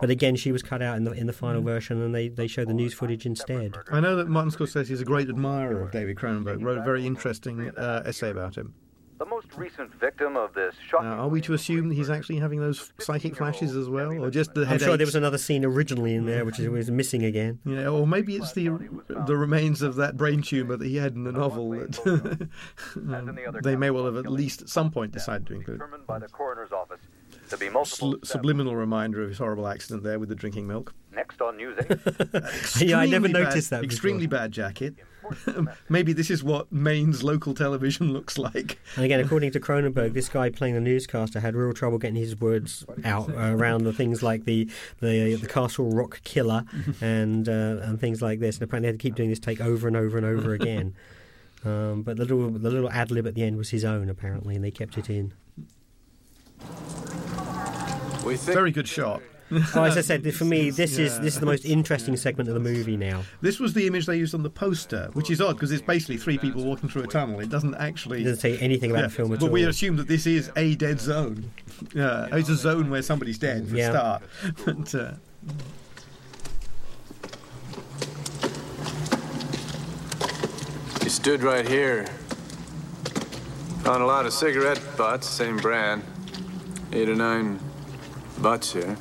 But 0.00 0.10
again, 0.10 0.36
she 0.36 0.52
was 0.52 0.62
cut 0.62 0.82
out 0.82 0.96
in 0.96 1.04
the 1.04 1.12
in 1.12 1.26
the 1.26 1.32
final 1.32 1.62
version, 1.62 2.02
and 2.02 2.14
they, 2.14 2.28
they 2.28 2.46
showed 2.46 2.68
the 2.68 2.74
news 2.74 2.94
footage 2.94 3.24
instead. 3.24 3.76
I 3.90 4.00
know 4.00 4.16
that 4.16 4.28
Martin 4.28 4.50
Scorsese 4.50 4.90
is 4.90 5.00
a 5.00 5.04
great 5.04 5.28
admirer 5.28 5.80
of 5.80 5.92
David 5.92 6.16
Cronenberg, 6.16 6.62
wrote 6.62 6.78
a 6.78 6.82
very 6.82 7.06
interesting 7.06 7.70
uh, 7.76 8.02
essay 8.04 8.30
about 8.30 8.56
him. 8.56 8.74
The 9.18 9.26
most 9.26 9.48
recent 9.56 9.92
victim 9.94 10.36
of 10.36 10.54
this 10.54 10.74
Uh, 10.76 10.82
shocking. 10.88 11.08
are 11.08 11.28
we 11.28 11.40
to 11.40 11.52
assume 11.52 11.88
that 11.88 11.96
he's 11.96 12.08
actually 12.10 12.38
having 12.38 12.60
those 12.60 12.92
psychic 12.98 13.34
flashes 13.36 13.74
as 13.74 13.88
well, 13.88 14.12
or 14.12 14.30
just 14.30 14.54
the 14.54 14.60
I'm 14.62 14.66
headaches? 14.68 14.84
sure 14.84 14.96
there 14.96 15.06
was 15.06 15.16
another 15.16 15.38
scene 15.38 15.64
originally 15.64 16.14
in 16.14 16.24
there 16.26 16.44
which 16.44 16.60
is 16.60 16.68
was 16.68 16.90
missing 16.90 17.24
again. 17.24 17.58
Yeah, 17.64 17.88
or 17.88 18.06
maybe 18.06 18.36
it's 18.36 18.52
the 18.52 18.68
the 19.26 19.36
remains 19.36 19.82
of 19.82 19.96
that 19.96 20.16
brain 20.16 20.42
tumor 20.42 20.76
that 20.76 20.86
he 20.86 20.96
had 20.96 21.14
in 21.14 21.24
the 21.24 21.32
novel 21.32 21.70
that 21.70 22.48
they 23.62 23.76
may 23.76 23.90
well 23.90 24.04
have 24.04 24.16
at 24.16 24.30
least 24.30 24.62
at 24.62 24.68
some 24.68 24.90
point 24.90 25.12
decided 25.12 25.46
to 25.48 25.54
include. 25.54 25.82
By 26.06 26.18
the 26.20 26.28
coroner's 26.28 26.70
office 26.72 27.00
to 27.50 27.56
be. 27.56 27.68
Sl- 27.84 28.14
subliminal 28.22 28.76
reminder 28.76 29.22
of 29.22 29.28
his 29.30 29.38
horrible 29.38 29.66
accident 29.66 30.02
there 30.04 30.18
with 30.18 30.28
the 30.28 30.34
drinking 30.34 30.66
milk. 30.66 30.94
Next 31.14 31.40
on 31.40 31.56
News 31.56 31.76
8. 31.80 31.88
Yeah, 32.88 32.98
I 32.98 33.06
never 33.06 33.26
Extremely 33.26 33.32
noticed 33.32 33.70
bad, 33.70 33.78
that. 33.80 33.84
Extremely 33.84 34.26
bad 34.26 34.52
jacket. 34.52 34.94
Maybe 35.88 36.12
this 36.12 36.30
is 36.30 36.42
what 36.42 36.72
Maine's 36.72 37.22
local 37.22 37.54
television 37.54 38.12
looks 38.12 38.38
like. 38.38 38.78
And 38.96 39.04
again, 39.04 39.20
according 39.20 39.52
to 39.52 39.60
Cronenberg, 39.68 40.12
this 40.12 40.28
guy 40.28 40.50
playing 40.50 40.74
the 40.74 40.80
newscaster 40.80 41.40
had 41.40 41.54
real 41.54 41.72
trouble 41.72 41.98
getting 41.98 42.16
his 42.16 42.38
words 42.38 42.84
out 43.04 43.30
uh, 43.30 43.54
around 43.54 43.84
the 43.84 43.92
things 43.92 44.22
like 44.22 44.44
the 44.44 44.68
the, 45.00 45.34
the 45.34 45.46
Castle 45.46 45.90
Rock 45.90 46.20
killer 46.24 46.64
and 47.00 47.48
uh, 47.48 47.80
and 47.82 48.00
things 48.00 48.22
like 48.22 48.40
this. 48.40 48.56
And 48.56 48.64
apparently, 48.64 48.86
they 48.86 48.92
had 48.92 49.00
to 49.00 49.02
keep 49.02 49.14
doing 49.14 49.28
this 49.28 49.38
take 49.38 49.60
over 49.60 49.86
and 49.86 49.96
over 49.96 50.16
and 50.16 50.26
over 50.26 50.52
again. 50.52 50.94
Um, 51.64 52.02
but 52.02 52.16
the 52.16 52.24
little 52.24 52.50
the 52.50 52.70
little 52.70 52.90
ad 52.90 53.10
lib 53.10 53.26
at 53.26 53.34
the 53.34 53.42
end 53.42 53.56
was 53.56 53.70
his 53.70 53.84
own, 53.84 54.08
apparently, 54.08 54.54
and 54.54 54.64
they 54.64 54.70
kept 54.70 54.96
it 54.96 55.10
in. 55.10 55.32
Very 58.54 58.70
good 58.70 58.88
shot. 58.88 59.22
Oh, 59.74 59.82
as 59.84 59.96
I 59.96 60.02
said, 60.02 60.34
for 60.34 60.44
me, 60.44 60.70
this 60.70 60.98
is 60.98 61.18
this 61.20 61.34
is 61.34 61.40
the 61.40 61.46
most 61.46 61.64
interesting 61.64 62.16
segment 62.16 62.48
of 62.48 62.54
the 62.54 62.60
movie 62.60 62.96
now. 62.96 63.22
This 63.40 63.58
was 63.58 63.72
the 63.72 63.86
image 63.86 64.06
they 64.06 64.16
used 64.16 64.34
on 64.34 64.42
the 64.42 64.50
poster, 64.50 65.08
which 65.14 65.30
is 65.30 65.40
odd 65.40 65.54
because 65.54 65.72
it's 65.72 65.82
basically 65.82 66.18
three 66.18 66.36
people 66.38 66.64
walking 66.64 66.88
through 66.88 67.04
a 67.04 67.06
tunnel. 67.06 67.40
It 67.40 67.48
doesn't 67.48 67.74
actually 67.76 68.20
It 68.20 68.24
doesn't 68.24 68.40
say 68.40 68.58
anything 68.58 68.90
about 68.90 69.02
the 69.04 69.08
film 69.10 69.32
at 69.32 69.38
but 69.40 69.44
all. 69.44 69.48
But 69.48 69.54
we 69.54 69.64
assume 69.64 69.96
that 69.96 70.08
this 70.08 70.26
is 70.26 70.50
a 70.56 70.74
dead 70.74 71.00
zone. 71.00 71.50
Uh, 71.96 72.26
it's 72.32 72.48
a 72.48 72.56
zone 72.56 72.90
where 72.90 73.02
somebody's 73.02 73.38
dead 73.38 73.68
for 73.68 73.76
Yeah. 73.76 73.88
a 73.88 73.92
start. 73.92 74.22
But, 74.64 74.94
uh, 74.94 75.12
You 81.02 81.08
stood 81.10 81.42
right 81.42 81.66
here. 81.66 82.04
Found 83.84 84.02
a 84.02 84.06
lot 84.06 84.26
of 84.26 84.32
cigarette 84.32 84.80
butts, 84.96 85.26
same 85.28 85.56
brand. 85.56 86.02
Eight 86.92 87.08
or 87.08 87.14
nine 87.14 87.58
butts 88.42 88.72
here. 88.72 88.96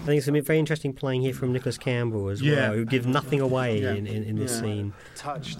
I 0.00 0.04
think 0.06 0.18
it's 0.18 0.28
a 0.28 0.40
very 0.40 0.58
interesting 0.58 0.92
playing 0.92 1.22
here 1.22 1.34
from 1.34 1.52
Nicholas 1.52 1.76
Campbell 1.78 2.28
as 2.30 2.40
Yeah. 2.40 2.54
well, 2.70 2.72
who 2.72 2.84
gives 2.84 3.06
nothing 3.06 3.40
away 3.40 3.82
Yeah. 3.82 3.92
in, 3.92 4.06
in, 4.06 4.24
in 4.24 4.36
this 4.36 4.52
Yeah. 4.54 4.60
scene. 4.60 4.92
Touched. 5.14 5.58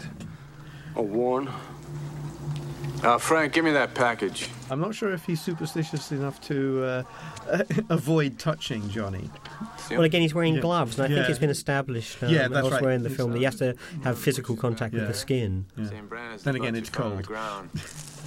Or 0.95 1.05
worn. 1.07 1.49
Uh, 3.03 3.16
Frank, 3.18 3.53
give 3.55 3.64
me 3.64 3.70
that 3.72 3.95
package. 3.95 4.49
I'm 4.70 4.80
not 4.80 4.95
sure 4.95 5.11
if 5.12 5.24
he's 5.24 5.41
superstitious 5.41 6.11
enough 6.12 6.41
to 6.43 6.84
uh, 6.84 7.03
avoid 7.91 8.38
touching 8.38 8.88
Johnny. 8.91 9.30
Well, 9.91 10.03
again, 10.03 10.20
he's 10.22 10.34
wearing 10.34 10.57
Yeah. 10.57 10.61
gloves, 10.61 10.99
and 10.99 11.11
I 11.12 11.16
think 11.16 11.28
it's 11.30 11.38
been 11.38 11.49
established 11.51 12.22
um, 12.22 12.28
Yeah, 12.30 12.49
that's 12.49 12.64
elsewhere 12.64 12.91
right. 12.91 12.95
in 12.95 13.03
the 13.03 13.07
It's- 13.09 13.16
film 13.16 13.32
that 13.32 13.38
you 13.38 13.45
have 13.47 13.57
to 13.59 13.74
have 14.05 14.18
physical 14.18 14.57
contact 14.57 14.95
with 14.95 15.07
the 15.07 15.14
skin. 15.14 15.66
Yeah. 15.76 15.86
Same 15.88 16.09
brand 16.09 16.34
as 16.34 16.43
Then 16.43 16.55
the 16.55 16.61
again, 16.61 16.76
it's 16.76 16.88
you 16.91 16.93
the 16.93 17.22
cold. 17.24 17.28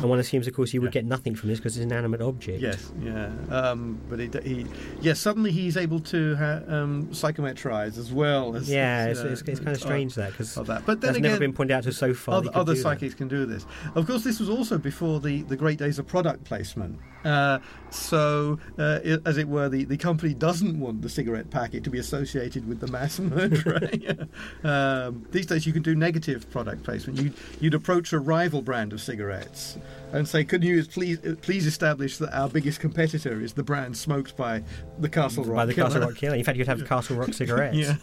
And 0.00 0.10
one 0.10 0.18
assumes, 0.18 0.46
of 0.46 0.54
course, 0.54 0.70
he 0.70 0.78
would 0.78 0.92
get 0.92 1.04
nothing 1.04 1.34
from 1.34 1.48
this 1.48 1.58
because 1.58 1.76
it's 1.76 1.84
an 1.84 1.90
inanimate 1.90 2.20
object. 2.20 2.60
Yes, 2.60 2.92
yeah. 3.00 3.30
Um, 3.50 4.00
but 4.08 4.18
he, 4.18 4.30
he, 4.42 4.66
yeah, 5.00 5.14
suddenly 5.14 5.50
he's 5.50 5.76
able 5.76 6.00
to 6.00 6.36
ha- 6.36 6.60
um, 6.68 7.12
psychometrize 7.12 7.96
as 7.96 8.12
well. 8.12 8.54
As, 8.54 8.68
Yeah, 8.68 9.06
as, 9.08 9.20
it's, 9.20 9.40
it's, 9.40 9.48
it's 9.48 9.60
kind 9.60 9.74
of 9.74 9.80
strange 9.80 10.14
that 10.16 10.32
because 10.32 10.54
that. 10.54 10.84
But 10.84 11.00
then 11.00 11.08
that's 11.08 11.18
again, 11.18 11.30
never 11.30 11.40
been 11.40 11.52
pointed 11.52 11.74
out 11.74 11.84
to 11.84 11.92
so 11.92 12.12
far. 12.12 12.36
Other, 12.36 12.44
that 12.44 12.46
you 12.48 12.52
could 12.52 12.60
other 12.60 12.72
do 12.74 12.76
that. 12.78 12.82
psychics 12.82 13.14
can 13.14 13.28
do 13.28 13.46
this. 13.46 13.66
Of 13.94 14.06
course, 14.06 14.24
this 14.24 14.40
was 14.40 14.50
also 14.50 14.78
before 14.78 15.20
the, 15.20 15.42
the 15.42 15.56
great 15.56 15.78
days 15.78 15.98
of 15.98 16.06
product 16.06 16.44
placement. 16.44 16.98
Uh, 17.24 17.58
so, 17.94 18.58
uh, 18.78 19.00
i 19.04 19.18
as 19.24 19.38
it 19.38 19.48
were, 19.48 19.68
the, 19.68 19.84
the 19.84 19.96
company 19.96 20.34
doesn't 20.34 20.78
want 20.78 21.02
the 21.02 21.08
cigarette 21.08 21.50
packet 21.50 21.84
to 21.84 21.90
be 21.90 21.98
associated 21.98 22.68
with 22.68 22.80
the 22.80 22.86
mass 22.88 23.18
murderer. 23.20 23.80
um, 24.64 25.26
these 25.30 25.46
days, 25.46 25.66
you 25.66 25.72
can 25.72 25.82
do 25.82 25.94
negative 25.94 26.50
product 26.50 26.82
placement. 26.82 27.20
You'd, 27.20 27.34
you'd 27.60 27.74
approach 27.74 28.12
a 28.12 28.18
rival 28.18 28.62
brand 28.62 28.92
of 28.92 29.00
cigarettes 29.00 29.78
and 30.12 30.28
say, 30.28 30.44
"Could 30.44 30.64
you 30.64 30.84
please 30.84 31.18
please 31.42 31.66
establish 31.66 32.18
that 32.18 32.34
our 32.34 32.48
biggest 32.48 32.80
competitor 32.80 33.40
is 33.40 33.52
the 33.54 33.62
brand 33.62 33.96
smoked 33.96 34.36
by 34.36 34.62
the 34.98 35.08
Castle 35.08 35.44
Rock 35.44 35.56
by 35.56 35.66
the 35.66 35.74
Killer?" 35.74 35.88
Castle 35.88 36.02
Rock 36.02 36.16
Killer. 36.16 36.36
In 36.36 36.44
fact, 36.44 36.58
you'd 36.58 36.66
have 36.66 36.84
Castle 36.88 37.16
Rock 37.16 37.32
cigarettes. 37.32 37.76
Yeah. 37.76 37.96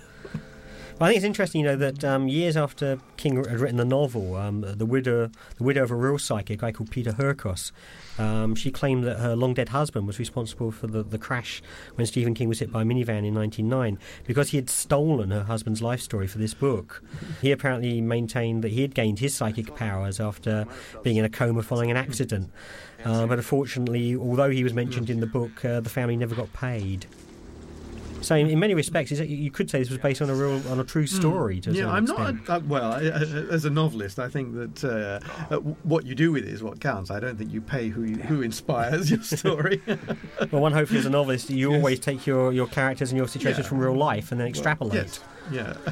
I 1.02 1.08
think 1.08 1.18
it's 1.18 1.26
interesting, 1.26 1.62
you 1.62 1.68
know, 1.68 1.76
that 1.78 2.04
um, 2.04 2.28
years 2.28 2.56
after 2.56 3.00
King 3.18 3.38
had 3.38 3.60
written 3.60 3.78
the 3.78 3.86
novel, 3.86 4.36
um, 4.36 4.62
the 4.62 4.86
widow, 4.86 5.32
the 5.58 5.64
widow 5.64 5.82
of 5.82 5.90
a 5.90 5.96
real 5.96 6.20
psychic, 6.20 6.60
a 6.60 6.62
guy 6.62 6.72
called 6.72 6.92
Peter 6.92 7.14
Hurkos, 7.14 7.72
um, 8.20 8.54
she 8.54 8.70
claimed 8.70 9.04
that 9.06 9.18
her 9.18 9.36
long 9.36 9.56
dead 9.56 9.70
husband 9.70 10.06
was 10.06 10.20
responsible 10.20 10.70
for 10.70 10.86
the, 10.86 11.02
the 11.02 11.18
crash 11.18 11.64
when 11.96 12.06
Stephen 12.06 12.36
King 12.36 12.50
was 12.50 12.60
hit 12.60 12.72
by 12.72 12.84
a 12.84 12.86
minivan 12.86 13.26
in 13.26 13.34
1909 13.34 13.98
because 14.28 14.50
he 14.50 14.58
had 14.58 14.70
stolen 14.70 15.32
her 15.32 15.46
husband's 15.46 15.82
life 15.82 16.02
story 16.02 16.28
for 16.28 16.38
this 16.38 16.54
book. 16.54 17.02
He 17.42 17.52
apparently 17.52 18.00
maintained 18.00 18.64
that 18.64 18.70
he 18.70 18.82
had 18.82 18.94
gained 18.94 19.18
his 19.18 19.34
psychic 19.34 19.76
powers 19.76 20.20
after 20.20 20.68
being 21.02 21.18
in 21.18 21.26
a 21.26 21.30
coma 21.30 21.64
following 21.64 21.90
an 21.90 21.98
accident. 21.98 22.52
Uh, 23.04 23.26
but 23.26 23.40
unfortunately, 23.40 24.16
although 24.16 24.52
he 24.52 24.64
was 24.64 24.76
mentioned 24.76 25.10
in 25.10 25.20
the 25.20 25.26
book, 25.26 25.66
uh, 25.66 25.80
the 25.80 25.90
family 25.90 26.16
never 26.16 26.36
got 26.36 26.54
paid. 26.54 27.08
So, 28.22 28.36
in, 28.36 28.48
in 28.50 28.60
many 28.60 28.74
respects, 28.76 29.12
you 29.12 29.52
could 29.52 29.70
say 29.70 29.80
this 29.80 29.90
was 29.90 29.98
based 30.00 30.22
on 30.22 30.30
a 30.30 30.36
real, 30.36 30.62
on 30.72 30.80
a 30.80 30.84
true 30.84 31.08
story. 31.08 31.60
To 31.62 31.70
Hmm. 31.72 31.76
Yeah, 31.76 31.92
I'm 31.92 32.04
extent. 32.04 32.48
not. 32.48 32.58
Uh, 32.58 32.60
well, 32.68 32.92
I, 32.94 32.98
I, 33.00 33.22
as 33.52 33.66
a 33.66 33.70
novelist, 33.70 34.20
I 34.20 34.30
think 34.30 34.54
that 34.56 34.84
uh, 34.84 35.54
uh, 35.56 35.58
what 35.84 36.06
you 36.06 36.14
do 36.16 36.32
with 36.32 36.44
it 36.44 36.50
is 36.50 36.62
what 36.64 36.80
counts. 36.80 37.10
I 37.12 37.20
don't 37.20 37.38
think 37.38 37.52
you 37.52 37.62
pay 37.62 37.90
who 37.90 38.04
you, 38.04 38.16
who 38.18 38.42
inspires 38.42 39.10
your 39.10 39.24
story. 39.24 39.82
Well, 40.52 40.62
one 40.62 40.72
hopefully 40.74 41.00
as 41.00 41.06
a 41.06 41.10
novelist, 41.10 41.50
you 41.50 41.74
always 41.74 42.00
take 42.00 42.26
your, 42.28 42.54
your 42.54 42.68
characters 42.68 43.12
and 43.12 43.18
your 43.18 43.28
situations 43.28 43.66
Yeah. 43.66 43.70
from 43.70 43.80
real 43.80 43.96
life 43.98 44.32
and 44.32 44.40
then 44.40 44.48
extrapolate. 44.48 44.94
Yes. 44.94 45.20
Yeah. 45.52 45.74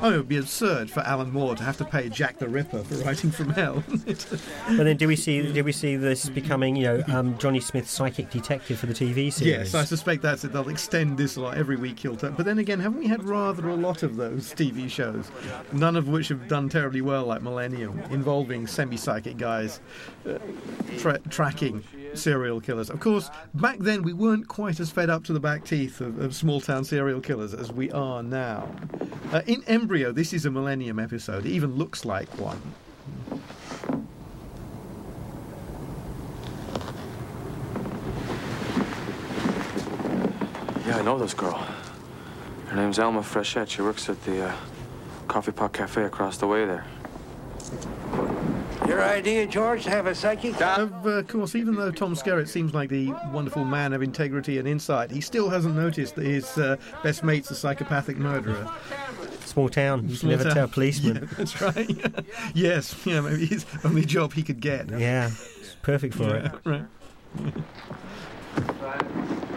Oh, 0.00 0.12
it 0.12 0.16
would 0.18 0.28
be 0.28 0.36
absurd 0.36 0.90
for 0.90 1.00
Alan 1.00 1.32
Moore 1.32 1.56
to 1.56 1.62
have 1.64 1.76
to 1.78 1.84
pay 1.84 2.08
Jack 2.08 2.38
the 2.38 2.48
Ripper 2.48 2.84
for 2.84 2.94
writing 3.04 3.30
from 3.32 3.50
hell. 3.50 3.82
But 4.06 4.84
then, 4.84 4.96
do 4.96 5.08
we 5.08 5.16
see 5.16 5.50
do 5.52 5.64
we 5.64 5.72
see 5.72 5.96
this 5.96 6.28
becoming 6.28 6.76
you 6.76 6.84
know 6.84 7.04
um, 7.08 7.36
Johnny 7.38 7.58
Smith's 7.58 7.90
psychic 7.90 8.30
detective 8.30 8.78
for 8.78 8.86
the 8.86 8.92
TV 8.92 9.32
series? 9.32 9.40
yes, 9.40 9.74
I 9.74 9.84
suspect 9.84 10.22
that's 10.22 10.44
it. 10.44 10.52
They'll 10.52 10.68
extend 10.68 11.18
this 11.18 11.36
a 11.36 11.40
lot 11.40 11.56
every 11.56 11.76
week. 11.76 11.98
He'll 11.98 12.16
turn. 12.16 12.34
But 12.34 12.46
then 12.46 12.58
again, 12.58 12.78
haven't 12.78 13.00
we 13.00 13.08
had 13.08 13.24
rather 13.24 13.68
a 13.70 13.74
lot 13.74 14.02
of 14.04 14.16
those 14.16 14.52
TV 14.54 14.88
shows? 14.88 15.30
None 15.72 15.96
of 15.96 16.06
which 16.08 16.28
have 16.28 16.46
done 16.46 16.68
terribly 16.68 17.00
well, 17.00 17.24
like 17.24 17.42
Millennium, 17.42 17.98
involving 18.10 18.66
semi-psychic 18.66 19.36
guys 19.36 19.80
uh, 20.28 20.38
tra- 20.98 21.18
tracking 21.30 21.82
serial 22.14 22.60
killers. 22.60 22.90
Of 22.90 23.00
course, 23.00 23.30
back 23.54 23.78
then 23.78 24.02
we 24.02 24.12
weren't 24.12 24.48
quite 24.48 24.80
as 24.80 24.90
fed 24.90 25.10
up 25.10 25.24
to 25.24 25.32
the 25.32 25.40
back 25.40 25.64
teeth 25.64 26.00
of, 26.00 26.18
of 26.20 26.34
small-town 26.34 26.84
serial 26.84 27.20
killers 27.20 27.54
as 27.54 27.72
we 27.72 27.90
are 27.92 28.22
now. 28.22 28.68
Uh, 29.32 29.42
in 29.46 29.62
Embryo, 29.66 30.12
this 30.12 30.32
is 30.32 30.46
a 30.46 30.50
Millennium 30.50 30.98
episode. 30.98 31.46
It 31.46 31.50
even 31.50 31.76
looks 31.76 32.04
like 32.04 32.28
one. 32.38 32.60
Yeah, 40.86 40.98
I 40.98 41.02
know 41.02 41.18
this 41.18 41.34
girl. 41.34 41.66
Her 42.68 42.76
name's 42.76 42.98
Alma 42.98 43.20
Frechette. 43.20 43.68
She 43.68 43.82
works 43.82 44.08
at 44.08 44.22
the 44.24 44.48
uh, 44.48 44.56
Coffee 45.26 45.52
Pot 45.52 45.74
Cafe 45.74 46.02
across 46.02 46.38
the 46.38 46.46
way 46.46 46.64
there. 46.64 46.84
Your 48.86 49.02
idea, 49.02 49.46
George, 49.46 49.84
to 49.84 49.90
have 49.90 50.06
a 50.06 50.14
psychic? 50.14 50.60
Of 50.62 51.06
uh, 51.06 51.22
course, 51.24 51.54
even 51.54 51.74
though 51.74 51.90
Tom 51.90 52.14
Skerritt 52.14 52.48
seems 52.48 52.72
like 52.72 52.88
the 52.88 53.12
wonderful 53.32 53.64
man 53.64 53.92
of 53.92 54.02
integrity 54.02 54.58
and 54.58 54.66
insight, 54.68 55.10
he 55.10 55.20
still 55.20 55.50
hasn't 55.50 55.74
noticed 55.74 56.14
that 56.14 56.24
his 56.24 56.56
uh, 56.56 56.76
best 57.02 57.24
mate's 57.24 57.50
a 57.50 57.54
psychopathic 57.54 58.16
murderer. 58.16 58.70
Small 59.44 59.68
town, 59.68 60.02
you 60.02 60.08
can 60.08 60.16
Small 60.16 60.30
never 60.30 60.44
town. 60.44 60.54
tell 60.54 60.64
a 60.66 60.68
policeman. 60.68 61.16
Yeah, 61.28 61.36
that's 61.36 61.60
right. 61.60 62.24
yes, 62.54 62.94
yeah, 63.04 63.20
maybe 63.20 63.46
his 63.46 63.66
only 63.84 64.04
job 64.04 64.32
he 64.32 64.42
could 64.42 64.60
get. 64.60 64.88
Yeah, 64.90 65.26
it's 65.60 65.76
perfect 65.82 66.14
for 66.14 66.36
it. 66.36 66.52
Right. 66.64 66.84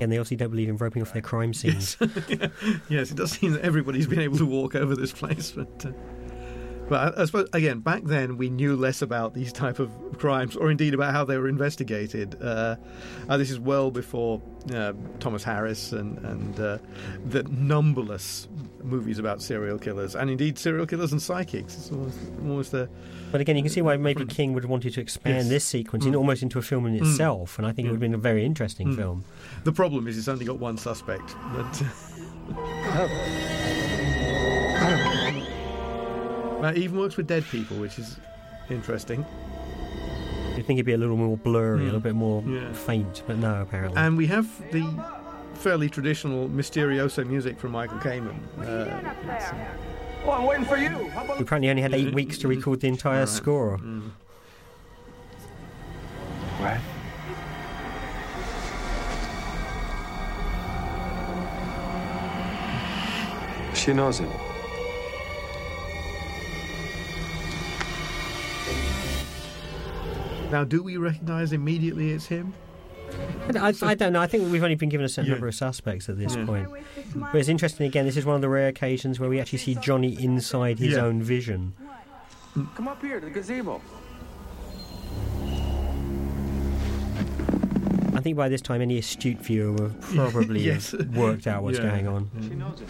And 0.00 0.12
they 0.12 0.16
obviously 0.16 0.36
don't 0.36 0.50
believe 0.50 0.68
in 0.68 0.76
roping 0.76 1.02
off 1.02 1.12
their 1.12 1.22
crime 1.22 1.52
scenes. 1.52 1.96
yes, 2.00 2.50
yes 2.88 3.10
it 3.10 3.16
does 3.16 3.32
seem 3.32 3.52
that 3.52 3.62
everybody's 3.62 4.06
been 4.06 4.20
able 4.20 4.38
to 4.38 4.46
walk 4.46 4.74
over 4.74 4.94
this 4.94 5.12
place, 5.12 5.52
but. 5.52 5.86
Uh, 5.86 5.92
but 6.88 7.16
I, 7.18 7.22
I 7.22 7.24
suppose 7.26 7.48
again, 7.52 7.80
back 7.80 8.02
then 8.04 8.36
we 8.36 8.50
knew 8.50 8.76
less 8.76 9.02
about 9.02 9.34
these 9.34 9.52
type 9.52 9.78
of 9.78 9.90
crimes, 10.18 10.56
or 10.56 10.70
indeed 10.70 10.94
about 10.94 11.12
how 11.12 11.24
they 11.24 11.36
were 11.38 11.48
investigated. 11.48 12.36
Uh, 12.42 12.76
uh, 13.28 13.36
this 13.36 13.50
is 13.50 13.60
well 13.60 13.90
before 13.90 14.40
uh, 14.74 14.92
Thomas 15.20 15.44
Harris 15.44 15.92
and 15.92 16.18
and 16.18 16.60
uh, 16.60 16.78
the 17.28 17.42
numberless 17.44 18.48
movies 18.82 19.18
about 19.18 19.42
serial 19.42 19.78
killers, 19.78 20.14
and 20.14 20.30
indeed 20.30 20.58
serial 20.58 20.86
killers 20.86 21.12
and 21.12 21.20
psychics. 21.20 21.74
It's 21.76 21.90
almost, 21.92 22.18
almost 22.40 22.74
a 22.74 22.88
But 23.32 23.40
again, 23.42 23.56
you 23.56 23.62
can 23.62 23.70
see 23.72 23.82
why 23.82 23.96
maybe 23.98 24.24
King 24.24 24.54
would 24.54 24.62
have 24.62 24.70
wanted 24.70 24.94
to 24.94 25.00
expand 25.00 25.36
Yes. 25.36 25.48
this 25.48 25.64
sequence 25.64 26.06
in 26.06 26.12
Mm. 26.12 26.16
almost 26.18 26.42
into 26.42 26.58
a 26.58 26.62
film 26.62 26.86
in 26.86 26.94
Mm. 26.96 27.02
itself, 27.02 27.58
and 27.58 27.66
I 27.66 27.72
think 27.72 27.86
it 27.86 27.90
would 27.90 27.96
have 27.96 28.00
been 28.00 28.14
a 28.14 28.18
very 28.18 28.44
interesting 28.44 28.88
Mm. 28.92 28.96
film. 28.96 29.24
The 29.64 29.72
problem 29.72 30.08
is 30.08 30.16
it's 30.16 30.28
only 30.28 30.46
got 30.46 30.58
one 30.58 30.78
suspect. 30.78 31.34
But 31.54 31.82
uh, 36.62 36.72
even 36.74 36.98
works 36.98 37.16
with 37.16 37.26
dead 37.26 37.44
people, 37.50 37.76
which 37.78 37.98
is 37.98 38.18
interesting. 38.70 39.24
You'd 40.56 40.66
think 40.66 40.78
it'd 40.78 40.86
be 40.86 40.92
a 40.92 40.98
little 40.98 41.16
more 41.16 41.36
blurry, 41.36 41.78
a 41.78 41.80
Mm. 41.82 41.84
little 41.84 42.00
bit 42.00 42.14
more 42.14 42.42
Yeah. 42.46 42.72
faint, 42.72 43.22
but 43.26 43.36
no, 43.38 43.62
apparently. 43.62 43.96
And 44.00 44.16
we 44.16 44.26
have 44.26 44.46
the 44.72 44.84
fairly 45.54 45.88
traditional 45.88 46.48
Mysterioso 46.48 47.24
music 47.26 47.58
from 47.58 47.72
Michael 47.72 47.98
Kamen. 47.98 48.36
Uh, 48.60 49.12
Oh, 50.26 50.32
I'm 50.32 50.44
waiting 50.46 50.64
for 50.64 50.76
you. 50.76 50.88
How 51.10 51.24
about 51.24 51.38
we 51.38 51.44
apparently 51.44 51.70
only 51.70 51.80
had 51.82 51.94
eight 51.94 52.12
weeks 52.12 52.38
to 52.38 52.48
record 52.48 52.80
the 52.80 52.88
entire 52.88 53.20
Alright. 53.20 53.28
score. 53.28 53.78
Mm. 53.78 54.10
What? 56.58 56.78
She 63.74 63.92
knows 63.92 64.18
it. 64.20 64.28
Now, 70.50 70.64
do 70.64 70.82
we 70.82 70.96
recognise 70.96 71.52
immediately 71.52 72.10
it's 72.12 72.26
him? 72.26 72.54
I, 73.54 73.72
I 73.82 73.94
don't 73.94 74.12
know. 74.12 74.20
I 74.20 74.26
think 74.26 74.50
we've 74.52 74.62
only 74.62 74.74
been 74.74 74.88
given 74.88 75.04
a 75.04 75.08
certain 75.08 75.26
Yeah. 75.28 75.34
number 75.34 75.48
of 75.48 75.54
suspects 75.54 76.08
at 76.08 76.18
this 76.18 76.34
Yeah. 76.36 76.44
point. 76.46 76.68
But 77.14 77.34
it's 77.36 77.48
interesting 77.48 77.86
again. 77.86 78.04
This 78.06 78.16
is 78.16 78.24
one 78.26 78.36
of 78.36 78.42
the 78.42 78.48
rare 78.48 78.68
occasions 78.68 79.18
where 79.18 79.28
we 79.30 79.40
actually 79.40 79.58
see 79.60 79.74
Johnny 79.76 80.16
inside 80.22 80.78
his 80.78 80.94
Yeah. 80.94 81.04
own 81.04 81.22
vision. 81.22 81.72
Come 82.74 82.88
up 82.88 83.00
here 83.02 83.20
to 83.20 83.26
the 83.26 83.32
gazebo. 83.32 83.80
I 88.14 88.20
think 88.20 88.36
by 88.36 88.48
this 88.48 88.60
time, 88.60 88.80
any 88.82 88.98
astute 88.98 89.38
viewer 89.38 89.72
would 89.72 90.00
probably 90.14 90.60
Yes. 90.60 90.90
have 90.92 91.16
worked 91.16 91.46
out 91.46 91.62
what's 91.62 91.78
Yeah. 91.78 91.90
going 91.90 92.08
on. 92.08 92.30
She 92.42 92.54
knows 92.54 92.80
it. 92.80 92.88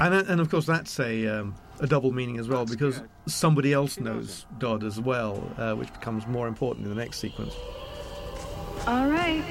And, 0.00 0.14
and 0.14 0.40
of 0.40 0.50
course, 0.50 0.66
that's 0.66 0.98
a, 1.00 1.26
um, 1.28 1.54
a 1.82 1.86
double 1.86 2.12
meaning 2.12 2.38
as 2.38 2.48
well 2.48 2.64
because 2.64 3.02
somebody 3.26 3.72
else 3.72 3.98
knows 3.98 4.46
Dodd 4.58 4.84
as 4.84 5.00
well, 5.00 5.42
uh, 5.58 5.74
which 5.74 5.92
becomes 5.92 6.26
more 6.26 6.46
important 6.46 6.86
in 6.86 6.94
the 6.94 7.00
next 7.00 7.18
sequence. 7.18 7.54
All 8.86 9.08
right. 9.08 9.44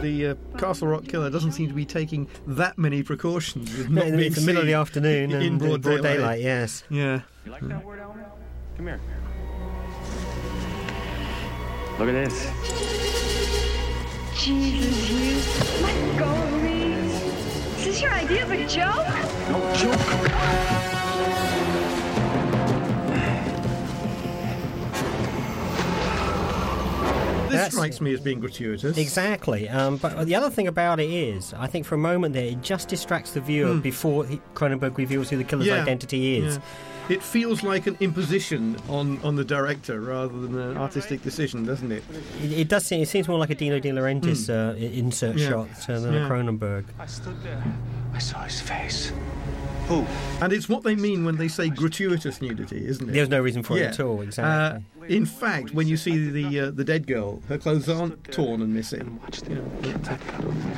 the 0.00 0.28
uh, 0.28 0.34
Castle 0.56 0.88
Rock 0.88 1.06
killer 1.06 1.28
doesn't 1.28 1.52
seem 1.52 1.68
to 1.68 1.74
be 1.74 1.84
taking 1.84 2.28
that 2.46 2.78
many 2.78 3.02
precautions. 3.02 3.88
Not 3.90 4.06
it's 4.06 4.36
the 4.36 4.46
middle 4.46 4.60
of 4.60 4.66
the 4.66 4.74
afternoon 4.74 5.32
in 5.32 5.58
broad, 5.58 5.82
broad 5.82 6.02
daylight. 6.02 6.16
daylight. 6.18 6.40
Yes. 6.40 6.84
Yeah. 6.88 7.22
You 7.44 7.50
like 7.50 7.66
that 7.68 7.84
word, 7.84 8.00
Alma? 8.00 8.24
Come 8.76 8.86
here. 8.86 9.00
Look 11.98 12.08
at 12.08 12.12
this. 12.12 12.50
Jesus, 14.36 15.10
you. 15.10 15.82
Let 15.82 16.18
go 16.18 16.26
of 16.26 16.62
me. 16.62 16.92
Is 17.78 17.84
this 17.84 18.00
your 18.00 18.12
idea 18.12 18.44
of 18.44 18.50
a 18.52 18.66
joke? 18.66 19.06
No 19.50 19.74
joke. 19.74 21.08
This 27.48 27.54
That's- 27.56 27.72
strikes 27.72 28.00
me 28.02 28.12
as 28.12 28.20
being 28.20 28.40
gratuitous. 28.40 28.98
Exactly. 28.98 29.70
Um, 29.70 29.96
but 29.96 30.26
the 30.26 30.34
other 30.34 30.50
thing 30.50 30.66
about 30.68 31.00
it 31.00 31.08
is, 31.08 31.54
I 31.54 31.66
think 31.66 31.86
for 31.86 31.94
a 31.94 31.98
moment 31.98 32.34
there, 32.34 32.44
it 32.44 32.60
just 32.60 32.88
distracts 32.88 33.30
the 33.30 33.40
viewer 33.40 33.72
Hmm. 33.72 33.80
before 33.80 34.26
he, 34.26 34.38
Cronenberg 34.54 34.98
reveals 34.98 35.30
who 35.30 35.38
the 35.38 35.44
killer's 35.44 35.66
Yeah, 35.66 35.80
identity 35.82 36.36
is. 36.36 36.56
yeah. 36.56 36.60
It 37.08 37.22
feels 37.22 37.62
like 37.62 37.86
an 37.86 37.96
imposition 38.00 38.76
on, 38.88 39.18
on 39.22 39.34
the 39.36 39.44
director 39.44 40.00
rather 40.00 40.38
than 40.38 40.58
an 40.58 40.76
artistic 40.76 41.22
decision, 41.22 41.64
doesn't 41.64 41.90
it? 41.90 42.04
It, 42.42 42.52
it 42.52 42.68
does 42.68 42.84
seem, 42.84 43.00
it 43.02 43.08
seems 43.08 43.26
more 43.28 43.38
like 43.38 43.50
a 43.50 43.54
Dino 43.54 43.78
De 43.80 43.90
Laurentiis 43.90 44.50
uh, 44.50 44.76
insert. 44.76 45.36
Yeah. 45.36 45.48
shot 45.48 45.68
uh, 45.88 46.00
than 46.00 46.12
Yeah. 46.12 46.26
a 46.26 46.30
Cronenberg. 46.30 46.84
I 46.98 47.06
stood 47.06 47.42
there. 47.42 47.62
I 48.12 48.18
saw 48.18 48.42
his 48.42 48.60
face. 48.60 49.12
Who? 49.86 50.04
And 50.42 50.52
it's 50.52 50.68
what 50.68 50.82
they 50.82 50.94
mean 50.94 51.24
when 51.24 51.36
they 51.36 51.48
say 51.48 51.70
gratuitous 51.70 52.42
nudity, 52.42 52.86
isn't 52.86 53.08
it? 53.08 53.12
There's 53.12 53.30
no 53.30 53.40
reason 53.40 53.62
for 53.62 53.78
it 53.78 53.82
at 53.84 54.00
all, 54.00 54.20
exactly. 54.20 54.78
Uh, 54.97 54.97
in 55.08 55.26
fact, 55.26 55.72
when 55.74 55.86
you 55.88 55.96
see 55.96 56.30
the 56.30 56.60
uh, 56.60 56.70
the 56.70 56.84
dead 56.84 57.06
girl, 57.06 57.42
her 57.48 57.58
clothes 57.58 57.88
aren't 57.88 58.22
torn 58.32 58.62
and 58.62 58.74
missing. 58.74 59.20
You 59.48 59.54
know, 59.56 59.64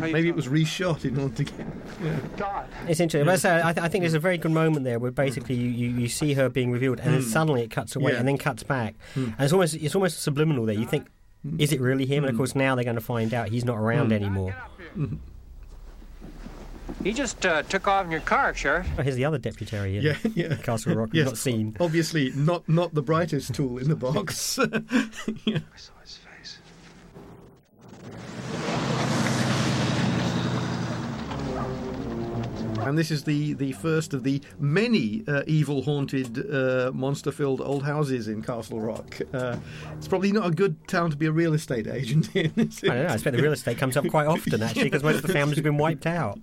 maybe 0.00 0.28
it 0.28 0.34
was 0.36 0.46
reshot 0.48 1.04
in 1.04 1.18
order 1.18 1.34
to 1.36 1.44
get. 1.44 1.66
Yeah. 2.02 2.64
It's 2.88 3.00
interesting. 3.00 3.26
But 3.26 3.32
I, 3.32 3.36
say, 3.36 3.58
I, 3.62 3.72
th- 3.72 3.84
I 3.84 3.88
think 3.88 4.02
there's 4.02 4.14
a 4.14 4.18
very 4.20 4.38
good 4.38 4.52
moment 4.52 4.84
there 4.84 4.98
where 4.98 5.10
basically 5.10 5.54
you, 5.56 5.68
you, 5.68 5.88
you 6.02 6.08
see 6.08 6.34
her 6.34 6.48
being 6.48 6.70
revealed, 6.70 7.00
and 7.00 7.12
then 7.14 7.20
Mm. 7.22 7.24
suddenly 7.32 7.62
it 7.62 7.70
cuts 7.70 7.96
away 7.96 8.12
Yeah. 8.12 8.18
and 8.18 8.28
then 8.28 8.38
cuts 8.38 8.62
back, 8.62 8.94
Mm. 9.14 9.24
and 9.26 9.40
it's 9.40 9.52
almost 9.52 9.74
it's 9.74 9.94
almost 9.94 10.22
subliminal 10.22 10.64
there. 10.66 10.76
You 10.76 10.86
think, 10.86 11.06
is 11.58 11.72
it 11.72 11.80
really 11.80 12.06
him? 12.06 12.24
And 12.24 12.30
of 12.30 12.36
course 12.36 12.54
now 12.54 12.74
they're 12.74 12.84
going 12.84 12.96
to 12.96 13.00
find 13.02 13.34
out 13.34 13.48
he's 13.48 13.64
not 13.64 13.76
around 13.78 14.10
Mm. 14.10 14.14
anymore. 14.14 14.54
He 17.02 17.14
just 17.14 17.46
uh, 17.46 17.62
took 17.62 17.88
off 17.88 18.04
in 18.04 18.10
your 18.10 18.20
car, 18.20 18.54
Sheriff. 18.54 18.86
Oh, 18.98 19.02
here's 19.02 19.16
the 19.16 19.24
other 19.24 19.38
deputy 19.38 19.74
in 19.76 20.02
Yeah, 20.02 20.16
yeah. 20.34 20.56
Castle 20.56 20.94
Rock. 20.94 21.08
Yes, 21.12 21.24
We've 21.24 21.26
not 21.26 21.38
seen. 21.38 21.76
Obviously, 21.80 22.30
not 22.34 22.68
not 22.68 22.92
the 22.94 23.02
brightest 23.02 23.54
tool 23.54 23.78
in 23.78 23.88
the 23.88 23.96
box. 23.96 24.58
Yeah. 25.46 25.58
I 25.72 25.76
saw 25.78 25.92
his 26.02 26.18
face. 26.18 26.58
And 32.82 32.96
this 32.98 33.10
is 33.10 33.24
the, 33.24 33.52
the 33.54 33.72
first 33.72 34.14
of 34.14 34.22
the 34.24 34.40
many 34.58 35.22
uh, 35.28 35.42
evil 35.46 35.82
haunted, 35.82 36.50
uh, 36.52 36.90
monster 36.94 37.30
filled 37.30 37.60
old 37.60 37.84
houses 37.84 38.26
in 38.26 38.42
Castle 38.42 38.80
Rock. 38.80 39.18
Uh, 39.32 39.56
it's 39.96 40.08
probably 40.08 40.32
not 40.32 40.46
a 40.46 40.50
good 40.50 40.76
town 40.88 41.10
to 41.10 41.16
be 41.16 41.26
a 41.26 41.32
real 41.32 41.52
estate 41.52 41.86
agent 41.86 42.34
in. 42.34 42.52
Is 42.56 42.82
I 42.82 42.86
don't 42.88 42.96
know. 43.04 43.10
I 43.10 43.14
expect 43.14 43.36
the 43.36 43.42
real 43.42 43.52
estate 43.52 43.76
comes 43.78 43.96
up 43.96 44.06
quite 44.08 44.26
often 44.26 44.62
actually 44.62 44.84
because 44.84 45.02
most 45.02 45.16
of 45.16 45.22
the 45.22 45.32
families 45.32 45.56
have 45.56 45.64
been 45.64 45.76
wiped 45.76 46.06
out. 46.06 46.38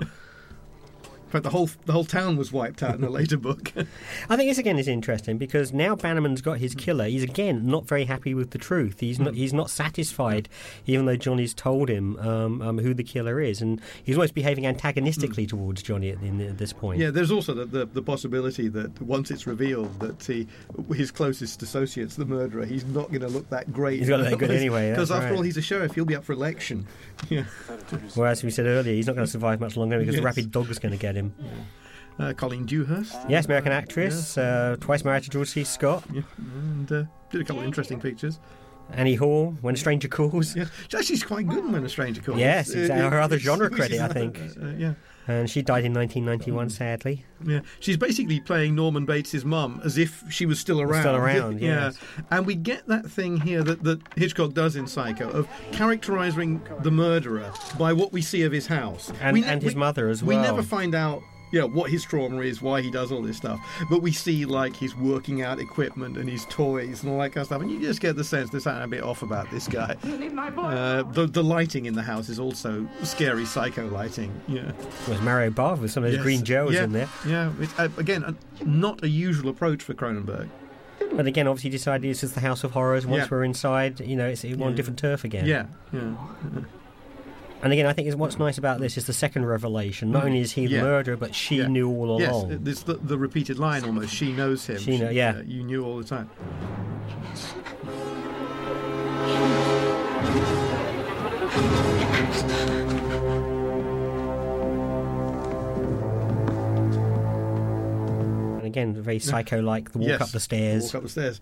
In 1.28 1.32
fact, 1.32 1.44
the 1.44 1.50
whole 1.50 1.70
the 1.86 1.92
whole 1.92 2.06
town 2.06 2.38
was 2.38 2.54
wiped 2.54 2.82
out 2.82 2.96
in 2.96 3.04
a 3.04 3.10
later 3.10 3.36
book. 3.36 3.74
I 4.30 4.38
think 4.38 4.50
this 4.50 4.58
again 4.58 4.80
is 4.80 4.88
interesting 4.88 5.38
because 5.38 5.74
now 5.74 5.94
Bannerman's 5.94 6.42
got 6.42 6.60
his 6.60 6.74
killer. 6.74 7.06
He's 7.06 7.24
again 7.24 7.68
not 7.68 7.86
very 7.86 8.06
happy 8.06 8.34
with 8.34 8.52
the 8.52 8.58
truth. 8.58 9.02
He's 9.02 9.20
not 9.20 9.36
he's 9.36 9.52
not 9.54 9.70
satisfied, 9.70 10.48
even 10.86 11.06
though 11.06 11.18
Johnny's 11.18 11.54
told 11.54 11.90
him 11.90 12.18
um, 12.20 12.62
um, 12.62 12.78
who 12.78 12.94
the 12.94 13.04
killer 13.04 13.42
is, 13.42 13.62
and 13.62 13.82
he's 14.02 14.16
almost 14.16 14.36
behaving 14.36 14.66
antagonistically 14.66 15.46
towards 15.46 15.84
Johnny 15.84 16.12
at, 16.12 16.22
in, 16.22 16.40
at 16.40 16.58
this 16.60 16.72
point. 16.72 17.00
Yeah, 17.00 17.10
there's 17.12 17.30
also 17.32 17.54
the, 17.54 17.66
the, 17.66 17.86
the 17.88 18.02
possibility 18.02 18.70
that 18.70 19.02
once 19.02 19.30
it's 19.30 19.46
revealed 19.46 20.00
that 20.00 20.24
he, 20.24 20.48
his 20.96 21.12
closest 21.12 21.62
associate's 21.62 22.16
the 22.16 22.26
murderer, 22.26 22.64
he's 22.64 22.86
not 22.86 23.10
going 23.10 23.20
to 23.22 23.28
look 23.28 23.50
that 23.50 23.74
great. 23.74 24.00
He's 24.00 24.08
gotta 24.08 24.24
look 24.30 24.40
good 24.40 24.52
anyway, 24.64 24.92
Because 24.92 25.10
that's 25.10 25.24
after 25.26 25.36
all, 25.36 25.42
he's 25.42 25.58
a 25.58 25.62
sheriff. 25.62 25.94
He'll 25.94 26.06
be 26.06 26.16
up 26.16 26.24
for 26.24 26.32
election. 26.32 26.88
Yeah. 27.30 27.46
Whereas 28.14 28.44
we 28.44 28.52
said 28.52 28.68
earlier, 28.68 28.94
he's 28.94 29.08
not 29.08 29.16
going 29.16 29.26
to 29.26 29.32
survive 29.32 29.60
much 29.60 29.76
longer 29.76 29.98
because 30.00 30.14
Yes. 30.14 30.22
the 30.22 30.26
rabid 30.26 30.52
dog 30.52 30.70
is 30.70 30.78
going 30.80 30.92
to 30.92 30.98
get 31.00 31.16
him. 31.16 31.27
Uh, 32.20 32.34
Colleen 32.34 32.66
Dewhurst. 32.66 33.16
Yes, 33.30 33.46
American 33.46 33.72
actress, 33.72 34.40
uh, 34.40 34.76
twice 34.80 35.04
married 35.06 35.24
to 35.24 35.30
George 35.30 35.50
C. 35.50 35.64
Scott. 35.64 36.04
Yeah, 36.12 36.24
and 36.38 36.92
uh, 36.92 37.04
did 37.30 37.42
a 37.42 37.44
couple 37.44 37.60
of 37.60 37.66
interesting 37.66 38.00
pictures. 38.00 38.40
Annie 38.94 39.16
Hall, 39.16 39.58
When 39.62 39.76
a 39.76 39.78
Stranger 39.78 40.08
Calls. 40.08 40.56
Yeah, 40.56 40.66
she's 41.02 41.24
quite 41.24 41.48
good 41.48 41.60
in 41.60 41.72
When 41.72 41.84
a 41.86 41.90
Stranger 41.90 42.22
Calls. 42.22 42.40
Yes, 42.40 42.74
Uh. 42.76 42.88
Her 43.10 43.20
other 43.22 43.38
genre 43.40 43.70
credit, 43.70 44.00
I 44.00 44.06
uh, 44.06 44.14
think. 44.14 44.40
uh, 44.62 44.68
yeah. 44.78 44.94
And 45.30 45.50
she 45.50 45.62
died 45.62 45.84
in 45.84 45.94
1991, 45.94 46.70
sadly. 46.70 47.26
Yeah, 47.46 47.60
she's 47.82 47.98
basically 47.98 48.40
playing 48.40 48.76
Norman 48.76 49.06
Bates' 49.06 49.44
mum 49.44 49.82
as 49.84 49.98
if 49.98 50.24
she 50.30 50.46
was 50.46 50.58
still 50.58 50.80
around. 50.82 51.02
Still 51.02 51.18
around, 51.18 51.60
yeah. 51.60 51.86
yes. 51.88 52.00
And 52.32 52.46
we 52.46 52.56
get 52.56 52.88
that 52.88 53.12
thing 53.12 53.36
here 53.42 53.62
that, 53.62 53.84
that 53.84 54.00
Hitchcock 54.16 54.54
does 54.54 54.78
in 54.78 54.88
Psycho 54.88 55.30
of 55.30 55.46
characterizing 55.74 56.62
the 56.82 56.92
murderer 56.92 57.52
by 57.78 57.92
what 57.92 58.14
we 58.14 58.22
see 58.22 58.44
of 58.44 58.54
his 58.54 58.68
house. 58.68 59.12
And- 59.20 59.34
We 59.34 59.44
and 59.44 59.62
his 59.62 59.76
we- 59.76 59.80
mother 59.80 60.08
as 60.08 60.24
well. 60.24 60.38
We 60.38 60.42
never 60.42 60.64
find 60.64 60.96
out. 60.96 61.22
Yeah, 61.52 61.64
what 61.64 61.90
his 61.90 62.04
trauma 62.04 62.40
is, 62.42 62.62
why 62.62 62.82
he 62.82 62.92
does 62.92 63.12
all 63.12 63.22
this 63.22 63.38
stuff, 63.38 63.60
but 63.90 64.02
we 64.02 64.12
see 64.12 64.46
like 64.46 64.76
his 64.76 64.96
working 64.96 65.42
out 65.42 65.60
equipment 65.60 66.18
and 66.18 66.30
his 66.30 66.46
toys 66.46 67.04
and 67.04 67.12
all 67.12 67.20
that 67.20 67.30
kind 67.30 67.38
of 67.42 67.46
stuff, 67.48 67.62
and 67.62 67.72
you 67.72 67.80
just 67.80 68.02
get 68.02 68.16
the 68.16 68.24
sense 68.24 68.50
there's 68.50 68.64
something 68.64 68.84
a 68.84 68.88
bit 68.88 69.04
off 69.04 69.22
about 69.22 69.50
this 69.52 69.68
guy. 69.68 69.96
Uh, 70.04 71.04
the 71.04 71.26
the 71.28 71.44
lighting 71.44 71.86
in 71.86 71.94
the 71.94 72.02
house 72.02 72.30
is 72.30 72.40
also 72.40 72.88
scary 73.04 73.46
psycho 73.46 73.88
lighting. 73.88 74.32
Yeah. 74.48 74.72
Was 75.08 75.22
Mario 75.22 75.50
Bava 75.52 75.80
with 75.80 75.92
some 75.92 76.04
of 76.04 76.10
those 76.10 76.18
Yes. 76.18 76.24
green 76.24 76.44
gels 76.44 76.74
yeah, 76.74 76.84
in 76.84 76.92
there. 76.92 77.10
Yeah, 77.26 77.52
it's, 77.60 77.78
uh, 77.80 77.90
again, 77.98 78.24
uh, 78.24 78.34
not 78.66 79.04
a 79.04 79.10
usual 79.10 79.50
approach 79.50 79.82
for 79.84 79.94
Cronenberg. 79.94 80.50
But 81.14 81.28
again, 81.28 81.48
obviously 81.48 81.70
decided 81.70 82.10
this 82.10 82.24
is 82.24 82.34
the 82.34 82.42
House 82.42 82.64
of 82.66 82.72
Horrors. 82.72 83.06
Once 83.06 83.24
Yeah. 83.24 83.28
we're 83.32 83.44
inside, 83.44 84.00
you 84.02 84.16
know, 84.18 84.28
it's 84.28 84.44
on 84.44 84.58
Yeah. 84.60 84.70
different 84.72 85.00
turf 85.00 85.24
again. 85.24 85.46
Yeah, 85.46 85.66
yeah. 85.94 86.02
And 87.64 87.74
again, 87.74 87.86
I 87.88 87.94
think 87.94 88.08
is 88.08 88.16
what's 88.16 88.38
nice 88.38 88.58
about 88.58 88.80
this 88.80 88.98
is 88.98 89.08
the 89.08 89.14
second 89.14 89.46
revelation. 89.46 90.12
Not 90.12 90.26
only 90.26 90.40
is 90.40 90.52
he 90.54 90.68
the 90.68 90.76
Yeah. 90.76 90.82
murderer, 90.84 91.18
but 91.18 91.34
she 91.34 91.58
Yeah. 91.58 91.68
knew 91.68 91.90
all 91.90 92.20
yes, 92.20 92.32
along. 92.32 92.62
it's 92.68 92.84
the, 92.84 92.96
the 92.96 93.18
repeated 93.18 93.58
line 93.58 93.84
almost. 93.84 94.14
She 94.14 94.32
knows 94.32 94.66
him. 94.68 94.78
She 94.78 94.98
know- 95.00 95.10
yeah. 95.10 95.38
uh, 95.38 95.42
you 95.46 95.64
knew 95.64 95.84
all 95.84 95.98
the 95.98 96.04
time. 96.04 96.30
And 108.58 108.66
again, 108.66 108.94
very 108.96 109.20
psycho-like. 109.20 109.92
The 109.92 110.00
walk 110.00 110.08
Yes, 110.08 110.22
up 110.22 110.30
the 110.30 110.40
stairs. 110.40 110.86
Walk 110.86 110.96
up 110.96 111.04
the 111.04 111.10
stairs. 111.10 111.42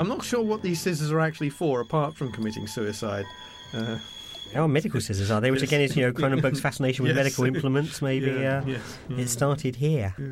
I'm 0.00 0.08
not 0.08 0.24
sure 0.24 0.42
what 0.42 0.62
these 0.62 0.80
scissors 0.80 1.10
are 1.10 1.20
actually 1.20 1.50
for, 1.50 1.80
apart 1.80 2.16
from 2.16 2.32
committing 2.32 2.66
suicide. 2.66 3.24
Uh, 3.72 3.98
Oh, 4.56 4.66
medical 4.66 4.98
scissors 4.98 5.30
are 5.30 5.42
they? 5.42 5.50
Which 5.50 5.60
Yes. 5.60 5.68
again 5.68 5.80
is 5.82 5.94
you 5.94 6.06
know 6.06 6.12
Cronenberg's 6.12 6.58
fascination 6.68 7.04
with 7.04 7.14
Yes. 7.14 7.22
medical 7.22 7.44
implements. 7.44 8.00
Maybe 8.10 8.26
Yeah, 8.30 8.60
uh, 8.60 8.64
yes, 8.66 8.98
yeah. 9.10 9.16
it 9.18 9.28
started 9.28 9.76
here. 9.76 10.14
Yeah. 10.18 10.24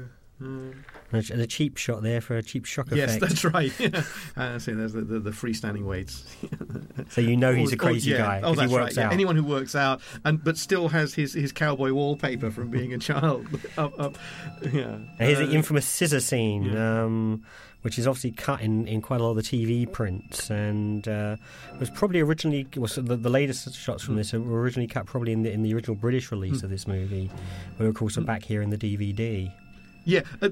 Mm. 0.42 0.74
And 1.12 1.40
a- 1.40 1.46
cheap 1.46 1.76
shot 1.76 2.02
there 2.02 2.20
for 2.22 2.36
a 2.38 2.42
cheap 2.42 2.64
shock 2.64 2.88
Yes, 2.92 3.16
effect. 3.16 3.20
that's 3.30 3.44
right. 3.44 3.72
Yeah. 3.78 4.02
Uh, 4.36 4.58
see, 4.58 4.72
there's 4.72 4.92
the, 4.94 5.02
the, 5.02 5.18
the 5.18 5.30
freestanding 5.30 5.84
weights. 5.84 6.24
So 7.10 7.20
you 7.20 7.36
know 7.36 7.54
he's 7.54 7.72
a 7.72 7.76
Oh, 7.76 7.78
crazy 7.78 8.10
yeah. 8.12 8.18
guy 8.18 8.40
Oh, 8.42 8.54
that's 8.54 8.70
works 8.72 8.96
right. 8.96 9.02
yeah. 9.02 9.06
out. 9.08 9.12
Anyone 9.12 9.36
who 9.36 9.44
works 9.44 9.74
out 9.74 10.00
and 10.24 10.42
but 10.42 10.56
still 10.58 10.88
has 10.88 11.12
his, 11.14 11.32
his 11.34 11.52
cowboy 11.52 11.92
wallpaper 11.92 12.50
from 12.50 12.68
being 12.70 12.92
a 12.94 12.98
child. 12.98 13.46
up, 13.78 13.98
up, 14.00 14.18
yeah. 14.62 14.94
And 14.94 15.08
here's 15.18 15.38
Uh, 15.40 15.46
the 15.46 15.52
infamous 15.52 15.84
scissor 15.86 16.20
scene, 16.20 16.74
um, 16.76 17.44
which 17.82 17.98
is 17.98 18.06
obviously 18.06 18.32
cut 18.32 18.60
in, 18.60 18.86
in 18.88 19.00
quite 19.00 19.20
a 19.20 19.24
lot 19.24 19.30
of 19.30 19.36
the 19.36 19.42
TV 19.42 19.90
prints, 19.90 20.50
and 20.50 21.06
uh, 21.06 21.36
was 21.78 21.90
probably 21.90 22.20
originally 22.20 22.66
was 22.76 22.96
the, 22.96 23.16
the 23.16 23.30
latest 23.30 23.74
shots 23.74 24.02
Hmm. 24.02 24.06
from 24.06 24.16
this 24.16 24.32
were 24.32 24.60
originally 24.60 24.88
cut 24.88 25.06
probably 25.06 25.32
in 25.32 25.42
the 25.42 25.52
in 25.52 25.62
the 25.62 25.72
original 25.74 25.96
British 25.96 26.30
release 26.32 26.62
of 26.62 26.70
this 26.70 26.86
movie, 26.86 27.30
but 27.78 27.84
of 27.86 27.94
course 27.94 28.16
are 28.16 28.20
Hmm. 28.22 28.26
back 28.26 28.44
here 28.44 28.62
in 28.62 28.70
the 28.70 28.78
DVD. 28.78 29.52
Yeah, 30.08 30.20
uh, 30.40 30.50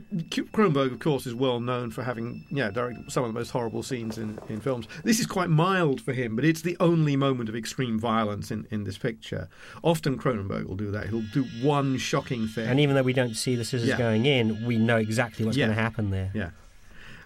Cronenberg, 0.53 0.91
of 0.91 0.99
course, 0.99 1.27
is 1.27 1.35
well 1.35 1.61
known 1.61 1.93
for 1.93 2.03
having 2.03 2.45
yeah 2.51 2.73
directed 2.73 3.13
some 3.13 3.23
of 3.23 3.33
the 3.33 3.39
most 3.39 3.51
horrible 3.51 3.85
scenes 3.85 4.19
in, 4.19 4.37
in 4.49 4.61
films. 4.61 4.89
This 5.05 5.21
is 5.21 5.27
quite 5.27 5.49
mild 5.49 6.01
for 6.01 6.13
him, 6.13 6.35
but 6.35 6.45
it's 6.45 6.63
the 6.63 6.77
only 6.81 7.15
moment 7.15 7.49
of 7.49 7.55
extreme 7.55 7.97
violence 7.97 8.51
in, 8.51 8.67
in 8.73 8.83
this 8.83 8.99
picture. 8.99 9.49
Often 9.85 10.19
Cronenberg 10.19 10.67
will 10.67 10.75
do 10.75 10.91
that. 10.91 11.09
He'll 11.09 11.23
do 11.33 11.45
one 11.63 11.99
shocking 11.99 12.49
thing. 12.49 12.67
And 12.67 12.81
even 12.81 12.97
though 12.97 13.05
we 13.05 13.13
don't 13.13 13.35
see 13.37 13.55
the 13.55 13.65
scissors 13.65 13.89
Yeah. 13.91 13.97
going 13.99 14.27
in, 14.27 14.67
we 14.67 14.77
know 14.77 14.97
exactly 14.97 15.45
what's 15.45 15.57
Yeah. 15.57 15.67
going 15.67 15.77
to 15.77 15.83
happen 15.83 16.11
there. 16.11 16.33
Yeah. 16.35 16.51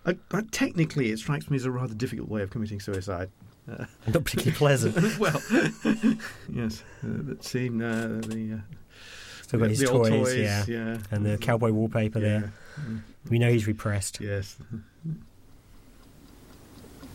Uh, 0.09 0.15
but 0.31 0.51
technically, 0.51 1.11
it 1.11 1.19
strikes 1.19 1.51
me 1.51 1.57
as 1.57 1.67
a 1.67 1.71
rather 1.71 1.95
difficult 1.95 2.31
way 2.31 2.41
of 2.41 2.49
committing 2.49 2.81
suicide. 2.81 3.29
Uh, 3.71 3.85
Not 4.07 4.25
particularly 4.25 4.53
pleasant. 4.53 5.19
well, 5.19 5.43
yes. 6.51 6.83
Uh, 7.05 7.21
that 7.25 7.45
scene, 7.45 7.83
uh, 7.83 8.21
the. 8.27 8.55
Uh, 8.55 8.75
Still 9.43 9.61
got 9.61 9.71
his 9.71 9.81
the 9.81 9.91
old 9.91 10.09
toys, 10.09 10.37
yeah. 10.37 10.65
yeah. 10.69 10.99
and 11.11 11.25
the 11.25 11.39
cowboy 11.39 11.73
wallpaper 11.73 12.21
there. 12.21 12.53
Mm. 12.79 13.01
We 13.31 13.39
know 13.39 13.51
he's 13.51 13.67
repressed. 13.67 14.21
Yes. 14.21 14.59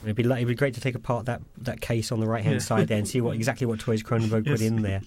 It'd 0.04 0.16
be, 0.16 0.24
like, 0.24 0.38
it'd 0.38 0.48
be 0.48 0.56
great 0.56 0.74
to 0.74 0.82
take 0.82 0.96
apart 0.96 1.28
that, 1.28 1.42
that 1.60 1.80
case 1.80 2.12
on 2.12 2.20
the 2.20 2.26
right 2.26 2.44
hand 2.44 2.56
Yeah. 2.56 2.60
side 2.60 2.88
there 2.88 2.98
and 2.98 3.08
see 3.08 3.22
what 3.22 3.36
exactly 3.36 3.68
what 3.68 3.80
toys 3.80 4.02
Cronenberg 4.02 4.48
put 4.48 4.62
in 4.62 4.82
there. 4.82 5.02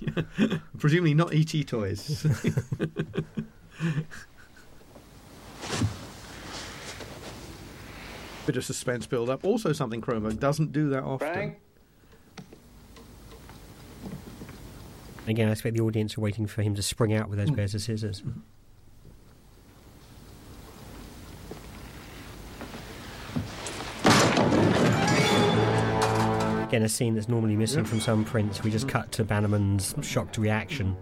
Presumably 0.79 1.15
not 1.15 1.35
ET 1.35 1.67
toys. 1.67 2.25
Bit 8.47 8.57
of 8.57 8.65
suspense 8.65 9.07
build 9.07 9.29
up. 9.29 9.45
Also, 9.45 9.73
something 9.73 10.01
Cronenberg 10.01 10.39
doesn't 10.39 10.71
do 10.71 10.89
that 10.91 11.03
often. 11.03 11.57
Again, 15.27 15.49
I 15.49 15.53
expect 15.53 15.77
the 15.77 15.83
audience 15.83 16.17
are 16.17 16.21
waiting 16.21 16.47
for 16.47 16.63
him 16.63 16.77
to 16.77 16.83
spring 16.83 17.13
out 17.13 17.29
with 17.29 17.41
those 17.41 17.51
pairs 17.51 17.75
of 17.75 17.83
scissors. 17.83 18.23
Again, 26.69 26.83
a 26.83 26.89
scene 26.89 27.15
that's 27.15 27.29
normally 27.29 27.55
missing 27.57 27.85
Yeah. 27.85 27.91
from 27.91 28.01
some 28.01 28.25
prints. 28.25 28.63
We 28.65 28.71
just 28.73 28.89
cut 28.89 29.13
to 29.13 29.25
Bannerman's 29.25 29.95
shocked 30.03 30.37
reaction. 30.37 30.97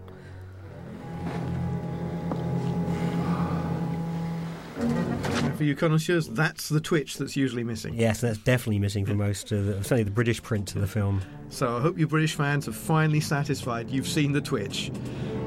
For 5.65 5.69
you 5.69 5.75
connoisseurs, 5.75 6.29
that's 6.29 6.69
the 6.69 6.79
twitch 6.79 7.17
that's 7.17 7.39
usually 7.39 7.65
missing. 7.65 7.95
Yes, 7.95 8.21
that's 8.21 8.37
definitely 8.37 8.81
missing 8.81 9.07
from 9.07 9.17
most 9.17 9.51
of 9.51 9.65
the, 9.65 9.83
certainly 9.83 10.03
the 10.03 10.11
British 10.11 10.43
print 10.43 10.75
of 10.75 10.83
the 10.83 10.87
film. 10.87 11.23
So 11.49 11.79
I 11.79 11.81
hope 11.81 11.99
you 11.99 12.07
British 12.07 12.35
fans 12.35 12.69
are 12.69 12.73
finally 12.73 13.21
satisfied 13.21 13.89
you've 13.89 14.07
seen 14.07 14.33
the 14.33 14.43
twitch. 14.43 14.93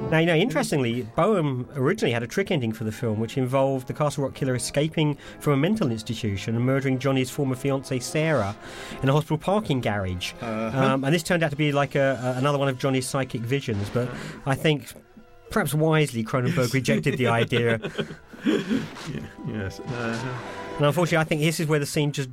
Now, 0.10 0.18
you 0.18 0.26
know, 0.26 0.34
interestingly, 0.34 1.04
Boam 1.16 1.70
originally 1.76 2.14
had 2.14 2.24
a 2.24 2.28
trick 2.28 2.50
ending 2.50 2.72
for 2.72 2.84
the 2.84 2.92
film, 2.92 3.20
which 3.20 3.38
involved 3.38 3.86
the 3.86 3.94
Castle 3.94 4.24
Rock 4.24 4.34
killer 4.34 4.56
escaping 4.56 5.20
from 5.40 5.54
a 5.54 5.58
mental 5.58 5.92
institution 5.92 6.56
and 6.56 6.66
murdering 6.66 6.98
Johnny's 6.98 7.30
former 7.30 7.56
fiancée 7.56 8.02
Sarah 8.02 8.56
in 9.04 9.10
a 9.10 9.14
hospital 9.14 9.38
parking 9.38 9.82
garage. 9.82 10.34
Uh-huh. 10.42 10.84
Um, 10.84 11.04
and 11.04 11.14
this 11.14 11.22
turned 11.22 11.44
out 11.44 11.52
to 11.52 11.58
be 11.58 11.72
like 11.72 11.94
a, 11.94 12.20
a, 12.24 12.40
another 12.40 12.58
one 12.58 12.70
of 12.70 12.80
Johnny's 12.80 13.06
psychic 13.06 13.42
visions. 13.42 13.88
But 13.92 14.10
I 14.48 14.56
think, 14.56 14.94
perhaps 15.50 15.74
wisely, 15.74 16.24
Cronenberg 16.24 16.74
rejected 16.74 17.18
the 17.18 17.28
idea. 17.28 17.80
Yes. 19.48 19.80
Uh-huh. 19.80 20.76
And 20.78 20.86
unfortunately, 20.86 21.18
I 21.18 21.24
think 21.24 21.42
this 21.42 21.60
is 21.60 21.68
where 21.68 21.80
the 21.80 21.86
scene 21.86 22.12
just 22.12 22.30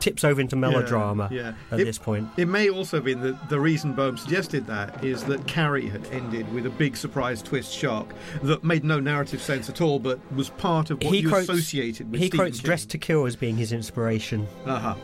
tips 0.00 0.22
over 0.24 0.40
into 0.40 0.54
melodrama 0.56 1.28
Yeah, 1.30 1.40
yeah. 1.40 1.52
at 1.72 1.80
It- 1.80 1.84
this 1.84 1.98
point. 1.98 2.28
It 2.36 2.46
may 2.48 2.68
also 2.68 2.98
have 2.98 3.04
been 3.04 3.20
that 3.22 3.48
the 3.48 3.58
reason 3.58 3.94
Boam 3.94 4.16
suggested 4.18 4.66
that 4.66 5.02
is 5.04 5.24
that 5.24 5.46
Carrie 5.46 5.86
had 5.88 6.04
ended 6.12 6.52
with 6.52 6.66
a 6.66 6.70
big 6.70 6.96
surprise 6.96 7.40
twist 7.42 7.72
shock 7.72 8.12
that 8.42 8.64
made 8.64 8.84
no 8.84 9.00
narrative 9.00 9.40
sense 9.40 9.68
at 9.68 9.80
all, 9.80 9.98
but 9.98 10.18
was 10.34 10.50
part 10.50 10.90
of 10.90 11.02
what 11.02 11.14
you 11.14 11.34
associated 11.34 12.10
with 12.10 12.20
he 12.20 12.26
Stephen 12.26 12.46
quotes 12.46 12.58
King. 12.58 12.66
Dressed 12.66 12.90
to 12.90 12.98
Kill 12.98 13.24
as 13.26 13.34
being 13.36 13.56
his 13.56 13.72
inspiration. 13.72 14.46
Uh-huh. 14.66 14.94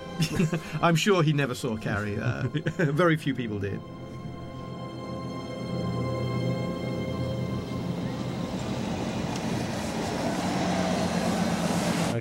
I'm 0.83 0.97
sure 0.97 1.23
he 1.23 1.33
never 1.33 1.55
saw 1.55 1.77
Carrie. 1.77 2.19
Uh, 2.19 2.43
very 2.77 3.17
few 3.17 3.35
people 3.35 3.59
did. 3.59 3.81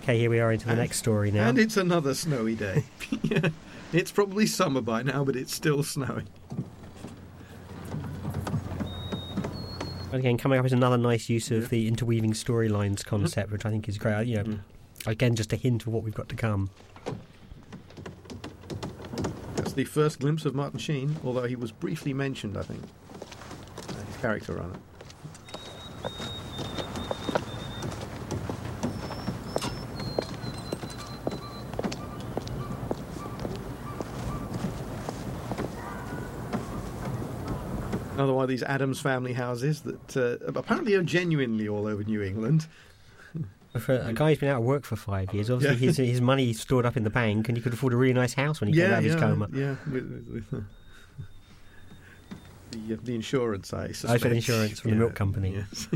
Okay, 0.03 0.19
here 0.19 0.29
we 0.29 0.41
are 0.41 0.51
into 0.51 0.67
the 0.67 0.75
next 0.75 0.97
story 0.97 1.31
now. 1.31 1.47
And 1.47 1.57
it's 1.57 1.77
another 1.77 2.13
snowy 2.13 2.55
day. 2.55 2.83
Yeah. 3.23 3.49
It's 3.93 4.11
probably 4.11 4.45
summer 4.45 4.81
by 4.81 5.01
now, 5.01 5.23
but 5.23 5.37
it's 5.37 5.53
still 5.53 5.81
snowing. 5.81 6.27
Again, 10.11 10.37
coming 10.37 10.59
up 10.59 10.65
is 10.65 10.73
another 10.73 10.97
nice 10.97 11.29
use 11.29 11.51
of 11.51 11.69
the 11.69 11.87
interweaving 11.87 12.33
storylines 12.33 13.05
concept, 13.05 13.51
which 13.51 13.65
I 13.65 13.69
think 13.69 13.87
is 13.87 13.97
great. 13.97 14.27
You 14.27 14.37
know, 14.37 14.43
mm. 14.43 14.59
again, 15.05 15.35
just 15.35 15.53
a 15.53 15.55
hint 15.55 15.83
of 15.83 15.93
what 15.93 16.03
we've 16.03 16.13
got 16.13 16.27
to 16.29 16.35
come. 16.35 16.69
That's 19.55 19.71
the 19.71 19.85
first 19.85 20.19
glimpse 20.19 20.43
of 20.45 20.53
Martin 20.53 20.79
Sheen, 20.79 21.15
although 21.23 21.45
he 21.45 21.55
was 21.55 21.71
briefly 21.71 22.13
mentioned, 22.13 22.57
I 22.57 22.63
think. 22.63 22.81
His 24.07 24.17
character 24.17 24.59
on 24.59 24.71
it. 24.71 24.92
Another 38.13 38.33
one 38.33 38.43
of 38.43 38.49
these 38.49 38.63
Addams 38.63 38.99
family 38.99 39.33
houses 39.33 39.81
that 39.81 40.17
uh, 40.17 40.37
apparently 40.55 40.93
are 40.95 41.03
genuinely 41.03 41.67
all 41.67 41.87
over 41.87 42.03
New 42.03 42.21
England. 42.21 42.67
For 43.79 43.95
a 43.95 44.13
guy 44.13 44.29
who's 44.29 44.37
been 44.37 44.49
out 44.49 44.59
of 44.59 44.63
work 44.65 44.85
for 44.85 44.95
five 44.95 45.33
years, 45.33 45.49
obviously 45.49 45.77
Yeah. 45.87 45.87
his, 45.87 45.97
his 45.97 46.21
money 46.21 46.53
stored 46.53 46.85
up 46.85 46.95
in 46.95 47.03
the 47.03 47.09
bank, 47.09 47.47
and 47.49 47.57
he 47.57 47.63
could 47.63 47.73
afford 47.73 47.91
a 47.91 47.95
really 47.95 48.13
nice 48.13 48.35
house 48.35 48.61
when 48.61 48.67
he 48.71 48.75
came 48.75 48.91
out 48.91 48.99
of 48.99 49.03
his 49.03 49.15
yeah, 49.15 49.19
coma. 49.19 49.49
Yeah, 49.51 49.75
with, 49.91 50.27
with, 50.31 50.51
with, 50.51 50.63
the, 52.69 52.93
uh, 52.93 52.97
the 53.03 53.15
insurance, 53.15 53.73
I 53.73 53.85
I 53.85 53.91
suspect. 53.93 54.21
said 54.21 54.31
insurance 54.33 54.79
from 54.79 54.91
the 54.91 54.97
milk 54.97 55.15
company. 55.15 55.55
Yes. 55.55 55.87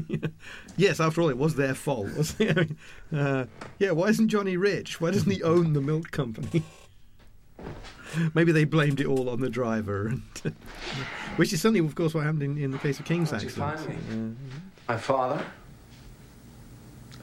yes, 0.78 0.99
after 0.99 1.22
all, 1.22 1.30
it 1.30 1.38
was 1.38 1.53
their 1.53 1.76
fault. 1.76 2.07
I 2.39 2.53
mean, 2.53 2.78
uh, 3.13 3.45
yeah, 3.78 3.91
why 3.91 4.07
isn't 4.07 4.30
Johnny 4.30 4.57
rich? 4.57 4.99
Why 4.99 5.11
doesn't 5.11 5.30
he 5.30 5.43
own 5.43 5.74
the 5.74 5.82
milk 5.82 6.09
company? 6.09 6.63
Maybe 8.33 8.51
they 8.51 8.63
blamed 8.65 8.99
it 8.99 9.07
all 9.07 9.29
on 9.29 9.41
the 9.41 9.49
driver, 9.49 10.07
and, 10.07 10.21
which 11.37 11.53
is 11.53 11.61
certainly, 11.61 11.79
of 11.85 11.93
course, 11.95 12.13
what 12.13 12.23
happened 12.23 12.43
in, 12.43 12.57
in 12.57 12.71
the 12.71 12.77
case 12.77 12.99
of 12.99 13.05
King's 13.05 13.31
How'd 13.31 13.41
you 13.43 13.47
accident. 13.49 13.79
find 14.07 14.29
me? 14.29 14.35
My 14.87 14.97
father? 14.97 15.45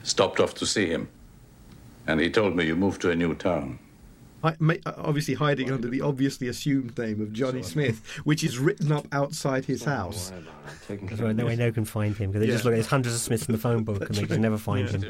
Stopped 0.03 0.39
off 0.39 0.53
to 0.55 0.65
see 0.65 0.87
him. 0.87 1.07
And 2.07 2.19
he 2.19 2.29
told 2.29 2.55
me 2.55 2.65
you 2.65 2.75
moved 2.75 3.01
to 3.01 3.09
a 3.09 3.15
new 3.15 3.33
town. 3.33 3.79
Hi- 4.43 4.55
ma- 4.59 4.75
uh, 4.85 4.93
obviously 4.97 5.33
hiding 5.33 5.71
under 5.71 5.87
the 5.87 6.01
obviously 6.01 6.47
assumed 6.47 6.95
name 6.99 7.19
of 7.19 7.33
Johnny 7.33 7.63
Smith, 7.63 8.05
which 8.25 8.43
is 8.43 8.59
written 8.59 8.91
up 8.91 9.07
outside 9.11 9.65
his 9.65 9.83
house. 9.85 10.31
That's 10.87 11.19
why 11.19 11.31
no 11.31 11.47
way 11.47 11.55
no 11.55 11.71
can 11.71 11.85
find 11.85 12.15
him 12.15 12.29
because 12.29 12.41
they 12.45 12.51
just 12.51 12.63
Yeah. 12.63 12.69
look. 12.69 12.75
There's 12.75 12.85
hundreds 12.87 13.15
of 13.15 13.21
Smiths 13.21 13.47
in 13.47 13.53
the 13.53 13.57
phone 13.57 13.83
book, 13.83 14.05
and 14.05 14.13
they 14.13 14.25
just 14.25 14.39
never 14.39 14.59
find 14.59 14.87
him. 14.87 15.01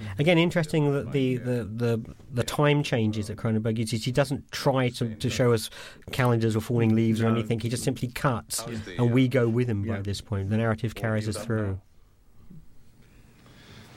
Still 0.00 0.08
your 0.08 0.14
doctor, 0.14 0.14
John. 0.16 0.20
Again, 0.20 0.38
interesting 0.38 0.92
that 0.92 1.12
the, 1.12 1.36
the, 1.36 1.64
the, 1.64 2.14
the 2.32 2.42
time 2.42 2.82
changes 2.82 3.28
that 3.28 3.36
Cronenberg 3.36 3.78
uses. 3.78 4.04
He 4.04 4.12
doesn't 4.12 4.50
try 4.52 4.88
to, 4.90 5.14
to 5.14 5.30
show 5.30 5.52
us 5.52 5.70
calendars 6.12 6.56
or 6.56 6.60
falling 6.60 6.94
leaves 6.94 7.20
or 7.20 7.28
anything. 7.28 7.60
He 7.60 7.68
just 7.68 7.84
simply 7.84 8.08
cuts, 8.08 8.64
and 8.98 9.12
we 9.12 9.28
go 9.28 9.48
with 9.48 9.68
him 9.68 9.82
by 9.86 10.00
this 10.00 10.20
point. 10.20 10.50
The 10.50 10.56
narrative 10.56 10.94
carries 10.94 11.28
us 11.28 11.36
through. 11.36 11.80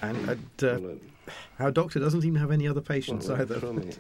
And 0.01 0.37
uh, 0.61 0.79
our 1.59 1.71
doctor 1.71 1.99
doesn't 1.99 2.25
even 2.25 2.39
have 2.39 2.51
any 2.51 2.67
other 2.67 2.81
patients 2.81 3.29
either. 3.29 3.59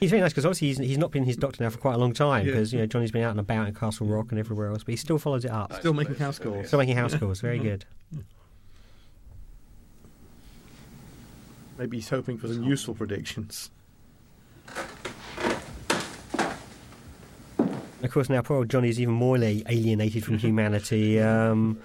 He's 0.00 0.08
very 0.10 0.22
nice 0.22 0.32
because 0.32 0.46
obviously 0.46 0.68
he's, 0.68 0.78
he's 0.78 0.96
not 0.98 1.10
been 1.10 1.24
his 1.24 1.36
doctor 1.36 1.62
now 1.62 1.68
for 1.68 1.76
quite 1.76 1.92
a 1.94 1.98
long 1.98 2.14
time 2.14 2.46
Yeah. 2.46 2.52
because 2.52 2.72
you 2.72 2.78
know 2.78 2.86
Johnny's 2.86 3.10
been 3.12 3.22
out 3.22 3.32
and 3.32 3.40
about 3.40 3.68
in 3.68 3.74
Castle 3.74 4.06
Rock 4.06 4.30
and 4.30 4.38
everywhere 4.38 4.68
else, 4.70 4.82
but 4.82 4.92
he 4.92 4.96
still 4.96 5.18
follows 5.18 5.44
it 5.44 5.50
up. 5.50 5.74
Still 5.74 5.92
making 5.92 6.14
house 6.16 6.38
calls. 6.38 6.68
Still 6.68 6.78
making 6.78 6.96
house 6.96 7.14
calls. 7.14 7.42
Very 7.42 7.58
good. 7.68 7.84
Maybe 11.80 11.96
he's 11.96 12.10
hoping 12.10 12.36
for 12.36 12.46
some 12.46 12.62
useful 12.62 12.94
predictions. 12.94 13.70
Of 18.02 18.10
course, 18.10 18.28
now 18.28 18.42
poor 18.42 18.58
old 18.58 18.68
Johnny's 18.68 19.00
even 19.00 19.14
more 19.14 19.38
alienated 19.38 20.22
from 20.22 20.36
humanity. 20.36 21.18
Um, 21.18 21.78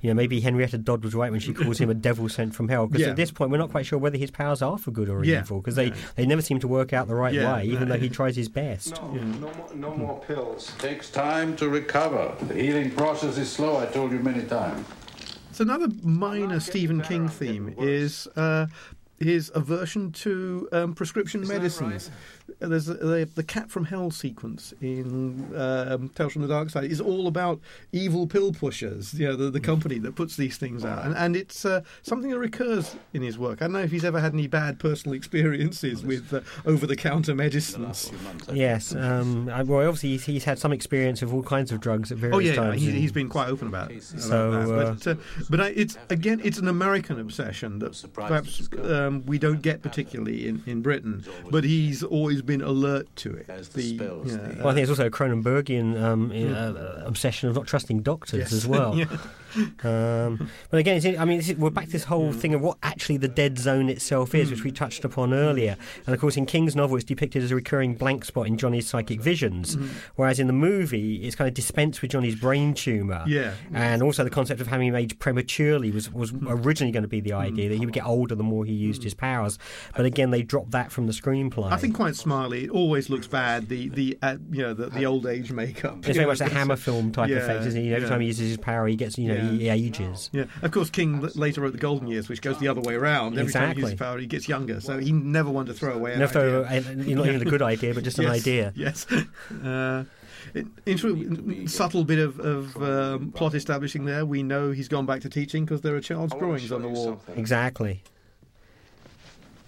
you 0.00 0.08
know, 0.08 0.14
maybe 0.14 0.40
Henrietta 0.40 0.78
Dodd 0.78 1.04
was 1.04 1.14
right 1.14 1.30
when 1.30 1.38
she 1.38 1.52
calls 1.52 1.78
him 1.78 1.90
a 1.90 1.94
devil 1.94 2.30
sent 2.30 2.54
from 2.54 2.70
hell. 2.70 2.86
Because 2.86 3.02
Yeah. 3.02 3.10
at 3.10 3.16
this 3.16 3.30
point, 3.30 3.50
we're 3.50 3.58
not 3.58 3.70
quite 3.70 3.84
sure 3.84 3.98
whether 3.98 4.16
his 4.16 4.30
powers 4.30 4.62
are 4.62 4.78
for 4.78 4.90
good 4.90 5.10
or 5.10 5.22
Yeah. 5.22 5.40
evil. 5.40 5.58
Because 5.60 5.74
they, 5.74 5.88
Yeah. 5.88 5.94
they 6.16 6.24
never 6.24 6.40
seem 6.40 6.58
to 6.60 6.66
work 6.66 6.94
out 6.94 7.06
the 7.06 7.14
right 7.14 7.34
Yeah, 7.34 7.56
way, 7.56 7.66
even 7.66 7.88
no. 7.88 7.94
though 7.94 8.00
he 8.00 8.08
tries 8.08 8.34
his 8.36 8.48
best. 8.48 9.02
No, 9.02 9.12
no, 9.12 9.22
more, 9.38 9.68
no 9.74 9.94
more 9.94 10.20
pills. 10.26 10.72
Takes 10.78 11.10
time 11.10 11.56
to 11.56 11.68
recover. 11.68 12.32
The 12.48 12.54
healing 12.54 12.90
process 12.92 13.36
is 13.36 13.52
slow, 13.52 13.76
I 13.76 13.84
told 13.84 14.12
you 14.12 14.18
many 14.18 14.44
times. 14.44 14.86
So 15.52 15.60
another 15.64 15.88
minor 16.02 16.58
Stephen 16.58 17.02
King 17.02 17.28
theme 17.28 17.74
is 17.76 18.26
uh, 18.36 18.66
his 19.22 19.50
aversion 19.54 20.12
to 20.12 20.68
um, 20.72 20.94
prescription 20.94 21.46
medicines. 21.46 22.08
Uh, 22.08 22.12
There's 22.60 22.86
the, 22.86 23.28
the 23.34 23.42
cat 23.42 23.70
from 23.70 23.84
hell 23.86 24.10
sequence 24.10 24.72
in 24.80 25.52
um, 25.56 26.08
Tales 26.10 26.32
from 26.32 26.42
the 26.42 26.48
Dark 26.48 26.70
Side 26.70 26.84
is 26.90 27.00
all 27.00 27.26
about 27.26 27.60
evil 27.92 28.26
pill 28.26 28.52
pushers. 28.52 29.14
You 29.14 29.28
know, 29.28 29.36
the, 29.36 29.50
the 29.50 29.60
company 29.60 29.98
that 30.00 30.14
puts 30.14 30.36
these 30.36 30.56
things 30.56 30.84
out, 30.84 31.04
and, 31.04 31.14
and 31.16 31.36
it's 31.36 31.64
uh, 31.64 31.82
something 32.02 32.30
that 32.30 32.38
recurs 32.38 32.96
in 33.12 33.22
his 33.22 33.38
work. 33.38 33.62
I 33.62 33.64
don't 33.66 33.72
know 33.72 33.80
if 33.80 33.90
he's 33.90 34.04
ever 34.04 34.20
had 34.20 34.32
any 34.34 34.46
bad 34.46 34.78
personal 34.78 35.14
experiences 35.16 36.02
with 36.04 36.32
uh, 36.34 36.40
over-the-counter 36.66 37.34
medicines. 37.34 38.12
Yes. 38.52 38.94
Um, 38.94 39.48
I- 39.48 39.62
well, 39.62 39.80
obviously, 39.86 40.10
he's, 40.10 40.24
he's 40.26 40.44
had 40.44 40.58
some 40.58 40.72
experience 40.72 41.22
of 41.22 41.32
all 41.32 41.42
kinds 41.42 41.72
of 41.72 41.80
drugs 41.80 42.12
at 42.12 42.18
various 42.18 42.36
Oh 42.36 42.38
yeah, 42.40 42.54
times. 42.54 42.80
he, 42.82 42.88
and- 42.88 42.96
he's 42.98 43.12
been 43.12 43.28
quite 43.28 43.48
open 43.48 43.68
about, 43.68 43.90
about 43.90 44.02
So, 44.02 44.50
that. 44.66 44.98
But, 45.04 45.06
uh, 45.06 45.14
but 45.48 45.60
I, 45.60 45.68
it's 45.68 45.96
again, 46.10 46.40
it's 46.44 46.58
an 46.58 46.68
American 46.68 47.18
obsession 47.20 47.78
that 47.78 48.02
perhaps 48.12 48.68
um, 48.82 49.24
we 49.26 49.38
don't 49.38 49.62
get 49.62 49.82
particularly 49.82 50.48
in, 50.48 50.62
in 50.66 50.82
Britain. 50.82 51.24
But 51.50 51.64
he's 51.64 52.02
always 52.02 52.41
been 52.46 52.62
alert 52.62 53.08
to 53.16 53.34
it. 53.34 53.46
The, 53.46 53.82
yeah, 53.82 54.58
Well, 54.58 54.68
I 54.68 54.74
think 54.74 54.78
it's 54.82 54.90
also 54.90 55.06
a 55.06 55.10
Cronenbergian 55.10 56.00
um, 56.02 56.30
uh, 56.32 57.04
obsession 57.06 57.48
of 57.48 57.54
not 57.56 57.66
trusting 57.66 58.02
doctors 58.02 58.38
Yes. 58.40 58.52
as 58.52 58.66
well. 58.66 58.96
Yeah. 58.98 59.06
Um, 59.84 60.48
but 60.70 60.78
again, 60.78 60.96
it's, 60.96 61.18
I 61.18 61.24
mean, 61.24 61.40
it's, 61.40 61.52
we're 61.54 61.70
back 61.70 61.86
to 61.86 61.92
this 61.92 62.04
whole 62.04 62.32
thing 62.32 62.54
of 62.54 62.60
what 62.60 62.78
actually 62.82 63.16
the 63.16 63.26
dead 63.26 63.58
zone 63.58 63.88
itself 63.88 64.32
is, 64.32 64.50
which 64.50 64.62
we 64.62 64.70
hmm. 64.70 64.76
touched 64.76 65.04
upon 65.04 65.34
earlier. 65.34 65.76
And 66.06 66.14
of 66.14 66.20
course, 66.20 66.36
in 66.36 66.46
King's 66.46 66.76
novel, 66.76 66.96
it's 66.96 67.04
depicted 67.04 67.42
as 67.42 67.50
a 67.50 67.56
recurring 67.56 67.94
blank 67.94 68.24
spot 68.24 68.46
in 68.46 68.56
Johnny's 68.56 68.86
psychic 68.86 69.20
visions, 69.20 69.74
hmm. 69.74 69.88
whereas 70.14 70.38
in 70.38 70.46
the 70.46 70.52
movie, 70.52 71.16
it's 71.26 71.34
kind 71.34 71.48
of 71.48 71.54
dispensed 71.54 72.00
with 72.00 72.12
Johnny's 72.12 72.36
brain 72.36 72.74
tumour. 72.74 73.24
Yeah. 73.26 73.54
And 73.72 74.02
also 74.02 74.22
the 74.22 74.30
concept 74.30 74.60
of 74.60 74.68
having 74.68 74.88
him 74.88 74.94
age 74.94 75.18
prematurely 75.18 75.90
was, 75.90 76.12
was 76.12 76.30
hmm. 76.30 76.46
originally 76.48 76.92
going 76.92 77.02
to 77.02 77.08
be 77.08 77.20
the 77.20 77.32
idea 77.32 77.68
that 77.68 77.76
he 77.76 77.84
would 77.84 77.94
get 77.94 78.06
older 78.06 78.34
the 78.36 78.44
more 78.44 78.64
he 78.64 78.72
used 78.72 79.02
his 79.02 79.14
powers. 79.14 79.58
But 79.96 80.06
again, 80.06 80.30
they 80.30 80.42
dropped 80.42 80.70
that 80.72 80.92
from 80.92 81.06
the 81.06 81.12
screenplay. 81.12 81.72
I 81.72 81.76
think 81.76 81.96
quite 81.96 82.14
smartly. 82.14 82.64
It 82.64 82.70
always 82.70 83.10
looks 83.10 83.26
bad. 83.26 83.68
The 83.68 83.88
the 83.88 84.18
uh, 84.22 84.36
you 84.50 84.62
know 84.62 84.74
the, 84.74 84.90
the 84.90 85.06
old 85.06 85.26
age 85.26 85.50
makeup. 85.50 85.98
It's 86.06 86.16
very 86.16 86.26
much 86.32 86.40
a 86.40 86.48
hammer 86.48 86.76
film 86.76 87.12
type 87.12 87.28
Yeah, 87.28 87.38
effect, 87.38 87.66
isn't 87.66 87.80
it? 87.80 87.92
Every 87.92 88.02
yeah. 88.02 88.08
time 88.08 88.20
he 88.20 88.26
uses 88.28 88.48
his 88.48 88.58
power, 88.58 88.86
he 88.86 88.96
gets, 88.96 89.18
you 89.18 89.28
know, 89.28 89.36
he, 89.36 89.41
he 89.50 89.68
ages. 89.68 90.30
Yeah, 90.32 90.44
of 90.62 90.70
course, 90.70 90.90
King 90.90 91.20
later 91.34 91.60
wrote 91.60 91.72
the 91.72 91.78
Golden 91.78 92.08
Years, 92.08 92.28
which 92.28 92.40
goes 92.42 92.58
the 92.58 92.68
other 92.68 92.80
way 92.80 92.94
around. 92.94 93.38
Every 93.38 93.52
time 93.52 93.62
he 93.62 93.70
Exactly. 93.72 93.82
uses 93.82 93.98
power, 93.98 94.18
he 94.18 94.26
gets 94.26 94.48
younger. 94.48 94.80
So 94.80 94.98
he 94.98 95.12
never 95.12 95.50
wanted 95.50 95.72
to 95.72 95.78
throw 95.78 95.94
away. 95.94 96.14
an 96.14 96.18
No, 96.20 96.26
throw 96.26 96.64
idea. 96.64 96.90
a- 96.92 97.14
not 97.14 97.26
even 97.26 97.42
a 97.42 97.50
good 97.50 97.62
idea, 97.62 97.94
but 97.94 98.04
just 98.04 98.18
an 98.18 98.26
idea. 98.40 98.72
Yes. 98.76 99.06
Uh, 99.64 100.04
it- 100.54 100.66
inter- 100.86 101.66
subtle 101.66 102.04
bit 102.04 102.18
of, 102.18 102.38
of 102.40 102.76
um, 102.82 103.32
plot 103.32 103.54
establishing 103.54 104.04
there. 104.06 104.26
We 104.26 104.42
know 104.42 104.70
he's 104.72 104.88
gone 104.88 105.06
back 105.06 105.20
to 105.22 105.28
teaching 105.28 105.64
because 105.64 105.82
there 105.82 105.94
are 105.94 106.00
child's 106.00 106.34
drawings 106.34 106.72
on 106.72 106.82
the 106.82 106.88
wall. 106.88 107.20
Exactly. 107.36 108.02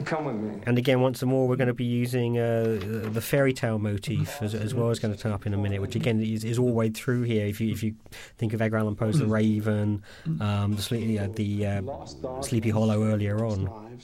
Come 0.04 0.24
with 0.26 0.36
me. 0.36 0.62
And 0.66 0.78
again, 0.78 1.00
once 1.00 1.22
more, 1.22 1.48
we're 1.48 1.56
going 1.56 1.68
to 1.68 1.74
be 1.74 1.84
using 1.84 2.38
uh, 2.38 2.78
the 2.80 3.20
fairy 3.20 3.52
tale 3.52 3.78
motif 3.78 4.42
as, 4.42 4.54
as 4.54 4.74
well 4.74 4.90
as 4.90 4.98
going 4.98 5.14
to 5.14 5.20
turn 5.20 5.32
up 5.32 5.46
in 5.46 5.54
a 5.54 5.56
minute, 5.56 5.80
which 5.80 5.96
again 5.96 6.20
is, 6.20 6.44
is 6.44 6.58
all 6.58 6.66
the 6.66 6.72
way 6.72 6.90
through 6.90 7.22
here. 7.22 7.46
If 7.46 7.60
you 7.60 7.72
if 7.72 7.82
you 7.82 7.94
think 8.38 8.52
of 8.52 8.60
Edgar 8.60 8.78
Allan 8.78 8.96
Poe's 8.96 9.18
The 9.18 9.26
Raven, 9.26 10.02
um, 10.40 10.76
the, 10.76 10.82
sleep, 10.82 11.20
uh, 11.20 11.28
the 11.34 11.66
uh, 11.66 12.40
Sleepy 12.42 12.70
Hollow 12.70 13.04
earlier 13.04 13.44
on. 13.44 14.00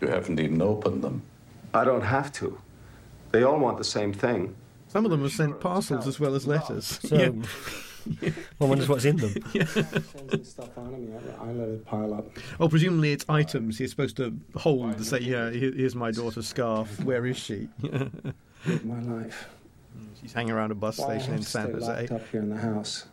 You 0.00 0.08
haven't 0.08 0.40
even 0.40 0.60
opened 0.60 1.02
them. 1.02 1.22
I 1.74 1.84
don't 1.84 2.02
have 2.02 2.32
to. 2.34 2.58
They 3.30 3.44
all 3.44 3.58
want 3.58 3.78
the 3.78 3.84
same 3.84 4.12
thing. 4.12 4.54
Some 4.88 5.04
of 5.06 5.10
them 5.10 5.22
have 5.22 5.32
sent 5.32 5.58
parcels 5.60 6.06
as 6.06 6.20
well 6.20 6.34
as 6.34 6.46
letters. 6.46 6.98
So, 7.02 7.34
one 8.58 8.70
wonders 8.70 8.88
what's 8.88 9.04
in 9.04 9.16
them. 9.16 9.32
stuff 10.44 10.76
on 10.78 10.92
me. 10.92 11.12
I, 11.40 11.44
I 11.44 11.52
let 11.52 11.68
it 11.68 11.84
pile 11.86 12.14
up. 12.14 12.26
Oh, 12.60 12.68
presumably 12.68 13.12
it's 13.12 13.24
items 13.28 13.78
he's 13.78 13.90
supposed 13.90 14.16
to 14.16 14.36
hold 14.56 14.98
to 14.98 15.04
say, 15.04 15.20
yeah, 15.20 15.50
here's 15.50 15.94
my 15.94 16.10
daughter's 16.10 16.46
scarf. 16.48 17.02
Where 17.04 17.26
is 17.26 17.36
she? 17.36 17.68
My 18.84 19.00
life. 19.02 19.48
She's 20.20 20.32
hanging 20.32 20.52
around 20.52 20.70
a 20.70 20.74
bus 20.76 20.98
Why 20.98 21.18
station 21.18 21.34
in 21.34 21.42
San 21.42 21.72
Jose. 21.72 21.86
locked 21.86 22.12
up 22.12 22.28
here 22.30 22.40
in 22.40 22.48
the 22.50 22.56
house. 22.58 23.06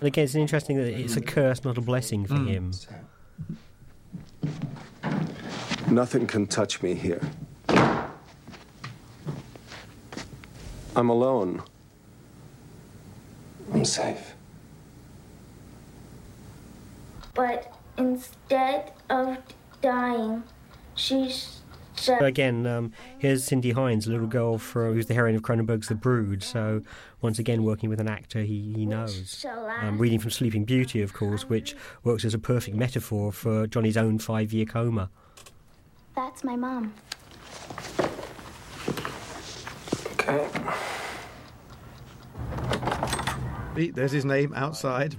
And 0.00 0.08
again, 0.08 0.24
it's 0.24 0.34
interesting 0.34 0.76
that 0.76 0.88
it's 0.88 1.16
a 1.16 1.22
curse, 1.22 1.64
not 1.64 1.78
a 1.78 1.80
blessing 1.80 2.26
for 2.26 2.34
Mm. 2.34 2.48
him. 2.48 2.72
Nothing 5.90 6.26
can 6.26 6.46
touch 6.46 6.82
me 6.82 6.94
here. 6.94 7.20
I'm 10.96 11.08
alone. 11.10 11.62
I'm 13.72 13.84
safe. 13.84 14.34
But 17.34 17.72
instead 17.98 18.92
of 19.10 19.38
dying, 19.82 20.44
she 20.94 21.30
said, 21.96 22.18
So 22.20 22.24
again, 22.24 22.66
um, 22.66 22.92
here's 23.18 23.44
Cindy 23.44 23.72
Hinds, 23.72 24.06
a 24.06 24.10
little 24.10 24.26
girl 24.26 24.58
for, 24.58 24.92
who's 24.92 25.06
the 25.06 25.14
heroine 25.14 25.34
of 25.34 25.42
Cronenberg's 25.42 25.88
The 25.88 25.94
Brood. 25.94 26.42
So 26.42 26.82
once 27.20 27.38
again, 27.38 27.64
working 27.64 27.88
with 27.88 28.00
an 28.00 28.08
actor 28.08 28.42
he, 28.42 28.72
he 28.76 28.86
knows. 28.86 29.38
shall 29.40 29.66
Um, 29.66 29.98
reading 29.98 30.20
from 30.20 30.30
Sleeping 30.30 30.64
Beauty, 30.64 31.02
of 31.02 31.12
course, 31.12 31.48
which 31.48 31.74
works 32.04 32.24
as 32.24 32.34
a 32.34 32.38
perfect 32.38 32.76
metaphor 32.76 33.32
for 33.32 33.66
Johnny's 33.66 33.96
own 33.96 34.18
five-year 34.18 34.66
coma. 34.66 35.10
That's 36.14 36.44
my 36.44 36.54
mom. 36.54 36.94
Okay. 40.12 40.48
See, 43.76 43.90
There's 43.90 44.12
his 44.12 44.24
name 44.24 44.52
outside. 44.54 45.16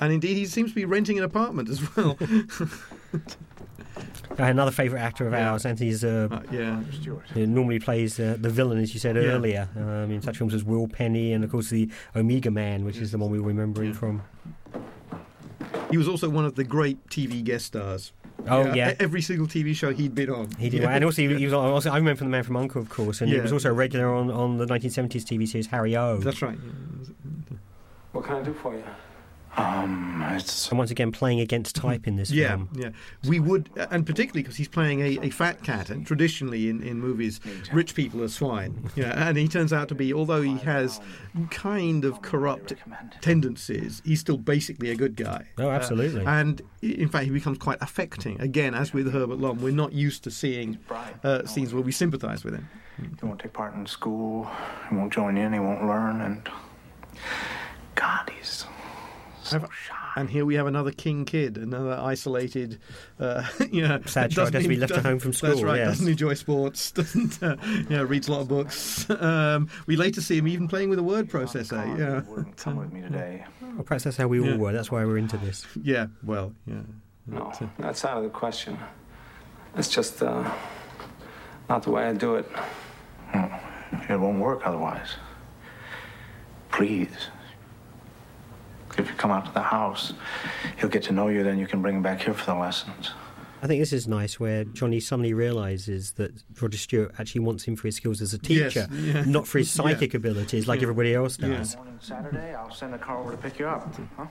And 0.00 0.12
indeed, 0.12 0.34
he 0.36 0.46
seems 0.46 0.70
to 0.70 0.74
be 0.74 0.84
renting 0.84 1.18
an 1.18 1.24
apartment 1.24 1.68
as 1.68 1.96
well. 1.96 2.16
Uh, 4.38 4.44
another 4.44 4.70
favourite 4.70 5.02
actor 5.02 5.26
of 5.26 5.34
ours, 5.34 5.66
Anthony 5.66 5.90
Zerbe. 5.90 6.30
Uh, 6.32 6.42
yeah. 6.52 6.80
Who 7.34 7.44
normally 7.44 7.80
plays 7.80 8.20
uh, 8.20 8.36
the 8.38 8.48
villain, 8.48 8.78
as 8.78 8.94
you 8.94 9.00
said 9.00 9.16
Yeah. 9.16 9.22
earlier, 9.22 9.68
um, 9.74 10.12
in 10.12 10.22
such 10.22 10.38
films 10.38 10.54
as 10.54 10.62
Will 10.62 10.86
Penny 10.86 11.32
and, 11.32 11.42
of 11.42 11.50
course, 11.50 11.70
the 11.70 11.90
Omega 12.14 12.48
Man, 12.52 12.84
which 12.84 12.98
is 12.98 13.10
the 13.10 13.18
one 13.18 13.30
we 13.32 13.40
remember 13.40 13.82
him 13.82 13.94
from. 13.94 14.22
He 15.90 15.96
was 15.96 16.06
also 16.06 16.28
one 16.28 16.44
of 16.44 16.54
the 16.54 16.62
great 16.62 17.04
TV 17.08 17.42
guest 17.42 17.66
stars. 17.66 18.12
Oh, 18.46 18.72
yeah. 18.72 18.92
e- 18.92 18.96
Every 19.00 19.22
single 19.22 19.48
TV 19.48 19.74
show 19.74 19.92
he'd 19.92 20.14
been 20.14 20.30
on. 20.30 20.50
He 20.56 20.70
did, 20.70 20.82
Yeah. 20.82 20.90
and 20.90 21.04
also 21.04 21.22
he, 21.22 21.34
he 21.34 21.44
was. 21.46 21.52
on- 21.54 21.64
Also, 21.72 21.90
I 21.90 21.96
remember 21.96 22.18
from 22.18 22.28
The 22.28 22.32
Man 22.32 22.44
from 22.44 22.56
Uncle, 22.58 22.80
of 22.80 22.88
course, 22.90 23.20
and 23.20 23.28
he 23.32 23.40
was 23.40 23.52
also 23.52 23.70
a 23.70 23.72
regular 23.72 24.14
on, 24.14 24.30
on 24.30 24.58
the 24.58 24.66
1970s 24.66 25.24
TV 25.24 25.48
series 25.48 25.66
Harry 25.66 25.96
O. 25.96 26.18
That's 26.18 26.42
right. 26.42 26.58
What 28.12 28.24
can 28.24 28.36
I 28.36 28.42
do 28.42 28.54
for 28.54 28.74
you? 28.74 28.84
Um, 29.56 30.24
it's. 30.36 30.68
And 30.68 30.78
once 30.78 30.90
again, 30.90 31.10
playing 31.10 31.40
against 31.40 31.74
type 31.74 32.06
in 32.06 32.14
this 32.16 32.30
Yeah, 32.30 32.50
film. 32.50 32.68
yeah. 32.74 32.90
We 33.26 33.40
would, 33.40 33.70
and 33.90 34.06
particularly 34.06 34.42
because 34.42 34.56
he's 34.56 34.68
playing 34.68 35.00
a, 35.00 35.18
a 35.26 35.30
fat 35.30 35.64
cat, 35.64 35.90
and 35.90 36.06
traditionally 36.06 36.68
in, 36.68 36.82
in 36.82 37.00
movies, 37.00 37.40
rich 37.72 37.94
people 37.94 38.22
are 38.22 38.28
swine. 38.28 38.88
Yeah, 38.94 39.28
and 39.28 39.36
he 39.36 39.48
turns 39.48 39.72
out 39.72 39.88
to 39.88 39.94
be, 39.96 40.12
although 40.12 40.42
he 40.42 40.58
has 40.58 41.00
kind 41.50 42.04
of 42.04 42.22
corrupt 42.22 42.74
tendencies, 43.20 44.00
he's 44.04 44.20
still 44.20 44.36
basically 44.36 44.90
a 44.90 44.94
good 44.96 45.16
guy. 45.16 45.46
Oh, 45.58 45.70
absolutely. 45.70 46.24
Uh, 46.24 46.30
and 46.30 46.62
in 46.82 47.08
fact, 47.08 47.24
he 47.24 47.30
becomes 47.30 47.58
quite 47.58 47.78
affecting. 47.80 48.40
Again, 48.40 48.74
as 48.74 48.92
with 48.92 49.12
Herbert 49.12 49.38
Lom, 49.38 49.60
we're 49.60 49.72
not 49.72 49.92
used 49.92 50.22
to 50.24 50.30
seeing 50.30 50.78
uh, 51.24 51.46
scenes 51.46 51.74
where 51.74 51.82
we 51.82 51.90
sympathise 51.90 52.44
with 52.44 52.54
him. 52.54 52.68
He 52.98 53.26
won't 53.26 53.40
take 53.40 53.54
part 53.54 53.74
in 53.74 53.86
school. 53.86 54.48
He 54.88 54.94
won't 54.94 55.12
join 55.12 55.36
in. 55.36 55.52
He 55.52 55.58
won't 55.58 55.84
learn. 55.84 56.20
And 56.20 56.48
God, 57.98 58.30
he's 58.38 58.64
so 59.42 59.58
shy. 59.60 59.94
And 60.16 60.28
here 60.28 60.44
we 60.44 60.54
have 60.56 60.66
another 60.66 60.90
king 60.90 61.24
kid, 61.24 61.56
another 61.58 61.92
isolated, 62.00 62.80
uh, 63.20 63.44
you 63.70 63.86
know, 63.86 64.00
Sad 64.06 64.30
child 64.32 64.52
doesn't 64.52 64.54
has 64.54 64.62
to 64.64 64.68
be 64.68 64.76
left 64.76 64.92
at 64.92 65.04
home 65.04 65.18
from 65.18 65.30
That's 65.40 65.52
school, 65.58 65.64
right. 65.64 65.78
yes. 65.78 65.88
Doesn't 65.88 66.08
enjoy 66.08 66.34
sports. 66.34 66.90
Doesn't, 66.92 67.42
uh, 67.42 67.56
you 67.64 67.96
know, 67.96 68.04
reads 68.04 68.28
a 68.28 68.32
lot 68.32 68.40
of 68.42 68.48
books. 68.48 69.08
Um, 69.10 69.68
we 69.86 69.96
later 69.96 70.20
see 70.20 70.38
him 70.38 70.48
even 70.48 70.68
playing 70.68 70.90
with 70.90 70.98
a 70.98 71.02
word 71.02 71.28
processor. 71.28 71.98
Yeah. 71.98 72.20
wouldn't 72.28 72.56
come 72.56 72.76
with 72.76 72.92
me 72.92 73.00
today. 73.02 73.44
Well, 73.60 73.84
perhaps 73.84 74.04
that's 74.04 74.16
how 74.16 74.26
we 74.28 74.40
all 74.40 74.46
Yeah. 74.46 74.56
were. 74.56 74.72
That's 74.72 74.90
why 74.90 75.04
we're 75.04 75.18
into 75.18 75.36
this. 75.38 75.66
Yeah. 75.82 76.06
Well. 76.22 76.52
Yeah. 76.66 76.80
No, 77.26 77.52
that's 77.78 78.04
out 78.04 78.16
of 78.18 78.22
the 78.24 78.30
question. 78.30 78.78
It's 79.76 79.88
just 79.88 80.22
uh, 80.22 80.50
not 81.68 81.82
the 81.82 81.90
way 81.90 82.04
I 82.06 82.12
do 82.14 82.36
it. 82.36 82.50
It 84.08 84.18
won't 84.18 84.38
work 84.40 84.62
otherwise. 84.66 85.10
Please. 86.70 87.10
If 88.98 89.08
you 89.08 89.14
come 89.14 89.30
out 89.30 89.46
to 89.46 89.52
the 89.52 89.62
house, 89.62 90.12
he'll 90.78 90.88
get 90.90 91.02
to 91.04 91.12
know 91.12 91.28
you. 91.28 91.42
Then 91.44 91.58
you 91.58 91.66
can 91.66 91.80
bring 91.82 91.96
him 91.96 92.02
back 92.02 92.20
here 92.22 92.34
for 92.34 92.44
the 92.46 92.54
lessons. 92.58 93.12
I 93.62 93.66
think 93.66 93.80
this 93.80 93.92
is 93.92 94.06
nice 94.06 94.38
where 94.38 94.64
Johnny 94.64 95.00
suddenly 95.00 95.34
realises 95.34 96.12
that 96.12 96.30
Roger 96.60 96.78
Stewart 96.78 97.12
actually 97.18 97.40
wants 97.40 97.64
him 97.64 97.74
for 97.74 97.88
his 97.88 97.96
skills 97.96 98.20
as 98.22 98.32
a 98.32 98.38
Yes, 98.44 98.72
teacher, 98.74 98.88
yeah. 98.92 99.24
not 99.24 99.48
for 99.48 99.58
his 99.58 99.76
Yeah. 99.76 99.82
psychic 99.84 100.14
abilities 100.14 100.68
like 100.68 100.78
Yeah. 100.80 100.84
everybody 100.84 101.14
else 101.14 101.36
does. 101.36 101.74
Morning 101.76 101.98
Saturday, 102.00 102.54
I'll 102.54 102.70
send 102.72 102.94
a 102.94 102.98
car 102.98 103.18
over 103.18 103.32
to 103.32 103.36
pick 103.36 103.58
you 103.58 103.66
up. 103.66 103.92
Huh? 104.16 104.26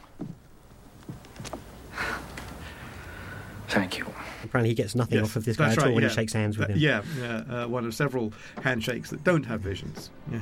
Thank 3.68 3.97
you. 3.97 4.05
Apparently, 4.45 4.70
he 4.70 4.76
gets 4.76 4.95
nothing 4.95 5.18
Yes, 5.18 5.26
off 5.28 5.36
of 5.36 5.43
this 5.45 5.57
guy 5.57 5.65
that's 5.70 5.78
at 5.80 5.88
all 5.88 5.93
when 5.93 6.03
yeah. 6.03 6.09
he 6.09 6.15
shakes 6.15 6.32
hands 6.32 6.57
with 6.57 6.70
Uh, 6.70 6.74
him. 6.74 6.80
Yeah, 6.80 7.01
yeah. 7.20 7.38
Uh, 7.63 7.68
one 7.68 7.86
of 7.86 7.93
several 7.93 8.32
handshakes 8.63 9.09
that 9.09 9.24
don't 9.26 9.45
have 9.45 9.59
visions. 9.59 10.09
Yeah. 10.32 10.39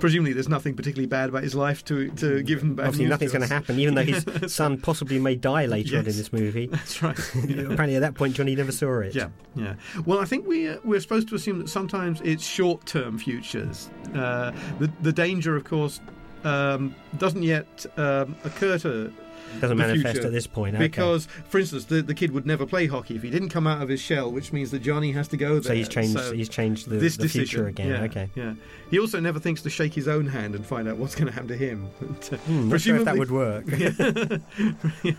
Presumably, 0.00 0.32
there's 0.32 0.48
nothing 0.48 0.74
particularly 0.74 1.06
bad 1.06 1.28
about 1.28 1.42
his 1.42 1.54
life 1.54 1.84
to 1.84 2.10
to 2.12 2.42
give 2.42 2.62
him 2.62 2.74
bad 2.74 2.86
Obviously, 2.86 3.06
nothing's 3.06 3.32
going 3.32 3.46
to 3.46 3.52
happen, 3.52 3.78
even 3.78 3.94
though 3.94 4.02
his 4.04 4.24
son 4.52 4.80
possibly 4.80 5.18
may 5.18 5.34
die 5.36 5.66
later 5.76 5.98
on 5.98 6.06
in 6.06 6.16
this 6.16 6.32
movie. 6.32 6.66
That's 6.66 7.02
right. 7.02 7.18
Apparently, 7.34 7.96
at 7.96 8.00
that 8.00 8.14
point, 8.14 8.34
Johnny 8.34 8.56
never 8.56 8.72
saw 8.72 9.00
it. 9.00 9.14
Yeah, 9.14 9.28
yeah. 9.54 9.74
Well, 10.06 10.18
I 10.18 10.24
think 10.24 10.46
we 10.46 10.68
uh, 10.68 10.78
we're 10.84 11.00
supposed 11.00 11.28
to 11.28 11.34
assume 11.34 11.58
that 11.58 11.68
sometimes 11.68 12.20
it's 12.22 12.44
short-term 12.44 13.18
futures. 13.18 13.90
Uh, 14.14 14.52
the 14.78 14.90
the 15.02 15.12
danger, 15.12 15.54
of 15.56 15.64
course, 15.64 16.00
um, 16.44 16.94
doesn't 17.18 17.42
yet 17.42 17.86
um, 17.96 18.36
occur 18.44 18.78
to. 18.78 19.12
Doesn't 19.60 19.76
manifest 19.76 20.14
future. 20.14 20.26
at 20.26 20.32
this 20.32 20.46
point, 20.46 20.76
okay. 20.76 20.86
Because, 20.86 21.26
for 21.48 21.58
instance, 21.58 21.86
the, 21.86 22.02
the 22.02 22.14
kid 22.14 22.30
would 22.32 22.46
never 22.46 22.66
play 22.66 22.86
hockey 22.86 23.16
if 23.16 23.22
he 23.22 23.30
didn't 23.30 23.48
come 23.48 23.66
out 23.66 23.82
of 23.82 23.88
his 23.88 24.00
shell, 24.00 24.30
which 24.30 24.52
means 24.52 24.70
that 24.70 24.80
Johnny 24.80 25.12
has 25.12 25.28
to 25.28 25.36
go 25.36 25.54
there. 25.54 25.62
So 25.62 25.74
he's 25.74 25.88
changed- 25.88 26.32
he's 26.34 26.48
changed 26.48 26.88
the- 26.88 26.96
this 26.96 27.16
the 27.16 27.28
future 27.28 27.66
again, 27.66 27.88
yeah, 27.90 28.02
okay. 28.02 28.30
Yeah. 28.34 28.54
He 28.90 28.98
also 28.98 29.18
never 29.20 29.40
thinks 29.40 29.62
to 29.62 29.70
shake 29.70 29.92
his 29.94 30.06
own 30.08 30.26
hand 30.26 30.54
and 30.54 30.64
find 30.64 30.86
out 30.88 30.96
what's 30.98 31.14
going 31.14 31.26
to 31.26 31.32
happen 31.32 31.48
to 31.48 31.56
him. 31.56 31.86
Hmm, 32.46 32.68
not 32.68 32.80
sure 32.80 32.96
if 32.96 33.04
that 33.04 33.16
would 33.18 33.30
work. 33.30 33.64
yeah. 33.76 34.38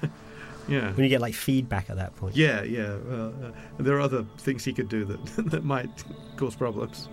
yeah. 0.68 0.92
When 0.94 1.04
you 1.04 1.10
get 1.10 1.22
like 1.22 1.34
feedback 1.34 1.90
at 1.90 1.98
that 1.98 2.16
point. 2.16 2.36
Yeah, 2.36 2.64
yeah. 2.64 2.96
Well, 3.06 3.34
uh, 3.44 3.52
there 3.84 3.96
are 3.96 4.02
other 4.02 4.26
things 4.38 4.64
he 4.64 4.74
could 4.74 4.90
do 4.90 5.06
that 5.06 5.26
that 5.52 5.64
might 5.64 6.04
cause 6.38 6.56
problems. 6.56 7.10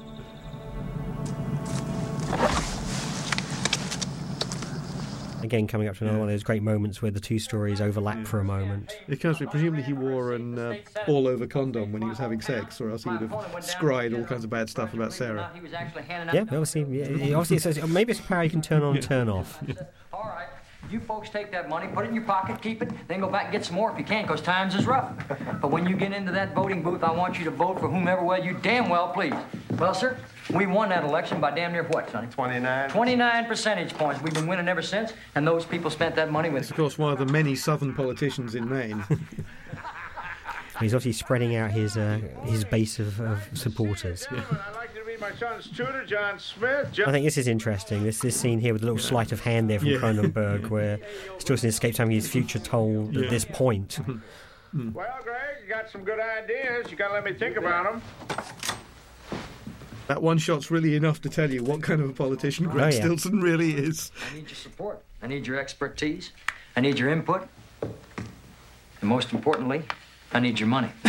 Again, 5.43 5.67
coming 5.67 5.89
up 5.89 5.97
to 5.99 6.05
another 6.05 6.19
one 6.19 6.29
of 6.29 6.33
those 6.33 6.43
great 6.43 6.63
moments 6.63 7.01
where 7.01 7.11
the 7.11 7.21
two 7.21 7.39
stories 7.39 7.81
overlap 7.81 8.27
for 8.27 8.41
a 8.41 8.45
moment. 8.45 8.99
It 9.09 9.21
comes 9.21 9.41
with 9.41 9.51
presumably 9.51 9.83
he 9.83 9.93
wore 9.93 10.33
an 10.33 10.59
uh, 10.59 10.77
all-over 11.07 11.47
condom 11.47 11.93
when 11.93 12.03
he 12.03 12.09
was 12.09 12.19
having 12.19 12.41
sex, 12.41 12.81
or 12.81 12.91
else 12.91 13.05
he 13.05 13.11
would 13.11 13.21
have 13.21 13.65
scried 13.65 14.15
all 14.15 14.25
kinds 14.25 14.45
of 14.45 14.51
bad 14.51 14.69
stuff 14.69 14.95
about 14.95 15.13
Sarah. 15.13 15.51
Yeah, 16.33 16.41
obviously, 16.41 16.83
yeah, 16.85 17.37
obviously 17.37 17.57
it 17.57 17.63
says, 17.63 17.87
maybe 17.87 18.13
it's 18.13 18.21
a 18.21 18.25
power 18.25 18.43
you 18.45 18.51
can 18.51 18.63
turn 18.63 18.83
on 18.83 18.97
and 18.97 19.03
turn 19.05 19.29
off. 19.29 19.63
All 20.13 20.25
right. 20.25 20.49
You 20.91 21.01
folks 21.01 21.29
take 21.29 21.51
that 21.53 21.69
money, 21.69 21.87
put 21.93 22.07
it 22.07 22.09
in 22.09 22.15
your 22.15 22.25
pocket, 22.25 22.63
keep 22.63 22.81
it, 22.83 22.91
then 23.09 23.21
go 23.21 23.29
back 23.29 23.45
and 23.45 23.53
get 23.53 23.65
some 23.65 23.75
more 23.75 23.91
if 23.93 23.99
you 23.99 24.05
can, 24.05 24.23
because 24.23 24.41
times 24.41 24.75
is 24.75 24.87
rough. 24.87 25.13
But 25.61 25.71
when 25.71 25.87
you 25.87 25.95
get 25.97 26.13
into 26.13 26.33
that 26.33 26.55
voting 26.55 26.83
booth, 26.83 27.03
I 27.03 27.11
want 27.11 27.39
you 27.39 27.45
to 27.45 27.51
vote 27.51 27.79
for 27.79 27.89
whomever 27.89 28.23
well 28.25 28.43
you 28.43 28.57
damn 28.63 28.89
well 28.89 29.09
please. 29.13 29.35
Well, 29.77 29.93
sir, 29.93 30.17
we 30.55 30.67
won 30.67 30.89
that 30.91 31.05
election 31.05 31.41
by 31.41 31.51
damn 31.51 31.73
near 31.73 31.85
what, 31.85 32.11
Sonny? 32.11 32.27
29. 32.29 32.91
29 32.91 33.45
percentage 33.47 33.95
points. 33.95 34.23
We've 34.23 34.33
been 34.35 34.47
winning 34.47 34.69
ever 34.69 34.83
since, 34.83 35.13
and 35.35 35.47
those 35.47 35.65
people 35.65 35.91
spent 35.91 36.15
that 36.17 36.31
money 36.31 36.49
with. 36.51 36.71
Of 36.71 36.77
course, 36.77 36.97
one 36.99 37.13
of 37.13 37.19
the 37.19 37.27
many 37.27 37.55
southern 37.55 37.95
politicians 37.95 38.55
in 38.55 38.69
Maine. 38.69 39.05
He's 40.81 40.95
obviously 40.95 41.13
spreading 41.13 41.57
out 41.57 41.73
his 41.73 41.97
uh, 41.97 42.21
his 42.45 42.65
base 42.65 43.01
of, 43.01 43.21
of 43.21 43.43
supporters. 43.53 44.29
I'd 44.31 44.37
like 44.77 44.95
to 44.95 45.05
meet 45.05 45.21
my 45.21 45.33
son's 45.35 45.67
tutor, 45.69 46.05
John 46.07 46.39
Smith. 46.39 46.93
John- 46.93 47.09
I 47.09 47.13
think 47.13 47.25
this 47.25 47.37
is 47.37 47.49
interesting. 47.49 48.05
This 48.05 48.21
this 48.21 48.39
scene 48.39 48.61
here 48.61 48.73
with 48.73 48.83
a 48.83 48.85
little 48.87 49.01
sleight 49.01 49.33
of 49.33 49.41
hand 49.41 49.69
there 49.69 49.81
from 49.81 49.89
Yeah. 49.89 49.99
Cronenberg, 49.99 50.69
where 50.71 50.99
Stilson 51.39 51.69
escapes 51.69 51.99
having 51.99 52.15
his 52.15 52.29
future 52.29 52.61
told 52.61 53.17
at 53.17 53.29
this 53.29 53.45
point. 53.45 53.99
Well, 54.75 55.07
Greg, 55.23 55.39
you 55.63 55.69
got 55.71 55.89
some 55.89 56.05
good 56.05 56.21
ideas. 56.21 56.91
You 56.91 56.97
got 56.99 57.09
to 57.09 57.15
let 57.15 57.25
me 57.25 57.33
think 57.33 57.57
about 57.57 57.85
them. 57.91 58.03
That 60.09 60.23
one 60.23 60.39
shot's 60.39 60.71
really 60.71 60.97
enough 60.97 61.21
to 61.23 61.29
tell 61.29 61.51
you 61.51 61.63
what 61.63 61.83
kind 61.83 62.01
of 62.01 62.09
a 62.11 62.13
politician 62.13 62.67
Greg 62.67 62.95
Oh, 62.95 62.97
yeah. 62.97 63.03
Stilson 63.05 63.41
really 63.43 63.75
is. 63.75 64.11
I 64.31 64.35
need 64.37 64.47
your 64.49 64.57
support. 64.57 65.03
I 65.23 65.27
need 65.27 65.47
your 65.47 65.59
expertise. 65.59 66.33
I 66.77 66.81
need 66.81 66.99
your 66.99 67.11
input. 67.11 67.47
And 67.83 69.03
most 69.03 69.33
importantly, 69.33 69.83
I 70.33 70.41
need 70.41 70.59
your 70.59 70.69
money. 70.69 70.91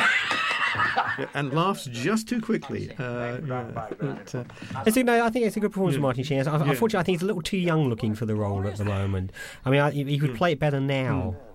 And 1.34 1.52
laughs 1.52 1.86
just 1.86 2.30
too 2.30 2.39
quickly. 2.39 2.91
Uh, 2.97 3.39
yeah, 3.45 3.64
but, 3.74 3.97
uh, 4.02 4.43
It's 4.86 4.95
a, 4.95 5.04
no, 5.04 5.26
I 5.26 5.30
think 5.30 5.45
it's 5.45 5.58
a 5.58 5.60
good 5.60 5.72
performance 5.72 5.93
Yeah. 5.95 5.97
from 5.97 6.02
Martin 6.04 6.24
Sheen. 6.24 6.39
I- 6.39 6.43
Yeah. 6.43 6.70
Unfortunately, 6.70 7.00
I 7.00 7.04
think 7.04 7.18
he's 7.18 7.24
a 7.24 7.26
little 7.26 7.41
too 7.41 7.58
young 7.58 7.89
looking 7.89 8.14
for 8.16 8.26
the 8.26 8.36
role 8.36 8.66
at 8.68 8.78
the 8.78 8.86
moment. 8.86 9.32
I 9.66 9.72
mean, 9.72 9.80
I, 9.82 9.89
he 9.91 10.04
he 10.04 10.20
could 10.20 10.36
play 10.36 10.52
it 10.54 10.60
better 10.60 10.80
now. 10.80 11.36
He- 11.38 11.49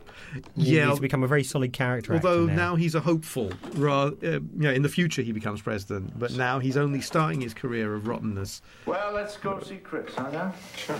Yeah. 0.56 0.90
he's 0.90 1.00
become 1.00 1.22
a 1.22 1.26
very 1.26 1.44
solid 1.44 1.72
character. 1.72 2.14
Although 2.14 2.44
actor 2.44 2.56
now. 2.56 2.76
he's 2.76 2.94
a 2.94 3.00
hopeful, 3.00 3.52
ra- 3.74 4.10
uh, 4.22 4.40
yeah, 4.58 4.70
in 4.70 4.82
the 4.82 4.88
future 4.88 5.22
he 5.22 5.32
becomes 5.32 5.62
president, 5.62 6.18
but 6.18 6.32
now 6.32 6.58
he's 6.58 6.76
only 6.76 7.00
starting 7.00 7.40
his 7.40 7.54
career 7.54 7.94
of 7.94 8.06
rottenness. 8.06 8.62
Well, 8.86 9.12
let's 9.12 9.36
go 9.36 9.60
see 9.60 9.76
Chris, 9.76 10.14
huh, 10.14 10.30
now? 10.30 10.54
Sure. 10.76 10.98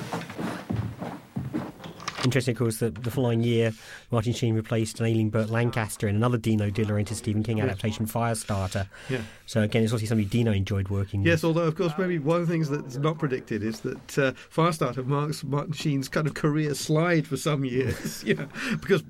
Interesting, 2.25 2.53
of 2.53 2.59
course, 2.59 2.79
that 2.79 2.95
the 3.05 3.11
following 3.11 3.43
year, 3.43 3.75
Martin 4.11 4.33
Sheen 4.33 4.55
replaced 4.55 4.99
an 4.99 5.07
ailing 5.07 5.29
Burt 5.29 5.51
Lancaster 5.51 6.09
in 6.09 6.17
another 6.17 6.39
Dino 6.39 6.71
De 6.71 6.83
Laurentiis 6.83 7.17
Stephen 7.17 7.43
King 7.43 7.61
adaptation, 7.61 8.07
Firestarter. 8.07 8.89
Yeah. 9.11 9.21
So 9.45 9.61
again, 9.61 9.83
it's 9.83 9.93
obviously 9.93 10.09
something 10.09 10.29
Dino 10.29 10.51
enjoyed 10.51 10.89
working 10.89 11.21
with. 11.21 11.27
Yes, 11.27 11.45
although 11.45 11.65
of 11.65 11.77
course 11.77 11.93
maybe 11.99 12.19
one 12.19 12.41
of 12.41 12.47
the 12.47 12.53
things 12.53 12.71
that's 12.71 12.97
not 12.97 13.19
predicted 13.19 13.63
is 13.63 13.81
that 13.81 14.19
uh, 14.19 14.33
Firestarter 14.33 15.05
marks 15.05 15.45
Martin 15.45 15.75
Sheen's 15.75 16.09
kind 16.09 16.27
of 16.27 16.33
career 16.33 16.75
slide 16.75 17.27
for 17.27 17.37
some 17.37 17.63
years. 17.63 18.25
yeah, 18.27 18.47
because 18.81 19.05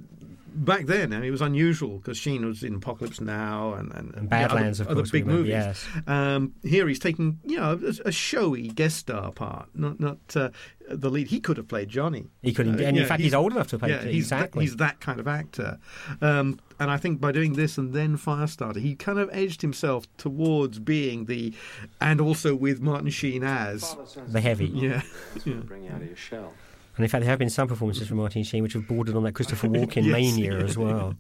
back 0.54 0.86
then 0.86 1.12
I 1.12 1.16
mean, 1.16 1.28
it 1.28 1.30
was 1.30 1.40
unusual 1.42 1.98
because 1.98 2.16
Sheen 2.18 2.44
was 2.46 2.62
in 2.62 2.74
Apocalypse 2.76 3.20
Now 3.20 3.74
and 3.74 3.92
and, 3.92 4.14
And 4.14 4.28
Badlands, 4.28 4.80
other, 4.80 4.88
of 4.90 4.92
other 4.92 5.00
course, 5.02 5.12
we 5.12 5.20
big 5.20 5.26
movies. 5.26 5.50
yes. 5.50 5.86
Um, 6.06 6.54
here 6.62 6.86
he's 6.88 6.98
taking 6.98 7.40
you 7.44 7.56
know 7.58 7.78
a, 7.82 8.08
a 8.08 8.12
showy 8.12 8.68
guest 8.68 8.96
star 8.98 9.32
part, 9.32 9.68
not 9.74 10.00
not 10.00 10.18
uh, 10.36 10.50
the 10.88 11.10
lead. 11.10 11.28
He 11.28 11.40
could 11.40 11.56
have 11.56 11.68
played 11.68 11.88
Johnny. 11.88 12.28
He 12.42 12.52
could 12.52 12.66
indeed- 12.66 12.84
and 12.86 12.96
in 12.98 13.06
fact, 13.06 13.22
he's 13.22 13.34
old 13.34 13.52
enough 13.52 13.68
to 13.68 13.78
play- 13.78 13.88
Yeah, 13.90 14.02
he's 14.04 14.28
that- 14.30 14.36
exactly. 14.36 14.64
he's 14.64 14.76
that 14.76 15.00
kind 15.00 15.18
of 15.20 15.26
actor. 15.26 15.78
Um, 16.20 16.58
and 16.78 16.90
I 16.90 16.96
think 16.98 17.20
by 17.20 17.32
doing 17.32 17.54
this 17.54 17.78
and 17.78 17.92
then 17.94 18.18
Firestarter, 18.18 18.76
he 18.80 18.94
kind 18.94 19.18
of 19.18 19.30
edged 19.32 19.62
himself 19.62 20.04
towards 20.18 20.78
being 20.80 21.24
the, 21.26 21.54
and 22.00 22.20
also 22.20 22.54
with 22.54 22.80
Martin 22.80 23.08
Sheen 23.10 23.42
as 23.44 23.96
The 24.28 24.40
heavy. 24.40 24.66
Yeah. 24.66 25.02
yeah. 25.44 25.54
Bring 25.54 25.84
you 25.84 25.90
out 25.90 26.02
of 26.02 26.06
your 26.08 26.16
shell. 26.16 26.52
And 26.96 27.04
in 27.04 27.08
fact, 27.10 27.22
there 27.22 27.30
have 27.30 27.38
been 27.38 27.50
some 27.50 27.66
performances 27.66 28.06
from 28.06 28.18
Martin 28.18 28.44
Sheen 28.44 28.62
which 28.62 28.74
have 28.74 28.86
bordered 28.86 29.16
on 29.16 29.24
that 29.24 29.32
Christopher 29.32 29.68
Walken 29.74 30.04
Yes. 30.04 30.12
mania 30.12 30.58
as 30.58 30.78
well. 30.78 31.14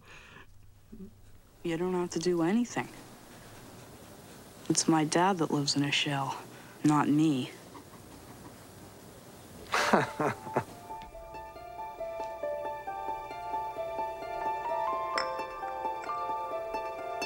You 1.62 1.76
don't 1.76 1.94
have 1.94 2.10
to 2.10 2.18
do 2.18 2.42
anything. 2.42 2.88
It's 4.68 4.86
my 4.86 5.04
dad 5.04 5.38
that 5.38 5.50
lives 5.50 5.76
in 5.76 5.84
a 5.84 5.90
shell, 5.90 6.36
not 6.84 7.08
me. 7.08 7.50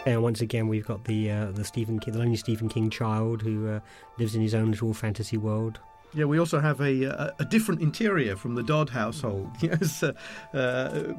And 0.07 0.23
once 0.23 0.41
again, 0.41 0.69
we've 0.69 0.87
got 0.87 1.05
the 1.05 1.31
uh, 1.31 1.51
the 1.53 1.65
Stephen 1.65 1.99
King, 1.99 2.15
the 2.15 2.21
lonely 2.21 2.37
Stephen 2.37 2.69
King 2.69 2.89
child 2.89 3.43
who 3.43 3.69
uh, 3.69 3.81
lives 4.19 4.35
in 4.35 4.41
his 4.41 4.55
own 4.55 4.71
little 4.71 4.95
fantasy 4.95 5.37
world. 5.37 5.81
Yeah, 6.15 6.25
we 6.25 6.39
also 6.39 6.61
have 6.61 6.81
a, 6.81 7.05
a, 7.05 7.35
a 7.41 7.45
different 7.45 7.81
interior 7.81 8.37
from 8.37 8.55
the 8.55 8.63
Dodd 8.63 8.91
household. 8.91 9.51
Yes, 9.61 10.03
uh, 10.03 10.13
uh, 10.55 11.13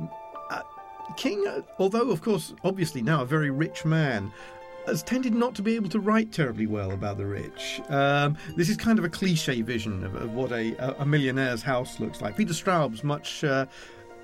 uh, 0.50 0.62
King, 1.18 1.46
uh, 1.48 1.62
although 1.78 2.10
of 2.10 2.22
course, 2.22 2.54
obviously 2.64 3.02
now 3.02 3.22
a 3.22 3.26
very 3.26 3.52
rich 3.52 3.86
man, 3.86 4.32
has 4.88 5.04
tended 5.04 5.34
not 5.36 5.54
to 5.56 5.62
be 5.62 5.76
able 5.76 5.90
to 5.90 6.00
write 6.00 6.32
terribly 6.32 6.66
well 6.66 6.92
about 6.92 7.18
the 7.18 7.26
rich. 7.26 7.82
Um, 7.90 8.38
this 8.56 8.70
is 8.70 8.78
kind 8.78 8.98
of 8.98 9.06
a 9.06 9.10
cliche 9.10 9.62
vision 9.62 10.04
of, 10.04 10.16
of 10.16 10.34
what 10.34 10.52
a, 10.52 11.02
a 11.02 11.06
millionaire's 11.06 11.62
house 11.62 12.00
looks 12.00 12.22
like. 12.22 12.36
Peter 12.36 12.54
Straub's 12.54 13.04
much 13.04 13.44
uh, 13.44 13.68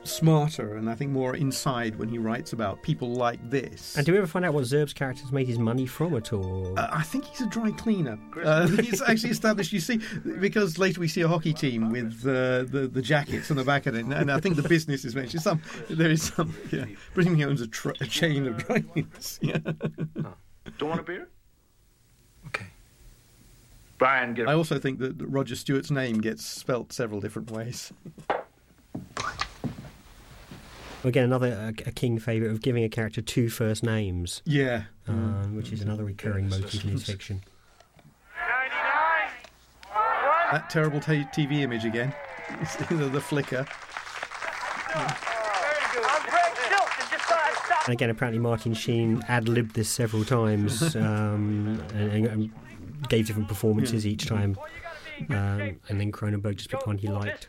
smarter 0.07 0.75
and 0.75 0.89
I 0.89 0.95
think 0.95 1.11
more 1.11 1.35
inside 1.35 1.97
when 1.97 2.09
he 2.09 2.17
writes 2.17 2.53
about 2.53 2.81
people 2.83 3.09
like 3.09 3.49
this. 3.49 3.95
And 3.95 4.05
do 4.05 4.11
we 4.11 4.17
ever 4.17 4.27
find 4.27 4.45
out 4.45 4.53
what 4.53 4.63
Zerbe's 4.63 4.93
character's 4.93 5.31
made 5.31 5.47
his 5.47 5.59
money 5.59 5.85
from 5.85 6.15
at 6.15 6.33
all? 6.33 6.77
Uh, 6.77 6.87
I 6.91 7.03
think 7.03 7.25
he's 7.25 7.41
a 7.41 7.47
dry 7.47 7.71
cleaner. 7.71 8.17
Uh, 8.43 8.67
he's 8.81 9.01
actually 9.01 9.31
established. 9.31 9.73
You 9.73 9.79
see, 9.79 9.99
because 10.39 10.77
later 10.77 10.99
we 10.99 11.07
see 11.07 11.21
a 11.21 11.27
hockey 11.27 11.53
team 11.53 11.91
with 11.91 12.21
uh, 12.23 12.63
the 12.63 12.89
the 12.91 13.01
jackets 13.01 13.51
on 13.51 13.57
the 13.57 13.63
back 13.63 13.85
of 13.85 13.95
it, 13.95 14.05
and 14.05 14.31
I 14.31 14.39
think 14.39 14.55
the 14.55 14.67
business 14.67 15.05
is 15.05 15.15
mentioned. 15.15 15.43
Some 15.43 15.61
there 15.89 16.09
is 16.09 16.23
some. 16.23 16.55
Yeah, 16.71 16.85
Brittany 17.13 17.43
owns 17.43 17.61
a, 17.61 17.67
tr- 17.67 17.91
a 18.01 18.05
chain 18.05 18.47
of 18.47 18.57
dry 18.57 18.81
cleaners. 18.81 19.39
Yeah. 19.41 19.57
Don't 20.77 20.89
want 20.89 20.99
a 20.99 21.03
beer? 21.03 21.29
Okay. 22.47 22.67
Brian, 23.97 24.33
get 24.33 24.49
I 24.49 24.53
also 24.53 24.77
think 24.79 24.99
that 24.99 25.15
Roger 25.19 25.55
Stewart's 25.55 25.91
name 25.91 26.19
gets 26.19 26.45
spelt 26.45 26.91
several 26.91 27.21
different 27.21 27.51
ways. 27.51 27.93
Again, 31.05 31.25
another 31.25 31.53
uh, 31.53 31.83
a 31.85 31.91
King 31.91 32.17
favourite 32.17 32.51
of 32.51 32.61
giving 32.61 32.83
a 32.83 32.89
character 32.89 33.21
two 33.21 33.49
first 33.49 33.83
names. 33.83 34.41
Yeah. 34.45 34.85
uh, 35.07 35.45
which 35.53 35.71
is 35.71 35.81
another 35.81 36.03
recurring 36.03 36.49
motif 36.49 36.83
in 36.83 36.91
his 36.91 37.03
fiction. 37.05 37.43
That 40.51 40.69
terrible 40.69 40.99
ta 40.99 41.11
TV 41.11 41.61
image 41.61 41.85
again. 41.85 42.13
the, 42.89 43.09
the 43.09 43.21
flicker. 43.21 43.67
And 47.85 47.93
again, 47.93 48.09
apparently 48.09 48.39
Martin 48.39 48.73
Sheen 48.73 49.23
ad 49.27 49.47
libbed 49.47 49.75
this 49.75 49.89
several 49.89 50.25
times 50.25 50.95
um, 50.95 51.83
and, 51.93 52.25
and 52.25 52.51
gave 53.09 53.27
different 53.27 53.47
performances 53.47 54.07
each 54.07 54.25
time. 54.25 54.57
Um, 55.29 55.79
and 55.87 56.01
then 56.01 56.11
Cronenberg 56.11 56.55
just 56.55 56.69
picked 56.69 56.87
one 56.87 56.97
he 56.97 57.07
liked. 57.07 57.47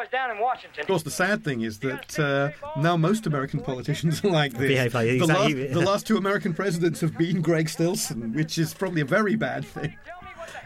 For 0.00 0.06
those 0.06 0.10
big 0.10 0.10
boys 0.10 0.10
down 0.10 0.30
in 0.30 0.42
Washington. 0.42 0.80
Of 0.80 0.86
course, 0.86 1.02
the 1.02 1.10
sad 1.10 1.44
thing 1.44 1.62
is 1.62 1.78
that 1.80 2.18
uh, 2.18 2.50
now 2.80 2.96
most 2.96 3.26
American 3.26 3.60
politicians 3.60 4.24
are 4.24 4.30
like 4.30 4.52
this. 4.52 4.68
Behave 4.68 4.94
like- 4.94 5.06
the, 5.06 5.16
exactly. 5.16 5.62
last, 5.62 5.74
the 5.74 5.80
last 5.80 6.06
two 6.06 6.16
American 6.16 6.54
presidents 6.54 7.00
have 7.00 7.16
been 7.16 7.42
Greg 7.42 7.68
Stilson, 7.68 8.32
which 8.34 8.58
is 8.58 8.74
probably 8.74 9.00
a 9.00 9.06
very 9.06 9.36
bad 9.36 9.64
thing. 9.64 9.96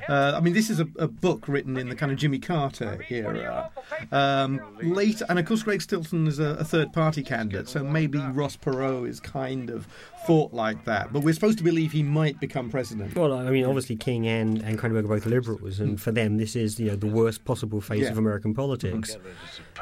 Uh, 0.09 0.33
I 0.37 0.41
mean, 0.41 0.53
this 0.55 0.71
is 0.71 0.81
a, 0.81 0.89
a 0.99 1.09
book 1.09 1.49
written 1.49 1.77
in 1.77 1.89
the 1.89 1.97
kind 1.97 2.13
of 2.13 2.19
Jimmy 2.19 2.39
Carter 2.39 2.99
era. 3.11 3.71
Um, 4.13 4.61
late, 4.83 5.23
and 5.29 5.39
of 5.39 5.47
course, 5.47 5.63
Greg 5.63 5.81
Stilson 5.81 6.27
is 6.27 6.39
a, 6.39 6.57
a 6.59 6.65
third-party 6.65 7.23
candidate, 7.23 7.69
so 7.69 7.83
maybe 7.83 8.19
Ross 8.19 8.57
Perot 8.57 9.09
is 9.09 9.21
kind 9.21 9.71
of 9.71 9.87
thought 10.27 10.53
like 10.55 10.85
that. 10.85 11.13
But 11.13 11.21
we're 11.21 11.35
supposed 11.35 11.59
to 11.59 11.65
believe 11.65 11.93
he 11.93 12.03
might 12.03 12.41
become 12.41 12.71
president. 12.71 13.15
Well, 13.15 13.33
I 13.33 13.51
mean, 13.51 13.65
obviously 13.65 13.97
King 13.97 14.27
and, 14.27 14.63
and 14.63 14.79
Cronenberg 14.79 15.05
are 15.05 15.09
both 15.09 15.27
liberals, 15.27 15.81
and 15.81 16.01
for 16.01 16.13
them, 16.13 16.37
this 16.39 16.57
is 16.57 16.79
you 16.81 16.87
know 16.89 16.97
the 16.97 17.07
worst 17.07 17.45
possible 17.45 17.81
phase 17.81 18.03
Yeah. 18.03 18.11
of 18.11 18.19
American 18.19 18.55
politics. 18.55 19.17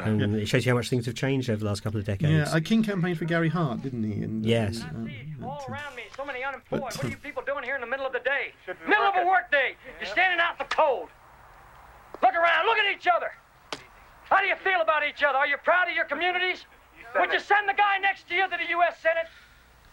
And 0.01 0.37
it 0.37 0.47
shows 0.47 0.65
you 0.66 0.73
how 0.73 0.77
much 0.77 0.89
things 0.91 1.07
have 1.07 1.15
changed 1.15 1.49
over 1.51 1.59
the 1.61 1.66
last 1.66 1.83
couple 1.83 1.99
of 2.01 2.07
decades. 2.07 2.33
Yeah, 2.51 2.57
uh, 2.57 2.61
King 2.61 2.83
campaigned 2.83 3.19
for 3.19 3.24
Gary 3.24 3.49
Hart, 3.49 3.83
didn't 3.83 4.03
he? 4.05 4.23
And, 4.23 4.45
Yes. 4.45 4.83
and, 4.83 5.11
uh, 5.43 5.47
All 5.47 5.65
around 5.69 5.95
me, 5.97 6.03
so 6.16 6.24
many 6.24 6.43
unemployed. 6.43 6.62
But, 6.70 6.83
what 6.83 7.05
are 7.05 7.09
you 7.09 7.16
people 7.16 7.43
doing 7.47 7.65
here 7.65 7.74
in 7.74 7.81
the 7.81 7.87
middle 7.87 8.07
of 8.07 8.12
the 8.12 8.20
day? 8.20 8.53
Middle 8.89 9.05
of 9.05 9.15
a 9.16 9.27
work 9.27 9.51
day. 9.51 9.77
You're 10.01 10.10
standing 10.10 10.40
out 10.40 10.52
in 10.52 10.66
the 10.66 10.74
cold. 10.74 11.09
Look 12.23 12.35
around. 12.35 12.66
Look 12.66 12.78
at 12.78 12.97
each 12.97 13.06
other. 13.06 13.32
How 14.24 14.40
do 14.40 14.47
you 14.47 14.56
feel 14.56 14.81
about 14.81 15.02
each 15.05 15.23
other? 15.23 15.39
Are 15.39 15.47
you 15.47 15.56
proud 15.59 15.89
of 15.89 15.94
your 15.94 16.05
communities? 16.06 16.64
Would 17.19 17.32
you 17.32 17.40
send 17.40 17.69
the 17.69 17.74
guy 17.74 17.98
next 17.98 18.28
to 18.28 18.35
you 18.35 18.48
to 18.48 18.56
the 18.56 18.69
U.S. 18.70 18.97
Senate? 19.02 19.27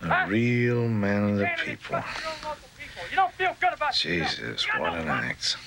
A 0.01 0.27
real 0.29 0.87
man 0.87 1.31
of 1.31 1.37
the 1.37 1.49
people. 1.57 1.99
trust 1.99 2.21
your 2.21 2.29
own 2.29 2.35
local 2.43 2.69
people. 2.77 3.03
You 3.09 3.15
don't 3.17 3.33
feel 3.33 3.55
good 3.59 3.73
about. 3.73 3.93
Jesus, 3.93 4.65
what 4.77 4.93
an 4.93 5.07
act. 5.09 5.57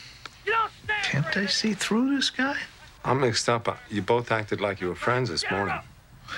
You 0.46 0.52
don't 0.52 0.70
stand 0.84 1.04
Can't 1.04 1.26
for 1.26 1.40
they 1.40 1.46
see 1.46 1.74
through 1.74 2.16
this 2.16 2.30
guy? 2.30 2.56
I'm 3.04 3.20
mixed 3.20 3.48
up. 3.48 3.68
Uh, 3.68 3.74
you 3.90 4.00
both 4.00 4.32
acted 4.32 4.60
like 4.60 4.80
you 4.80 4.88
were 4.88 4.94
friends 4.94 5.28
this 5.28 5.44
morning. 5.50 5.78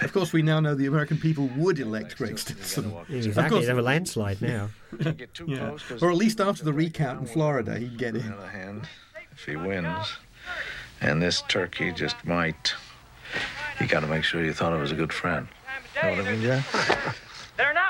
Of 0.03 0.13
course, 0.13 0.33
we 0.33 0.43
now 0.43 0.61
know 0.61 0.75
the 0.75 0.87
American 0.87 1.19
people 1.19 1.49
would 1.57 1.79
elect 1.79 2.17
Greg 2.17 2.39
Stilson. 2.39 2.93
Exactly, 3.09 3.61
they 3.61 3.67
have 3.67 3.79
a 3.79 3.83
landslide 3.83 4.41
now. 4.43 4.71
yeah. 5.47 5.77
Or 6.01 6.11
at 6.11 6.17
least 6.17 6.41
after 6.41 6.65
the 6.65 6.73
recount 6.73 7.21
in 7.21 7.27
Florida, 7.27 7.79
he'd 7.79 7.99
get 7.99 8.15
in. 8.17 8.23
On 8.23 8.31
the 8.31 8.37
other 8.39 8.49
hand, 8.49 8.89
if 9.33 9.45
he 9.45 9.57
wins, 9.57 10.17
and 11.01 11.23
this 11.23 11.43
turkey 11.49 11.93
just 11.93 12.25
might, 12.25 12.75
you 13.81 13.87
got 13.87 14.01
to 14.01 14.07
make 14.07 14.25
sure 14.25 14.45
you 14.45 14.53
thought 14.53 14.73
it 14.73 14.81
was 14.81 14.93
a 14.93 14.97
good 14.97 15.13
friend. 15.13 15.49
You 15.97 16.11
know 16.11 16.17
what 16.17 16.27
I 16.27 16.33
mean, 16.33 16.43
Jack? 16.43 16.65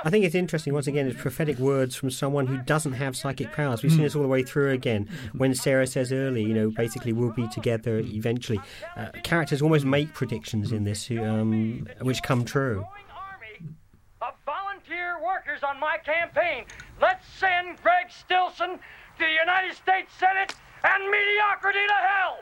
I 0.05 0.11
think 0.11 0.25
it's 0.27 0.35
interesting, 0.35 0.75
once 0.75 0.87
again, 0.87 1.07
it's 1.07 1.21
prophetic 1.21 1.59
words 1.59 1.97
from 1.97 2.11
someone 2.11 2.47
who 2.47 2.59
doesn't 2.59 2.93
have 2.93 3.17
psychic 3.17 3.53
powers. 3.53 3.83
We've 3.83 3.91
seen 3.91 4.03
this 4.03 4.15
all 4.15 4.23
the 4.23 4.29
way 4.29 4.43
through 4.43 4.71
again. 4.73 5.09
When 5.33 5.55
Sarah 5.55 5.87
says 5.87 6.13
early, 6.13 6.43
you 6.43 6.53
know, 6.53 6.71
basically 6.71 7.13
we'll 7.15 7.33
be 7.33 7.49
together 7.49 7.99
eventually. 8.05 8.61
Uh, 8.97 9.09
characters 9.23 9.63
almost 9.63 9.87
make 9.87 10.13
predictions 10.13 10.73
in 10.73 10.85
this 10.85 11.11
um, 11.11 11.89
which 12.03 12.23
come 12.23 12.45
true. 12.45 12.85
Of 14.21 14.35
volunteer 14.45 15.17
workers 15.23 15.63
on 15.63 15.81
my 15.81 15.97
campaign, 16.05 16.67
let's 17.01 17.27
send 17.39 17.81
Greg 17.83 18.11
Stilson 18.11 18.77
to 18.77 19.25
the 19.25 19.31
United 19.31 19.75
States 19.75 20.13
Senate 20.19 20.55
and 20.83 21.11
mediocrity 21.11 21.87
to 21.87 21.95
hell! 21.95 22.39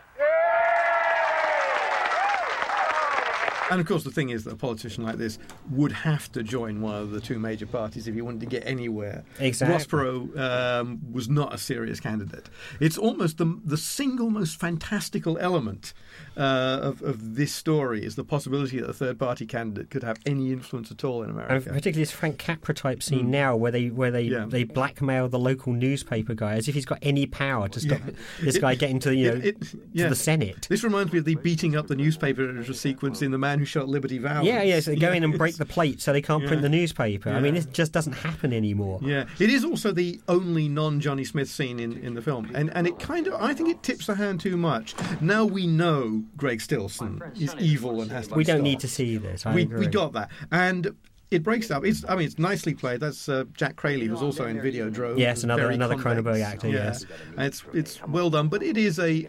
And 3.73 3.81
of 3.81 3.86
course, 3.86 4.05
the 4.05 4.11
thing 4.11 4.28
is 4.28 4.44
that 4.44 4.53
a 4.53 4.57
politician 4.57 5.03
like 5.03 5.16
this 5.16 5.39
would 5.70 5.93
have 5.93 6.31
to 6.32 6.43
join 6.43 6.82
one 6.82 6.94
of 6.94 7.11
the 7.11 7.23
two 7.23 7.39
major 7.39 7.65
parties 7.65 8.07
if 8.07 8.15
he 8.15 8.20
wanted 8.20 8.40
to 8.40 8.47
get 8.47 8.66
anywhere. 8.66 9.24
Exactly. 9.39 9.73
Ross 9.73 9.86
Perot 9.86 10.39
um, 10.39 11.01
was 11.11 11.31
not 11.31 11.55
a 11.55 11.59
serious 11.59 11.99
candidate. 11.99 12.51
It's 12.81 12.99
almost 12.99 13.39
the, 13.39 13.59
the 13.65 13.78
single 13.78 14.28
most 14.28 14.61
fantastical 14.61 15.39
element 15.39 15.94
uh, 16.36 16.78
of, 16.82 17.02
of 17.02 17.34
this 17.36 17.52
story 17.54 18.04
is 18.04 18.16
the 18.16 18.24
possibility 18.24 18.80
that 18.80 18.88
a 18.88 18.92
third 18.92 19.18
party 19.18 19.46
candidate 19.46 19.90
could 19.90 20.02
have 20.02 20.18
any 20.26 20.50
influence 20.52 20.90
at 20.90 21.04
all 21.04 21.22
in 21.22 21.30
And 21.30 21.38
America. 21.38 21.68
particularly 21.70 22.02
this 22.02 22.10
Frank 22.10 22.38
Capra 22.38 22.74
type 22.74 23.02
scene 23.02 23.26
Mm. 23.26 23.28
now, 23.28 23.56
where 23.56 23.70
they 23.70 23.88
where 23.90 24.10
they, 24.10 24.22
Yeah. 24.22 24.46
they 24.48 24.64
blackmail 24.64 25.28
the 25.28 25.38
local 25.38 25.72
newspaper 25.72 26.34
guy 26.34 26.54
as 26.54 26.68
if 26.68 26.74
he's 26.74 26.86
got 26.86 26.98
any 27.02 27.26
power 27.26 27.68
to 27.68 27.80
stop 27.80 28.00
Yeah. 28.06 28.12
this 28.42 28.56
It- 28.56 28.60
guy 28.60 28.74
getting 28.74 28.98
to 29.00 29.14
you 29.14 29.28
know 29.30 29.36
it- 29.36 29.56
it- 29.94 29.98
to 29.98 30.09
the 30.09 30.14
Senate. 30.16 30.66
This 30.70 30.82
reminds 30.84 31.12
me 31.12 31.18
of 31.18 31.24
the 31.24 31.34
beating 31.36 31.76
up 31.76 31.86
the 31.88 31.96
newspaper 31.96 32.48
editor 32.48 32.72
sequence 32.74 33.20
in 33.22 33.30
The 33.30 33.38
Man 33.38 33.59
Who 33.59 33.64
Shot 33.64 33.88
Liberty 33.88 34.18
Valance. 34.18 34.46
Yeah, 34.46 34.62
yeah. 34.62 34.80
So 34.80 34.92
they 34.92 34.96
go 34.96 35.12
in 35.12 35.24
and 35.24 35.36
break 35.38 35.56
the 35.56 35.66
plate 35.66 36.00
so 36.00 36.12
they 36.12 36.22
can't 36.22 36.46
print 36.46 36.62
the 36.62 36.68
newspaper. 36.68 37.30
I 37.30 37.40
mean, 37.40 37.54
Yeah. 37.54 37.60
this 37.62 37.66
just 37.72 37.92
doesn't 37.92 38.14
happen 38.14 38.52
anymore. 38.52 39.00
Yeah, 39.02 39.24
it 39.38 39.50
is 39.50 39.64
also 39.64 39.92
the 39.92 40.20
only 40.28 40.68
non 40.68 41.00
Johnny 41.00 41.24
Smith 41.24 41.48
scene 41.50 41.78
in, 41.78 41.98
in 41.98 42.14
the 42.14 42.22
film, 42.22 42.50
and 42.54 42.70
and 42.74 42.86
it 42.86 42.98
kind 42.98 43.26
of 43.26 43.34
I 43.34 43.52
think 43.54 43.68
it 43.68 43.82
tips 43.82 44.06
the 44.06 44.14
hand 44.14 44.40
too 44.40 44.56
much. 44.56 44.94
Now 45.20 45.44
we 45.44 45.66
know 45.66 46.22
Greg 46.36 46.61
Stilson 46.61 47.20
is 47.40 47.55
evil 47.59 48.01
and 48.03 48.11
has 48.11 48.28
to. 48.28 48.35
We 48.35 48.44
don't 48.44 48.62
need 48.62 48.81
to 48.81 48.89
see 48.89 49.16
this. 49.16 49.47
I 49.47 49.55
we 49.55 49.62
agree. 49.62 49.81
we 49.81 49.86
got 49.86 50.12
that, 50.15 50.31
and 50.51 50.94
it 51.31 51.43
breaks 51.43 51.70
up. 51.70 51.85
It's 51.85 52.05
I 52.09 52.15
mean 52.16 52.27
it's 52.27 52.39
nicely 52.39 52.74
played. 52.74 53.01
That's 53.01 53.28
uh, 53.28 53.44
Jack 53.55 53.77
Creley 53.77 54.07
who's 54.07 54.20
also 54.23 54.47
in 54.47 54.61
Video 54.61 54.90
Videodrome. 54.90 55.19
Yes, 55.19 55.44
another- 55.44 55.70
another. 55.70 55.97
Cronenberg 55.97 56.43
actor, 56.43 56.69
Yeah. 56.69 56.74
yes. 56.85 57.07
And 57.36 57.47
it's 57.47 57.65
it's 57.73 58.03
well 58.07 58.28
done, 58.31 58.49
but 58.49 58.62
it 58.62 58.77
is 58.77 58.99
a 58.99 59.27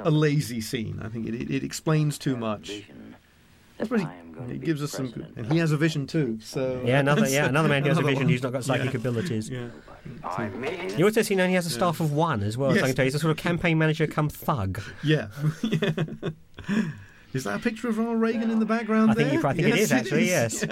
a 0.00 0.10
lazy 0.10 0.60
scene. 0.60 1.00
I 1.02 1.08
think 1.08 1.26
it 1.26 1.34
it, 1.34 1.50
it 1.50 1.64
explains 1.64 2.18
too 2.18 2.36
much. 2.36 2.82
But 3.78 4.00
he, 4.00 4.06
he 4.54 4.58
gives 4.58 4.82
us 4.82 4.90
some, 4.92 5.08
good, 5.10 5.32
and 5.36 5.52
he 5.52 5.58
has 5.58 5.70
a 5.72 5.76
vision 5.76 6.06
too. 6.06 6.38
So 6.42 6.82
Yeah, 6.84 6.98
another 7.00 7.28
yeah, 7.28 7.46
another 7.46 7.68
man 7.68 7.82
who 7.82 7.88
has 7.90 7.98
a 7.98 8.02
vision 8.02 8.24
one. 8.24 8.28
who's 8.32 8.42
not 8.42 8.52
got 8.52 8.64
psychic 8.64 8.92
Yeah. 8.92 8.98
abilities. 9.00 9.48
Yeah. 9.48 9.68
You 10.96 11.04
also 11.04 11.22
see 11.22 11.34
now 11.34 11.46
he 11.46 11.54
has 11.54 11.66
a 11.66 11.70
staff 11.70 12.00
of 12.00 12.12
one 12.12 12.42
as 12.42 12.56
well. 12.56 12.70
So 12.70 12.76
I 12.76 12.78
Yes. 12.78 12.86
can 12.88 12.96
tell 12.96 13.04
you, 13.04 13.06
he's 13.08 13.14
a 13.14 13.18
sort 13.20 13.30
of 13.30 13.36
campaign 13.36 13.78
manager 13.78 14.06
come 14.06 14.28
thug. 14.28 14.80
Yeah. 15.04 15.28
Is 17.34 17.44
that 17.44 17.56
a 17.56 17.58
picture 17.62 17.88
of 17.88 17.98
Ronald 17.98 18.20
Reagan 18.22 18.50
in 18.50 18.58
the 18.58 18.64
background 18.64 19.10
I 19.10 19.14
think, 19.14 19.28
there? 19.30 19.40
you, 19.40 19.46
I 19.46 19.52
think 19.52 19.68
it 19.68 19.74
Yes, 19.76 19.80
is 19.80 19.92
actually. 19.92 20.26
Yes. 20.28 20.64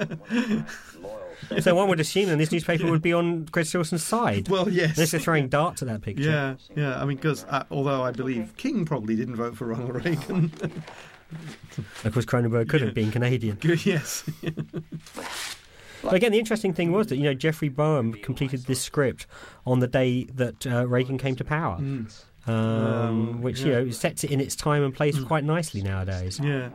so 1.64 1.74
one 1.74 1.88
would 1.88 2.00
assume 2.00 2.26
then 2.30 2.38
this 2.38 2.50
newspaper 2.50 2.90
would 2.90 3.02
be 3.02 3.12
on 3.12 3.46
Chris 3.52 3.68
Stilson's 3.68 4.02
side. 4.02 4.48
Well, 4.48 4.66
yes. 4.70 4.96
Unless 4.96 5.10
they're 5.10 5.20
throwing 5.20 5.48
darts 5.48 5.82
at 5.82 5.88
that 5.88 6.00
picture. 6.00 6.22
Yeah, 6.30 6.54
yeah. 6.74 7.00
I 7.00 7.04
mean, 7.04 7.18
because 7.18 7.44
uh, 7.50 7.64
although 7.70 8.02
I 8.02 8.10
believe 8.10 8.56
King 8.56 8.86
probably 8.86 9.16
didn't 9.16 9.36
vote 9.36 9.54
for 9.54 9.66
Ronald 9.66 10.02
Reagan. 10.04 10.50
Of 12.04 12.12
course, 12.12 12.24
Cronenberg 12.24 12.68
could 12.68 12.80
have 12.82 12.94
been 12.94 13.10
Canadian. 13.10 13.58
yes. 13.84 14.24
But 16.02 16.14
again, 16.14 16.30
the 16.32 16.38
interesting 16.38 16.72
thing 16.72 16.92
was 16.92 17.08
that 17.08 17.16
you 17.16 17.24
know 17.24 17.34
Jeffrey 17.34 17.68
Boam 17.68 18.12
completed 18.22 18.64
this 18.66 18.80
script 18.80 19.26
on 19.66 19.80
the 19.80 19.88
day 19.88 20.24
that 20.34 20.66
uh, 20.66 20.86
Reagan 20.86 21.18
came 21.18 21.34
to 21.36 21.44
power, 21.44 21.78
Mm. 21.80 22.12
um, 22.46 22.54
Um, 22.54 23.42
which 23.42 23.60
yeah. 23.60 23.66
Mm. 23.66 23.68
you 23.80 23.84
know 23.86 23.90
sets 23.90 24.22
it 24.22 24.30
in 24.30 24.40
its 24.40 24.54
time 24.54 24.84
and 24.84 24.94
place 24.94 25.18
quite 25.20 25.42
nicely 25.44 25.82
nowadays. 25.82 26.38
Yeah. 26.42 26.68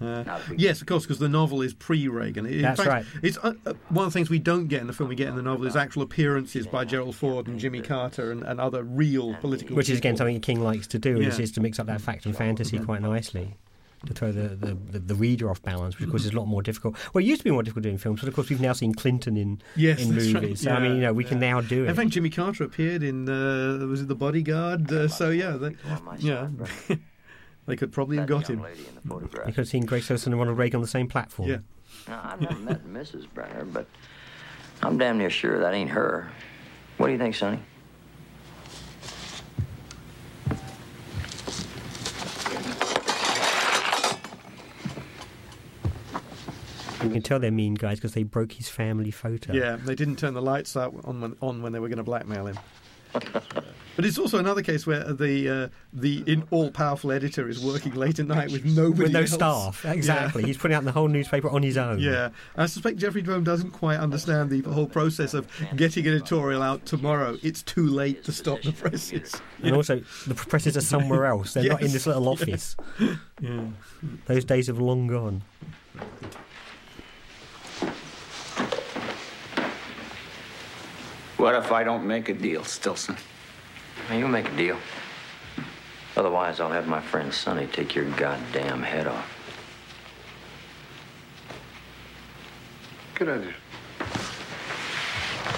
Uh, 0.00 0.22
yes, 0.56 0.80
of 0.80 0.86
course, 0.86 1.02
because 1.02 1.18
the 1.18 1.28
novel 1.28 1.60
is 1.60 1.74
pre-Reagan. 1.74 2.46
In 2.46 2.62
That's 2.62 2.78
fact, 2.78 2.88
right. 2.88 3.04
It's 3.20 3.36
uh, 3.38 3.54
uh, 3.66 3.72
one 3.88 4.06
of 4.06 4.12
the 4.12 4.16
things 4.16 4.30
we 4.30 4.38
don't 4.38 4.68
get 4.68 4.80
in 4.80 4.86
the 4.86 4.92
film. 4.92 5.08
We 5.08 5.16
get 5.16 5.26
in 5.26 5.34
the 5.34 5.42
novel 5.42 5.66
is 5.66 5.74
actual 5.74 6.02
appearances 6.02 6.68
by 6.68 6.84
Gerald 6.84 7.16
Ford 7.16 7.48
and 7.48 7.58
Jimmy 7.58 7.80
Carter 7.80 8.30
and, 8.30 8.44
and 8.44 8.60
other 8.60 8.84
real 8.84 9.34
political. 9.40 9.74
Which 9.74 9.90
is 9.90 9.98
again 9.98 10.12
people. 10.12 10.18
something 10.26 10.40
King 10.40 10.60
likes 10.60 10.86
to 10.88 11.00
do, 11.00 11.20
is, 11.20 11.40
is 11.40 11.50
to 11.52 11.60
mix 11.60 11.80
up 11.80 11.86
that 11.88 12.00
fact 12.00 12.26
and 12.26 12.36
fantasy 12.36 12.78
quite 12.78 13.02
nicely. 13.02 13.56
To 14.06 14.14
throw 14.14 14.30
the, 14.30 14.48
the, 14.50 14.74
the, 14.92 14.98
the 15.00 15.14
reader 15.16 15.50
off 15.50 15.60
balance, 15.60 15.96
which 15.98 16.04
of 16.04 16.10
course 16.10 16.24
is 16.24 16.32
a 16.32 16.36
lot 16.36 16.46
more 16.46 16.62
difficult. 16.62 16.96
Well, 17.12 17.22
it 17.22 17.26
used 17.26 17.40
to 17.40 17.44
be 17.44 17.50
more 17.50 17.64
difficult 17.64 17.82
doing 17.82 17.98
films, 17.98 18.20
but 18.20 18.28
of 18.28 18.34
course 18.34 18.48
we've 18.48 18.60
now 18.60 18.72
seen 18.72 18.94
Clinton 18.94 19.36
in 19.36 19.60
Yes, 19.74 20.00
in 20.00 20.10
movies. 20.14 20.34
right. 20.34 20.56
So 20.58 20.70
I 20.70 20.78
mean, 20.80 20.94
you 20.96 21.00
know, 21.02 21.12
we 21.12 21.24
can 21.24 21.40
now 21.40 21.60
do 21.60 21.84
it. 21.84 21.88
In 21.88 21.96
fact, 21.96 22.10
Jimmy 22.10 22.30
Carter 22.30 22.62
appeared 22.62 23.02
in 23.02 23.28
uh, 23.28 23.84
was 23.86 24.02
it 24.02 24.06
The 24.08 24.14
Bodyguard? 24.14 24.90
Uh, 24.92 25.08
so 25.08 25.30
yeah, 25.30 25.56
they, 25.56 25.74
yeah, 26.18 26.46
they 27.66 27.74
could 27.74 27.90
probably 27.90 28.18
have 28.18 28.28
got 28.28 28.48
him. 28.48 28.64
You 29.04 29.28
could 29.46 29.56
have 29.56 29.68
seen 29.68 29.84
Grace 29.84 30.04
Stilson 30.04 30.32
and 30.32 30.38
Ronald 30.38 30.58
Reagan 30.58 30.76
on 30.78 30.82
the 30.82 30.88
same 30.88 31.08
platform. 31.08 31.48
Yeah. 31.48 31.58
Now, 32.06 32.20
I've 32.22 32.40
never 32.40 32.58
met 32.60 32.86
Mrs. 32.86 33.26
Brenner, 33.34 33.64
but 33.64 33.86
I'm 34.80 34.96
damn 34.96 35.18
near 35.18 35.28
sure 35.30 35.58
that 35.58 35.74
ain't 35.74 35.90
her. 35.90 36.30
What 36.98 37.06
do 37.08 37.12
you 37.12 37.18
think, 37.18 37.34
Sonny? 37.34 37.58
You 47.08 47.14
can 47.14 47.22
tell 47.22 47.38
they're 47.38 47.50
mean 47.50 47.74
guys 47.74 47.98
because 47.98 48.12
they 48.14 48.22
broke 48.22 48.52
his 48.52 48.68
family 48.68 49.10
photo. 49.10 49.52
Yeah, 49.52 49.76
they 49.76 49.94
didn't 49.94 50.16
turn 50.16 50.34
the 50.34 50.42
lights 50.42 50.76
out 50.76 50.94
on 51.04 51.20
when, 51.20 51.36
on 51.40 51.62
when 51.62 51.72
they 51.72 51.78
were 51.80 51.88
going 51.88 51.98
to 51.98 52.04
blackmail 52.04 52.46
him. 52.46 52.58
But 53.96 54.04
it's 54.04 54.18
also 54.18 54.38
another 54.38 54.62
case 54.62 54.86
where 54.86 55.02
the 55.12 55.48
uh, 55.48 55.68
the 55.92 56.22
in 56.26 56.44
all 56.52 56.70
powerful 56.70 57.10
editor 57.10 57.48
is 57.48 57.64
working 57.64 57.94
late 57.94 58.20
at 58.20 58.26
night 58.26 58.52
with 58.52 58.64
nobody 58.64 59.04
With 59.04 59.12
no 59.12 59.20
else. 59.20 59.32
staff, 59.32 59.84
exactly. 59.86 60.42
Yeah. 60.42 60.46
He's 60.48 60.58
putting 60.58 60.76
out 60.76 60.84
the 60.84 60.92
whole 60.92 61.08
newspaper 61.08 61.48
on 61.48 61.62
his 61.64 61.76
own. 61.76 61.98
Yeah, 61.98 62.28
I 62.56 62.66
suspect 62.66 62.98
Jeffrey 62.98 63.22
Drome 63.22 63.42
doesn't 63.42 63.70
quite 63.72 63.96
understand 63.98 64.50
the 64.50 64.60
whole 64.70 64.86
process 64.86 65.34
of 65.34 65.48
getting 65.74 66.06
an 66.06 66.14
editorial 66.14 66.62
out 66.62 66.86
tomorrow. 66.86 67.38
It's 67.42 67.62
too 67.62 67.88
late 67.88 68.22
to 68.24 68.30
stop 68.32 68.62
the 68.62 68.72
presses. 68.72 69.34
And 69.64 69.74
also, 69.74 70.00
the 70.28 70.34
presses 70.34 70.76
are 70.76 70.80
somewhere 70.82 71.24
else. 71.26 71.54
They're 71.54 71.64
not 71.64 71.82
in 71.82 71.90
this 71.90 72.06
little 72.06 72.28
office. 72.28 72.76
Yeah. 73.40 73.66
Those 74.26 74.44
days 74.44 74.66
have 74.66 74.80
long 74.80 75.06
gone. 75.06 75.42
What 81.38 81.54
if 81.54 81.70
I 81.70 81.84
don't 81.84 82.04
make 82.04 82.28
a 82.28 82.34
deal, 82.34 82.64
Stilson? 82.64 83.16
Now, 84.10 84.16
you 84.16 84.26
make 84.26 84.48
a 84.48 84.56
deal. 84.56 84.76
Otherwise, 86.16 86.58
I'll 86.58 86.70
have 86.72 86.88
my 86.88 87.00
friend 87.00 87.32
Sonny 87.32 87.68
take 87.68 87.94
your 87.94 88.06
goddamn 88.16 88.82
head 88.82 89.06
off. 89.06 89.24
Good 93.14 93.28
idea. 93.28 93.54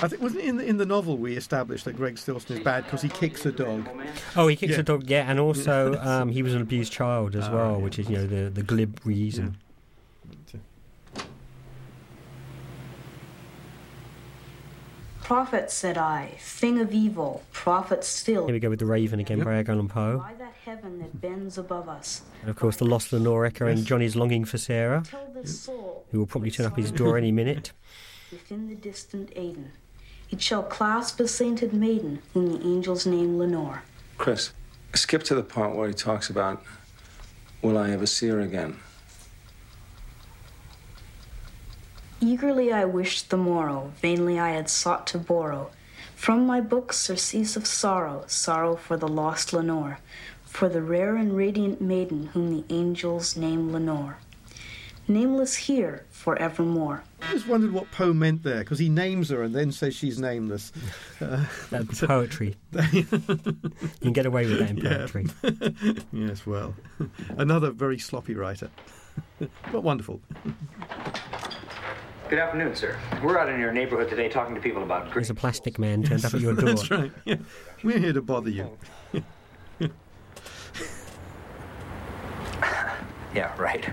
I 0.03 0.09
think 0.09 0.21
wasn't 0.23 0.45
in 0.45 0.57
the, 0.59 0.65
in 0.67 0.77
the 0.77 0.87
novel 0.87 1.17
we 1.17 1.35
established 1.37 1.87
that 1.87 1.95
Greg 1.97 2.17
Stilson 2.19 2.57
is 2.57 2.63
bad 2.63 2.85
because 2.85 3.01
he 3.03 3.09
kicks 3.09 3.45
a 3.47 3.53
dog. 3.53 3.89
Oh, 4.37 4.49
he 4.49 4.57
kicks 4.57 4.75
Yeah. 4.75 4.81
a 4.81 4.83
dog, 4.83 5.09
yeah, 5.09 5.31
and 5.31 5.41
also 5.41 5.95
um, 6.01 6.29
he 6.29 6.43
was 6.43 6.55
an 6.55 6.61
abused 6.63 6.93
child 6.93 7.35
as 7.37 7.49
well, 7.49 7.73
yeah. 7.73 7.85
which 7.85 7.99
is, 7.99 8.09
you 8.09 8.17
know, 8.17 8.27
the, 8.27 8.51
the 8.51 8.63
glib 8.63 9.01
reason. 9.05 9.57
Prophet, 15.31 15.71
said 15.71 15.97
I, 15.97 16.33
thing 16.41 16.81
of 16.81 16.93
evil, 16.93 17.45
prophet 17.53 18.03
still. 18.03 18.47
Here 18.47 18.53
we 18.53 18.59
go 18.59 18.69
with 18.69 18.81
The 18.81 18.87
Raven 18.87 19.21
again 19.21 19.45
by 19.45 19.59
Edgar 19.59 19.75
Allan 19.75 19.87
Poe. 19.87 20.19
By 20.19 20.35
that 20.41 20.55
heaven 20.65 20.99
that 20.99 21.21
bends 21.21 21.57
above 21.57 21.89
us, 21.89 22.23
And 22.41 22.51
of 22.51 22.57
course, 22.57 22.79
the 22.79 22.85
lost 22.85 23.13
Lenore 23.13 23.47
Echo 23.47 23.69
and 23.69 23.87
Johnny's 23.87 24.17
longing 24.17 24.45
for 24.45 24.59
Sarah, 24.59 25.05
soul 25.45 26.05
who 26.11 26.19
will 26.19 26.27
probably 26.27 26.51
turn 26.51 26.67
up 26.67 26.77
his 26.77 26.91
door 26.91 27.17
any 27.17 27.31
minute. 27.31 27.71
within 28.33 28.67
the 28.69 28.75
distant 28.75 29.33
Aidenn. 29.37 29.69
It 30.33 30.43
shall 30.43 30.65
clasp 30.65 31.21
a 31.21 31.29
sainted 31.29 31.73
maiden 31.73 32.23
whom 32.35 32.59
the 32.59 32.65
angel's 32.65 33.07
name 33.07 33.39
Lenore. 33.39 33.85
Chris, 34.19 34.53
skip 34.95 35.23
to 35.23 35.37
the 35.37 35.45
part 35.45 35.77
where 35.77 35.87
he 35.87 35.95
talks 35.95 36.29
about, 36.29 36.61
will 37.63 37.79
I 37.79 37.93
ever 37.93 38.07
see 38.07 38.27
her 38.27 38.41
again? 38.41 38.81
Eagerly 42.21 42.73
I 42.73 42.85
wished 42.85 43.31
the 43.31 43.37
morrow, 43.37 43.93
vainly 44.01 44.39
I 44.39 44.51
had 44.51 44.69
sought 44.69 45.07
to 45.09 45.19
borrow 45.19 45.71
from 46.15 46.47
my 46.47 46.61
book 46.61 46.93
surcease 46.93 47.57
of 47.57 47.67
sorrow, 47.67 48.25
sorrow 48.27 48.77
for 48.77 48.97
the 48.99 49.09
lost 49.09 49.53
Lenore. 49.55 49.99
for 50.45 50.69
the 50.69 50.83
rare 50.83 51.17
and 51.17 51.35
radiant 51.37 51.81
maiden 51.81 52.27
whom 52.35 52.51
the 52.55 52.65
angels 52.75 53.37
name 53.37 53.73
Lenore. 53.73 54.19
Nameless 55.09 55.55
here 55.57 56.05
forevermore. 56.11 57.03
I 57.23 57.33
just 57.33 57.47
wondered 57.49 57.73
what 57.73 57.91
Poe 57.93 58.13
meant 58.13 58.43
there 58.43 58.59
because 58.61 58.79
he 58.81 58.89
names 58.89 59.31
her 59.31 59.43
and 59.43 59.55
then 59.55 59.73
says 59.73 59.95
she's 59.95 60.19
nameless. 60.21 60.73
Uh, 61.21 61.47
That's 61.71 62.01
poetry. 62.01 62.57
you 62.93 63.05
can 64.03 64.13
get 64.13 64.27
away 64.27 64.47
with 64.47 64.59
that 64.59 64.71
in 64.71 64.77
Yeah. 64.79 65.07
poetry. 65.07 65.27
yes, 66.13 66.45
well, 66.47 66.75
another 67.39 67.71
very 67.71 67.99
sloppy 67.99 68.35
writer, 68.35 68.71
but 69.73 69.83
wonderful. 69.83 70.21
Good 72.31 72.39
afternoon, 72.39 72.77
sir. 72.77 72.97
We're 73.25 73.39
out 73.39 73.49
in 73.49 73.59
your 73.59 73.73
neighborhood 73.73 74.09
today 74.09 74.29
talking 74.29 74.55
to 74.55 74.61
people 74.61 74.85
about 74.85 75.13
There's 75.13 75.31
a 75.31 75.35
plastic 75.35 75.81
man 75.81 76.05
turned 76.05 76.25
up 76.25 76.33
at 76.33 76.41
your 76.41 76.55
door. 76.55 76.69
That's 76.69 76.89
right. 76.89 77.11
Yeah. 77.25 77.35
We're 77.83 77.99
here 77.99 78.13
to 78.13 78.23
bother 78.23 78.51
you. 78.51 78.79
Yeah, 83.33 83.57
right. 83.63 83.89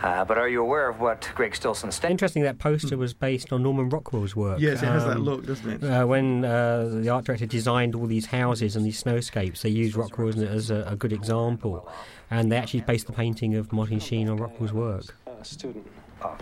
Uh, 0.00 0.24
but 0.24 0.38
are 0.38 0.48
you 0.48 0.62
aware 0.62 0.88
of 0.88 1.00
what 1.00 1.28
Greg 1.34 1.56
Stilson 1.56 1.90
stated? 1.90 2.12
Interesting 2.12 2.44
that 2.44 2.60
poster 2.60 2.96
was 2.96 3.14
based 3.14 3.52
on 3.52 3.64
Norman 3.64 3.88
Rockwell's 3.88 4.36
work. 4.36 4.60
Yes, 4.60 4.80
it 4.80 4.86
has 4.86 5.04
that 5.04 5.16
Um, 5.16 5.24
look, 5.24 5.44
doesn't 5.44 5.82
it? 5.82 5.84
Uh, 5.84 6.06
when 6.06 6.44
uh, 6.44 6.88
the 7.02 7.08
art 7.08 7.24
director 7.24 7.46
designed 7.46 7.96
all 7.96 8.06
these 8.06 8.26
houses 8.26 8.76
and 8.76 8.86
these 8.86 9.02
snowscapes, 9.02 9.62
they 9.62 9.70
used 9.70 9.96
Rockwell 9.96 10.28
as, 10.28 10.36
as 10.40 10.70
a, 10.70 10.84
a 10.86 10.94
good 10.94 11.12
example, 11.12 11.88
and 12.30 12.52
they 12.52 12.56
actually 12.56 12.82
based 12.82 13.08
the 13.08 13.12
painting 13.12 13.56
of 13.56 13.72
Martin 13.72 13.98
Sheen 13.98 14.28
on 14.28 14.36
Rockwell's 14.36 14.72
work. 14.72 15.16
student. 15.42 15.84
Oh, 16.22 16.36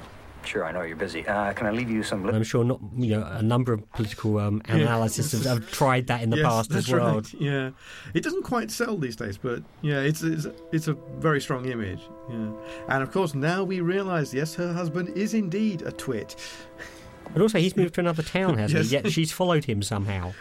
sure, 0.47 0.65
I 0.65 0.73
know 0.73 0.83
you're 0.83 0.97
busy. 0.97 1.27
Uh, 1.27 1.53
can 1.53 1.67
I 1.67 1.71
leave 1.71 1.91
you 1.91 2.03
some... 2.03 2.27
And 2.27 2.37
I'm 2.37 2.43
sure 2.45 2.65
not, 2.65 2.81
you 2.97 3.11
know, 3.17 3.25
a 3.25 3.43
number 3.43 3.73
of 3.73 3.91
political 3.93 4.39
um, 4.39 4.63
Yeah. 4.69 4.75
analysts 4.77 5.33
have, 5.33 5.45
have 5.45 5.71
tried 5.71 6.07
that 6.09 6.23
in 6.23 6.31
the 6.31 6.37
Yes, 6.39 6.47
past 6.47 6.73
as 6.73 6.91
well. 6.91 7.17
Right. 7.17 7.35
Yeah, 7.35 7.71
it 8.15 8.23
doesn't 8.23 8.43
quite 8.45 8.71
sell 8.71 8.97
these 8.97 9.17
days, 9.17 9.37
but 9.39 9.63
yeah, 9.83 10.01
it's 10.01 10.23
it's, 10.23 10.47
it's 10.73 10.89
a 10.89 10.95
very 11.19 11.41
strong 11.41 11.67
image. 11.67 12.01
Yeah, 12.31 12.51
and 12.89 13.03
of 13.03 13.11
course 13.13 13.35
now 13.35 13.65
we 13.65 13.81
realise, 13.81 14.33
yes, 14.35 14.55
her 14.55 14.73
husband 14.73 15.11
is 15.17 15.35
indeed 15.35 15.83
a 15.83 15.93
twit. 15.93 16.37
But 17.33 17.43
also, 17.43 17.59
he's 17.59 17.77
moved 17.77 17.95
to 17.95 18.01
another 18.01 18.23
town, 18.23 18.59
hasn't 18.59 18.79
Yes. 18.83 18.91
he? 18.91 18.97
Yet 18.97 19.13
she's 19.13 19.33
followed 19.33 19.65
him 19.65 19.83
somehow. 19.83 20.33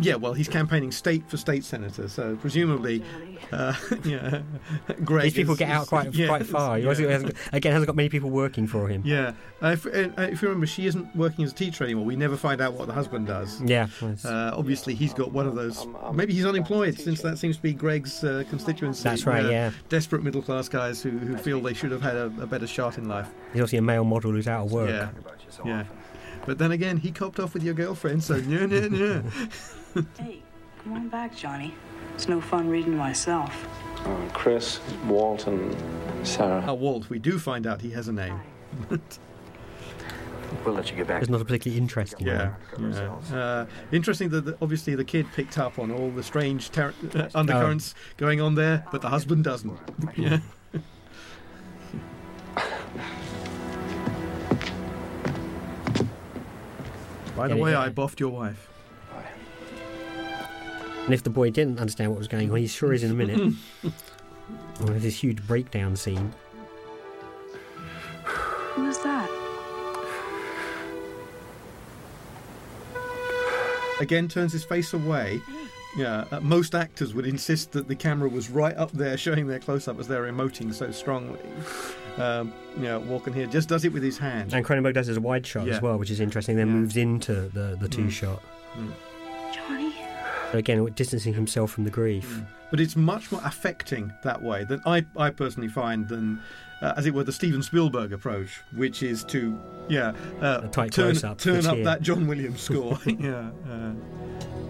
Yeah, 0.00 0.14
well, 0.14 0.32
he's 0.32 0.48
campaigning 0.48 0.92
state 0.92 1.28
for 1.28 1.36
state 1.36 1.64
senator, 1.64 2.08
so 2.08 2.36
presumably, 2.36 3.02
uh, 3.52 3.74
yeah, 4.04 4.42
Greg. 5.04 5.24
These 5.24 5.34
people 5.34 5.52
is- 5.54 5.58
get 5.58 5.70
out 5.70 5.88
quite 5.88 6.14
yes, 6.14 6.28
quite 6.28 6.46
far. 6.46 6.76
He 6.76 6.84
yeah. 6.84 6.90
hasn't- 6.90 7.34
again, 7.52 7.72
hasn't 7.72 7.86
got 7.88 7.96
many 7.96 8.08
people 8.08 8.30
working 8.30 8.66
for 8.66 8.86
him. 8.88 9.02
Yeah, 9.04 9.32
uh, 9.62 9.68
if, 9.68 9.86
uh, 9.86 9.90
if 10.22 10.40
you 10.40 10.48
remember, 10.48 10.66
she 10.66 10.86
isn't 10.86 11.14
working 11.16 11.44
as 11.44 11.52
a 11.52 11.54
teacher 11.54 11.84
anymore. 11.84 12.04
We 12.04 12.16
never 12.16 12.36
find 12.36 12.60
out 12.60 12.74
what 12.74 12.86
the 12.86 12.92
husband 12.92 13.26
does. 13.26 13.60
Yeah. 13.62 13.88
Uh, 14.24 14.52
obviously, 14.54 14.94
he's 14.94 15.12
got 15.12 15.32
one 15.32 15.46
of 15.46 15.54
those. 15.56 15.84
Maybe 16.12 16.32
he's 16.32 16.46
unemployed, 16.46 16.98
since 16.98 17.20
that 17.22 17.38
seems 17.38 17.56
to 17.56 17.62
be 17.62 17.72
Greg's 17.72 18.22
uh, 18.22 18.44
constituency. 18.50 19.02
That's 19.02 19.26
right, 19.26 19.44
uh, 19.44 19.50
yeah. 19.50 19.70
Desperate 19.88 20.22
middle 20.22 20.42
class 20.42 20.68
guys 20.68 21.02
who, 21.02 21.10
who 21.10 21.36
feel 21.36 21.60
they 21.60 21.74
should 21.74 21.90
have 21.90 22.02
had 22.02 22.14
a, 22.16 22.26
a 22.40 22.46
better 22.46 22.66
shot 22.66 22.98
in 22.98 23.08
life. 23.08 23.28
He's 23.52 23.60
obviously 23.60 23.78
a 23.78 23.82
male 23.82 24.04
model 24.04 24.30
who's 24.32 24.46
out 24.48 24.66
of 24.66 24.72
work. 24.72 24.88
Yeah, 24.90 25.10
yeah. 25.64 25.84
But 26.46 26.56
then 26.58 26.72
again, 26.72 26.96
he 26.96 27.10
copped 27.10 27.40
off 27.40 27.52
with 27.52 27.62
your 27.62 27.74
girlfriend, 27.74 28.22
so 28.24 28.36
yeah, 28.36 28.64
yeah, 28.66 28.86
yeah. 28.86 29.22
Hey, 30.18 30.42
come 30.82 30.92
on 30.94 31.08
back, 31.08 31.36
Johnny. 31.36 31.74
It's 32.14 32.28
no 32.28 32.40
fun 32.40 32.68
reading 32.68 32.96
myself. 32.96 33.66
Uh, 34.04 34.16
Chris, 34.32 34.80
Walt, 35.06 35.46
and 35.46 35.76
Sarah. 36.26 36.64
Oh, 36.66 36.74
Walt, 36.74 37.08
we 37.10 37.18
do 37.18 37.38
find 37.38 37.66
out 37.66 37.80
he 37.80 37.90
has 37.90 38.08
a 38.08 38.12
name. 38.12 38.40
We'll 40.64 40.74
let 40.74 40.90
you 40.90 40.96
get 40.96 41.06
back. 41.06 41.20
It's 41.20 41.30
not 41.30 41.42
a 41.42 41.44
particularly 41.44 41.78
interesting 41.78 42.26
Yeah, 42.26 42.54
yeah. 42.78 43.16
Uh, 43.34 43.66
interesting 43.92 44.30
that 44.30 44.46
the, 44.46 44.56
obviously 44.62 44.94
the 44.94 45.04
kid 45.04 45.26
picked 45.34 45.58
up 45.58 45.78
on 45.78 45.90
all 45.90 46.10
the 46.10 46.22
strange 46.22 46.70
ter- 46.70 46.94
uh, 47.14 47.28
undercurrents 47.34 47.94
going 48.16 48.40
on 48.40 48.54
there, 48.54 48.82
but 48.90 49.02
the 49.02 49.10
husband 49.10 49.44
doesn't. 49.44 49.78
Yeah. 50.16 50.38
By 57.36 57.48
the 57.48 57.56
way. 57.56 57.74
I 57.74 57.90
boffed 57.90 58.20
your 58.20 58.30
wife. 58.30 58.68
And 61.08 61.14
if 61.14 61.22
the 61.22 61.30
boy 61.30 61.48
didn't 61.48 61.78
understand 61.78 62.10
what 62.10 62.18
was 62.18 62.28
going 62.28 62.50
on, 62.50 62.58
he 62.58 62.66
sure 62.66 62.92
is 62.92 63.02
in 63.02 63.10
a 63.10 63.14
minute. 63.14 63.54
we'll 64.80 64.92
this 64.98 65.18
huge 65.18 65.42
breakdown 65.46 65.96
scene. 65.96 66.34
Who 68.74 68.82
was 68.82 68.98
that? 69.02 69.30
Again, 74.02 74.28
turns 74.28 74.52
his 74.52 74.64
face 74.64 74.92
away. 74.92 75.40
Yeah, 75.96 76.26
uh, 76.30 76.40
most 76.40 76.74
actors 76.74 77.14
would 77.14 77.24
insist 77.26 77.72
that 77.72 77.88
the 77.88 77.96
camera 77.96 78.28
was 78.28 78.50
right 78.50 78.76
up 78.76 78.92
there, 78.92 79.16
showing 79.16 79.46
their 79.46 79.60
close-up 79.60 79.98
as 79.98 80.06
they're 80.08 80.30
emoting 80.30 80.74
so 80.74 80.90
strongly. 80.90 81.40
Um, 82.18 82.52
you 82.76 82.82
know, 82.82 83.00
Walken 83.00 83.34
here 83.34 83.46
just 83.46 83.70
does 83.70 83.86
it 83.86 83.94
with 83.94 84.02
his 84.02 84.18
hand. 84.18 84.52
And 84.52 84.62
Cronenberg 84.62 84.92
does 84.92 85.08
it 85.08 85.12
as 85.12 85.16
a 85.16 85.22
wide 85.22 85.46
shot 85.46 85.66
Yeah. 85.66 85.76
as 85.76 85.80
well, 85.80 85.96
which 85.98 86.10
is 86.10 86.20
interesting. 86.20 86.56
Then 86.56 86.68
moves 86.68 86.98
into 86.98 87.48
the, 87.48 87.78
the 87.80 87.88
two 87.88 88.04
Mm. 88.04 88.10
shot. 88.10 88.42
Mm. 88.76 88.92
Johnny? 89.54 89.87
Again, 90.52 90.84
distancing 90.94 91.34
himself 91.34 91.70
from 91.70 91.84
the 91.84 91.90
grief. 91.90 92.42
but 92.70 92.80
it's 92.80 92.96
much 92.96 93.30
more 93.30 93.40
affecting 93.44 94.12
that 94.24 94.40
way 94.42 94.64
than 94.64 94.80
I, 94.86 95.04
I 95.16 95.30
personally 95.30 95.68
find 95.68 96.08
than, 96.08 96.40
uh, 96.80 96.94
as 96.96 97.06
it 97.06 97.14
were, 97.14 97.24
the 97.24 97.32
Steven 97.32 97.62
Spielberg 97.62 98.12
approach, 98.12 98.60
which 98.74 99.02
is 99.02 99.24
to, 99.24 99.58
yeah, 99.88 100.12
uh, 100.40 100.62
tight 100.68 100.92
turn, 100.92 101.12
close-up, 101.12 101.38
turn 101.38 101.66
up 101.66 101.82
that 101.84 102.02
John 102.02 102.26
Williams 102.26 102.60
score. 102.62 102.98
yeah. 103.06 103.50
Uh, 103.68 103.92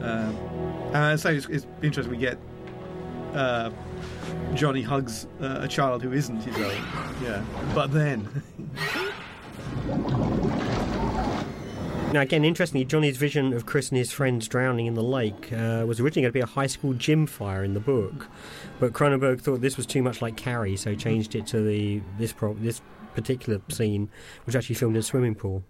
uh, 0.02 0.32
and 0.94 1.20
so 1.20 1.30
it's, 1.30 1.46
it's 1.46 1.66
interesting 1.82 2.12
we 2.12 2.18
get 2.18 2.38
uh, 3.34 3.70
Johnny 4.54 4.82
hugs 4.82 5.26
uh, 5.40 5.58
a 5.60 5.68
child 5.68 6.02
who 6.02 6.12
isn't 6.12 6.40
his 6.42 6.56
own. 6.56 6.84
Yeah, 7.22 7.44
but 7.74 7.92
then. 7.92 8.42
Now, 12.12 12.22
again, 12.22 12.42
interestingly, 12.42 12.86
Johnny's 12.86 13.18
vision 13.18 13.52
of 13.52 13.66
Chris 13.66 13.90
and 13.90 13.98
his 13.98 14.10
friends 14.10 14.48
drowning 14.48 14.86
in 14.86 14.94
the 14.94 15.02
lake 15.02 15.52
uh, 15.52 15.84
was 15.86 16.00
originally 16.00 16.22
going 16.22 16.32
to 16.32 16.32
be 16.32 16.40
a 16.40 16.46
high 16.46 16.66
school 16.66 16.94
gym 16.94 17.26
fire 17.26 17.62
in 17.62 17.74
the 17.74 17.80
book, 17.80 18.28
but 18.80 18.94
Cronenberg 18.94 19.42
thought 19.42 19.60
this 19.60 19.76
was 19.76 19.84
too 19.84 20.02
much 20.02 20.22
like 20.22 20.34
Carrie, 20.34 20.76
so 20.76 20.94
changed 20.94 21.34
it 21.34 21.46
to 21.48 21.60
the 21.60 22.00
this 22.16 22.32
pro- 22.32 22.54
this 22.54 22.80
particular 23.14 23.60
scene, 23.68 24.08
which 24.44 24.56
actually 24.56 24.76
filmed 24.76 24.96
in 24.96 25.00
a 25.00 25.02
swimming 25.02 25.34
pool. 25.34 25.64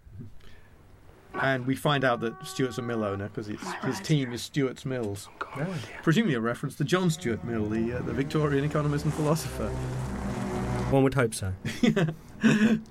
And 1.35 1.67
we 1.67 1.75
find 1.75 2.05
out 2.05 2.21
that 2.21 2.47
Stuart's 2.47 2.79
a 2.79 2.83
mill 2.83 3.05
owner 3.05 3.29
because 3.29 3.49
his 3.49 4.01
team 4.01 4.33
is 4.33 4.41
Stuart's 4.41 4.85
Mills. 4.85 5.29
Presumably 6.03 6.35
a 6.35 6.41
reference 6.41 6.77
to 6.77 6.85
John 6.85 7.11
Stuart 7.11 7.45
Mill, 7.45 7.69
the, 7.69 7.95
uh, 7.95 8.03
the 8.03 8.13
Victorian 8.13 8.65
economist 8.65 9.05
and 9.05 9.15
philosopher. 9.15 9.71
One 10.91 11.03
would 11.03 11.15
hope 11.15 11.35
so. 11.35 11.53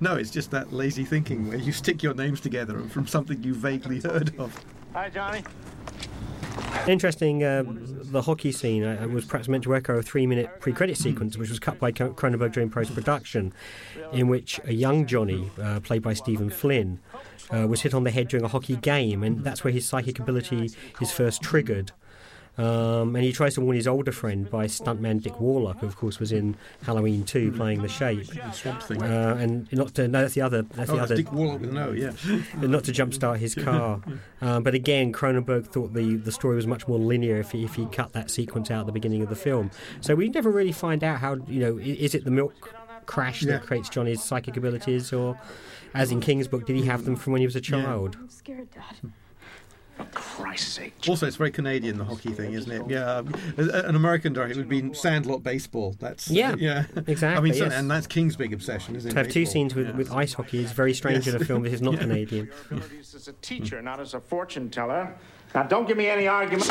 no, 0.00 0.14
it's 0.14 0.30
just 0.30 0.52
that 0.52 0.72
lazy 0.72 1.04
thinking 1.04 1.48
where 1.48 1.58
you 1.58 1.72
stick 1.72 2.02
your 2.02 2.14
names 2.14 2.40
together 2.40 2.80
from 2.82 3.06
something 3.08 3.42
you 3.42 3.54
vaguely 3.54 4.00
heard 4.00 4.38
of. 4.38 4.64
Hi, 4.92 5.08
Johnny. 5.10 5.42
Interesting, 6.86 7.42
uh, 7.42 7.64
the 7.66 8.22
hockey 8.22 8.52
scene 8.52 8.84
uh, 8.84 9.06
was 9.08 9.24
perhaps 9.24 9.48
meant 9.48 9.64
to 9.64 9.74
echo 9.74 9.98
a 9.98 10.02
three 10.02 10.26
minute 10.26 10.60
pre 10.60 10.72
credit 10.72 10.96
sequence, 10.96 11.36
which 11.36 11.50
was 11.50 11.58
cut 11.58 11.78
by 11.78 11.90
Co- 11.90 12.12
Cronenberg 12.12 12.52
during 12.52 12.70
post 12.70 12.94
production, 12.94 13.52
in 14.12 14.28
which 14.28 14.60
a 14.64 14.72
young 14.72 15.04
Johnny, 15.04 15.50
uh, 15.60 15.80
played 15.80 16.02
by 16.02 16.14
Stephen 16.14 16.50
Flynn, 16.50 17.00
uh, 17.50 17.66
was 17.66 17.82
hit 17.82 17.94
on 17.94 18.04
the 18.04 18.10
head 18.10 18.28
during 18.28 18.44
a 18.44 18.48
hockey 18.48 18.76
game, 18.76 19.22
and 19.22 19.42
that's 19.44 19.64
where 19.64 19.72
his 19.72 19.86
psychic 19.86 20.18
ability 20.18 20.70
is 21.00 21.10
first 21.10 21.42
triggered. 21.42 21.92
Um, 22.58 23.14
and 23.14 23.24
he 23.24 23.32
tries 23.32 23.54
to 23.54 23.60
warn 23.60 23.76
his 23.76 23.86
older 23.86 24.10
friend 24.10 24.50
by 24.50 24.66
stuntman 24.66 25.22
Dick 25.22 25.40
Warlock, 25.40 25.78
who 25.78 25.86
of 25.86 25.96
course 25.96 26.18
was 26.18 26.32
in 26.32 26.56
Halloween 26.82 27.22
2 27.24 27.52
playing 27.52 27.82
the 27.82 27.88
Shape. 27.88 28.26
Swamp 28.52 28.82
Thing. 28.82 29.00
Uh, 29.00 29.36
and 29.38 29.72
not 29.72 29.94
to, 29.94 30.08
no, 30.08 30.22
that's 30.22 30.34
the 30.34 30.40
other. 30.42 30.62
That's 30.62 30.90
Oh, 30.90 30.94
the 30.94 30.98
that's 30.98 31.10
other. 31.12 31.16
Dick 31.22 31.32
Warlock 31.32 31.60
with 31.60 31.70
an 31.70 31.78
O, 31.78 31.92
yeah. 31.92 32.10
not 32.60 32.82
to 32.84 32.92
jumpstart 32.92 33.38
his 33.38 33.54
car. 33.66 34.00
Um, 34.40 34.64
but 34.64 34.74
again, 34.74 35.12
Cronenberg 35.12 35.66
thought 35.68 35.94
the, 35.94 36.16
the 36.16 36.32
story 36.32 36.56
was 36.56 36.66
much 36.66 36.88
more 36.88 36.98
linear 36.98 37.38
if 37.38 37.52
he, 37.52 37.64
if 37.64 37.76
he 37.76 37.86
cut 37.86 38.12
that 38.14 38.28
sequence 38.30 38.70
out 38.72 38.80
at 38.80 38.86
the 38.86 38.92
beginning 38.92 39.22
of 39.22 39.28
the 39.28 39.36
film. 39.36 39.70
So 40.00 40.16
we 40.16 40.28
never 40.28 40.50
really 40.50 40.72
find 40.72 41.04
out 41.04 41.20
how, 41.20 41.34
you 41.46 41.60
know, 41.60 41.78
is 41.78 42.14
it 42.16 42.24
the 42.24 42.30
milk 42.32 42.74
crash 43.06 43.42
Yeah. 43.42 43.52
that 43.52 43.62
creates 43.66 43.88
Johnny's 43.88 44.22
psychic 44.22 44.56
abilities, 44.56 45.12
or 45.12 45.38
as 45.94 46.10
in 46.10 46.20
King's 46.20 46.48
book, 46.48 46.66
did 46.66 46.74
he 46.76 46.86
have 46.86 47.04
them 47.04 47.14
from 47.16 47.32
when 47.34 47.40
he 47.40 47.46
was 47.46 47.56
a 47.56 47.60
child? 47.60 48.16
I'm 48.20 48.28
scared, 48.28 48.68
Dad. 48.72 49.12
For 49.98 50.04
Christ's 50.14 50.72
sake. 50.72 50.94
Also, 51.08 51.26
it's 51.26 51.34
very 51.36 51.50
Canadian, 51.50 51.98
the 51.98 52.04
hockey 52.04 52.30
thing, 52.30 52.52
isn't 52.52 52.70
it? 52.70 52.82
Yeah, 52.88 53.16
um, 53.16 53.34
an 53.58 53.96
American 53.96 54.32
director 54.32 54.56
would 54.58 54.68
be 54.68 54.94
Sandlot 54.94 55.42
baseball. 55.42 55.96
That's 55.98 56.30
Yeah, 56.30 56.54
yeah, 56.56 56.84
exactly, 57.08 57.36
I 57.36 57.40
mean, 57.40 57.52
so- 57.54 57.64
yes. 57.64 57.74
and 57.74 57.90
that's 57.90 58.06
King's 58.06 58.36
big 58.36 58.52
obsession, 58.52 58.94
isn't 58.94 59.10
it? 59.10 59.14
To 59.14 59.18
have 59.18 59.26
two 59.28 59.40
baseball? 59.40 59.52
scenes 59.52 59.74
with, 59.74 59.88
Yeah. 59.88 59.96
with 59.96 60.12
ice 60.12 60.34
hockey 60.34 60.62
is 60.62 60.70
very 60.70 60.94
strange 60.94 61.26
Yes. 61.26 61.34
in 61.34 61.42
a 61.42 61.44
film 61.44 61.64
that 61.64 61.72
is 61.72 61.82
not 61.82 61.94
Yeah. 61.94 62.00
Canadian. 62.00 62.50
Abilities 62.70 63.14
as 63.16 63.26
a 63.28 63.32
teacher, 63.34 63.82
not 63.82 63.98
as 63.98 64.14
a 64.14 64.20
fortune 64.20 64.70
teller. 64.70 65.14
Now, 65.54 65.64
don't 65.64 65.88
give 65.88 65.96
me 65.96 66.06
any 66.08 66.28
argument. 66.28 66.66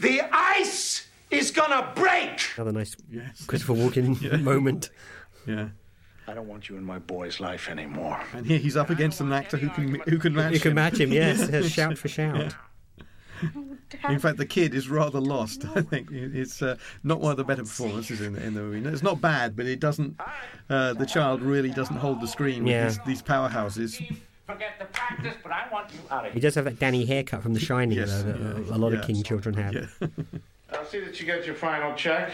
The 0.00 0.22
ice 0.32 1.06
is 1.30 1.50
gonna 1.50 1.92
break! 1.94 2.40
Another 2.56 2.72
nice 2.72 2.96
Christopher 3.46 3.74
Walken 3.74 4.40
moment. 4.42 4.90
Yeah. 5.46 5.68
I 6.28 6.34
don't 6.34 6.46
want 6.46 6.68
you 6.68 6.76
in 6.76 6.84
my 6.84 6.98
boy's 6.98 7.40
life 7.40 7.68
anymore. 7.70 8.20
And 8.34 8.44
here 8.46 8.58
he's 8.58 8.76
up 8.76 8.90
against 8.90 9.20
an 9.22 9.32
actor 9.32 9.56
who 9.56 9.70
can 9.70 9.94
who 10.00 10.18
can 10.18 10.34
match 10.34 10.52
You 10.52 10.60
can 10.60 10.70
him. 10.72 10.74
match 10.76 11.00
him, 11.00 11.10
yes, 11.12 11.48
Yeah. 11.52 11.62
shout 11.62 11.96
for 11.98 12.08
shout. 12.08 12.54
In 14.08 14.18
fact, 14.18 14.36
the 14.36 14.44
kid 14.46 14.74
is 14.74 14.88
rather 14.90 15.20
lost. 15.20 15.64
I 15.74 15.80
think 15.82 16.10
it's 16.10 16.60
uh, 16.60 16.76
not 17.04 17.20
one 17.20 17.30
of 17.30 17.36
the 17.36 17.44
better 17.44 17.62
performances 17.62 18.20
in 18.20 18.32
the, 18.34 18.42
in 18.44 18.52
the 18.54 18.60
movie. 18.60 18.86
It's 18.88 19.02
not 19.02 19.20
bad, 19.20 19.56
but 19.56 19.64
it 19.66 19.78
doesn't. 19.80 20.20
Uh, 20.68 20.92
the 20.94 21.06
child 21.06 21.40
really 21.40 21.70
doesn't 21.70 21.96
hold 21.96 22.20
the 22.20 22.26
screen 22.26 22.64
with 22.64 22.72
Yeah. 22.72 22.84
these, 22.88 22.98
these 23.06 23.22
powerhouses. 23.22 23.96
Forget 24.46 24.72
the 24.78 24.86
practice, 24.86 25.34
but 25.42 25.52
I 25.52 25.68
want 25.72 25.90
you 25.92 26.00
out 26.10 26.26
of 26.26 26.32
He 26.32 26.40
does 26.40 26.54
have 26.56 26.64
that 26.64 26.78
Danny 26.78 27.04
haircut 27.06 27.42
from 27.42 27.54
The 27.54 27.60
Shining, 27.60 27.96
Yes, 27.98 28.22
though, 28.22 28.32
that 28.32 28.66
yeah, 28.66 28.74
a 28.74 28.78
lot 28.78 28.92
yeah. 28.92 28.98
of 28.98 29.06
King 29.06 29.22
children 29.22 29.54
have. 29.54 29.94
I'll 30.72 30.84
see 30.86 31.00
that 31.00 31.18
you 31.20 31.24
get 31.26 31.46
your 31.46 31.54
final 31.54 31.94
check. 31.94 32.32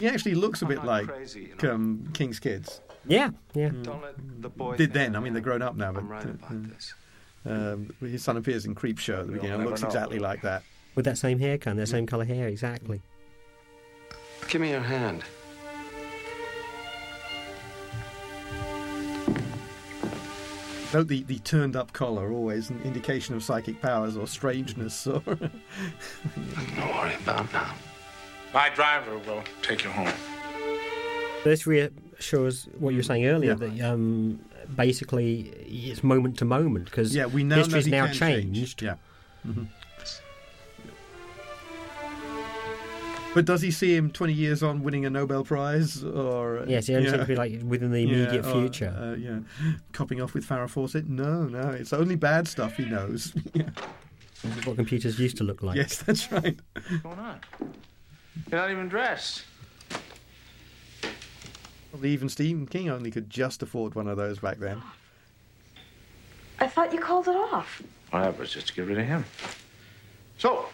He 0.00 0.08
actually 0.08 0.34
looks 0.34 0.62
a 0.62 0.66
bit 0.66 0.82
like 0.82 1.08
um, 1.62 2.08
King's 2.14 2.40
Kids. 2.40 2.80
Yeah, 3.06 3.30
yeah. 3.54 3.68
Don't 3.82 4.02
let 4.02 4.14
the 4.42 4.48
boy 4.48 4.76
Did 4.76 4.94
then. 4.94 5.14
I 5.14 5.20
mean, 5.20 5.34
they're 5.34 5.42
grown 5.42 5.60
up 5.60 5.76
now, 5.76 5.92
but 5.92 6.00
I'm 6.00 6.08
right 6.08 6.24
uh, 6.24 6.30
about 6.30 6.70
this. 6.70 6.94
um, 7.44 7.94
his 8.00 8.24
son 8.24 8.38
appears 8.38 8.64
in 8.64 8.74
Creep 8.74 8.98
Show 8.98 9.20
at 9.20 9.26
the 9.26 9.32
beginning. 9.32 9.52
and 9.52 9.60
never 9.60 9.70
looks 9.70 9.82
know. 9.82 9.88
exactly 9.88 10.18
like 10.18 10.40
that. 10.42 10.62
With 10.94 11.04
that 11.04 11.18
same 11.18 11.38
haircut 11.38 11.72
and 11.72 11.80
that 11.80 11.88
same 11.88 12.06
colour 12.06 12.24
hair, 12.24 12.48
exactly. 12.48 13.02
Give 14.48 14.60
me 14.62 14.70
your 14.70 14.80
hand. 14.80 15.22
Note 20.92 21.06
the, 21.06 21.22
the 21.22 21.38
turned 21.40 21.76
up 21.76 21.92
collar, 21.92 22.32
always 22.32 22.70
an 22.70 22.80
indication 22.84 23.36
of 23.36 23.44
psychic 23.44 23.80
powers 23.80 24.16
or 24.16 24.26
strangeness. 24.26 25.06
Or 25.06 25.20
Don't 25.26 25.50
worry 26.78 27.14
about 27.14 27.52
now. 27.52 27.74
My 28.52 28.68
driver 28.70 29.18
will 29.18 29.44
take 29.62 29.84
you 29.84 29.90
home. 29.90 30.12
This 31.44 31.66
reassures 31.66 32.64
what 32.78 32.90
you 32.90 32.96
were 32.98 33.02
saying 33.02 33.26
earlier 33.26 33.54
that 33.54 33.80
um, 33.80 34.40
basically 34.76 35.42
it's 35.66 36.02
moment 36.02 36.38
to 36.38 36.44
moment 36.44 36.86
because 36.86 37.14
yeah, 37.14 37.26
we 37.26 37.44
now 37.44 37.56
know 37.56 37.62
history's 37.62 37.86
now 37.86 38.06
can 38.06 38.14
change. 38.14 38.56
changed. 38.56 38.82
Yeah. 38.82 38.94
Mhm. 39.46 39.66
But 43.32 43.44
does 43.44 43.62
he 43.62 43.70
see 43.70 43.94
him 43.94 44.10
20 44.10 44.32
years 44.32 44.60
on 44.60 44.82
winning 44.82 45.06
a 45.06 45.10
Nobel 45.10 45.44
Prize? 45.44 46.02
or 46.02 46.64
Yes, 46.66 46.88
he 46.88 46.94
only 46.96 47.04
yeah. 47.06 47.12
seems 47.12 47.22
to 47.22 47.28
be 47.28 47.36
like 47.36 47.60
within 47.64 47.92
the 47.92 48.02
immediate 48.02 48.44
Yeah, 48.44 48.50
or, 48.50 48.60
future. 48.62 48.88
uh, 48.98 49.14
yeah, 49.14 49.38
copping 49.92 50.20
off 50.20 50.34
with 50.34 50.44
Farrah 50.44 50.68
Fawcett? 50.68 51.08
No, 51.08 51.44
no, 51.44 51.68
it's 51.70 51.92
only 51.92 52.16
bad 52.16 52.48
stuff 52.48 52.76
he 52.76 52.86
knows. 52.86 53.32
yeah. 53.54 53.68
This 54.42 54.56
is 54.56 54.66
what 54.66 54.76
computers 54.76 55.18
used 55.18 55.36
to 55.36 55.44
look 55.44 55.62
like. 55.62 55.76
Yes, 55.76 55.98
that's 55.98 56.32
right. 56.32 56.58
What's 56.72 56.88
going 57.02 57.18
on? 57.18 57.40
You're 58.50 58.60
not 58.60 58.70
even 58.70 58.88
dressed. 58.88 59.44
Well, 61.92 62.04
even 62.06 62.28
Stephen 62.28 62.66
King 62.66 62.88
only 62.88 63.10
could 63.10 63.28
just 63.30 63.62
afford 63.62 63.94
one 63.94 64.06
of 64.06 64.16
those 64.16 64.38
back 64.38 64.58
then. 64.58 64.80
I 66.60 66.66
thought 66.68 66.92
you 66.92 67.00
called 67.00 67.26
it 67.26 67.34
off. 67.36 67.82
Well, 68.12 68.22
that 68.22 68.38
was 68.38 68.52
just 68.52 68.68
to 68.68 68.74
get 68.74 68.86
rid 68.86 68.98
of 68.98 69.06
him. 69.06 69.24
So, 70.38 70.66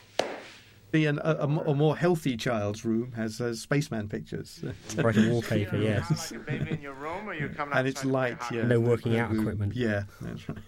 The 0.92 1.06
an, 1.06 1.18
a, 1.22 1.32
a 1.40 1.46
a 1.46 1.74
more 1.74 1.96
healthy 1.96 2.36
child's 2.36 2.84
room 2.84 3.12
has 3.12 3.40
uh, 3.40 3.54
spaceman 3.54 4.08
pictures. 4.08 4.62
Brighter 4.96 5.30
wallpaper, 5.30 5.76
yes. 5.76 6.32
Like 6.32 6.40
a 6.40 6.44
baby 6.44 6.70
in 6.72 6.80
your 6.82 6.94
room, 6.94 7.28
or 7.28 7.34
you 7.34 7.48
coming 7.48 7.76
and 7.76 7.86
it's 7.88 8.04
light, 8.04 8.38
yeah. 8.52 8.62
No 8.66 8.78
working 8.80 9.18
out 9.18 9.32
equipment. 9.34 9.74
Yeah, 9.74 10.04
that's 10.20 10.48
right. 10.48 10.58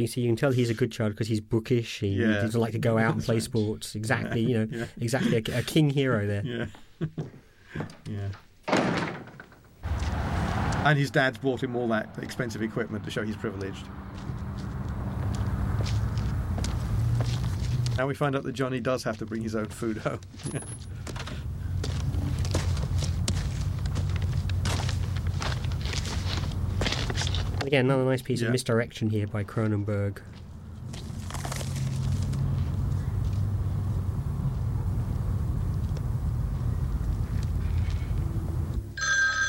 You 0.00 0.06
see, 0.06 0.20
you 0.22 0.28
can 0.28 0.36
tell 0.36 0.50
he's 0.50 0.70
a 0.70 0.74
good 0.74 0.90
child 0.90 1.12
because 1.12 1.28
he's 1.28 1.40
bookish. 1.40 2.00
He, 2.00 2.14
he 2.16 2.24
doesn't 2.24 2.60
like 2.60 2.72
to 2.72 2.78
go 2.78 2.98
out 2.98 3.14
and 3.14 3.22
play 3.22 3.36
right. 3.36 3.42
sports. 3.42 3.94
Exactly, 3.94 4.40
you 4.40 4.58
know, 4.58 4.66
Yeah. 4.78 4.86
exactly 5.00 5.36
a, 5.36 5.58
a 5.58 5.62
king 5.62 5.90
hero 5.90 6.26
there. 6.26 6.42
Yeah. 6.44 6.66
yeah. 8.08 8.28
And 10.84 10.98
his 10.98 11.10
dad's 11.10 11.36
bought 11.38 11.62
him 11.62 11.76
all 11.76 11.88
that 11.88 12.08
expensive 12.22 12.62
equipment 12.62 13.04
to 13.04 13.10
show 13.10 13.22
he's 13.22 13.36
privileged. 13.36 13.84
Now 17.98 18.06
we 18.06 18.14
find 18.14 18.34
out 18.34 18.44
that 18.44 18.52
Johnny 18.52 18.80
does 18.80 19.04
have 19.04 19.18
to 19.18 19.26
bring 19.26 19.42
his 19.42 19.54
own 19.54 19.66
food 19.66 19.98
home. 19.98 20.20
again, 27.70 27.84
another 27.84 28.04
nice 28.04 28.20
piece 28.20 28.40
Yeah. 28.40 28.48
of 28.48 28.52
misdirection 28.52 29.10
here 29.10 29.28
by 29.28 29.44
Cronenberg. 29.44 30.18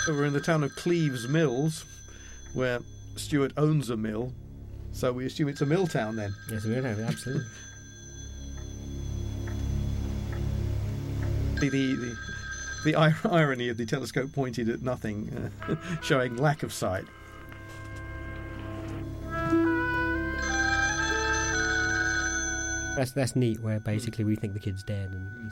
So 0.06 0.14
we're 0.14 0.26
in 0.26 0.34
the 0.34 0.40
town 0.42 0.64
of 0.64 0.76
Cleaves 0.76 1.28
Mills, 1.28 1.86
where 2.54 2.80
Stuart 3.16 3.54
owns 3.58 3.90
a 3.90 3.98
mill. 3.98 4.34
So 4.92 5.12
we 5.14 5.26
assume 5.26 5.48
it's 5.48 5.62
a 5.62 5.66
mill 5.66 5.88
town 5.88 6.16
then. 6.16 6.34
Yes, 6.50 6.66
we 6.66 6.74
have 6.74 7.00
absolutely. 7.00 7.46
The 11.60 11.70
the 11.70 11.94
the, 11.94 12.16
the 12.86 12.96
irony 13.30 13.70
of 13.70 13.78
the 13.78 13.86
telescope 13.86 14.34
pointed 14.34 14.68
at 14.68 14.82
nothing, 14.82 15.52
uh, 15.68 15.76
showing 16.02 16.36
lack 16.38 16.64
of 16.64 16.74
sight. 16.74 17.06
That's 23.02 23.14
that's 23.14 23.36
neat. 23.36 23.60
Where 23.60 23.80
basically 23.80 24.26
we 24.26 24.36
think 24.36 24.54
the 24.54 24.60
kid's 24.60 24.84
dead, 24.84 25.10
and, 25.10 25.36
and 25.36 25.52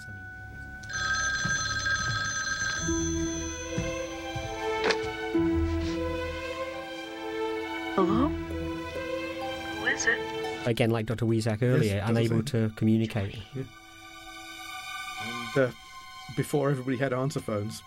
Hello? 7.96 8.28
Who 8.28 9.86
is 9.88 10.06
it? 10.06 10.20
again, 10.68 10.92
like 10.92 11.08
Dr. 11.08 11.26
Weizak 11.26 11.64
earlier, 11.64 12.02
doesn't 12.02 12.18
unable 12.18 12.44
to 12.44 12.72
communicate. 12.76 13.40
And 13.56 13.66
uh, 15.58 15.72
before 16.38 16.70
everybody 16.70 16.98
had 16.98 17.14
answer 17.14 17.40
phones. 17.40 17.82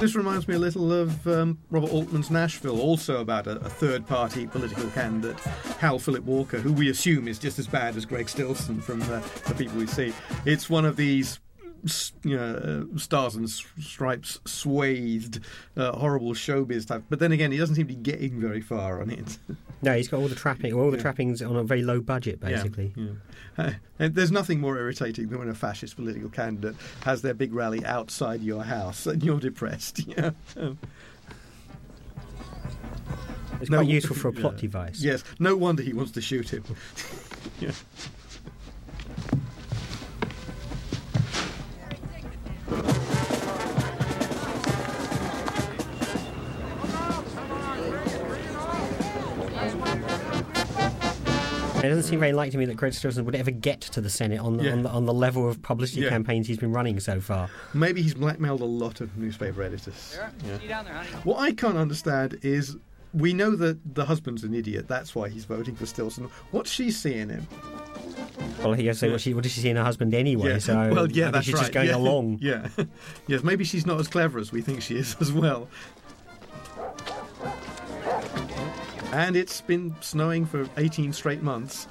This 0.00 0.14
reminds 0.14 0.48
me 0.48 0.54
a 0.54 0.58
little 0.58 0.94
of 0.94 1.26
um, 1.26 1.58
Robert 1.68 1.90
Altman's 1.90 2.30
Nashville, 2.30 2.80
also 2.80 3.20
about 3.20 3.46
a, 3.46 3.56
a 3.56 3.68
third 3.68 4.06
party 4.06 4.46
political 4.46 4.88
candidate, 4.92 5.38
Hal 5.78 5.98
Philip 5.98 6.24
Walker, 6.24 6.58
who 6.58 6.72
we 6.72 6.88
assume 6.88 7.28
is 7.28 7.38
just 7.38 7.58
as 7.58 7.66
bad 7.66 7.96
as 7.98 8.06
Greg 8.06 8.26
Stilson 8.26 8.80
from 8.80 9.00
the, 9.00 9.22
the 9.46 9.54
people 9.54 9.76
we 9.76 9.86
see. 9.86 10.14
It's 10.46 10.70
one 10.70 10.86
of 10.86 10.96
these 10.96 11.38
you 12.24 12.34
know, 12.34 12.86
uh, 12.94 12.98
stars 12.98 13.36
and 13.36 13.50
stripes 13.50 14.40
swathed, 14.46 15.40
uh, 15.76 15.92
horrible 15.92 16.32
showbiz 16.32 16.86
type. 16.86 17.04
But 17.10 17.18
then 17.18 17.32
again, 17.32 17.52
he 17.52 17.58
doesn't 17.58 17.76
seem 17.76 17.86
to 17.86 17.94
be 17.94 18.00
getting 18.00 18.40
very 18.40 18.62
far 18.62 19.02
on 19.02 19.10
it. 19.10 19.36
No, 19.82 19.96
he's 19.96 20.08
got 20.08 20.18
all 20.20 20.28
the 20.28 20.34
trapping, 20.34 20.74
all 20.74 20.90
the 20.90 20.96
Yeah. 20.98 21.02
trappings 21.02 21.40
on 21.42 21.56
a 21.56 21.64
very 21.64 21.82
low 21.82 22.00
budget, 22.00 22.38
basically. 22.40 22.92
yeah. 22.96 23.08
Uh, 23.98 24.08
there's 24.08 24.30
nothing 24.30 24.60
more 24.60 24.76
irritating 24.78 25.28
than 25.28 25.38
when 25.38 25.48
a 25.48 25.54
fascist 25.54 25.96
political 25.96 26.28
candidate 26.30 26.76
has 27.04 27.22
their 27.22 27.34
big 27.34 27.52
rally 27.52 27.84
outside 27.84 28.42
your 28.42 28.62
house 28.64 29.06
and 29.06 29.22
you're 29.22 29.40
depressed. 29.40 30.00
Yeah. 30.06 30.30
Um, 30.56 30.78
It's 33.60 33.68
quite 33.68 33.86
useful 33.88 34.16
for 34.16 34.28
a 34.28 34.32
plot 34.40 34.56
device. 34.56 35.00
Yes. 35.02 35.22
No 35.38 35.54
wonder 35.56 35.82
he 35.82 35.92
wants 35.92 36.12
to 36.12 36.20
shoot 36.22 36.48
him. 36.50 36.64
yeah. 37.60 37.72
It 51.82 51.88
doesn't 51.88 52.02
seem 52.04 52.20
very 52.20 52.32
likely 52.32 52.50
to 52.52 52.58
me 52.58 52.66
that 52.66 52.76
Greg 52.76 52.92
Stilson 52.92 53.24
would 53.24 53.34
ever 53.34 53.50
get 53.50 53.80
to 53.80 54.00
the 54.00 54.10
Senate 54.10 54.38
on 54.38 54.56
the, 54.58 54.64
Yeah. 54.64 54.72
on, 54.72 54.82
the, 54.82 54.88
on 54.90 55.06
the 55.06 55.14
level 55.14 55.48
of 55.48 55.62
publicity 55.62 56.02
Yeah. 56.02 56.10
campaigns 56.10 56.46
he's 56.46 56.58
been 56.58 56.72
running 56.72 57.00
so 57.00 57.20
far. 57.20 57.48
Maybe 57.72 58.02
he's 58.02 58.14
blackmailed 58.14 58.60
a 58.60 58.66
lot 58.66 59.00
of 59.00 59.16
newspaper 59.16 59.62
editors. 59.62 60.16
Yeah. 60.16 60.56
See 60.58 60.62
you 60.64 60.68
down 60.68 60.84
there, 60.84 60.94
honey. 60.94 61.08
What 61.24 61.38
I 61.38 61.52
can't 61.52 61.78
understand 61.78 62.38
is 62.42 62.76
we 63.14 63.32
know 63.32 63.56
that 63.56 63.94
the 63.94 64.04
husband's 64.04 64.44
an 64.44 64.54
idiot. 64.54 64.86
That's 64.88 65.14
why 65.14 65.28
he's 65.30 65.44
voting 65.44 65.74
for 65.74 65.86
Stilson. 65.86 66.28
What's 66.50 66.70
she 66.70 66.90
seeing 66.90 67.28
him? 67.30 67.46
Well, 68.62 68.74
he 68.74 68.84
goes 68.84 68.98
say 68.98 69.10
what, 69.10 69.20
she, 69.20 69.32
what 69.34 69.42
does 69.42 69.52
she 69.52 69.60
see 69.60 69.70
in 69.70 69.76
her 69.76 69.82
husband 69.82 70.14
anyway? 70.14 70.50
Yeah. 70.50 70.58
So 70.58 70.74
well, 70.92 71.10
yeah, 71.10 71.24
think 71.24 71.34
that's 71.34 71.46
she's 71.46 71.54
right. 71.54 71.60
just 71.60 71.72
going 71.72 71.88
yeah. 71.88 71.96
along. 71.96 72.38
Yeah, 72.42 72.68
yes. 73.26 73.42
Maybe 73.42 73.64
she's 73.64 73.86
not 73.86 73.98
as 73.98 74.06
clever 74.08 74.38
as 74.38 74.52
we 74.52 74.60
think 74.60 74.82
she 74.82 74.96
is 74.96 75.16
as 75.20 75.32
well. 75.32 75.68
And 79.12 79.34
it's 79.34 79.60
been 79.60 79.94
snowing 80.00 80.46
for 80.46 80.68
18 80.76 81.12
straight 81.12 81.42
months. 81.42 81.88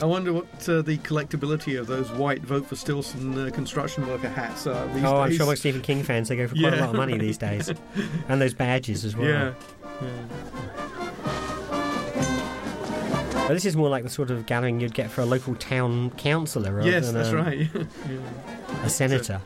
I 0.00 0.04
wonder 0.04 0.32
what 0.32 0.46
uh, 0.68 0.82
the 0.82 0.98
collectability 0.98 1.78
of 1.78 1.86
those 1.86 2.10
white 2.12 2.42
vote 2.42 2.66
for 2.66 2.76
Stilson 2.76 3.48
uh, 3.48 3.50
construction 3.50 4.06
worker 4.06 4.28
hats 4.28 4.66
are 4.66 4.86
these 4.94 5.04
oh, 5.04 5.16
I'm 5.16 5.30
days. 5.30 5.38
sure 5.38 5.46
most 5.46 5.60
Stephen 5.60 5.80
King 5.80 6.02
fans 6.02 6.28
they 6.28 6.36
go 6.36 6.46
for 6.46 6.54
quite 6.54 6.74
a 6.74 6.76
lot 6.76 6.90
of 6.90 6.94
money 6.94 7.18
these 7.18 7.38
days, 7.38 7.72
and 8.28 8.40
those 8.40 8.54
badges 8.54 9.04
as 9.04 9.16
well. 9.16 9.26
Yeah. 9.26 9.54
But 13.48 13.54
this 13.54 13.64
is 13.64 13.76
more 13.76 13.88
like 13.88 14.04
the 14.04 14.10
sort 14.10 14.30
of 14.30 14.46
gathering 14.46 14.78
you'd 14.78 14.94
get 14.94 15.10
for 15.10 15.22
a 15.22 15.24
local 15.24 15.54
town 15.56 16.10
councillor 16.10 16.72
rather 16.74 16.88
Yes, 16.90 17.06
than 17.06 17.14
that's 17.14 17.30
a, 17.30 17.36
right. 17.36 17.68
Yeah. 18.08 18.84
a 18.84 18.90
senator. 18.90 19.40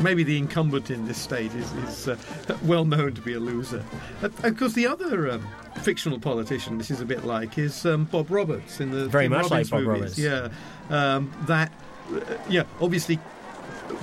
Maybe 0.00 0.22
the 0.24 0.36
incumbent 0.36 0.90
in 0.90 1.06
this 1.06 1.16
state 1.18 1.54
is, 1.54 1.72
is 1.72 2.08
uh, 2.08 2.16
well 2.64 2.84
known 2.84 3.14
to 3.14 3.20
be 3.20 3.34
a 3.34 3.40
loser. 3.40 3.84
Uh, 4.22 4.28
of 4.42 4.56
course, 4.58 4.72
the 4.74 4.86
other 4.86 5.30
um, 5.30 5.46
fictional 5.82 6.18
politician 6.18 6.76
this 6.76 6.90
is 6.90 7.00
a 7.00 7.04
bit 7.06 7.24
like 7.24 7.56
is 7.56 7.86
um, 7.86 8.04
Bob 8.04 8.30
Roberts 8.30 8.80
in 8.80 8.90
the 8.90 9.06
Very 9.06 9.24
Tim 9.24 9.32
much 9.32 9.50
like 9.50 9.70
Bob 9.70 9.82
movies. 9.82 10.18
Yeah, 10.18 10.48
um, 10.90 11.32
that 11.46 11.72
uh, 12.12 12.20
yeah, 12.48 12.64
obviously 12.80 13.18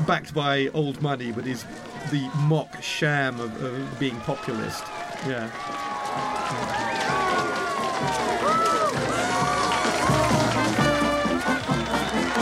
backed 0.08 0.34
by 0.34 0.68
old 0.74 1.02
money, 1.02 1.32
but 1.32 1.46
is 1.46 1.66
the 2.12 2.30
mock 2.48 2.82
sham 2.82 3.40
of, 3.40 3.62
of 3.62 4.00
being 4.00 4.16
populist. 4.22 4.84
Yeah. 5.28 5.50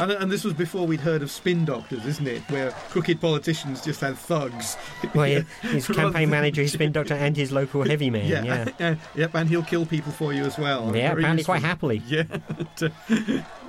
And, 0.08 0.24
and 0.24 0.32
this 0.32 0.46
was 0.46 0.54
before 0.54 0.88
we'd 0.88 1.02
heard 1.02 1.22
of 1.22 1.30
spin 1.30 1.66
doctors, 1.66 2.06
isn't 2.06 2.28
it? 2.28 2.42
Where 2.50 2.72
crooked 2.90 3.20
politicians 3.20 3.84
just 3.84 4.00
had 4.00 4.18
thugs. 4.18 4.78
Well, 5.14 5.28
yeah, 5.28 5.42
his 5.64 5.86
campaign 5.88 6.30
manager, 6.30 6.62
his 6.62 6.72
spin 6.72 6.92
doctor, 6.94 7.14
and 7.14 7.36
his 7.36 7.52
local 7.52 7.84
heavy 7.84 8.10
man. 8.10 8.26
Yeah, 8.28 8.44
Yeah, 8.44 8.70
yeah, 8.80 8.96
yep, 9.16 9.36
and 9.36 9.50
he'll 9.50 9.64
kill 9.64 9.86
people 9.86 10.12
for 10.14 10.32
you 10.34 10.44
as 10.46 10.58
well. 10.58 10.86
Yeah, 10.96 11.10
Very 11.10 11.24
apparently 11.24 11.38
useful. 11.42 11.54
quite 11.56 11.62
happily. 11.64 12.02
Yeah, 12.08 12.24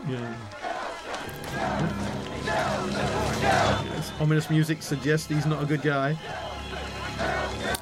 yeah. 0.09 0.35
Yes, 3.83 4.13
ominous 4.21 4.49
music 4.51 4.83
suggests 4.83 5.27
he's 5.29 5.47
not 5.47 5.63
a 5.63 5.67
good 5.67 5.83
guy. 5.83 6.17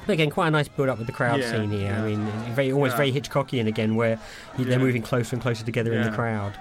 But 0.05 0.13
again, 0.13 0.29
quite 0.29 0.47
a 0.47 0.51
nice 0.51 0.67
build 0.67 0.89
up 0.89 0.97
with 0.97 1.07
the 1.07 1.13
crowd 1.13 1.39
Yeah, 1.41 1.51
scene 1.51 1.69
here. 1.71 1.81
yeah. 1.91 2.03
I 2.03 2.07
mean, 2.07 2.25
very 2.55 2.71
almost 2.71 2.93
Yeah. 2.93 2.97
very 2.97 3.11
Hitchcockian 3.11 3.67
again, 3.67 3.95
where 3.95 4.19
they're 4.57 4.79
moving 4.79 5.01
closer 5.03 5.35
and 5.35 5.41
closer 5.41 5.63
together 5.65 5.93
in 5.93 6.03
the 6.03 6.11
crowd. 6.11 6.53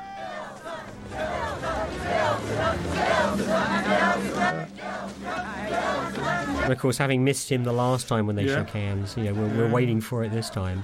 And 6.67 6.73
of 6.73 6.81
course, 6.81 6.99
having 6.99 7.23
missed 7.23 7.49
him 7.51 7.63
the 7.63 7.73
last 7.73 8.09
time 8.09 8.27
when 8.27 8.35
they 8.35 8.43
Yeah. 8.45 8.57
shook 8.57 8.71
hands, 8.71 9.17
you 9.17 9.23
know, 9.25 9.35
we're, 9.35 9.49
we're 9.57 9.71
waiting 9.71 10.01
for 10.01 10.25
it 10.25 10.33
this 10.33 10.51
time. 10.51 10.83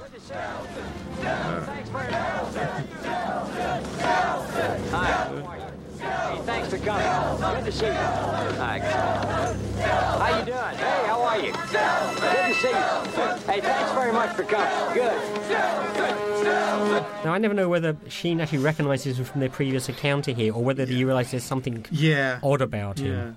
Hey, 5.13 6.39
thanks 6.45 6.69
for 6.69 6.79
coming. 6.79 7.57
Good 7.57 7.65
to 7.67 7.73
see 7.73 7.87
you. 7.87 7.93
Hi. 7.93 8.79
How 8.79 10.39
you 10.39 10.45
doing? 10.45 10.57
Hey, 10.77 11.07
how 11.07 11.23
are 11.23 11.39
you? 11.39 11.53
Good 11.53 12.49
to 12.49 12.55
see 12.61 12.69
you. 12.69 13.53
Hey, 13.53 13.61
thanks 13.61 13.93
very 13.93 14.13
much 14.13 14.35
for 14.37 14.45
coming. 14.45 14.95
Good. 14.95 15.13
Now, 17.25 17.33
I 17.33 17.39
never 17.39 17.55
know 17.55 17.69
whether 17.69 17.97
Sheen 18.09 18.41
actually 18.41 18.59
recognises 18.59 19.19
him 19.19 19.25
from 19.25 19.41
their 19.41 19.51
previous 19.51 19.89
encounter 19.89 20.33
here, 20.33 20.53
or 20.55 20.63
whether 20.63 20.85
he 20.85 21.05
realises 21.05 21.33
there's 21.33 21.45
something 21.45 21.85
Yeah. 21.91 22.39
odd 22.43 22.61
about 22.63 22.99
him. 22.99 23.13
Yeah. 23.13 23.31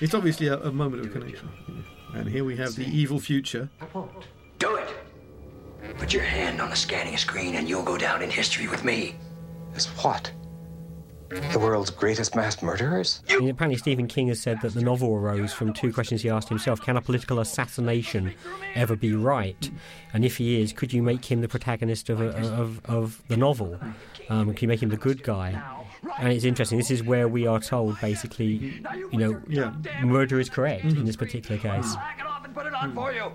It's 0.00 0.14
obviously 0.14 0.48
a, 0.48 0.58
a 0.58 0.72
moment 0.72 1.04
of 1.06 1.12
connection. 1.12 1.48
And 2.14 2.28
here 2.28 2.44
we 2.44 2.56
have 2.56 2.74
the 2.74 2.86
evil 2.86 3.18
future. 3.18 3.68
Do 4.58 4.76
it. 4.76 4.88
Put 5.98 6.12
your 6.12 6.22
hand 6.22 6.60
on 6.60 6.70
the 6.70 6.76
scanning 6.76 7.16
screen 7.16 7.56
and 7.56 7.68
you'll 7.68 7.82
go 7.82 7.98
down 7.98 8.22
in 8.22 8.30
history 8.30 8.68
with 8.68 8.84
me. 8.84 9.16
As 9.74 9.86
what? 9.86 10.30
The 11.52 11.58
world's 11.58 11.88
greatest 11.88 12.36
mass 12.36 12.62
murderers? 12.62 13.22
And 13.30 13.48
apparently, 13.48 13.78
Stephen 13.78 14.06
King 14.06 14.28
has 14.28 14.38
said 14.38 14.60
that 14.60 14.74
the 14.74 14.82
novel 14.82 15.14
arose 15.14 15.50
from 15.50 15.72
two 15.72 15.90
questions 15.90 16.20
he 16.20 16.28
asked 16.28 16.50
himself: 16.50 16.82
Can 16.82 16.98
a 16.98 17.00
political 17.00 17.40
assassination 17.40 18.34
ever 18.74 18.96
be 18.96 19.14
right? 19.14 19.70
And 20.12 20.26
if 20.26 20.36
he 20.36 20.60
is, 20.60 20.74
could 20.74 20.92
you 20.92 21.02
make 21.02 21.24
him 21.24 21.40
the 21.40 21.48
protagonist 21.48 22.10
of 22.10 22.20
a, 22.20 22.36
of, 22.52 22.84
of 22.84 23.22
the 23.28 23.38
novel? 23.38 23.80
Um, 24.28 24.52
can 24.52 24.66
you 24.66 24.68
make 24.68 24.82
him 24.82 24.90
the 24.90 24.98
good 24.98 25.22
guy? 25.22 25.62
And 26.18 26.32
it's 26.32 26.44
interesting. 26.44 26.78
This 26.78 26.90
is 26.90 27.02
where 27.02 27.28
we 27.28 27.46
are 27.46 27.60
told, 27.60 28.00
basically, 28.00 28.82
you 29.12 29.18
know, 29.18 29.40
Yeah. 29.48 29.72
murder 30.04 30.40
is 30.40 30.48
correct 30.50 30.84
in 30.84 31.04
this 31.04 31.16
particular 31.16 31.60
case. 31.60 31.94
Put 32.54 32.66
it 32.66 32.74
on 32.74 32.92
for 32.94 33.12
you. 33.12 33.32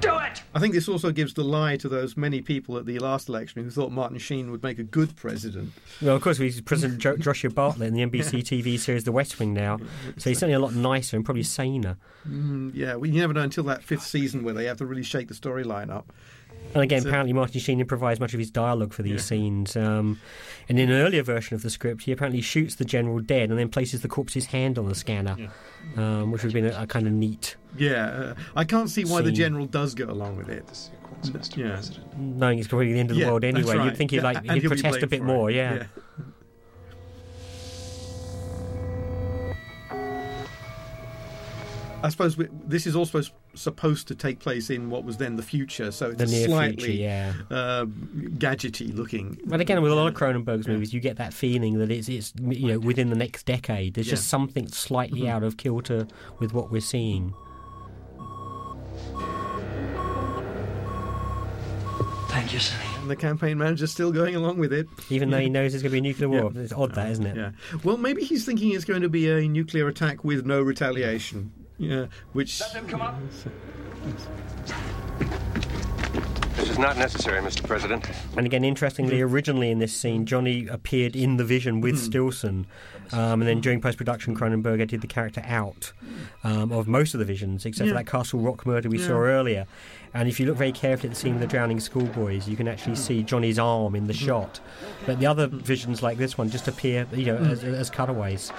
Do 0.00 0.18
it. 0.18 0.42
I 0.54 0.60
think 0.60 0.72
this 0.72 0.88
also 0.88 1.12
gives 1.12 1.34
the 1.34 1.44
lie 1.44 1.76
to 1.76 1.90
those 1.90 2.16
many 2.16 2.40
people 2.40 2.78
at 2.78 2.86
the 2.86 2.98
last 3.00 3.28
election 3.28 3.62
who 3.62 3.70
thought 3.70 3.92
Martin 3.92 4.16
Sheen 4.18 4.50
would 4.50 4.62
make 4.62 4.78
a 4.78 4.82
good 4.82 5.14
president. 5.14 5.72
Well, 6.00 6.16
of 6.16 6.22
course, 6.22 6.38
he's 6.38 6.60
President 6.62 6.98
jo- 7.00 7.18
Joshua 7.18 7.50
Bartlett 7.50 7.88
in 7.88 7.94
the 7.94 8.00
NBC 8.00 8.42
TV 8.42 8.78
series 8.78 9.04
The 9.04 9.12
West 9.12 9.38
Wing 9.38 9.52
now, 9.52 9.78
so 10.16 10.30
he's 10.30 10.38
certainly 10.38 10.54
a 10.54 10.58
lot 10.58 10.74
nicer 10.74 11.16
and 11.16 11.24
probably 11.24 11.42
saner. 11.42 11.98
Mm, 12.26 12.70
yeah, 12.74 12.94
well, 12.94 13.10
you 13.10 13.20
never 13.20 13.34
know 13.34 13.42
until 13.42 13.64
that 13.64 13.82
fifth 13.84 14.04
season 14.04 14.42
where 14.42 14.54
they 14.54 14.64
have 14.64 14.78
to 14.78 14.86
really 14.86 15.02
shake 15.02 15.28
the 15.28 15.34
storyline 15.34 15.90
up. 15.90 16.14
And 16.74 16.82
again, 16.82 17.00
So- 17.02 17.08
apparently 17.08 17.32
Martin 17.32 17.60
Sheen 17.60 17.80
improvised 17.80 18.20
much 18.20 18.34
of 18.34 18.38
his 18.38 18.50
dialogue 18.50 18.92
for 18.92 19.02
these 19.02 19.24
scenes. 19.24 19.76
Um, 19.76 20.20
and 20.68 20.78
in 20.78 20.90
an 20.90 21.00
earlier 21.00 21.22
version 21.22 21.54
of 21.54 21.62
the 21.62 21.70
script, 21.70 22.02
he 22.02 22.12
apparently 22.12 22.40
shoots 22.42 22.74
the 22.74 22.84
general 22.84 23.20
dead 23.20 23.50
and 23.50 23.58
then 23.58 23.68
places 23.68 24.02
the 24.02 24.08
corpse's 24.08 24.46
hand 24.46 24.78
on 24.78 24.86
the 24.88 24.94
scanner, 24.94 25.36
um, 25.96 26.30
which 26.30 26.42
would 26.44 26.52
have 26.52 26.62
been 26.62 26.72
a, 26.72 26.82
a 26.82 26.86
kind 26.86 27.06
of 27.06 27.12
neat, 27.12 27.56
Yeah, 27.76 28.06
uh, 28.06 28.34
I 28.54 28.64
can't 28.64 28.90
see 28.90 29.04
why 29.04 29.22
the 29.22 29.32
general 29.32 29.66
does 29.66 29.94
go 29.94 30.04
along 30.10 30.36
with 30.36 30.48
it. 30.50 30.90
Yeah. 31.56 31.80
knowing 32.16 32.58
it's 32.60 32.68
probably 32.68 32.92
the 32.92 33.00
end 33.00 33.10
of 33.10 33.16
the 33.16 33.22
Yeah, 33.22 33.30
world 33.30 33.44
anyway. 33.44 33.76
right. 33.76 33.84
You'd 33.86 33.96
think 33.96 34.10
he'd 34.12 34.22
like 34.22 34.42
he'd 34.48 34.62
protest 34.64 35.02
a 35.02 35.06
bit 35.06 35.18
for 35.20 35.24
it. 35.24 35.26
more, 35.26 35.50
yeah. 35.50 35.84
I 42.00 42.10
suppose 42.10 42.36
we, 42.36 42.46
this 42.64 42.86
is 42.86 42.94
also 42.94 43.22
supposed 43.54 44.06
to 44.08 44.14
take 44.14 44.38
place 44.38 44.70
in 44.70 44.88
what 44.88 45.02
was 45.04 45.16
then 45.16 45.34
the 45.34 45.42
future, 45.42 45.90
so 45.90 46.10
it's 46.10 46.18
The 46.18 46.24
a 46.24 46.26
near 46.28 46.46
slightly 46.46 46.84
future, 46.84 46.92
yeah. 47.02 47.32
uh, 47.50 47.86
gadgety 47.86 48.94
looking. 48.94 49.36
But 49.46 49.60
again, 49.60 49.82
with 49.82 49.90
a 49.90 49.94
lot 49.96 50.06
of 50.06 50.14
Cronenberg's 50.14 50.68
movies, 50.68 50.94
you 50.94 51.00
get 51.00 51.16
that 51.16 51.34
feeling 51.34 51.78
that 51.78 51.90
it's, 51.90 52.08
it's 52.08 52.32
you 52.40 52.68
know 52.68 52.78
within 52.78 53.10
the 53.10 53.16
next 53.16 53.46
decade. 53.46 53.94
There's 53.94 54.06
just 54.06 54.28
something 54.28 54.68
slightly 54.68 55.22
Mhm. 55.22 55.28
out 55.30 55.42
of 55.42 55.56
kilter 55.56 56.06
with 56.38 56.52
what 56.54 56.70
we're 56.70 56.80
seeing. 56.80 57.34
Thank 62.28 62.52
you, 62.52 62.58
Sonny. 62.60 62.84
And 63.00 63.10
the 63.10 63.16
campaign 63.16 63.58
manager's 63.58 63.90
still 63.90 64.12
going 64.12 64.36
along 64.36 64.58
with 64.58 64.72
it. 64.72 64.86
Even 65.10 65.30
though 65.30 65.38
he 65.40 65.48
knows 65.48 65.72
there's 65.72 65.82
going 65.82 65.90
to 65.90 65.94
be 66.00 66.08
a 66.08 66.12
nuclear 66.12 66.28
war. 66.28 66.52
Yeah. 66.54 66.60
It's 66.62 66.72
odd, 66.72 66.94
that 66.94 67.10
isn't 67.10 67.26
it? 67.26 67.36
Yeah. 67.36 67.50
Well, 67.82 67.96
maybe 67.96 68.22
he's 68.22 68.44
thinking 68.44 68.72
it's 68.72 68.84
going 68.84 69.02
to 69.02 69.08
be 69.08 69.28
a 69.30 69.48
nuclear 69.48 69.88
attack 69.88 70.22
with 70.24 70.46
no 70.46 70.60
retaliation. 70.60 71.50
Yeah, 71.78 72.06
which. 72.32 72.58
This 76.56 76.70
is 76.70 76.78
not 76.78 76.98
necessary, 76.98 77.40
Mr. 77.40 77.64
President. 77.64 78.10
And 78.36 78.44
again, 78.44 78.64
interestingly, 78.64 79.20
originally 79.20 79.70
in 79.70 79.78
this 79.78 79.94
scene, 79.94 80.26
Johnny 80.26 80.66
appeared 80.66 81.14
in 81.14 81.36
the 81.36 81.44
vision 81.44 81.80
with 81.80 81.94
Hmm. 81.94 82.00
Stilson, 82.10 82.66
um, 83.12 83.40
and 83.40 83.42
then 83.48 83.60
during 83.60 83.80
post 83.80 83.96
production, 83.96 84.36
Cronenberg 84.36 84.74
edited 84.74 85.00
the 85.00 85.06
character 85.06 85.42
out 85.46 85.92
um, 86.44 86.72
of 86.72 86.86
most 86.88 87.14
of 87.14 87.20
the 87.20 87.24
visions, 87.24 87.64
except 87.64 87.86
Yeah. 87.86 87.92
for 87.92 87.98
that 87.98 88.06
Castle 88.10 88.40
Rock 88.40 88.66
murder 88.66 88.88
we 88.88 88.98
Yeah. 88.98 89.06
saw 89.06 89.18
earlier. 89.18 89.66
And 90.14 90.28
if 90.28 90.40
you 90.40 90.46
look 90.46 90.56
very 90.56 90.72
carefully 90.72 91.08
at 91.10 91.14
the 91.14 91.20
scene 91.20 91.34
of 91.34 91.40
the 91.40 91.46
drowning 91.46 91.78
schoolboys, 91.80 92.48
you 92.48 92.56
can 92.56 92.66
actually 92.68 92.96
see 92.96 93.22
Johnny's 93.22 93.58
arm 93.58 93.94
in 93.94 94.06
the 94.08 94.12
Hmm. 94.14 94.26
shot. 94.26 94.60
But 95.06 95.20
the 95.20 95.26
other 95.26 95.46
visions, 95.46 96.02
like 96.02 96.18
this 96.18 96.36
one, 96.36 96.50
just 96.50 96.66
appear, 96.68 97.06
you 97.12 97.26
know, 97.26 97.36
Hmm. 97.38 97.50
as, 97.50 97.62
as 97.64 97.88
cutaways. 97.90 98.52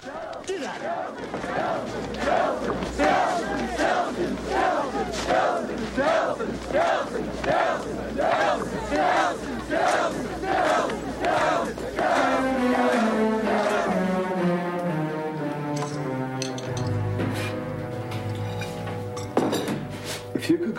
If 0.43 0.49
you 0.49 0.57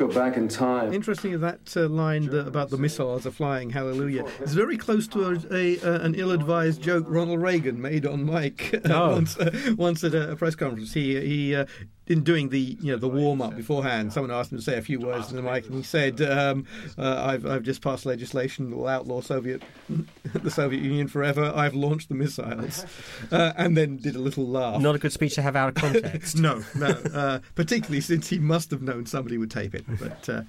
go 0.00 0.08
back 0.08 0.36
in 0.38 0.48
time. 0.48 0.94
Interesting 0.94 1.38
that 1.40 1.76
uh, 1.76 1.86
line 1.88 2.26
that, 2.30 2.46
about 2.46 2.70
the 2.70 2.78
missiles 2.78 3.26
are 3.26 3.30
flying 3.30 3.68
hallelujah. 3.68 4.24
It's 4.40 4.54
very 4.54 4.78
close 4.78 5.06
to 5.08 5.26
a, 5.26 5.54
a, 5.54 5.80
uh, 5.80 6.00
an 6.00 6.14
ill-advised 6.14 6.80
joke 6.80 7.04
Ronald 7.06 7.42
Reagan 7.42 7.80
made 7.80 8.06
on 8.06 8.24
Mike 8.24 8.74
Oh. 8.86 9.12
once, 9.12 9.36
uh, 9.36 9.74
once 9.76 10.02
at 10.02 10.14
a, 10.14 10.32
a 10.32 10.36
press 10.36 10.54
conference. 10.54 10.94
He 10.94 11.20
he 11.20 11.54
uh, 11.54 11.66
in 12.10 12.24
doing 12.24 12.48
the 12.48 12.76
you 12.80 12.90
know 12.90 12.98
the 12.98 13.08
warm 13.08 13.40
up 13.40 13.56
beforehand, 13.56 14.12
someone 14.12 14.32
asked 14.32 14.50
him 14.50 14.58
to 14.58 14.64
say 14.64 14.76
a 14.76 14.82
few 14.82 14.98
words 14.98 15.30
in 15.30 15.36
the 15.36 15.42
mic, 15.42 15.64
and 15.66 15.76
he 15.76 15.82
said, 15.84 16.20
um, 16.20 16.66
uh, 16.98 17.24
"I've 17.24 17.46
I've 17.46 17.62
just 17.62 17.82
passed 17.82 18.04
legislation 18.04 18.68
that 18.68 18.76
will 18.76 18.88
outlaw 18.88 19.20
Soviet 19.20 19.62
the 20.34 20.50
Soviet 20.50 20.82
Union 20.82 21.06
forever. 21.06 21.52
I've 21.54 21.74
launched 21.74 22.08
the 22.08 22.16
missiles," 22.16 22.84
uh, 23.32 23.52
and 23.56 23.76
then 23.76 23.96
did 23.96 24.16
a 24.16 24.18
little 24.18 24.44
laugh. 24.44 24.82
Not 24.82 24.96
a 24.96 24.98
good 24.98 25.12
speech 25.12 25.36
to 25.36 25.42
have 25.42 25.54
out 25.54 25.68
of 25.68 25.74
context. 25.76 26.36
no, 26.40 26.64
no, 26.74 26.88
uh, 26.88 27.38
particularly 27.54 28.00
since 28.00 28.28
he 28.28 28.40
must 28.40 28.72
have 28.72 28.82
known 28.82 29.06
somebody 29.06 29.38
would 29.38 29.50
tape 29.52 29.76
it. 29.76 29.84
But 30.00 30.28
uh, 30.28 30.42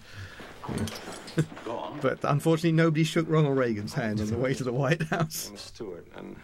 but 2.01 2.17
unfortunately, 2.23 2.71
nobody 2.71 3.03
shook 3.03 3.29
Ronald 3.29 3.55
Reagan's 3.55 3.93
hand 3.93 4.19
on 4.19 4.27
the 4.27 4.37
way 4.37 4.55
to 4.55 4.63
the 4.63 4.73
White 4.73 5.03
House. 5.03 5.51
Stewart, 5.55 6.07
and 6.15 6.35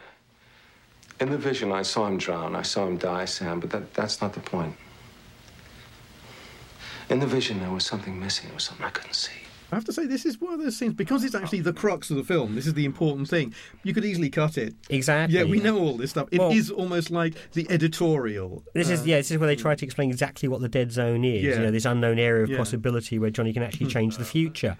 in 1.20 1.32
the 1.32 1.40
vision, 1.40 1.72
I 1.72 1.82
saw 1.82 2.06
him 2.06 2.20
drown. 2.20 2.56
I 2.56 2.62
saw 2.62 2.86
him 2.86 2.98
die, 2.98 3.26
Sam, 3.26 3.60
but 3.60 3.72
that, 3.72 3.96
that's 3.96 4.22
not 4.22 4.34
the 4.34 4.42
point. 4.42 4.76
In 7.10 7.20
the 7.20 7.28
vision, 7.28 7.60
there 7.60 7.72
was 7.72 7.86
something 7.86 8.20
missing. 8.20 8.48
There 8.48 8.56
was 8.56 8.64
something 8.66 8.86
I 8.86 8.90
couldn't 8.90 9.14
see. 9.16 9.32
I 9.70 9.76
have 9.76 9.84
to 9.86 9.92
say, 9.92 10.06
this 10.06 10.26
is 10.26 10.40
one 10.40 10.54
of 10.54 10.62
those 10.62 10.78
scenes 10.78 10.94
because 10.94 11.26
it's 11.26 11.36
actually 11.36 11.60
the 11.60 11.74
crux 11.74 12.10
of 12.10 12.16
the 12.16 12.24
film. 12.24 12.56
This 12.56 12.68
is 12.68 12.74
the 12.74 12.86
important 12.86 13.28
thing. 13.28 13.54
You 13.84 13.94
could 13.94 14.06
easily 14.06 14.30
cut 14.30 14.58
it. 14.58 14.76
Exactly. 14.90 15.38
Yeah, 15.38 15.44
we 15.44 15.60
know 15.60 15.78
all 15.78 15.98
this 15.98 16.12
stuff. 16.12 16.30
It 16.32 16.40
is 16.54 16.72
Well- 16.72 16.84
almost 16.84 17.12
like 17.12 17.34
the 17.52 17.68
editorial. 17.70 18.64
This 18.74 18.90
is 18.90 19.02
uh, 19.02 19.04
yeah. 19.06 19.18
This 19.18 19.30
is 19.32 19.38
where 19.40 19.48
they 19.48 19.58
try 19.58 19.76
to 19.76 19.84
explain 19.84 20.10
exactly 20.10 20.48
what 20.48 20.62
the 20.62 20.70
dead 20.70 20.94
zone 20.94 21.26
is. 21.26 21.44
Yeah. 21.44 21.56
You 21.56 21.60
know, 21.64 21.72
this 21.72 21.84
unknown 21.84 22.18
area 22.18 22.44
of 22.46 22.50
Yeah. 22.50 22.58
possibility 22.58 23.20
where 23.20 23.30
Johnny 23.30 23.52
can 23.52 23.62
actually 23.62 23.88
change 23.88 24.16
the 24.16 24.24
future. 24.38 24.78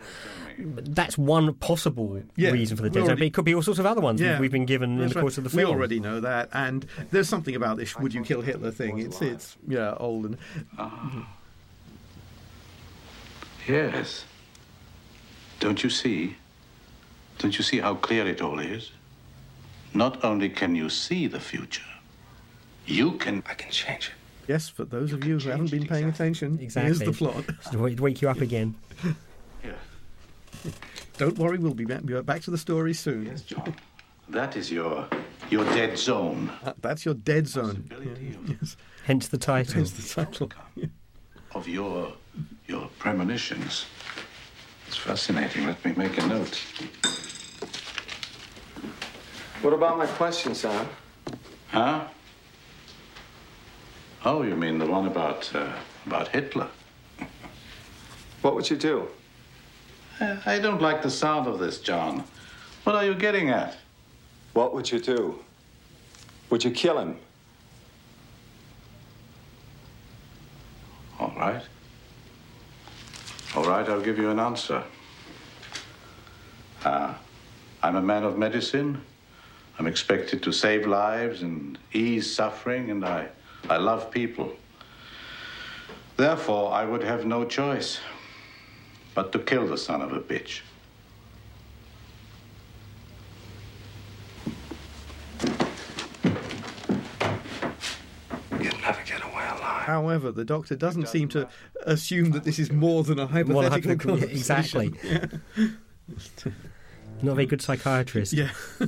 That's 0.58 1.18
one 1.18 1.54
possible 1.56 2.22
Yeah, 2.38 2.52
reason 2.52 2.78
for 2.78 2.84
the 2.84 2.90
we 2.90 2.94
dead 2.94 3.08
zone, 3.08 3.16
but 3.18 3.24
it 3.24 3.34
could 3.34 3.44
be 3.46 3.54
all 3.56 3.62
sorts 3.62 3.80
of 3.82 3.86
other 3.86 4.00
ones 4.02 4.22
Yeah. 4.22 4.32
we've- 4.36 4.42
we've 4.44 4.52
been 4.54 4.66
given 4.66 4.92
in 4.94 5.00
That's 5.00 5.14
the 5.14 5.20
right. 5.20 5.22
course 5.24 5.38
of 5.38 5.44
the 5.44 5.50
film. 5.50 5.66
We 5.70 5.70
already 5.76 6.00
know 6.00 6.22
that, 6.22 6.48
and 6.54 6.86
there's 7.12 7.28
something 7.28 7.56
about 7.56 7.76
this 7.76 7.98
"Would 8.00 8.14
you 8.14 8.22
kill 8.24 8.42
Hitler" 8.42 8.72
thing. 8.72 9.00
It's 9.00 9.22
it's 9.22 9.58
yeah 9.68 9.96
old 9.98 10.26
and 10.28 10.38
Yes. 13.68 14.26
Don't 15.60 15.84
you 15.84 15.90
see? 15.90 16.36
Don't 17.40 17.58
you 17.58 17.64
see 17.64 17.80
how 17.80 17.96
clear 17.96 18.28
it 18.28 18.42
all 18.42 18.60
is? 18.60 18.92
Not 19.94 20.24
only 20.24 20.50
can 20.50 20.76
you 20.76 20.90
see 20.90 21.28
the 21.28 21.40
future, 21.40 21.84
you 22.86 23.14
can. 23.14 23.44
I 23.48 23.54
can 23.54 23.72
change 23.72 24.08
it. 24.08 24.50
yes. 24.50 24.70
For 24.70 24.86
those 24.86 25.12
of 25.14 25.24
you 25.26 25.38
who 25.40 25.50
haven't 25.50 25.72
been 25.72 25.88
paying 25.88 26.10
attention, 26.10 26.60
Exactly. 26.62 26.88
here's 26.88 27.00
the 27.00 27.12
plot. 27.14 27.44
To 27.72 27.80
wake 27.80 28.00
wake 28.00 28.22
you 28.22 28.30
up 28.30 28.42
again. 28.42 28.76
Don't 31.18 31.38
worry, 31.40 31.58
we'll 31.58 31.74
be 31.74 31.86
back, 31.86 32.06
be 32.06 32.20
back 32.22 32.42
to 32.44 32.52
the 32.52 32.58
story 32.60 32.94
soon. 32.94 33.26
Yes, 33.26 33.42
John. 33.42 33.74
That 34.30 34.56
is 34.56 34.72
your 34.72 35.08
your 35.50 35.64
dead 35.74 35.98
zone. 35.98 36.52
Uh, 36.64 36.74
that's 36.82 37.06
your 37.06 37.16
dead 37.16 37.48
zone. 37.48 37.90
Yeah, 37.90 38.56
yes. 38.62 38.78
Hence 39.06 39.28
the 39.30 39.38
title. 39.40 39.74
Hence 39.74 39.92
the 39.92 40.24
title. 40.24 40.52
of 41.56 41.68
your 41.68 42.14
your 42.68 42.90
premonitions. 43.00 43.86
It's 44.88 44.98
fascinating. 44.98 45.66
Let 45.66 45.84
me 45.86 45.94
make 45.96 46.18
a 46.18 46.28
note. 46.28 46.62
What 49.62 49.74
about 49.74 49.98
my 49.98 50.06
question, 50.06 50.54
Sam? 50.54 50.88
Huh? 51.70 52.08
Oh, 54.26 54.44
you 54.44 54.56
mean 54.56 54.78
the 54.78 54.86
one 54.86 55.08
about 55.08 55.50
uh, 55.56 55.72
about 56.06 56.28
Hitler? 56.30 56.68
What 58.42 58.54
would 58.56 58.70
you 58.70 58.78
do? 58.78 59.08
I 60.22 60.60
don't 60.60 60.82
like 60.82 61.02
the 61.02 61.10
sound 61.10 61.48
of 61.48 61.60
this, 61.60 61.82
John. 61.82 62.24
What 62.84 62.96
are 62.96 63.04
you 63.04 63.16
getting 63.16 63.50
at? 63.50 63.76
What 64.54 64.74
would 64.74 64.90
you 64.92 65.00
do? 65.00 65.40
Would 66.50 66.64
you 66.64 66.72
kill 66.72 67.00
him? 67.00 67.18
All 71.20 71.34
right. 71.36 71.64
All 73.58 73.64
right, 73.64 73.90
I'll 73.90 74.00
give 74.00 74.20
you 74.20 74.30
an 74.30 74.38
answer. 74.40 74.84
Uh, 76.86 77.16
I'm 77.82 77.96
a 77.96 78.02
man 78.04 78.24
of 78.24 78.38
medicine. 78.38 79.02
I'm 79.80 79.88
expected 79.88 80.44
to 80.44 80.52
save 80.52 80.86
lives 80.86 81.42
and 81.42 81.76
ease 81.92 82.32
suffering, 82.32 82.92
and 82.92 83.04
I, 83.04 83.30
I 83.68 83.78
love 83.78 84.12
people. 84.12 84.52
Therefore, 86.18 86.72
I 86.72 86.86
would 86.86 87.02
have 87.02 87.26
no 87.26 87.46
choice 87.46 88.00
but 89.16 89.32
to 89.32 89.40
kill 89.40 89.66
the 89.66 89.78
son 89.80 90.04
of 90.04 90.14
a 90.14 90.20
bitch. 90.20 90.62
You'd 98.62 98.82
never 98.84 99.04
get 99.04 99.24
away 99.24 99.48
alive. 99.50 99.68
However, 99.88 100.34
the 100.34 100.44
Doctor 100.44 100.76
doesn't 100.76 101.08
seem 101.08 101.30
to 101.30 101.48
assume 101.86 102.32
that 102.32 102.44
this 102.44 102.60
is 102.60 102.74
more 102.74 103.06
than 103.06 103.20
a 103.20 103.26
hypothetical. 103.26 104.18
Hypothetical- 104.18 104.20
yeah, 104.20 104.26
conversation. 104.26 104.84
exactly. 104.84 104.94
Yeah. 105.02 106.48
Not 107.22 107.32
a 107.32 107.36
very 107.36 107.46
good 107.46 107.62
psychiatrist. 107.62 108.34
Yeah. 108.34 108.50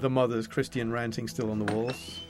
the 0.00 0.10
mother's 0.10 0.48
Christian 0.48 0.90
ranting 0.90 1.28
still 1.28 1.52
on 1.52 1.64
the 1.64 1.72
walls. 1.72 2.22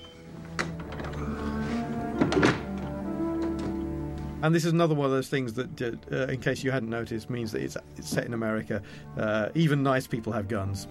And 4.42 4.54
this 4.54 4.66
is 4.66 4.72
another 4.72 4.94
one 4.94 5.06
of 5.06 5.10
those 5.10 5.28
things 5.30 5.54
that, 5.54 5.80
uh, 5.80 5.92
uh, 6.14 6.26
in 6.26 6.40
case 6.40 6.62
you 6.62 6.70
hadn't 6.70 6.90
noticed, 6.90 7.30
means 7.30 7.50
that 7.52 7.62
it's, 7.62 7.78
it's 7.96 8.10
set 8.10 8.26
in 8.26 8.34
America. 8.34 8.82
Uh, 9.16 9.48
even 9.54 9.82
nice 9.82 10.06
people 10.06 10.34
have 10.34 10.48
guns. 10.48 10.86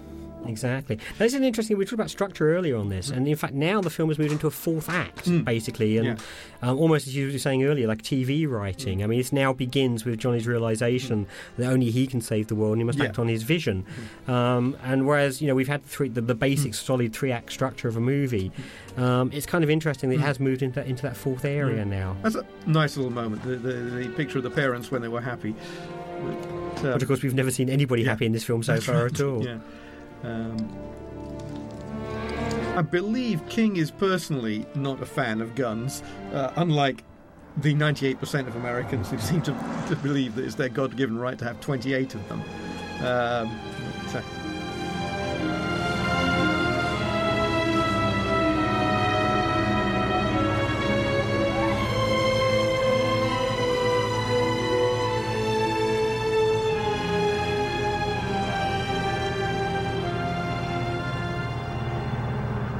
Exactly. 0.48 1.00
Is 1.20 1.34
an 1.34 1.44
interesting. 1.44 1.78
We 1.78 1.86
talked 1.86 1.94
about 1.94 2.10
structure 2.10 2.56
earlier 2.56 2.78
on 2.78 2.90
this, 2.90 3.10
and 3.10 3.28
in 3.28 3.36
fact, 3.36 3.54
now 3.54 3.82
the 3.82 3.90
film 3.90 4.10
has 4.10 4.18
moved 4.20 4.32
into 4.32 4.48
a 4.48 4.52
fourth 4.52 4.90
act, 4.90 5.30
basically, 5.46 5.98
and 5.98 6.20
um, 6.62 6.78
almost 6.78 7.08
as 7.08 7.16
you 7.16 7.32
were 7.32 7.38
saying 7.40 7.64
earlier, 7.64 7.88
like 7.88 8.02
TV 8.02 8.48
writing. 8.50 9.04
I 9.04 9.08
mean, 9.08 9.20
this 9.20 9.32
now 9.34 9.54
begins 9.54 10.06
with 10.06 10.20
Johnny's 10.20 10.48
realization 10.48 11.28
that 11.58 11.72
only 11.72 11.90
he 11.92 12.08
can 12.08 12.22
save 12.22 12.48
the 12.48 12.56
world, 12.56 12.74
and 12.74 12.82
he 12.82 12.86
must 12.86 13.00
Yeah. 13.00 13.06
act 13.06 13.20
on 13.20 13.28
his 13.28 13.44
vision. 13.44 13.86
Um, 14.28 14.78
and 14.84 15.08
whereas 15.08 15.42
you 15.42 15.48
know 15.48 15.56
we've 15.56 15.68
had 15.68 15.84
three, 15.86 16.10
the, 16.10 16.22
the 16.22 16.36
basic 16.36 16.74
solid 16.74 17.14
three 17.14 17.32
act 17.32 17.52
structure 17.52 17.88
of 17.88 17.98
a 17.98 18.02
movie, 18.02 18.52
um, 18.98 19.32
it's 19.34 19.46
kind 19.46 19.64
of 19.64 19.70
interesting 19.70 20.10
that 20.10 20.16
it 20.18 20.22
has 20.22 20.40
moved 20.40 20.62
into 20.62 20.86
into 20.86 21.02
that 21.04 21.18
fourth 21.18 21.46
area 21.46 21.84
now. 21.86 22.16
That's 22.22 22.36
a 22.36 22.46
nice 22.68 22.98
little 22.98 23.12
moment. 23.12 23.44
The, 23.44 23.56
the, 23.56 23.74
the 23.74 24.10
picture 24.10 24.38
of 24.38 24.44
the 24.44 24.52
parents 24.52 24.92
when 24.92 25.02
they 25.02 25.08
were 25.08 25.22
happy. 25.22 25.56
But, 26.22 26.34
uh, 26.34 26.82
But 26.94 27.02
of 27.02 27.08
course, 27.08 27.22
we've 27.22 27.34
never 27.34 27.52
seen 27.52 27.70
anybody 27.70 28.04
yeah. 28.04 28.10
happy 28.12 28.26
in 28.26 28.32
this 28.32 28.44
film 28.44 28.64
so 28.64 28.80
far 28.80 29.06
at 29.08 29.20
all. 29.22 29.44
Yeah. 29.44 29.58
Um, 30.26 30.86
I 32.76 32.82
believe 32.82 33.48
King 33.48 33.78
is 33.78 33.90
personally 33.90 34.66
not 34.76 35.02
a 35.02 35.06
fan 35.06 35.40
of 35.40 35.56
guns, 35.56 36.04
uh, 36.34 36.52
unlike 36.58 37.04
the 37.58 37.74
98% 37.74 38.48
of 38.48 38.56
Americans 38.58 39.10
who 39.10 39.18
seem 39.20 39.42
to, 39.44 39.52
to 39.88 39.96
believe 39.98 40.36
that 40.36 40.46
it's 40.46 40.56
their 40.56 40.70
God 40.70 40.98
given 40.98 41.18
right 41.18 41.38
to 41.38 41.46
have 41.46 41.62
28 41.62 42.16
of 42.16 42.28
them. 42.28 42.44
Um, 43.02 43.60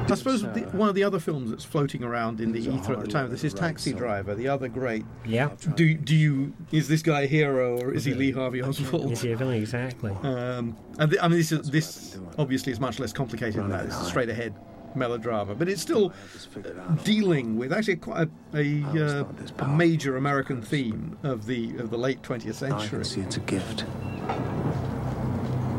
I 0.08 0.14
suppose 0.14 0.42
the, 0.42 0.60
one 0.72 0.88
of 0.88 0.94
the 0.94 1.02
other 1.02 1.18
films 1.18 1.50
that's 1.50 1.64
floating 1.64 2.04
around 2.04 2.40
in 2.40 2.52
the 2.52 2.60
ether 2.60 2.92
at 2.92 3.00
the 3.00 3.08
time, 3.08 3.30
this 3.30 3.44
is 3.44 3.52
Taxi 3.52 3.92
Driver, 3.92 4.34
the 4.34 4.48
other 4.48 4.68
great. 4.68 5.04
Yeah. 5.24 5.50
Do 5.74 5.94
do 5.94 6.14
you 6.14 6.52
is 6.70 6.88
this 6.88 7.02
guy 7.02 7.22
a 7.22 7.26
hero 7.26 7.78
or 7.80 7.92
is 7.92 8.04
he 8.04 8.14
Lee 8.14 8.30
Harvey 8.30 8.62
Oswald? 8.62 9.12
Is 9.12 9.22
he 9.22 9.32
a 9.32 9.36
villain? 9.36 9.60
Exactly. 9.60 10.12
Um, 10.22 10.76
and 10.98 11.10
the, 11.10 11.22
I 11.22 11.28
mean, 11.28 11.38
this 11.38 11.52
is 11.52 11.70
this 11.70 12.18
obviously 12.38 12.72
is 12.72 12.80
much 12.80 12.98
less 12.98 13.12
complicated 13.12 13.60
than 13.60 13.70
that. 13.70 13.86
It's 13.86 14.00
a 14.00 14.04
straight 14.04 14.28
ahead 14.28 14.54
melodrama, 14.94 15.54
but 15.54 15.68
it's 15.68 15.82
still 15.82 16.12
uh, 16.56 16.94
dealing 17.04 17.56
with 17.56 17.72
actually 17.72 17.96
quite 17.96 18.28
a, 18.54 18.58
a, 18.58 19.20
uh, 19.20 19.24
a 19.58 19.68
major 19.68 20.16
American 20.16 20.62
theme 20.62 21.18
of 21.22 21.46
the 21.46 21.76
of 21.78 21.90
the 21.90 21.98
late 21.98 22.22
20th 22.22 22.48
I 22.48 22.52
century. 22.52 22.88
can 22.88 23.04
see 23.04 23.20
it's 23.20 23.36
a 23.36 23.40
gift. 23.40 23.84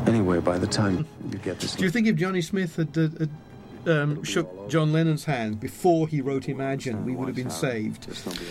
Anyway, 0.06 0.40
by 0.40 0.56
the 0.56 0.66
time 0.66 1.06
you 1.30 1.38
get 1.38 1.60
this, 1.60 1.74
Do 1.74 1.84
you 1.84 1.90
think 1.90 2.06
if 2.06 2.16
Johnny 2.16 2.40
Smith 2.40 2.76
had, 2.76 2.96
uh, 2.96 3.08
had 3.18 3.28
um, 3.86 4.22
shook 4.24 4.68
John 4.68 4.92
Lennon's 4.92 5.24
hand 5.24 5.60
before 5.60 6.08
he 6.08 6.20
wrote 6.20 6.48
Imagine, 6.48 7.04
we 7.04 7.12
would 7.12 7.28
have 7.28 7.36
been 7.36 7.50
saved? 7.50 8.06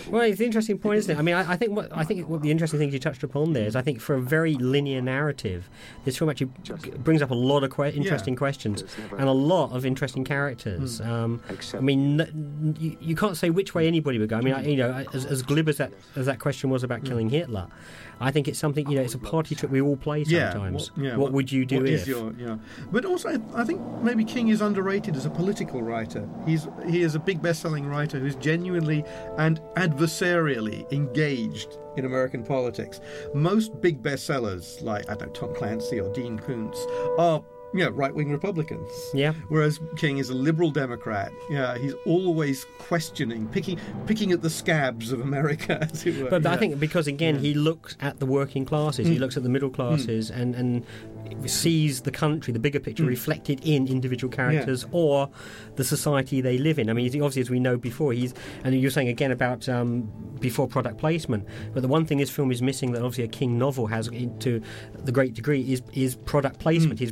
Well, 0.09 0.21
it's 0.23 0.39
an 0.39 0.45
interesting 0.45 0.77
point, 0.77 0.99
isn't 0.99 1.15
it? 1.15 1.19
I 1.19 1.21
mean, 1.21 1.35
I, 1.35 1.53
I 1.53 1.55
think 1.57 1.75
what 1.75 1.89
I 1.95 2.03
think 2.03 2.27
what 2.29 2.41
the 2.41 2.51
interesting 2.51 2.79
thing 2.79 2.91
you 2.91 2.99
touched 2.99 3.23
upon 3.23 3.53
there 3.53 3.65
is, 3.67 3.75
I 3.75 3.81
think 3.81 3.99
for 4.01 4.15
a 4.15 4.21
very 4.21 4.53
linear 4.55 5.01
narrative, 5.01 5.69
this 6.05 6.17
film 6.17 6.29
actually 6.29 6.51
brings 7.03 7.21
up 7.21 7.31
a 7.31 7.35
lot 7.35 7.63
of 7.63 7.71
que- 7.75 7.91
interesting 7.93 8.35
questions 8.35 8.83
and 9.17 9.27
a 9.27 9.31
lot 9.33 9.71
of 9.71 9.85
interesting 9.85 10.23
characters. 10.23 11.01
Um, 11.01 11.41
I 11.73 11.79
mean, 11.79 12.21
n- 12.21 12.75
you, 12.79 12.97
you 12.99 13.15
can't 13.15 13.37
say 13.37 13.49
which 13.49 13.73
way 13.75 13.87
anybody 13.87 14.19
would 14.19 14.29
go. 14.29 14.37
I 14.37 14.41
mean, 14.41 14.53
I, 14.53 14.63
you 14.65 14.77
know, 14.77 15.05
as, 15.13 15.25
as 15.25 15.41
glib 15.41 15.67
as 15.69 15.77
that 15.77 15.91
as 16.15 16.25
that 16.25 16.39
question 16.39 16.69
was 16.69 16.83
about 16.83 17.03
killing 17.05 17.29
Hitler, 17.29 17.67
I 18.19 18.31
think 18.31 18.47
it's 18.47 18.59
something. 18.59 18.89
You 18.89 18.97
know, 18.97 19.03
it's 19.03 19.15
a 19.15 19.19
party 19.19 19.55
trick 19.55 19.71
we 19.71 19.81
all 19.81 19.97
play 19.97 20.23
sometimes. 20.23 20.91
what, 20.91 21.03
yeah, 21.03 21.15
what 21.15 21.31
would 21.31 21.51
you 21.51 21.65
do 21.65 21.77
what 21.77 21.89
if? 21.89 22.01
is 22.01 22.07
your, 22.07 22.33
yeah. 22.33 22.57
But 22.91 23.05
also, 23.05 23.29
I, 23.29 23.61
I 23.61 23.63
think 23.63 23.81
maybe 24.01 24.23
King 24.23 24.49
is 24.49 24.61
underrated 24.61 25.15
as 25.15 25.25
a 25.25 25.29
political 25.29 25.81
writer. 25.81 26.27
He's 26.45 26.67
he 26.87 27.01
is 27.01 27.15
a 27.15 27.19
big 27.19 27.41
best-selling 27.41 27.85
writer 27.85 28.19
who's 28.19 28.35
genuinely 28.35 29.03
and 29.37 29.59
adversarially 29.75 30.91
engaged 30.91 31.77
in 31.97 32.05
American 32.05 32.43
politics. 32.43 33.01
Most 33.33 33.81
big 33.81 34.01
bestsellers, 34.01 34.81
like 34.81 35.09
I 35.09 35.15
don't 35.15 35.27
know 35.27 35.33
Tom 35.33 35.55
Clancy 35.55 35.99
or 35.99 36.11
Dean 36.13 36.39
Koontz, 36.39 36.85
are 37.17 37.43
yeah, 37.73 37.89
right 37.91 38.13
wing 38.13 38.31
Republicans. 38.31 38.89
Yeah. 39.13 39.33
Whereas 39.49 39.79
King 39.97 40.17
is 40.17 40.29
a 40.29 40.33
liberal 40.33 40.71
Democrat. 40.71 41.31
Yeah, 41.49 41.77
he's 41.77 41.93
always 42.05 42.65
questioning, 42.79 43.47
picking 43.49 43.79
picking 44.05 44.31
at 44.31 44.41
the 44.41 44.49
scabs 44.49 45.11
of 45.11 45.21
America, 45.21 45.79
as 45.91 46.05
it 46.05 46.21
were. 46.23 46.29
But 46.29 46.45
I 46.45 46.51
yeah. 46.53 46.57
think 46.57 46.79
because 46.79 47.07
again 47.07 47.37
he 47.39 47.53
looks 47.53 47.95
at 47.99 48.19
the 48.19 48.25
working 48.25 48.65
classes, 48.65 49.07
he 49.07 49.15
Mm. 49.17 49.19
looks 49.19 49.37
at 49.37 49.43
the 49.43 49.49
middle 49.49 49.69
classes, 49.69 50.29
and 50.31 50.55
and 50.55 50.85
sees 51.45 52.01
the 52.01 52.11
country, 52.11 52.53
the 52.53 52.59
bigger 52.59 52.79
picture, 52.79 53.03
Mm. 53.03 53.07
reflected 53.09 53.59
in 53.63 53.87
individual 53.87 54.31
characters 54.31 54.85
or 54.91 55.29
the 55.75 55.83
society 55.83 56.41
they 56.41 56.57
live 56.57 56.79
in. 56.79 56.89
I 56.89 56.93
mean, 56.93 57.05
obviously, 57.07 57.41
as 57.41 57.49
we 57.49 57.59
know 57.59 57.77
before, 57.77 58.13
he's 58.13 58.33
and 58.63 58.73
you're 58.79 58.91
saying 58.91 59.09
again 59.09 59.31
about 59.31 59.67
um, 59.69 60.09
before 60.39 60.67
product 60.67 60.97
placement. 60.99 61.45
But 61.73 61.81
the 61.81 61.87
one 61.87 62.05
thing 62.05 62.17
this 62.17 62.29
film 62.29 62.51
is 62.51 62.61
missing 62.61 62.91
that 62.93 63.01
obviously 63.01 63.25
a 63.25 63.27
King 63.27 63.57
novel 63.57 63.87
has 63.87 64.09
to 64.39 64.61
the 65.03 65.11
great 65.11 65.33
degree 65.33 65.61
is 65.73 65.81
is 65.93 66.15
product 66.15 66.59
placement, 66.59 66.99
his 66.99 67.11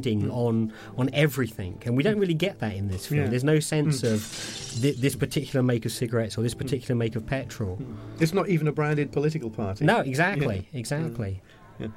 branding 0.00 0.30
mm. 0.30 0.34
on 0.34 0.72
on 0.98 1.10
everything, 1.12 1.82
and 1.84 1.96
we 1.96 2.02
don't 2.02 2.18
really 2.18 2.34
get 2.34 2.58
that 2.60 2.74
in 2.74 2.88
this 2.88 3.06
film. 3.06 3.22
Yeah. 3.22 3.28
There's 3.28 3.44
no 3.44 3.60
sense 3.60 4.02
Mm. 4.02 4.14
of 4.14 4.22
thi- 4.22 4.92
this 4.92 5.16
particular 5.16 5.62
make 5.62 5.84
of 5.86 5.92
cigarettes 5.92 6.36
or 6.38 6.42
this 6.42 6.54
mm. 6.54 6.58
particular 6.58 6.94
make 6.94 7.16
of 7.16 7.26
petrol. 7.26 7.76
Mm. 7.76 7.96
It's 8.20 8.32
not 8.34 8.48
even 8.48 8.68
a 8.68 8.72
branded 8.72 9.12
political 9.12 9.50
party. 9.50 9.84
No, 9.84 10.00
exactly, 10.00 10.68
exactly. 10.72 11.42
Yeah. 11.78 11.88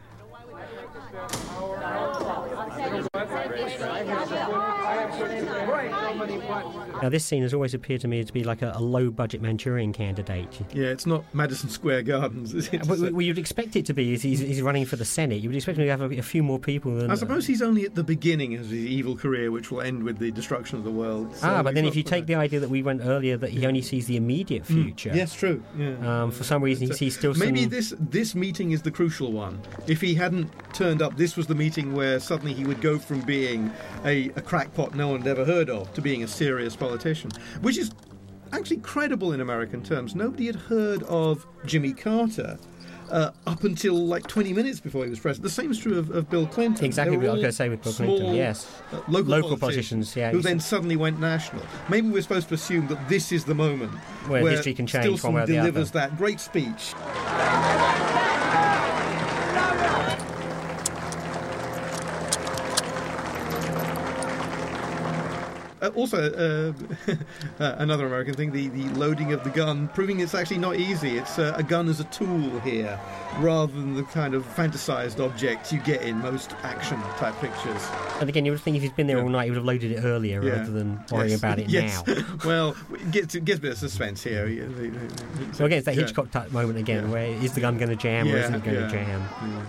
Now, 7.02 7.10
this 7.10 7.23
scene 7.26 7.44
has 7.44 7.53
always 7.53 7.73
appeared 7.73 8.02
to 8.02 8.07
me 8.07 8.23
to 8.23 8.34
be 8.34 8.44
like 8.44 8.61
a, 8.61 8.72
a 8.76 8.81
low-budget 8.81 9.41
Manchurian 9.41 9.94
candidate. 9.94 10.48
Yeah, 10.73 10.88
it's 10.88 11.06
not 11.06 11.23
Madison 11.34 11.69
Square 11.69 12.03
Gardens. 12.03 12.53
Is 12.53 12.69
it? 12.73 12.86
Well, 12.88 12.99
well, 13.11 13.22
you'd 13.22 13.38
expect 13.38 13.76
it 13.76 13.86
to 13.88 13.94
be. 13.94 14.06
He's, 14.10 14.22
he's, 14.22 14.40
he's 14.40 14.61
running 14.61 14.86
for 14.86 14.95
the 14.95 15.06
Senate. 15.06 15.41
You 15.41 15.49
would 15.49 15.56
expect 15.56 15.77
him 15.77 15.86
to 15.86 15.90
have 15.91 16.02
a, 16.02 16.18
a 16.18 16.22
few 16.22 16.44
more 16.44 16.60
people 16.60 16.95
than. 16.95 17.11
I 17.11 17.15
suppose 17.15 17.45
he's 17.48 17.61
only 17.61 17.86
at 17.86 17.95
the 17.95 18.03
beginning 18.03 18.53
of 18.56 18.61
his 18.61 18.73
evil 18.73 19.15
career, 19.15 19.52
which 19.52 19.72
will 19.72 19.81
end 19.81 20.03
with 20.03 20.18
the 20.18 20.31
destruction 20.31 20.77
of 20.77 20.84
the 20.84 20.91
world. 20.91 21.36
so 21.36 21.48
ah, 21.48 21.64
but 21.64 21.76
then 21.76 21.86
if 21.86 21.95
you 21.95 22.03
take 22.03 22.26
the 22.26 22.36
idea 22.36 22.60
that 22.60 22.69
we 22.69 22.81
went 22.84 23.02
earlier 23.03 23.38
that 23.38 23.49
he 23.52 23.65
only 23.65 23.81
sees 23.81 24.07
the 24.07 24.18
immediate 24.18 24.64
Mm, 24.64 24.65
future. 24.84 25.11
Yes, 25.14 25.34
true. 25.34 25.64
Yeah. 25.77 26.23
Um, 26.23 26.31
for 26.31 26.44
some 26.44 26.61
reason, 26.64 26.88
he 26.88 26.94
sees 26.94 27.15
still 27.18 27.34
Maybe 27.36 27.61
some. 27.61 27.69
this 27.69 27.94
this 27.99 28.36
meeting 28.36 28.72
is 28.72 28.81
the 28.81 28.91
crucial 28.91 29.31
one. 29.31 29.61
If 29.88 30.02
he 30.02 30.15
hadn't 30.15 30.49
turned 30.73 31.02
up, 31.02 31.15
this 31.18 31.38
was 31.38 31.48
the 31.48 31.56
meeting 31.56 31.94
where 31.94 32.19
suddenly 32.19 32.53
he 32.53 32.64
would 32.65 32.81
go 32.81 32.98
from 32.99 33.22
being 33.22 33.72
a, 34.06 34.30
a 34.36 34.41
crackpot 34.41 34.95
no 34.95 35.07
one 35.10 35.19
had 35.22 35.27
ever 35.27 35.45
heard 35.45 35.69
of 35.69 35.94
to 36.00 36.04
being 36.04 36.24
a 36.24 36.28
serious 36.28 36.76
politician, 36.76 37.30
which 37.62 37.78
is 37.78 37.92
actually 38.52 38.78
credible 38.78 39.34
in 39.34 39.42
American 39.42 39.84
terms. 39.84 40.16
Nobody 40.16 40.48
had 40.48 40.56
heard 40.56 41.04
of 41.04 41.46
Jimmy 41.66 41.94
Carter. 41.94 42.58
Uh, 43.12 43.32
up 43.48 43.64
until 43.64 43.96
like 43.96 44.28
20 44.28 44.54
minutes 44.54 44.80
before 44.80 45.04
he 45.04 45.10
was 45.10 45.20
president. 45.20 45.42
The 45.42 45.50
same 45.50 45.72
is 45.72 45.80
true 45.80 45.98
of, 45.98 46.12
of 46.12 46.30
Bill 46.30 46.46
Clinton. 46.46 46.86
Exactly 46.86 47.18
what 47.18 47.26
I 47.26 47.32
was 47.32 47.42
going 47.42 47.50
to 47.50 47.52
say 47.52 47.68
with 47.68 47.82
Bill 47.82 47.92
small, 47.92 48.18
Clinton, 48.18 48.36
yes. 48.36 48.72
uh, 48.94 48.98
local, 49.08 49.32
Local 49.32 49.58
politicians, 49.58 50.14
politicians, 50.14 50.16
yeah, 50.16 50.30
Who 50.30 50.44
then 50.44 50.60
suddenly 50.60 50.96
went 50.96 51.20
national. 51.20 51.64
Maybe 51.90 52.08
we're 52.08 52.22
supposed 52.22 52.50
to 52.50 52.54
assume 52.54 52.88
that 52.90 53.10
this 53.10 53.32
is 53.32 53.46
the 53.46 53.56
moment 53.56 53.94
Where 54.28 54.48
history 54.48 54.76
can 54.76 54.86
change 54.86 55.06
Stilson 55.06 55.34
one 55.34 55.38
way 55.38 55.42
or 55.42 55.48
the 55.48 55.56
delivers 55.56 55.90
that 55.90 56.18
great 56.18 56.40
speech. 56.40 56.94
Uh, 65.81 65.88
also, 65.95 66.73
uh, 67.07 67.11
uh, 67.64 67.76
another 67.77 68.06
American 68.06 68.34
thing, 68.34 68.51
the, 68.51 68.68
the 68.69 68.84
loading 68.99 69.31
of 69.31 69.43
the 69.43 69.49
gun, 69.49 69.88
proving 69.89 70.19
it's 70.19 70.35
actually 70.35 70.57
not 70.57 70.76
easy. 70.76 71.18
It's 71.18 71.39
uh, 71.39 71.53
a 71.56 71.64
gun 71.64 71.88
as 71.88 72.01
a 72.01 72.03
tool 72.06 72.60
here, 72.60 72.99
rather 73.39 73.72
than 73.72 73.95
the 73.95 74.03
kind 74.03 74.34
of 74.34 74.45
fantasized 74.56 75.23
object 75.23 75.72
you 75.72 75.80
get 75.80 76.01
in 76.01 76.18
most 76.18 76.51
action 76.64 76.99
type 77.18 77.34
pictures. 77.39 77.88
And 78.19 78.27
again, 78.30 78.45
you 78.45 78.51
would 78.51 78.60
think 78.60 78.76
if 78.76 78.84
he's 78.84 78.91
been 78.91 79.07
there 79.07 79.22
all 79.22 79.30
night, 79.30 79.45
he 79.45 79.51
would 79.51 79.57
have 79.57 79.65
loaded 79.65 79.91
it 79.93 80.03
earlier 80.03 80.43
Yeah. 80.43 80.57
rather 80.60 80.72
than 80.72 81.01
worrying 81.11 81.30
Yes. 81.31 81.39
about 81.39 81.60
it 81.60 81.69
yes. 81.69 82.06
now. 82.07 82.23
well, 82.45 82.76
it 82.93 83.11
gets, 83.11 83.35
it 83.35 83.45
gets 83.45 83.60
a 83.60 83.61
bit 83.61 83.72
of 83.72 83.77
suspense 83.77 84.22
here. 84.22 84.47
Yeah, 84.47 84.65
So 85.53 85.64
again, 85.65 85.77
it's 85.77 85.85
that 85.85 85.95
yeah. 85.95 86.01
Hitchcock 86.01 86.30
type 86.31 86.51
moment 86.51 86.77
again, 86.77 87.10
where 87.10 87.27
is 87.27 87.53
the 87.53 87.61
gun 87.61 87.77
going 87.77 87.89
to 87.89 87.95
jam 87.95 88.27
or 88.27 88.35
isn't 88.38 88.53
it 88.53 88.64
going 88.65 88.76
yeah. 88.77 88.88
to 88.88 88.91
jam? 88.91 89.30
Yeah. 89.41 89.65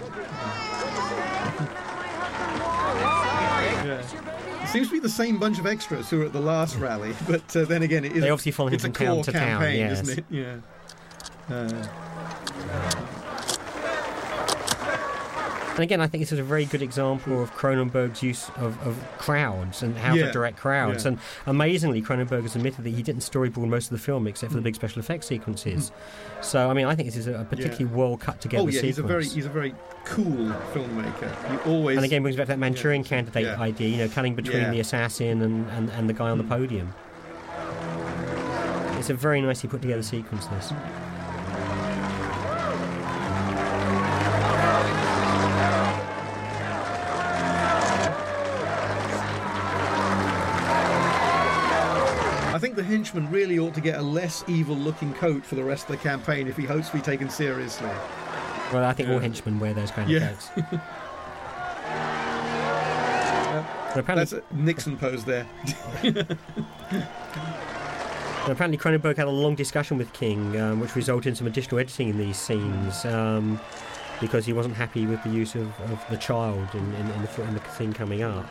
It 4.60 4.60
seems 4.71 4.89
to 4.89 4.93
be 4.93 5.01
the 5.01 5.09
same 5.09 5.39
bunch 5.39 5.59
of 5.59 5.67
extras 5.67 6.09
who 6.11 6.21
were 6.21 6.25
at 6.27 6.33
the 6.33 6.41
last 6.41 6.77
rally, 6.77 7.15
but 7.29 7.57
uh, 7.57 7.65
then 7.65 7.83
again, 7.83 8.05
it 8.05 8.13
is 8.13 8.23
They 8.23 8.31
obviously 8.31 8.53
follow 8.53 8.71
him 8.71 8.79
from 8.79 8.93
town 8.93 9.15
core 9.17 9.25
to 9.25 9.33
town, 9.33 9.61
campaign, 9.61 9.79
yes. 9.79 10.01
isn't 10.03 10.19
it? 10.19 10.25
Yeah. 10.31 10.57
Uh, 11.49 11.87
And 15.75 15.81
again, 15.81 16.01
I 16.01 16.07
think 16.07 16.23
this 16.23 16.33
is 16.33 16.39
a 16.39 16.45
very 16.45 16.65
good 16.67 16.83
example 16.83 17.43
of 17.43 17.55
Cronenberg's 17.55 18.23
use 18.23 18.51
of, 18.57 18.79
of 18.87 18.97
crowds 19.19 19.83
and 19.83 19.97
how 19.97 20.15
Yeah. 20.15 20.27
to 20.27 20.33
direct 20.33 20.59
crowds. 20.59 21.05
Yeah. 21.05 21.13
And 21.13 21.19
amazingly, 21.47 22.03
Cronenberg 22.03 22.43
has 22.43 22.57
admitted 22.57 22.85
that 22.85 22.91
he 22.91 23.03
didn't 23.03 23.23
storyboard 23.23 23.69
most 23.69 23.87
of 23.87 23.93
the 23.93 24.03
film 24.03 24.27
except 24.27 24.53
for 24.53 24.57
the 24.57 24.61
mm. 24.61 24.65
big 24.65 24.75
special 24.75 25.01
effects 25.01 25.27
sequences. 25.27 25.91
Mm. 25.91 26.45
So, 26.45 26.71
I 26.71 26.75
mean, 26.75 26.87
I 26.87 26.95
think 26.95 27.09
this 27.09 27.17
is 27.17 27.29
a 27.29 27.47
particularly 27.49 27.87
well 27.87 28.17
cut 28.17 28.41
together 28.41 28.65
oh 28.65 28.67
yeah, 28.67 28.81
sequence. 28.81 28.97
he's 28.97 28.99
a 28.99 29.03
very 29.03 29.25
he's 29.25 29.47
a 29.47 29.49
very 29.49 29.75
cool 30.05 30.49
filmmaker. 30.75 31.53
You 31.53 31.59
always 31.71 31.97
and 31.97 32.05
again, 32.05 32.23
brings 32.23 32.37
back 32.37 32.49
that 32.49 32.59
Manchurian 32.59 33.05
candidate 33.05 33.45
yeah. 33.45 33.61
idea, 33.61 33.89
you 33.89 33.97
know, 33.99 34.09
cutting 34.09 34.35
between 34.35 34.63
Yeah. 34.63 34.71
The 34.71 34.81
assassin 34.81 35.41
and, 35.43 35.71
and, 35.71 35.91
and 35.91 36.09
the 36.09 36.15
guy 36.15 36.31
on 36.31 36.39
the 36.39 36.45
mm. 36.45 36.49
podium. 36.49 36.93
It's 38.99 39.09
a 39.09 39.15
very 39.15 39.41
nicely 39.41 39.69
put 39.71 39.81
together 39.81 40.03
sequence, 40.03 40.47
this. 40.47 40.73
Think 53.11 53.23
henchman 53.25 53.33
really 53.33 53.59
ought 53.59 53.75
to 53.75 53.81
get 53.81 53.99
a 53.99 54.03
less 54.03 54.45
evil-looking 54.49 55.15
coat 55.15 55.45
for 55.45 55.55
the 55.55 55.65
rest 55.65 55.85
of 55.85 55.91
the 55.93 55.97
campaign 55.97 56.47
if 56.49 56.57
he 56.57 56.65
hopes 56.65 56.89
to 56.91 56.97
be 56.97 57.03
taken 57.03 57.29
seriously. 57.29 57.91
Well, 58.73 58.85
I 58.85 58.93
think 58.93 59.09
all 59.09 59.19
henchmen 59.19 59.59
wear 59.59 59.75
those 59.75 59.91
kind 59.91 60.11
of 60.11 60.23
Yeah. 60.23 60.29
coats. 60.29 60.51
But 63.93 63.99
apparently, 63.99 64.39
That's 64.39 64.53
a 64.53 64.55
Nixon 64.55 64.97
pose 64.97 65.25
there. 65.25 65.45
but 66.05 66.39
apparently 68.47 68.79
Cronenberg 68.79 69.17
had 69.17 69.27
a 69.27 69.31
long 69.31 69.57
discussion 69.57 69.99
with 69.99 70.13
King, 70.13 70.61
um, 70.61 70.79
which 70.79 70.95
resulted 70.95 71.31
in 71.31 71.35
some 71.35 71.49
additional 71.49 71.81
editing 71.81 72.09
in 72.09 72.17
these 72.17 72.39
scenes 72.39 73.05
um, 73.05 73.59
because 74.21 74.47
he 74.47 74.53
wasn't 74.53 74.77
happy 74.77 75.07
with 75.07 75.21
the 75.25 75.31
use 75.31 75.57
of, 75.57 75.67
of 75.91 76.01
the 76.09 76.17
child 76.19 76.69
in, 76.75 76.95
in, 76.95 77.11
in, 77.11 77.23
the, 77.23 77.43
in 77.43 77.55
the 77.55 77.61
thing 77.61 77.93
coming 77.93 78.23
up. 78.23 78.47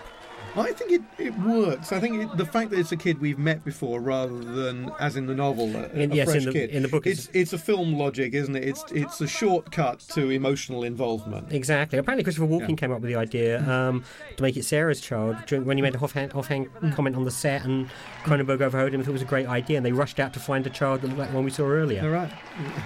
I 0.56 0.72
think 0.74 0.91
it, 0.91 1.02
it 1.20 1.38
works. 1.40 1.91
I 1.91 1.99
think 1.99 2.24
it, 2.24 2.38
the 2.38 2.45
fact 2.45 2.72
that 2.72 2.80
it's 2.80 2.91
a 2.91 2.98
kid 2.98 3.22
we've 3.22 3.38
met 3.38 3.64
before, 3.64 4.02
rather 4.02 4.38
than 4.40 4.91
as 4.99 5.16
in 5.16 5.28
the 5.28 5.36
novel, 5.36 5.74
a, 5.76 5.88
In- 5.90 6.11
a 6.11 6.16
yes, 6.16 6.28
in 6.28 6.34
fresh 6.34 6.45
the- 6.45 6.52
kid. 6.52 6.70
in 6.72 6.82
the 6.82 6.88
book 6.90 7.06
it's 7.06 7.30
it's 7.34 7.53
a 7.53 7.57
film 7.57 7.94
logic, 7.94 8.34
isn't 8.34 8.56
it? 8.56 8.64
It's 8.68 8.84
it's 8.91 9.22
a 9.22 9.28
shortcut 9.28 9.99
to 10.16 10.30
emotional 10.32 10.84
involvement. 10.84 11.52
Exactly. 11.53 11.99
Apparently, 11.99 12.24
Christopher 12.24 12.48
Walken 12.48 12.70
Yeah. 12.70 12.76
came 12.76 12.91
up 12.91 12.99
with 13.02 13.10
the 13.10 13.16
idea 13.16 13.61
um, 13.70 14.03
to 14.38 14.44
make 14.44 14.57
it 14.57 14.66
Sarah's 14.66 14.99
child 15.02 15.38
during, 15.45 15.66
when 15.66 15.78
he 15.78 15.82
made 15.84 15.94
a 15.95 15.99
offhand, 15.99 16.34
offhand 16.34 16.68
Mm. 16.82 16.95
comment 16.95 17.16
on 17.16 17.26
the 17.26 17.32
set, 17.32 17.64
and 17.64 17.88
Cronenberg 18.24 18.61
overheard 18.61 18.94
him 18.94 19.02
and 19.02 19.06
thought 19.06 19.11
it 19.11 19.14
was 19.14 19.22
a 19.22 19.26
great 19.26 19.48
idea, 19.48 19.78
and 19.78 19.86
they 19.86 19.91
rushed 19.91 20.20
out 20.20 20.34
to 20.34 20.40
find 20.40 20.66
a 20.66 20.70
child 20.72 21.02
that 21.02 21.07
looked 21.07 21.20
like 21.20 21.30
the 21.30 21.36
one 21.36 21.45
we 21.45 21.52
saw 21.52 21.66
earlier. 21.66 22.02
All 22.03 22.10
right. 22.10 22.32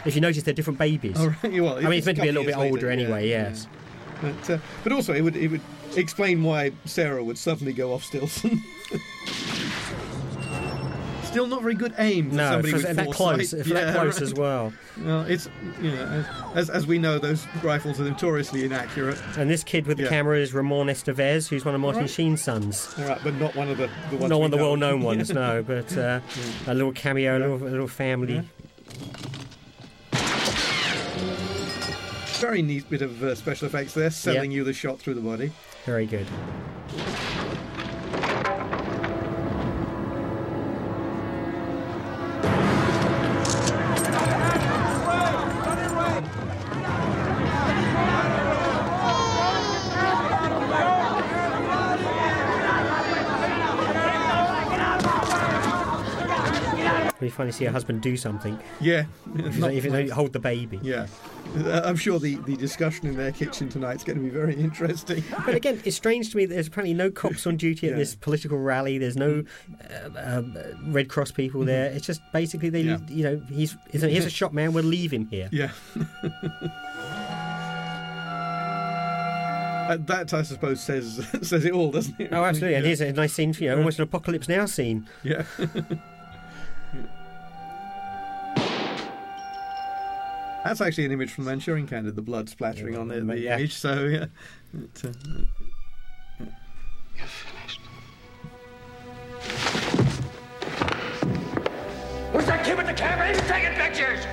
If 0.05 0.15
you 0.15 0.21
notice, 0.21 0.43
they're 0.43 0.53
different 0.53 0.79
babies. 0.79 1.17
All 1.19 1.29
right. 1.29 1.61
Well, 1.61 1.77
I 1.77 1.81
mean, 1.81 1.93
it's 1.93 2.05
meant 2.05 2.17
to 2.17 2.21
be 2.23 2.29
a 2.29 2.31
little 2.33 2.45
bit 2.45 2.57
older 2.57 2.71
later, 2.73 2.87
yeah, 2.87 2.93
anyway, 2.93 3.29
yeah. 3.29 3.49
yes. 3.49 3.67
But 4.21 4.49
uh, 4.49 4.57
but 4.83 4.93
also 4.93 5.13
it 5.13 5.21
would 5.21 5.35
it 5.35 5.49
would 5.49 5.61
explain 5.95 6.43
why 6.43 6.71
Sarah 6.85 7.23
would 7.23 7.37
suddenly 7.37 7.73
go 7.73 7.93
off 7.93 8.03
Stilson. 8.03 8.61
Still 11.23 11.47
not 11.47 11.63
very 11.63 11.73
good 11.73 11.95
aim 11.97 12.29
for 12.29 12.35
No, 12.35 12.51
somebody 12.51 12.69
for 12.69 12.77
with 12.77 12.85
that 12.95 13.05
foresight. 13.05 13.15
close- 13.15 13.49
for 13.67 13.73
that 13.73 13.95
close 13.95 14.21
as 14.21 14.33
well. 14.35 14.71
Well, 15.03 15.21
it's 15.21 15.49
you 15.81 15.89
know 15.89 16.23
as 16.53 16.69
as 16.69 16.85
we 16.85 16.99
know, 16.99 17.17
those 17.17 17.47
rifles 17.63 17.99
are 17.99 18.03
notoriously 18.03 18.63
inaccurate. 18.63 19.17
And 19.35 19.49
this 19.49 19.63
kid 19.63 19.87
with 19.87 19.97
the 19.97 20.03
Yeah. 20.03 20.09
camera 20.09 20.37
is 20.37 20.53
Ramon 20.53 20.85
Estevez, 20.85 21.47
who's 21.49 21.65
one 21.65 21.73
of 21.73 21.81
Martin 21.81 22.01
Right. 22.01 22.09
Sheen's 22.11 22.43
sons. 22.43 22.93
All 22.99 23.05
right, 23.05 23.17
but 23.23 23.33
not 23.35 23.55
one 23.55 23.69
of 23.69 23.77
the, 23.77 23.89
the 24.11 24.17
ones 24.17 24.29
Not 24.29 24.39
one 24.39 24.53
of 24.53 24.59
the 24.59 24.63
well-known 24.63 25.01
ones, 25.11 25.31
no, 25.33 25.63
but 25.63 25.97
uh, 25.97 26.19
a 26.67 26.75
little 26.75 26.91
cameo, 26.91 27.35
a 27.35 27.39
little, 27.39 27.63
a 27.67 27.71
little 27.71 27.87
family. 27.87 28.43
Very 32.39 32.61
neat 32.61 32.87
bit 32.89 33.01
of 33.01 33.23
uh, 33.23 33.33
special 33.33 33.65
effects 33.67 33.95
there, 33.95 34.11
selling 34.11 34.51
you 34.51 34.63
the 34.63 34.73
shot 34.73 34.99
through 34.99 35.15
the 35.15 35.21
body. 35.21 35.51
Very 35.85 36.05
good. 36.05 36.25
We 57.19 57.29
finally 57.29 57.53
see 57.53 57.65
her 57.65 57.71
husband 57.71 58.01
do 58.01 58.17
something. 58.17 58.59
Yeah. 58.81 59.05
If 59.35 59.57
Not 59.57 59.73
if 59.73 59.85
you 59.85 60.13
hold 60.13 60.33
the 60.33 60.39
baby. 60.39 60.79
Yeah. 60.81 61.07
Uh, 61.55 61.81
I'm 61.85 61.95
sure 61.95 62.19
the, 62.19 62.35
the 62.37 62.55
discussion 62.57 63.07
in 63.07 63.15
their 63.15 63.31
kitchen 63.31 63.69
tonight 63.69 63.97
is 63.97 64.03
going 64.03 64.17
to 64.17 64.23
be 64.23 64.29
very 64.29 64.55
interesting. 64.55 65.23
But 65.45 65.53
again, 65.55 65.79
it's 65.85 65.95
strange 65.95 66.31
to 66.31 66.37
me 66.37 66.45
that 66.45 66.53
there's 66.53 66.67
apparently 66.67 66.95
no 66.95 67.11
cops 67.11 67.45
on 67.45 67.57
duty 67.57 67.87
at 67.87 67.91
Yeah. 67.93 67.97
this 67.99 68.15
political 68.15 68.57
rally. 68.57 68.97
There's 68.97 69.15
no 69.17 69.43
uh, 69.91 70.09
um, 70.39 70.57
Red 70.87 71.09
Cross 71.09 71.31
people 71.33 71.63
there. 71.63 71.91
It's 71.91 72.07
just 72.07 72.21
basically 72.31 72.69
they, 72.69 72.81
Yeah. 72.81 72.97
you 73.07 73.23
know, 73.23 73.41
he's 73.51 73.77
he's 73.91 74.01
here's 74.01 74.25
a 74.25 74.29
shop 74.31 74.51
man. 74.53 74.73
We'll 74.73 74.83
leave 74.83 75.11
him 75.11 75.27
here. 75.27 75.49
Yeah. 75.51 75.69
Uh, 79.83 79.97
that, 79.99 80.33
I 80.33 80.43
suppose, 80.43 80.81
says 80.81 81.27
says 81.41 81.65
it 81.65 81.73
all, 81.73 81.91
doesn't 81.91 82.17
it? 82.17 82.29
Oh, 82.31 82.45
absolutely. 82.45 82.75
And 82.75 82.83
Yeah. 82.85 82.87
here's 82.87 83.01
a 83.01 83.11
nice 83.11 83.33
scene 83.33 83.51
for 83.51 83.65
you, 83.65 83.75
almost 83.75 83.99
an 83.99 84.03
apocalypse 84.03 84.47
now 84.47 84.65
scene. 84.65 85.07
Yeah. 85.23 85.43
That's 90.63 90.79
actually 90.81 91.05
an 91.05 91.11
image 91.11 91.31
from 91.31 91.45
Manchurian 91.45 91.87
Candidate, 91.87 92.15
the 92.15 92.21
blood 92.21 92.47
splattering 92.49 92.95
on 92.97 93.09
the, 93.09 93.19
the 93.21 93.37
Yeah. 93.39 93.57
image. 93.57 93.73
So, 93.73 94.05
yeah. 94.05 94.25
It, 94.73 95.05
uh, 95.05 95.11
Where's 102.31 102.45
that 102.47 102.65
kid 102.65 102.77
with 102.77 102.87
the 102.87 102.93
camera? 102.93 103.27
He's 103.27 103.39
taking 103.41 103.73
pictures! 103.73 104.25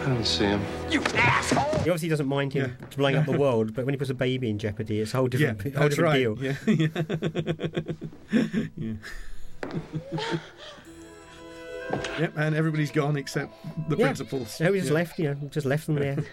I 0.00 0.04
didn't 0.06 0.24
see 0.26 0.44
him. 0.44 0.60
You 0.90 1.02
asshole! 1.14 1.64
He 1.82 1.90
obviously 1.90 2.08
doesn't 2.08 2.26
mind 2.26 2.52
him 2.52 2.76
blowing 2.96 3.16
up 3.16 3.26
the 3.26 3.38
world, 3.38 3.74
but 3.74 3.86
when 3.86 3.94
he 3.94 3.98
puts 3.98 4.10
a 4.10 4.14
baby 4.14 4.50
in 4.50 4.58
jeopardy, 4.58 5.00
it's 5.00 5.14
a 5.14 5.16
whole 5.18 5.28
yeah, 5.32 5.52
different, 5.52 5.76
whole 5.76 5.88
that's 5.88 5.96
different 5.96 6.12
right. 6.12 6.18
deal. 6.18 6.96
Yeah. 8.36 8.56
yeah. 8.76 8.94
yep, 12.18 12.32
and 12.36 12.54
everybody's 12.54 12.90
gone 12.90 13.16
except 13.16 13.52
the 13.88 13.96
Yeah. 13.96 14.06
principals. 14.06 14.50
So 14.54 14.70
we 14.72 14.78
just 14.78 14.88
Yeah. 14.90 14.94
left, 14.94 15.18
you 15.18 15.24
know, 15.24 15.36
just 15.50 15.66
left 15.66 15.86
them 15.86 15.96
there. 15.96 16.18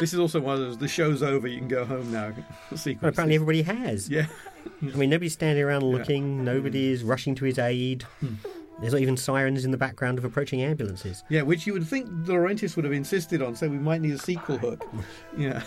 This 0.00 0.14
is 0.14 0.18
also 0.18 0.40
one 0.40 0.54
of 0.54 0.60
those, 0.60 0.78
the 0.78 0.88
show's 0.88 1.22
over, 1.22 1.46
you 1.46 1.58
can 1.58 1.68
go 1.68 1.84
home 1.84 2.10
now. 2.10 2.32
Well, 2.70 2.80
apparently 3.02 3.34
everybody 3.34 3.62
has. 3.62 4.08
Yeah. 4.08 4.26
I 4.82 4.96
mean, 4.96 5.10
nobody's 5.10 5.34
standing 5.34 5.62
around 5.62 5.82
looking. 5.82 6.42
Nobody's 6.42 7.04
rushing 7.04 7.34
to 7.36 7.44
his 7.44 7.58
aid. 7.58 8.04
Hmm. 8.20 8.34
There's 8.80 8.92
not 8.94 9.02
even 9.02 9.16
sirens 9.16 9.64
in 9.64 9.70
the 9.70 9.76
background 9.76 10.16
of 10.18 10.24
approaching 10.24 10.62
ambulances. 10.62 11.22
Yeah, 11.28 11.42
which 11.42 11.66
you 11.66 11.72
would 11.74 11.86
think 11.86 12.06
De 12.24 12.32
Laurentiis 12.32 12.76
would 12.76 12.84
have 12.84 12.94
insisted 12.94 13.42
on, 13.42 13.54
so 13.54 13.68
we 13.68 13.78
might 13.78 14.00
need 14.00 14.14
a 14.14 14.18
sequel 14.18 14.56
hook. 14.58 14.84
Yeah. 15.38 15.62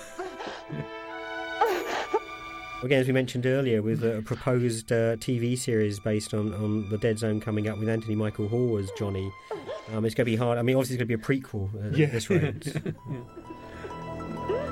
Again, 2.83 2.99
as 2.99 3.07
we 3.07 3.13
mentioned 3.13 3.45
earlier, 3.45 3.81
with 3.81 4.03
a 4.03 4.21
proposed 4.25 4.91
uh, 4.91 5.15
TV 5.15 5.57
series 5.57 6.01
based 6.01 6.33
on, 6.33 6.53
on 6.55 6.89
the 6.89 6.97
Dead 6.97 7.17
Zone 7.17 7.39
coming 7.39 7.69
up 7.69 7.77
with 7.77 7.87
Anthony 7.87 8.13
Michael 8.15 8.49
Hall 8.49 8.77
as 8.77 8.91
Johnny, 8.97 9.31
um, 9.93 10.03
it's 10.03 10.13
going 10.15 10.25
to 10.25 10.31
be 10.31 10.35
hard. 10.35 10.57
I 10.57 10.63
mean, 10.63 10.75
obviously, 10.75 10.95
it's 10.97 11.03
going 11.03 11.07
to 11.09 11.17
be 11.17 11.37
a 11.37 11.41
prequel 11.41 11.69
uh, 11.75 11.95
Yeah. 11.95 12.07
this 12.07 12.29
rate. 12.29 12.75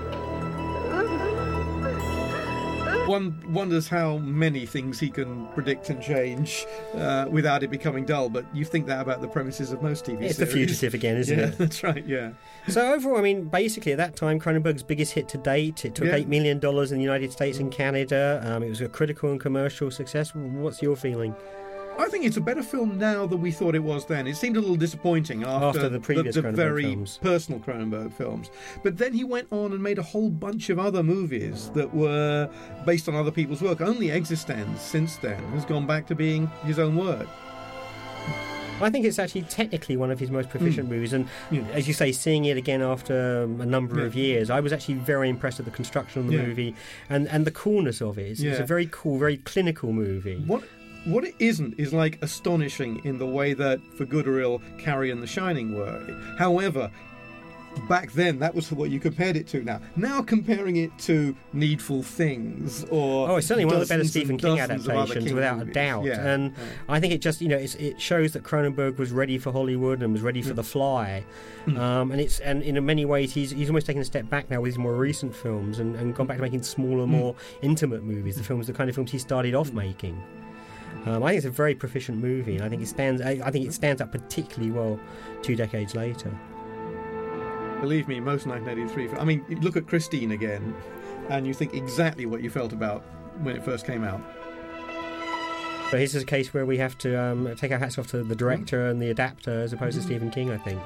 One 3.11 3.53
wonders 3.53 3.89
how 3.89 4.19
many 4.19 4.65
things 4.65 4.97
he 4.97 5.09
can 5.09 5.47
predict 5.47 5.89
and 5.89 6.01
change 6.01 6.65
uh, 6.95 7.25
without 7.29 7.61
it 7.61 7.69
becoming 7.69 8.05
dull, 8.05 8.29
but 8.29 8.45
you 8.55 8.63
think 8.63 8.88
that 8.88 9.01
about 9.01 9.19
the 9.19 9.27
premises 9.27 9.73
of 9.73 9.81
most 9.81 10.05
TV 10.05 10.11
series 10.19 10.29
It's 10.31 10.39
the 10.39 10.45
fugitive 10.45 10.93
again, 10.93 11.17
isn't 11.17 11.38
yeah, 11.38 11.45
it? 11.47 11.57
That's 11.57 11.83
right, 11.83 12.05
yeah. 12.07 12.31
So 12.69 12.93
overall, 12.93 13.17
I 13.17 13.21
mean, 13.21 13.45
basically 13.49 13.91
at 13.91 13.97
that 13.97 14.15
time, 14.15 14.39
Cronenberg's 14.39 14.83
biggest 14.83 15.11
hit 15.11 15.27
to 15.29 15.38
date. 15.38 15.83
It 15.83 15.93
took 15.93 16.07
Yeah. 16.07 16.15
eight 16.15 16.29
million 16.29 16.59
dollars 16.59 16.93
in 16.93 16.99
the 16.99 17.03
United 17.03 17.33
States 17.33 17.59
and 17.59 17.69
Canada. 17.69 18.41
Um, 18.45 18.63
it 18.63 18.69
was 18.69 18.79
a 18.79 18.88
critical 18.88 19.29
and 19.29 19.41
commercial 19.41 19.91
success. 19.91 20.33
What's 20.33 20.81
your 20.81 20.95
feeling? 20.95 21.35
I 21.99 22.07
think 22.09 22.26
it's 22.26 22.38
a 22.38 22.41
better 22.41 22.63
film 22.63 22.97
now 22.97 23.27
than 23.27 23.41
we 23.41 23.51
thought 23.51 23.76
it 23.76 23.84
was 23.84 24.05
then. 24.05 24.26
It 24.26 24.35
seemed 24.35 24.57
a 24.57 24.59
little 24.59 24.76
disappointing 24.76 25.43
after, 25.43 25.65
After 25.80 25.89
the 25.89 25.99
previous 25.99 26.35
the, 26.35 26.41
Cronenberg 26.41 26.55
very 26.55 26.84
films. 26.84 27.19
personal 27.22 27.59
Cronenberg 27.59 28.13
films. 28.13 28.49
But 28.84 28.97
then 28.97 29.13
he 29.13 29.23
went 29.23 29.47
on 29.51 29.72
and 29.72 29.81
made 29.84 29.99
a 29.99 30.03
whole 30.03 30.30
bunch 30.30 30.69
of 30.69 30.80
other 30.80 31.03
movies 31.03 31.69
that 31.76 31.93
were 31.93 32.49
based 32.85 33.07
on 33.07 33.15
other 33.15 33.31
people's 33.31 33.61
work. 33.61 33.81
Only 33.81 34.07
eXistenZ 34.07 34.77
since 34.80 35.18
then 35.18 35.41
has 35.51 35.63
gone 35.65 35.85
back 35.85 36.07
to 36.07 36.15
being 36.15 36.47
his 36.65 36.80
own 36.80 36.95
work. 36.97 37.27
I 38.81 38.89
think 38.89 39.05
it's 39.05 39.19
actually 39.19 39.43
technically 39.43 39.95
one 39.95 40.09
of 40.09 40.19
his 40.19 40.31
most 40.31 40.49
proficient 40.49 40.89
movies, 40.89 41.13
and 41.13 41.27
as 41.72 41.88
you 41.88 41.93
say, 41.93 42.11
seeing 42.11 42.45
it 42.45 42.57
again 42.57 42.81
after 42.81 43.43
um, 43.43 43.61
a 43.61 43.65
number 43.65 43.99
Yeah. 43.99 44.05
of 44.07 44.15
years, 44.15 44.49
I 44.49 44.59
was 44.59 44.73
actually 44.73 44.95
very 44.95 45.30
impressed 45.30 45.59
with 45.59 45.65
the 45.65 45.72
construction 45.72 46.22
of 46.22 46.27
the 46.30 46.38
Yeah. 46.38 46.45
movie 46.47 46.76
and, 47.07 47.27
and 47.27 47.45
the 47.45 47.51
coolness 47.51 48.01
of 48.01 48.18
it. 48.18 48.31
It's, 48.31 48.41
it's 48.41 48.59
a 48.59 48.65
very 48.65 48.88
cool, 48.91 49.19
very 49.19 49.38
clinical 49.38 49.93
movie. 49.93 50.41
What 50.47 50.63
what 51.06 51.23
it 51.23 51.36
isn't 51.40 51.80
is 51.80 51.94
like 51.94 52.22
astonishing 52.22 53.02
in 53.06 53.18
the 53.18 53.26
way 53.26 53.53
that 53.53 53.80
for 53.95 54.06
good 54.06 54.28
or 54.28 54.40
ill 54.41 54.61
Carrie 54.78 55.11
and 55.11 55.22
The 55.22 55.28
Shining 55.28 55.76
were. 55.76 55.99
However, 56.38 56.91
back 57.88 58.11
then 58.11 58.38
that 58.40 58.53
was 58.53 58.69
what 58.72 58.90
you 58.91 58.99
compared 58.99 59.36
it 59.38 59.48
to. 59.48 59.64
Now, 59.64 59.80
now 59.95 60.22
comparing 60.22 60.76
it 60.76 60.91
to 60.99 61.36
Needful 61.53 62.03
Things 62.03 62.84
or 62.91 63.30
Oh, 63.30 63.36
it's 63.38 63.48
certainly 63.48 63.65
one 63.65 63.76
of 63.76 63.88
the 63.88 63.88
better 63.88 64.03
Stephen 64.03 64.38
King 64.38 64.57
dozens 64.57 64.86
of 64.86 64.91
other 64.91 64.99
adaptations, 64.99 65.26
King 65.26 65.36
without 65.36 65.61
a 65.61 65.65
doubt. 65.65 66.03
Yeah, 66.03 66.28
and 66.28 66.53
I 66.90 66.99
think 66.99 67.14
it 67.14 67.22
just, 67.22 67.41
you 67.41 67.48
know, 67.48 67.57
it's, 67.57 67.76
it 67.76 67.99
shows 67.99 68.34
that 68.34 68.44
Cronenberg 68.44 68.98
was 68.98 69.11
ready 69.11 69.38
for 69.38 69.52
Hollywood 69.52 70.03
and 70.03 70.11
was 70.11 70.22
ready 70.22 70.41
for 70.41 70.53
The 70.53 70.64
Fly. 70.64 71.23
Mm. 71.65 71.78
Um, 71.80 72.11
and 72.11 72.19
it's 72.19 72.40
and 72.41 72.61
in 72.64 72.84
many 72.86 73.06
ways, 73.06 73.34
he's 73.34 73.52
he's 73.52 73.69
almost 73.69 73.86
taken 73.88 74.02
a 74.02 74.06
step 74.06 74.30
back 74.30 74.49
now 74.49 74.60
with 74.61 74.69
his 74.72 74.78
more 74.78 74.95
recent 74.95 75.34
films 75.34 75.80
and, 75.80 75.95
and 75.95 76.14
gone 76.14 76.28
back 76.28 76.38
to 76.38 76.44
making 76.44 76.64
smaller, 76.64 77.06
Mm. 77.06 77.10
more 77.10 77.36
intimate 77.61 78.03
movies. 78.03 78.36
The 78.36 78.44
films, 78.44 78.68
the 78.68 78.73
kind 78.73 78.90
of 78.90 78.95
films 78.95 79.11
he 79.11 79.18
started 79.18 79.56
off 79.56 79.72
making. 79.72 80.22
Um, 81.06 81.23
I 81.23 81.30
think 81.30 81.38
it's 81.38 81.45
a 81.48 81.52
very 81.52 81.73
proficient 81.73 82.19
movie, 82.19 82.56
and 82.57 82.64
I 82.64 82.69
think 82.69 82.82
it 82.82 82.88
stands. 82.88 83.22
I, 83.22 83.40
I 83.44 83.49
think 83.52 83.65
it 83.65 83.73
stands 83.73 84.02
up 84.02 84.11
particularly 84.11 84.72
well 84.72 84.99
two 85.41 85.56
decades 85.56 85.95
later. 85.95 86.32
Believe 87.82 88.07
me, 88.07 88.19
most 88.19 88.45
1983. 88.45 89.19
I 89.19 89.26
mean, 89.26 89.44
you 89.49 89.56
look 89.57 89.76
at 89.76 89.88
Christine 89.88 90.32
again, 90.32 90.76
and 91.30 91.48
you 91.48 91.53
think 91.53 91.73
exactly 91.73 92.28
what 92.28 92.41
you 92.44 92.49
felt 92.52 92.72
about 92.73 93.02
when 93.41 93.56
it 93.56 93.64
first 93.65 93.88
came 93.88 94.03
out. 94.03 94.22
But 95.90 95.98
this 95.98 96.14
is 96.15 96.22
a 96.23 96.26
case 96.26 96.53
where 96.53 96.65
we 96.65 96.78
have 96.78 96.98
to 96.99 97.19
um, 97.19 97.53
take 97.57 97.72
our 97.72 97.80
hats 97.80 97.98
off 97.98 98.07
to 98.07 98.23
the 98.23 98.36
director 98.36 98.88
and 98.88 99.02
the 99.02 99.10
adapter 99.10 99.61
as 99.61 99.73
opposed 99.73 99.98
to 99.98 100.03
Stephen 100.03 100.30
King, 100.30 100.52
I 100.52 100.57
think. 100.57 100.80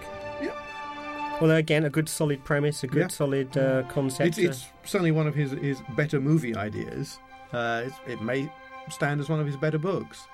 Although 1.42 1.58
again, 1.58 1.84
a 1.84 1.90
good 1.90 2.08
solid 2.08 2.44
premise, 2.46 2.82
a 2.84 2.88
good 2.88 3.02
Yeah. 3.02 3.08
solid 3.10 3.58
uh, 3.58 3.84
concept. 3.90 4.30
It's, 4.30 4.38
it's 4.38 4.66
certainly 4.86 5.12
one 5.12 5.28
of 5.28 5.36
his 5.36 5.52
his 5.52 5.82
better 5.98 6.22
movie 6.22 6.56
ideas. 6.56 7.20
Uh, 7.52 7.84
it's, 7.86 7.96
it 8.08 8.22
may 8.22 8.50
stand 8.90 9.20
as 9.20 9.30
one 9.30 9.40
of 9.40 9.46
his 9.46 9.58
better 9.58 9.78
books. 9.78 10.28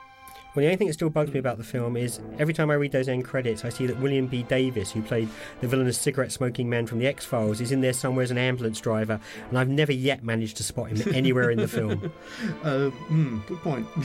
Well, 0.53 0.63
the 0.63 0.67
only 0.67 0.75
thing 0.75 0.87
that 0.87 0.93
still 0.93 1.09
bugs 1.09 1.31
me 1.31 1.39
about 1.39 1.57
the 1.57 1.63
film 1.63 1.95
is 1.95 2.19
every 2.37 2.53
time 2.53 2.69
I 2.69 2.73
read 2.73 2.91
those 2.91 3.07
end 3.07 3.23
credits, 3.23 3.63
I 3.63 3.69
see 3.69 3.85
that 3.87 3.97
William 4.01 4.27
B. 4.27 4.43
Davis, 4.43 4.91
who 4.91 5.01
played 5.01 5.29
the 5.61 5.67
villainous 5.67 5.97
cigarette 5.97 6.33
smoking 6.33 6.69
man 6.69 6.87
from 6.87 6.99
The 6.99 7.07
X 7.07 7.23
Files, 7.23 7.61
is 7.61 7.71
in 7.71 7.79
there 7.79 7.93
somewhere 7.93 8.23
as 8.23 8.31
an 8.31 8.37
ambulance 8.37 8.81
driver, 8.81 9.17
and 9.47 9.57
I've 9.57 9.69
never 9.69 9.93
yet 9.93 10.25
managed 10.25 10.57
to 10.57 10.63
spot 10.63 10.89
him 10.89 11.15
anywhere 11.15 11.51
in 11.51 11.57
the 11.57 11.67
film. 11.67 12.11
Uh, 12.63 12.89
hmm, 12.89 13.39
good 13.47 13.59
point. 13.59 13.87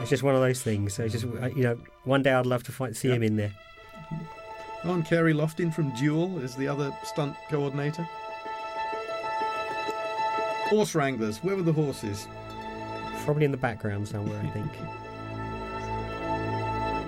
It's 0.00 0.10
just 0.10 0.22
one 0.22 0.34
of 0.34 0.42
those 0.42 0.62
things. 0.62 0.94
So 0.94 1.04
it's 1.04 1.14
just, 1.14 1.24
uh, 1.24 1.46
you 1.46 1.62
know, 1.62 1.78
one 2.04 2.22
day 2.22 2.32
I'd 2.32 2.46
love 2.46 2.62
to 2.64 2.72
find, 2.72 2.94
see 2.96 3.08
him 3.08 3.22
in 3.22 3.36
there. 3.36 3.52
And 4.82 5.04
Carey 5.04 5.32
Loftin 5.32 5.72
from 5.72 5.90
Duel 5.96 6.38
is 6.38 6.54
the 6.54 6.68
other 6.68 6.96
stunt 7.02 7.34
coordinator. 7.48 8.06
Horse 10.68 10.94
wranglers. 10.94 11.38
Where 11.38 11.56
were 11.56 11.62
the 11.62 11.72
horses? 11.72 12.28
Probably 13.26 13.44
in 13.44 13.50
the 13.50 13.56
background 13.58 14.08
somewhere, 14.08 14.40
I 14.40 14.46
think. 14.50 14.72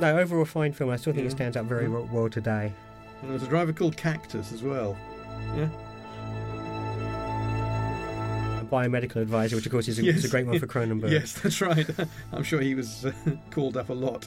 No, 0.01 0.19
overall 0.19 0.45
fine 0.45 0.73
film. 0.73 0.91
I 0.91 0.97
still 0.97 1.13
think 1.13 1.27
it 1.27 1.31
stands 1.31 1.57
up 1.57 1.67
very 1.67 1.89
well, 1.89 2.09
well 2.13 2.29
today. 2.29 2.73
And 3.21 3.31
there 3.31 3.35
was 3.35 3.45
a 3.45 3.49
driver 3.49 3.73
called 3.73 3.97
Cactus 3.97 4.53
as 4.53 4.63
well. 4.63 4.97
Yeah. 5.57 5.69
A 8.61 8.65
biomedical 8.65 9.17
advisor, 9.17 9.55
which 9.57 9.67
of 9.67 9.73
course 9.73 9.87
is 9.87 10.01
a, 10.01 10.07
is 10.07 10.25
a 10.25 10.29
great 10.29 10.47
one 10.47 10.59
for 10.59 10.67
Cronenberg. 10.69 11.11
Yes, 11.11 11.35
that's 11.35 11.61
right. 11.61 11.89
I'm 12.33 12.43
sure 12.43 12.61
he 12.61 12.75
was 12.75 13.07
uh, 13.07 13.13
called 13.51 13.77
up 13.77 13.89
a 13.89 13.95
lot. 13.95 14.27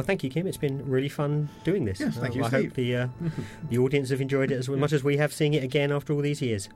Well, 0.00 0.06
thank 0.06 0.24
you, 0.24 0.30
Kim. 0.30 0.46
It's 0.46 0.56
been 0.56 0.88
really 0.88 1.10
fun 1.10 1.50
doing 1.62 1.84
this. 1.84 2.00
Yes, 2.00 2.16
thank 2.16 2.32
Uh, 2.32 2.38
you, 2.38 2.44
I 2.44 2.48
Steve. 2.48 2.64
hope 2.64 2.72
the 2.74 2.96
uh, 2.96 3.08
the 3.68 3.76
audience 3.76 4.08
have 4.08 4.22
enjoyed 4.22 4.50
it 4.50 4.54
as 4.56 4.66
much 4.66 4.94
as 4.94 5.04
we 5.04 5.18
have 5.18 5.30
seeing 5.30 5.52
it 5.52 5.62
again 5.62 5.92
after 5.92 6.14
all 6.14 6.22
these 6.22 6.40
years. 6.40 6.70